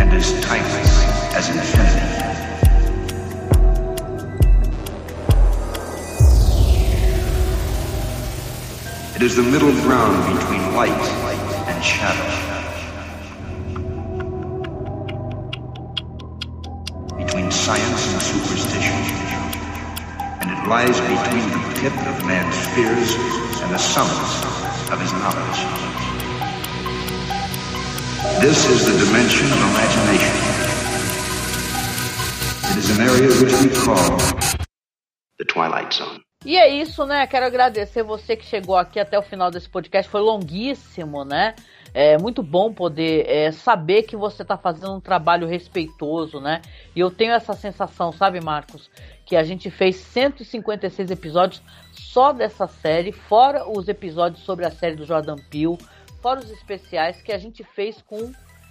and 0.00 0.12
as 0.14 0.32
timeless 0.40 1.04
as 1.34 1.48
infinity. 1.50 2.45
It 9.16 9.22
is 9.22 9.34
the 9.34 9.42
middle 9.42 9.72
ground 9.80 10.38
between 10.38 10.74
light 10.74 10.92
and 10.92 11.82
shadow. 11.82 12.28
Between 17.16 17.50
science 17.50 18.12
and 18.12 18.20
superstition. 18.20 18.92
And 20.42 20.50
it 20.50 20.68
lies 20.68 21.00
between 21.00 21.48
the 21.48 21.80
pit 21.80 21.96
of 22.12 22.26
man's 22.26 22.58
fears 22.76 23.14
and 23.62 23.72
the 23.72 23.78
summit 23.78 24.20
of 24.92 25.00
his 25.00 25.12
knowledge. 25.14 25.60
This 28.42 28.68
is 28.68 28.84
the 28.84 29.02
dimension 29.02 29.46
of 29.46 29.58
imagination. 29.72 30.36
It 32.70 32.76
is 32.76 32.90
an 32.90 33.00
area 33.00 33.30
which 33.40 33.54
we 33.64 33.74
call 33.80 34.18
the 35.38 35.46
Twilight 35.46 35.94
Zone. 35.94 36.25
E 36.46 36.56
é 36.56 36.68
isso, 36.68 37.04
né? 37.04 37.26
Quero 37.26 37.44
agradecer 37.44 38.04
você 38.04 38.36
que 38.36 38.46
chegou 38.46 38.76
aqui 38.76 39.00
até 39.00 39.18
o 39.18 39.22
final 39.22 39.50
desse 39.50 39.68
podcast. 39.68 40.08
Foi 40.08 40.20
longuíssimo, 40.20 41.24
né? 41.24 41.56
É 41.92 42.16
muito 42.16 42.40
bom 42.40 42.72
poder 42.72 43.28
é, 43.28 43.50
saber 43.50 44.04
que 44.04 44.14
você 44.14 44.42
está 44.42 44.56
fazendo 44.56 44.94
um 44.94 45.00
trabalho 45.00 45.48
respeitoso, 45.48 46.40
né? 46.40 46.62
E 46.94 47.00
eu 47.00 47.10
tenho 47.10 47.32
essa 47.32 47.52
sensação, 47.52 48.12
sabe, 48.12 48.40
Marcos? 48.40 48.88
Que 49.24 49.34
a 49.34 49.42
gente 49.42 49.68
fez 49.72 49.96
156 49.96 51.10
episódios 51.10 51.60
só 51.90 52.32
dessa 52.32 52.68
série, 52.68 53.10
fora 53.10 53.68
os 53.68 53.88
episódios 53.88 54.44
sobre 54.44 54.64
a 54.64 54.70
série 54.70 54.94
do 54.94 55.04
Jordan 55.04 55.38
Peele, 55.50 55.76
fora 56.22 56.38
os 56.38 56.50
especiais 56.52 57.20
que 57.20 57.32
a 57.32 57.38
gente 57.38 57.64
fez 57.64 58.00
com 58.02 58.30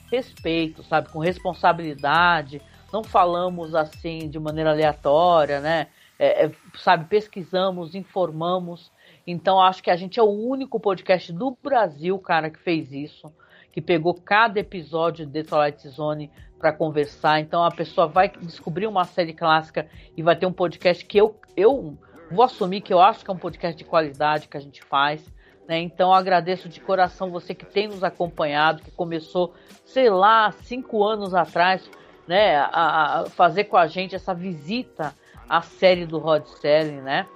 respeito, 0.10 0.81
sabe? 0.81 1.10
Com 1.10 1.19
responsabilidade. 1.19 2.61
Não 2.93 3.03
falamos 3.03 3.76
assim 3.76 4.30
de 4.30 4.39
maneira 4.39 4.69
aleatória, 4.69 5.60
né? 5.60 5.88
É, 6.17 6.45
é, 6.45 6.51
sabe, 6.77 7.05
pesquisamos, 7.05 7.93
informamos. 7.93 8.91
Então 9.27 9.59
acho 9.59 9.83
que 9.83 9.91
a 9.91 9.95
gente 9.95 10.19
é 10.19 10.23
o 10.23 10.29
único 10.29 10.79
podcast 10.79 11.33
do 11.33 11.57
Brasil, 11.61 12.17
cara, 12.19 12.49
que 12.49 12.59
fez 12.59 12.91
isso, 12.91 13.33
que 13.71 13.81
pegou 13.81 14.13
cada 14.13 14.59
episódio 14.59 15.25
de 15.25 15.43
Twilight 15.43 15.87
Zone 15.89 16.31
para 16.57 16.71
conversar. 16.71 17.39
Então 17.39 17.63
a 17.63 17.71
pessoa 17.71 18.07
vai 18.07 18.29
descobrir 18.29 18.87
uma 18.87 19.03
série 19.03 19.33
clássica 19.33 19.87
e 20.15 20.23
vai 20.23 20.35
ter 20.35 20.45
um 20.45 20.53
podcast 20.53 21.03
que 21.03 21.17
eu, 21.17 21.39
eu 21.55 21.97
vou 22.31 22.43
assumir 22.43 22.81
que 22.81 22.93
eu 22.93 22.99
acho 22.99 23.23
que 23.23 23.29
é 23.29 23.33
um 23.33 23.37
podcast 23.37 23.77
de 23.77 23.83
qualidade 23.83 24.47
que 24.47 24.57
a 24.57 24.61
gente 24.61 24.81
faz. 24.83 25.25
Né? 25.67 25.79
Então 25.79 26.13
agradeço 26.13 26.69
de 26.69 26.79
coração 26.79 27.29
você 27.29 27.53
que 27.53 27.65
tem 27.65 27.87
nos 27.87 28.03
acompanhado, 28.03 28.83
que 28.83 28.91
começou, 28.91 29.53
sei 29.83 30.09
lá, 30.09 30.51
cinco 30.51 31.03
anos 31.03 31.33
atrás, 31.33 31.89
né, 32.27 32.57
a, 32.57 33.21
a 33.21 33.25
fazer 33.25 33.65
com 33.65 33.77
a 33.77 33.85
gente 33.85 34.15
essa 34.15 34.33
visita 34.33 35.13
a 35.49 35.61
série 35.61 36.05
do 36.05 36.17
Rod 36.17 36.45
Serling, 36.45 37.01
né? 37.01 37.27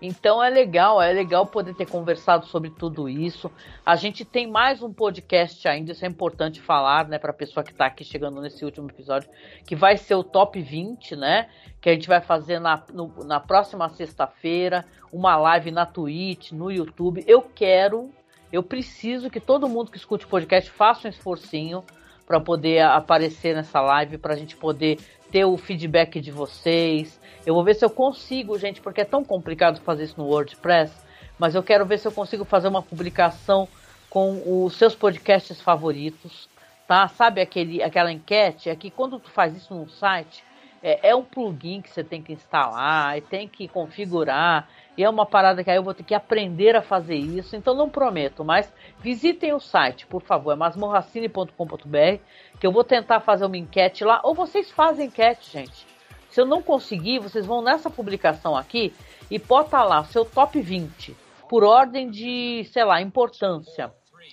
Então 0.00 0.42
é 0.42 0.50
legal, 0.50 1.00
é 1.00 1.10
legal 1.10 1.46
poder 1.46 1.74
ter 1.74 1.88
conversado 1.88 2.46
sobre 2.46 2.68
tudo 2.68 3.08
isso. 3.08 3.50
A 3.84 3.96
gente 3.96 4.26
tem 4.26 4.46
mais 4.46 4.82
um 4.82 4.92
podcast 4.92 5.66
ainda, 5.66 5.92
isso 5.92 6.04
é 6.04 6.08
importante 6.08 6.60
falar, 6.60 7.08
né, 7.08 7.18
para 7.18 7.30
a 7.30 7.34
pessoa 7.34 7.64
que 7.64 7.72
está 7.72 7.86
aqui 7.86 8.04
chegando 8.04 8.42
nesse 8.42 8.62
último 8.62 8.90
episódio, 8.90 9.28
que 9.66 9.74
vai 9.74 9.96
ser 9.96 10.14
o 10.14 10.22
top 10.22 10.60
20, 10.60 11.16
né? 11.16 11.48
Que 11.80 11.88
a 11.88 11.94
gente 11.94 12.08
vai 12.08 12.20
fazer 12.20 12.58
na, 12.58 12.82
no, 12.92 13.24
na 13.24 13.40
próxima 13.40 13.88
sexta-feira, 13.88 14.84
uma 15.10 15.36
live 15.36 15.70
na 15.70 15.86
Twitch, 15.86 16.52
no 16.52 16.70
YouTube. 16.70 17.24
Eu 17.26 17.40
quero, 17.40 18.10
eu 18.52 18.62
preciso 18.62 19.30
que 19.30 19.40
todo 19.40 19.68
mundo 19.68 19.90
que 19.90 19.96
escute 19.96 20.26
o 20.26 20.28
podcast 20.28 20.70
faça 20.70 21.08
um 21.08 21.10
esforcinho 21.10 21.82
para 22.26 22.40
poder 22.40 22.82
aparecer 22.82 23.54
nessa 23.54 23.80
live, 23.80 24.18
para 24.18 24.34
a 24.34 24.36
gente 24.36 24.56
poder 24.56 24.98
ter 25.30 25.44
o 25.44 25.56
feedback 25.56 26.20
de 26.20 26.30
vocês. 26.30 27.20
Eu 27.44 27.54
vou 27.54 27.64
ver 27.64 27.74
se 27.74 27.84
eu 27.84 27.90
consigo, 27.90 28.58
gente, 28.58 28.80
porque 28.80 29.00
é 29.00 29.04
tão 29.04 29.24
complicado 29.24 29.80
fazer 29.80 30.04
isso 30.04 30.18
no 30.18 30.26
WordPress, 30.26 30.92
mas 31.38 31.54
eu 31.54 31.62
quero 31.62 31.84
ver 31.86 31.98
se 31.98 32.08
eu 32.08 32.12
consigo 32.12 32.44
fazer 32.44 32.68
uma 32.68 32.82
publicação 32.82 33.68
com 34.08 34.64
os 34.64 34.74
seus 34.76 34.94
podcasts 34.94 35.60
favoritos, 35.60 36.48
tá? 36.88 37.06
Sabe 37.08 37.40
aquele, 37.40 37.82
aquela 37.82 38.10
enquete? 38.10 38.70
É 38.70 38.76
que 38.76 38.90
quando 38.90 39.18
tu 39.18 39.30
faz 39.30 39.54
isso 39.56 39.74
num 39.74 39.88
site, 39.88 40.42
é, 40.82 41.10
é 41.10 41.14
um 41.14 41.22
plugin 41.22 41.82
que 41.82 41.90
você 41.90 42.04
tem 42.04 42.22
que 42.22 42.32
instalar 42.32 43.18
e 43.18 43.20
tem 43.20 43.48
que 43.48 43.68
configurar. 43.68 44.68
E 44.96 45.04
é 45.04 45.10
uma 45.10 45.26
parada 45.26 45.62
que 45.62 45.70
aí 45.70 45.76
eu 45.76 45.82
vou 45.82 45.92
ter 45.92 46.04
que 46.04 46.14
aprender 46.14 46.74
a 46.74 46.80
fazer 46.80 47.16
isso, 47.16 47.54
então 47.54 47.74
não 47.74 47.88
prometo, 47.88 48.42
mas 48.44 48.72
visitem 49.00 49.52
o 49.52 49.60
site, 49.60 50.06
por 50.06 50.22
favor, 50.22 50.52
é 50.52 50.56
masmorracine.com.br, 50.56 52.20
que 52.58 52.66
eu 52.66 52.72
vou 52.72 52.82
tentar 52.82 53.20
fazer 53.20 53.44
uma 53.44 53.58
enquete 53.58 54.04
lá, 54.04 54.20
ou 54.24 54.34
vocês 54.34 54.70
fazem 54.70 55.08
enquete, 55.08 55.52
gente. 55.52 55.86
Se 56.30 56.40
eu 56.40 56.46
não 56.46 56.62
conseguir, 56.62 57.18
vocês 57.18 57.44
vão 57.44 57.62
nessa 57.62 57.90
publicação 57.90 58.56
aqui 58.56 58.94
e 59.30 59.38
bota 59.38 59.82
lá 59.82 60.02
seu 60.04 60.24
top 60.24 60.60
20, 60.60 61.14
por 61.48 61.62
ordem 61.62 62.10
de, 62.10 62.64
sei 62.72 62.84
lá, 62.84 63.00
importância. 63.00 63.92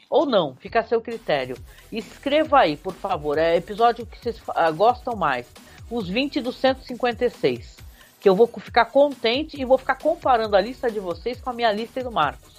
Ou 0.10 0.26
não, 0.26 0.56
fica 0.56 0.80
a 0.80 0.84
seu 0.84 1.02
critério. 1.02 1.58
Escreva 1.92 2.60
aí, 2.60 2.78
por 2.78 2.94
favor, 2.94 3.38
é 3.38 3.58
episódio 3.58 4.06
que 4.06 4.18
vocês 4.18 4.42
gostam 4.76 5.16
mais. 5.16 5.52
Os 5.90 6.08
20 6.08 6.40
do 6.42 6.52
156 6.52 7.84
que 8.24 8.30
eu 8.30 8.36
vou 8.38 8.48
ficar 8.48 8.86
contente 8.86 9.60
e 9.60 9.66
vou 9.66 9.78
ficar 9.78 9.96
comparando 9.96 10.56
a 10.56 10.62
lista 10.62 10.90
de 10.90 10.98
vocês 10.98 11.42
com 11.42 11.50
a 11.50 11.54
minha 11.54 11.70
lista 11.74 12.00
e 12.00 12.04
do 12.04 12.12
Marcos, 12.12 12.54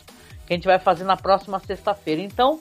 que 0.47 0.53
a 0.53 0.57
gente 0.57 0.67
vai 0.67 0.79
fazer 0.79 1.05
na 1.05 1.17
próxima 1.17 1.59
sexta-feira. 1.59 2.21
Então, 2.21 2.61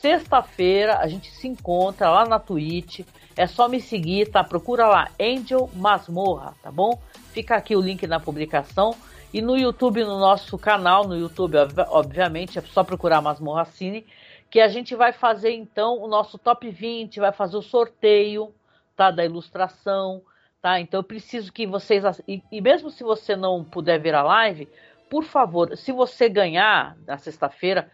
sexta-feira 0.00 0.96
a 0.96 1.06
gente 1.06 1.30
se 1.30 1.46
encontra 1.46 2.08
lá 2.08 2.24
na 2.24 2.38
Twitch. 2.38 3.00
É 3.36 3.46
só 3.46 3.68
me 3.68 3.82
seguir, 3.82 4.30
tá? 4.30 4.42
Procura 4.42 4.86
lá 4.86 5.10
Angel 5.20 5.68
Masmorra, 5.74 6.54
tá 6.62 6.72
bom? 6.72 6.98
Fica 7.32 7.54
aqui 7.54 7.76
o 7.76 7.82
link 7.82 8.06
na 8.06 8.18
publicação. 8.18 8.96
E 9.30 9.42
no 9.42 9.54
YouTube, 9.54 10.02
no 10.02 10.18
nosso 10.18 10.56
canal, 10.56 11.06
no 11.06 11.18
YouTube, 11.18 11.58
obviamente, 11.90 12.58
é 12.58 12.62
só 12.62 12.82
procurar 12.82 13.20
Masmorra 13.20 13.66
Cine, 13.66 14.06
que 14.48 14.58
a 14.58 14.68
gente 14.68 14.96
vai 14.96 15.12
fazer 15.12 15.52
então 15.52 15.98
o 15.98 16.08
nosso 16.08 16.38
top 16.38 16.70
20, 16.70 17.20
vai 17.20 17.30
fazer 17.30 17.58
o 17.58 17.62
sorteio, 17.62 18.54
tá? 18.96 19.10
Da 19.10 19.22
ilustração 19.22 20.22
tá? 20.60 20.80
Então 20.80 21.00
eu 21.00 21.04
preciso 21.04 21.52
que 21.52 21.66
vocês 21.66 22.04
e, 22.26 22.42
e, 22.50 22.60
mesmo 22.60 22.90
se 22.90 23.02
você 23.04 23.36
não 23.36 23.64
puder 23.64 23.98
ver 23.98 24.14
a 24.14 24.22
live, 24.22 24.68
por 25.08 25.24
favor, 25.24 25.76
se 25.76 25.92
você 25.92 26.28
ganhar 26.28 26.96
na 27.06 27.16
sexta-feira, 27.16 27.90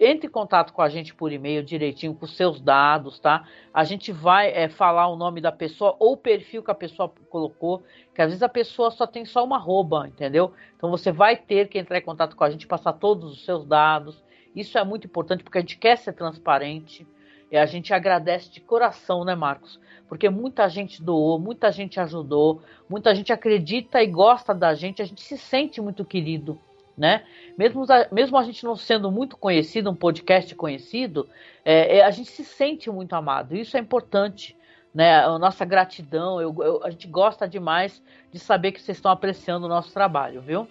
entre 0.00 0.26
em 0.26 0.30
contato 0.30 0.72
com 0.72 0.82
a 0.82 0.88
gente 0.88 1.14
por 1.14 1.30
e-mail 1.30 1.62
direitinho 1.62 2.14
com 2.14 2.26
seus 2.26 2.60
dados, 2.60 3.20
tá? 3.20 3.46
A 3.72 3.84
gente 3.84 4.10
vai 4.10 4.50
é, 4.50 4.68
falar 4.68 5.06
o 5.08 5.16
nome 5.16 5.40
da 5.40 5.52
pessoa 5.52 5.94
ou 5.98 6.14
o 6.14 6.16
perfil 6.16 6.62
que 6.62 6.70
a 6.70 6.74
pessoa 6.74 7.12
colocou, 7.28 7.82
que 8.14 8.20
às 8.20 8.28
vezes 8.28 8.42
a 8.42 8.48
pessoa 8.48 8.90
só 8.90 9.06
tem 9.06 9.24
só 9.24 9.44
uma 9.44 9.56
arroba, 9.56 10.08
entendeu? 10.08 10.52
Então 10.76 10.90
você 10.90 11.12
vai 11.12 11.36
ter 11.36 11.68
que 11.68 11.78
entrar 11.78 11.98
em 11.98 12.02
contato 12.02 12.34
com 12.34 12.42
a 12.42 12.50
gente, 12.50 12.66
passar 12.66 12.94
todos 12.94 13.32
os 13.32 13.44
seus 13.44 13.64
dados. 13.64 14.24
Isso 14.56 14.76
é 14.76 14.84
muito 14.84 15.06
importante 15.06 15.44
porque 15.44 15.58
a 15.58 15.60
gente 15.60 15.78
quer 15.78 15.96
ser 15.96 16.14
transparente. 16.14 17.06
E 17.52 17.56
a 17.56 17.66
gente 17.66 17.94
agradece 17.94 18.50
de 18.50 18.60
coração, 18.60 19.24
né, 19.24 19.36
Marcos? 19.36 19.78
porque 20.12 20.28
muita 20.28 20.68
gente 20.68 21.02
doou, 21.02 21.38
muita 21.38 21.72
gente 21.72 21.98
ajudou, 21.98 22.60
muita 22.86 23.14
gente 23.14 23.32
acredita 23.32 24.02
e 24.02 24.06
gosta 24.06 24.52
da 24.52 24.74
gente, 24.74 25.00
a 25.00 25.06
gente 25.06 25.22
se 25.22 25.38
sente 25.38 25.80
muito 25.80 26.04
querido, 26.04 26.60
né? 26.94 27.24
Mesmo, 27.56 27.86
mesmo 28.12 28.36
a 28.36 28.42
gente 28.42 28.62
não 28.62 28.76
sendo 28.76 29.10
muito 29.10 29.38
conhecido, 29.38 29.90
um 29.90 29.94
podcast 29.94 30.54
conhecido, 30.54 31.26
é, 31.64 31.96
é, 31.96 32.04
a 32.04 32.10
gente 32.10 32.30
se 32.30 32.44
sente 32.44 32.90
muito 32.90 33.14
amado. 33.14 33.56
Isso 33.56 33.74
é 33.74 33.80
importante, 33.80 34.54
né? 34.94 35.24
A 35.24 35.38
nossa 35.38 35.64
gratidão, 35.64 36.38
eu, 36.42 36.54
eu, 36.60 36.84
a 36.84 36.90
gente 36.90 37.08
gosta 37.08 37.48
demais 37.48 38.02
de 38.30 38.38
saber 38.38 38.72
que 38.72 38.82
vocês 38.82 38.98
estão 38.98 39.10
apreciando 39.10 39.64
o 39.64 39.68
nosso 39.70 39.94
trabalho, 39.94 40.42
viu? 40.42 40.68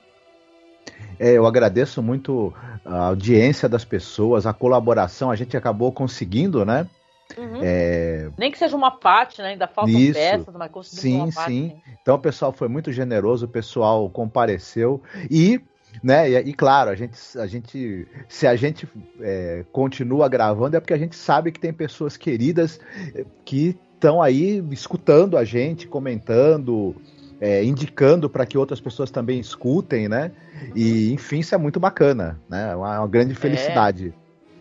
É, 1.20 1.32
eu 1.32 1.46
agradeço 1.46 2.02
muito 2.02 2.54
a 2.86 3.08
audiência 3.08 3.70
das 3.70 3.86
pessoas, 3.86 4.46
a 4.46 4.54
colaboração, 4.54 5.30
a 5.30 5.36
gente 5.36 5.56
acabou 5.56 5.92
conseguindo, 5.92 6.66
né? 6.66 6.88
Uhum. 7.38 7.60
É... 7.62 8.30
Nem 8.38 8.52
que 8.52 8.58
seja 8.58 8.76
uma 8.76 8.92
parte, 8.92 9.42
né? 9.42 9.50
Ainda 9.50 9.68
faltam 9.68 9.94
Isso. 9.98 10.14
peças, 10.14 10.54
mas 10.56 10.72
conseguimos 10.72 11.30
sim, 11.30 11.36
parte, 11.36 11.52
sim, 11.52 11.70
sim. 11.70 11.94
Então 12.02 12.16
o 12.16 12.20
pessoal 12.20 12.52
foi 12.52 12.68
muito 12.68 12.92
generoso, 12.92 13.46
o 13.46 13.50
pessoal 13.50 14.10
compareceu 14.10 15.02
e 15.30 15.62
né? 16.02 16.30
E, 16.30 16.38
e, 16.50 16.54
claro, 16.54 16.90
a 16.90 16.96
gente, 16.96 17.18
a 17.38 17.46
gente, 17.48 18.08
se 18.30 18.48
a 18.48 18.56
gente 18.56 18.88
é, 19.20 19.66
continua 19.72 20.30
gravando 20.30 20.78
é 20.78 20.80
porque 20.80 20.94
a 20.94 20.98
gente 20.98 21.16
sabe 21.16 21.52
que 21.52 21.60
tem 21.60 21.74
pessoas 21.74 22.16
queridas 22.16 22.80
é, 23.14 23.26
que 23.44 23.78
estão 23.94 24.22
aí 24.22 24.64
escutando 24.72 25.38
a 25.38 25.44
gente, 25.44 25.88
comentando, 25.88 26.96
é, 27.42 27.64
indicando 27.64 28.30
para 28.30 28.46
que 28.46 28.58
outras 28.58 28.80
pessoas 28.80 29.10
também 29.10 29.40
escutem, 29.40 30.08
né? 30.08 30.32
E 30.76 31.12
enfim, 31.12 31.40
isso 31.40 31.56
é 31.56 31.58
muito 31.58 31.80
bacana, 31.80 32.40
né? 32.48 32.76
Uma, 32.76 33.00
uma 33.00 33.08
grande 33.08 33.34
felicidade. 33.34 34.14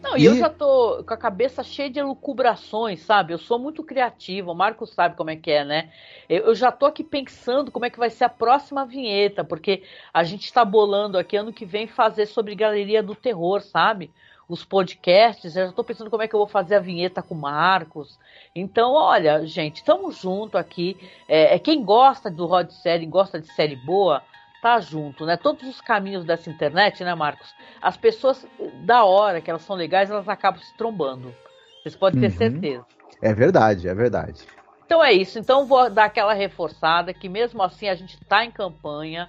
Não, 0.02 0.16
e... 0.16 0.24
eu 0.24 0.34
já 0.34 0.48
tô 0.48 1.04
com 1.04 1.12
a 1.12 1.16
cabeça 1.16 1.62
cheia 1.62 1.90
de 1.90 1.98
elucubrações, 1.98 3.00
sabe? 3.00 3.34
Eu 3.34 3.38
sou 3.38 3.58
muito 3.58 3.84
criativo, 3.84 4.50
o 4.50 4.54
Marcos 4.54 4.94
sabe 4.94 5.14
como 5.14 5.28
é 5.28 5.36
que 5.36 5.50
é, 5.50 5.62
né? 5.62 5.90
Eu, 6.26 6.46
eu 6.46 6.54
já 6.54 6.72
tô 6.72 6.86
aqui 6.86 7.04
pensando 7.04 7.70
como 7.70 7.84
é 7.84 7.90
que 7.90 7.98
vai 7.98 8.08
ser 8.08 8.24
a 8.24 8.30
próxima 8.30 8.86
vinheta, 8.86 9.44
porque 9.44 9.82
a 10.12 10.24
gente 10.24 10.44
está 10.44 10.64
bolando 10.64 11.18
aqui 11.18 11.36
ano 11.36 11.52
que 11.52 11.66
vem 11.66 11.86
fazer 11.86 12.24
sobre 12.24 12.54
Galeria 12.54 13.02
do 13.02 13.14
Terror, 13.14 13.60
sabe? 13.60 14.10
Os 14.50 14.64
podcasts, 14.64 15.54
eu 15.54 15.66
já 15.66 15.72
tô 15.72 15.84
pensando 15.84 16.10
como 16.10 16.24
é 16.24 16.26
que 16.26 16.34
eu 16.34 16.40
vou 16.40 16.48
fazer 16.48 16.74
a 16.74 16.80
vinheta 16.80 17.22
com 17.22 17.36
o 17.36 17.40
Marcos. 17.40 18.18
Então, 18.52 18.94
olha, 18.94 19.46
gente, 19.46 19.76
estamos 19.76 20.20
junto 20.20 20.58
aqui. 20.58 20.96
É, 21.28 21.54
é, 21.54 21.58
quem 21.60 21.84
gosta 21.84 22.28
do 22.28 22.46
Rod 22.46 22.68
Série, 22.70 23.06
gosta 23.06 23.40
de 23.40 23.46
série 23.52 23.76
boa, 23.76 24.24
tá 24.60 24.80
junto, 24.80 25.24
né? 25.24 25.36
Todos 25.36 25.68
os 25.68 25.80
caminhos 25.80 26.24
dessa 26.24 26.50
internet, 26.50 27.04
né, 27.04 27.14
Marcos? 27.14 27.54
As 27.80 27.96
pessoas, 27.96 28.44
da 28.84 29.04
hora 29.04 29.40
que 29.40 29.48
elas 29.48 29.62
são 29.62 29.76
legais, 29.76 30.10
elas 30.10 30.28
acabam 30.28 30.60
se 30.60 30.76
trombando. 30.76 31.32
Vocês 31.80 31.94
podem 31.94 32.20
ter 32.20 32.32
uhum. 32.32 32.36
certeza. 32.36 32.86
É 33.22 33.32
verdade, 33.32 33.86
é 33.86 33.94
verdade. 33.94 34.42
Então 34.84 35.00
é 35.00 35.12
isso. 35.12 35.38
Então 35.38 35.64
vou 35.64 35.88
dar 35.88 36.06
aquela 36.06 36.32
reforçada 36.32 37.14
que 37.14 37.28
mesmo 37.28 37.62
assim 37.62 37.88
a 37.88 37.94
gente 37.94 38.16
está 38.20 38.44
em 38.44 38.50
campanha. 38.50 39.28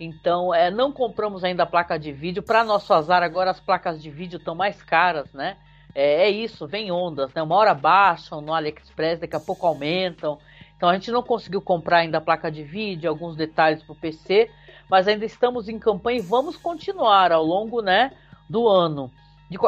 Então 0.00 0.54
é, 0.54 0.70
não 0.70 0.92
compramos 0.92 1.42
ainda 1.42 1.64
a 1.64 1.66
placa 1.66 1.98
de 1.98 2.12
vídeo. 2.12 2.42
Para 2.42 2.64
nosso 2.64 2.92
azar, 2.92 3.22
agora 3.22 3.50
as 3.50 3.60
placas 3.60 4.00
de 4.02 4.10
vídeo 4.10 4.36
estão 4.36 4.54
mais 4.54 4.82
caras, 4.82 5.32
né? 5.32 5.56
É, 5.94 6.26
é, 6.26 6.30
isso, 6.30 6.66
vem 6.66 6.92
ondas, 6.92 7.32
né? 7.34 7.42
Uma 7.42 7.56
hora 7.56 7.74
baixam 7.74 8.40
no 8.40 8.54
AliExpress, 8.54 9.20
daqui 9.20 9.34
a 9.34 9.40
pouco 9.40 9.66
aumentam. 9.66 10.38
Então 10.76 10.88
a 10.88 10.94
gente 10.94 11.10
não 11.10 11.22
conseguiu 11.22 11.60
comprar 11.60 11.98
ainda 11.98 12.18
a 12.18 12.20
placa 12.20 12.50
de 12.50 12.62
vídeo, 12.62 13.10
alguns 13.10 13.34
detalhes 13.34 13.82
para 13.82 13.92
o 13.92 13.96
PC, 13.96 14.48
mas 14.88 15.08
ainda 15.08 15.24
estamos 15.24 15.68
em 15.68 15.78
campanha 15.78 16.18
e 16.18 16.22
vamos 16.22 16.56
continuar 16.56 17.32
ao 17.32 17.44
longo 17.44 17.82
né, 17.82 18.12
do 18.48 18.68
ano. 18.68 19.10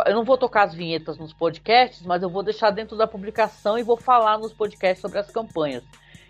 Eu 0.06 0.14
não 0.14 0.24
vou 0.24 0.36
tocar 0.36 0.64
as 0.64 0.74
vinhetas 0.74 1.18
nos 1.18 1.32
podcasts, 1.32 2.06
mas 2.06 2.22
eu 2.22 2.28
vou 2.28 2.42
deixar 2.42 2.70
dentro 2.70 2.96
da 2.96 3.06
publicação 3.06 3.78
e 3.78 3.82
vou 3.82 3.96
falar 3.96 4.38
nos 4.38 4.52
podcasts 4.52 5.00
sobre 5.00 5.18
as 5.18 5.30
campanhas. 5.30 5.82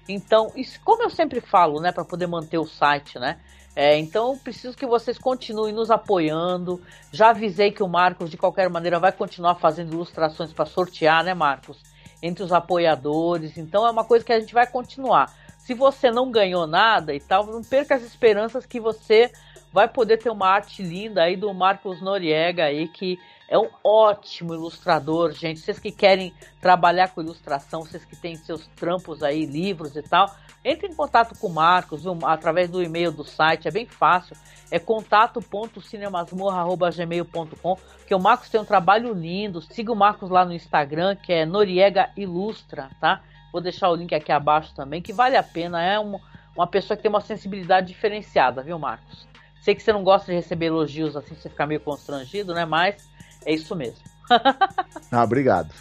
Então, 0.09 0.51
isso, 0.57 0.81
como 0.85 1.03
eu 1.03 1.11
sempre 1.11 1.41
falo, 1.41 1.81
né, 1.81 1.93
para 1.93 2.05
poder 2.05 2.27
manter 2.27 2.59
o 2.59 2.67
site, 2.67 3.19
né? 3.19 3.39
É, 3.75 3.97
então, 3.97 4.37
preciso 4.39 4.77
que 4.77 4.87
vocês 4.87 5.17
continuem 5.19 5.73
nos 5.73 5.91
apoiando. 5.91 6.81
Já 7.13 7.31
avisei 7.31 7.71
que 7.71 7.83
o 7.83 7.89
Marcos, 7.89 8.31
de 8.31 8.37
qualquer 8.37 8.69
maneira, 8.69 8.99
vai 8.99 9.13
continuar 9.13 9.55
fazendo 9.55 9.93
ilustrações 9.93 10.53
para 10.53 10.67
sortear, 10.67 11.25
né, 11.25 11.35
Marcos? 11.35 11.79
Entre 12.23 12.43
os 12.43 12.53
apoiadores. 12.53 13.57
Então, 13.57 13.87
é 13.87 13.91
uma 13.91 14.05
coisa 14.05 14.25
que 14.25 14.33
a 14.33 14.41
gente 14.41 14.53
vai 14.53 14.67
continuar 14.67 15.33
se 15.71 15.75
você 15.75 16.11
não 16.11 16.33
ganhou 16.33 16.67
nada 16.67 17.15
e 17.15 17.21
tal, 17.21 17.47
não 17.47 17.63
perca 17.63 17.95
as 17.95 18.03
esperanças 18.03 18.67
que 18.67 18.81
você 18.81 19.31
vai 19.73 19.87
poder 19.87 20.17
ter 20.17 20.29
uma 20.29 20.49
arte 20.49 20.83
linda 20.83 21.23
aí 21.23 21.37
do 21.37 21.55
Marcos 21.55 22.03
Noriega 22.03 22.65
aí, 22.65 22.89
que 22.89 23.21
é 23.49 23.57
um 23.57 23.69
ótimo 23.85 24.53
ilustrador, 24.53 25.31
gente. 25.31 25.61
Vocês 25.61 25.79
que 25.79 25.93
querem 25.93 26.35
trabalhar 26.61 27.11
com 27.15 27.23
ilustração, 27.23 27.83
vocês 27.83 28.05
que 28.05 28.17
têm 28.17 28.35
seus 28.35 28.67
trampos 28.75 29.23
aí, 29.23 29.47
livros 29.47 29.95
e 29.95 30.03
tal, 30.03 30.35
entre 30.65 30.89
em 30.89 30.95
contato 30.95 31.39
com 31.39 31.47
o 31.47 31.53
Marcos 31.53 32.03
viu? 32.03 32.19
através 32.25 32.69
do 32.69 32.83
e-mail 32.83 33.11
do 33.11 33.25
site, 33.25 33.67
é 33.67 33.71
bem 33.71 33.87
fácil. 33.87 34.37
É 34.71 34.79
contato.cinemasmorra.gmail.com 34.79 37.79
que 38.07 38.15
o 38.15 38.21
Marcos 38.21 38.51
tem 38.51 38.61
um 38.61 38.65
trabalho 38.65 39.15
lindo. 39.15 39.63
Siga 39.63 39.91
o 39.91 39.97
Marcos 39.97 40.29
lá 40.31 40.45
no 40.45 40.53
Instagram, 40.53 41.17
que 41.17 41.33
é 41.33 41.47
Noriega 41.47 42.11
Ilustra, 42.17 42.89
tá? 43.01 43.23
Vou 43.53 43.61
deixar 43.61 43.91
o 43.91 43.97
link 43.97 44.15
aqui 44.15 44.31
abaixo 44.31 44.73
também, 44.75 45.03
que 45.03 45.13
vale 45.13 45.37
a 45.37 45.43
pena. 45.43 45.83
É 45.83 45.99
uma, 45.99 46.21
uma 46.55 46.67
pessoa 46.67 46.97
que 46.97 47.03
tem 47.03 47.09
uma 47.09 47.21
sensibilidade 47.21 47.89
diferenciada, 47.89 48.63
viu, 48.63 48.79
Marcos? 48.79 49.27
Sei 49.63 49.75
que 49.75 49.83
você 49.83 49.93
não 49.93 50.05
gosta 50.05 50.27
de 50.27 50.35
receber 50.35 50.67
elogios 50.67 51.17
assim, 51.17 51.35
você 51.35 51.49
fica 51.49 51.67
meio 51.67 51.81
constrangido, 51.81 52.55
né? 52.55 52.65
Mas 52.65 53.09
é 53.45 53.53
isso 53.53 53.75
mesmo. 53.75 54.05
ah, 55.11 55.25
obrigado. 55.25 55.75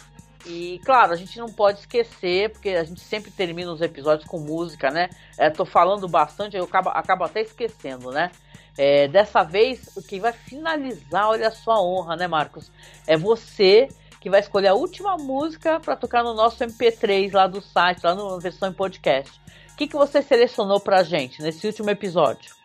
E 0.46 0.80
claro, 0.84 1.12
a 1.12 1.16
gente 1.16 1.38
não 1.38 1.48
pode 1.48 1.80
esquecer, 1.80 2.50
porque 2.50 2.70
a 2.70 2.84
gente 2.84 3.00
sempre 3.00 3.30
termina 3.30 3.72
os 3.72 3.80
episódios 3.80 4.28
com 4.28 4.38
música, 4.38 4.90
né? 4.90 5.10
É, 5.36 5.50
tô 5.50 5.64
falando 5.64 6.08
bastante, 6.08 6.56
eu 6.56 6.64
acabo, 6.64 6.88
acabo 6.90 7.24
até 7.24 7.42
esquecendo, 7.42 8.10
né? 8.10 8.30
É, 8.78 9.08
dessa 9.08 9.42
vez, 9.42 9.96
o 9.96 10.02
que 10.02 10.18
vai 10.18 10.32
finalizar, 10.32 11.28
olha 11.28 11.48
a 11.48 11.50
sua 11.50 11.80
honra, 11.82 12.16
né, 12.16 12.26
Marcos? 12.26 12.70
É 13.06 13.16
você 13.16 13.88
que 14.20 14.30
vai 14.30 14.40
escolher 14.40 14.68
a 14.68 14.74
última 14.74 15.16
música 15.16 15.80
para 15.80 15.96
tocar 15.96 16.22
no 16.22 16.34
nosso 16.34 16.62
MP3 16.64 17.32
lá 17.32 17.46
do 17.46 17.60
site, 17.60 18.04
lá 18.04 18.14
na 18.14 18.38
versão 18.38 18.68
em 18.68 18.72
podcast. 18.72 19.40
O 19.72 19.76
que, 19.76 19.86
que 19.86 19.96
você 19.96 20.22
selecionou 20.22 20.78
pra 20.78 21.02
gente 21.02 21.42
nesse 21.42 21.66
último 21.66 21.88
episódio? 21.90 22.59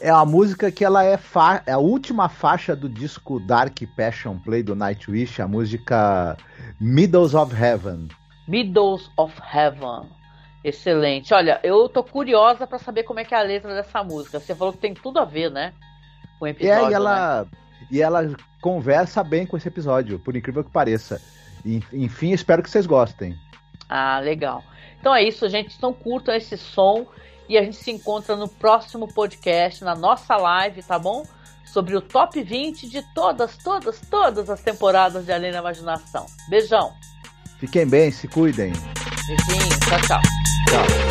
É 0.00 0.10
a 0.10 0.24
música 0.24 0.70
que 0.70 0.84
ela 0.84 1.04
é, 1.04 1.18
é 1.66 1.72
a 1.72 1.78
última 1.78 2.28
faixa 2.28 2.74
do 2.74 2.88
disco 2.88 3.40
Dark 3.40 3.78
Passion 3.96 4.38
Play 4.38 4.62
do 4.62 4.74
Nightwish, 4.74 5.40
a 5.40 5.48
música 5.48 6.36
Middles 6.80 7.34
of 7.34 7.54
Heaven. 7.54 8.08
Middles 8.46 9.10
of 9.16 9.34
Heaven. 9.52 10.08
Excelente. 10.62 11.32
Olha, 11.34 11.60
eu 11.62 11.88
tô 11.88 12.02
curiosa 12.02 12.66
para 12.66 12.78
saber 12.78 13.02
como 13.02 13.20
é 13.20 13.24
que 13.24 13.34
é 13.34 13.38
a 13.38 13.42
letra 13.42 13.74
dessa 13.74 14.02
música. 14.02 14.40
Você 14.40 14.54
falou 14.54 14.72
que 14.72 14.78
tem 14.78 14.94
tudo 14.94 15.18
a 15.18 15.24
ver, 15.24 15.50
né? 15.50 15.74
Com 16.38 16.46
o 16.46 16.48
episódio. 16.48 16.86
É, 16.86 16.90
e 16.90 16.94
ela, 16.94 17.42
né? 17.42 17.50
e 17.90 18.02
ela 18.02 18.36
conversa 18.62 19.22
bem 19.22 19.46
com 19.46 19.56
esse 19.56 19.68
episódio, 19.68 20.18
por 20.18 20.34
incrível 20.34 20.64
que 20.64 20.70
pareça. 20.70 21.20
Enfim, 21.92 22.32
espero 22.32 22.62
que 22.62 22.70
vocês 22.70 22.86
gostem. 22.86 23.38
Ah, 23.88 24.18
legal. 24.20 24.64
Então 24.98 25.14
é 25.14 25.22
isso, 25.22 25.46
gente. 25.50 25.76
Então 25.76 25.92
curtam 25.92 26.34
esse 26.34 26.56
som 26.56 27.06
e 27.48 27.58
a 27.58 27.62
gente 27.62 27.76
se 27.76 27.90
encontra 27.90 28.36
no 28.36 28.48
próximo 28.48 29.06
podcast, 29.12 29.84
na 29.84 29.94
nossa 29.94 30.36
live, 30.36 30.82
tá 30.82 30.98
bom? 30.98 31.26
Sobre 31.64 31.96
o 31.96 32.00
top 32.00 32.42
20 32.42 32.88
de 32.88 33.02
todas, 33.14 33.56
todas, 33.58 34.00
todas 34.10 34.48
as 34.48 34.60
temporadas 34.60 35.24
de 35.24 35.32
Além 35.32 35.52
da 35.52 35.58
Imaginação. 35.58 36.26
Beijão. 36.48 36.92
Fiquem 37.58 37.86
bem, 37.86 38.10
se 38.10 38.28
cuidem. 38.28 38.72
Beijinho, 39.26 39.80
tchau, 39.80 40.00
tchau. 40.06 40.20
Tchau. 40.68 41.03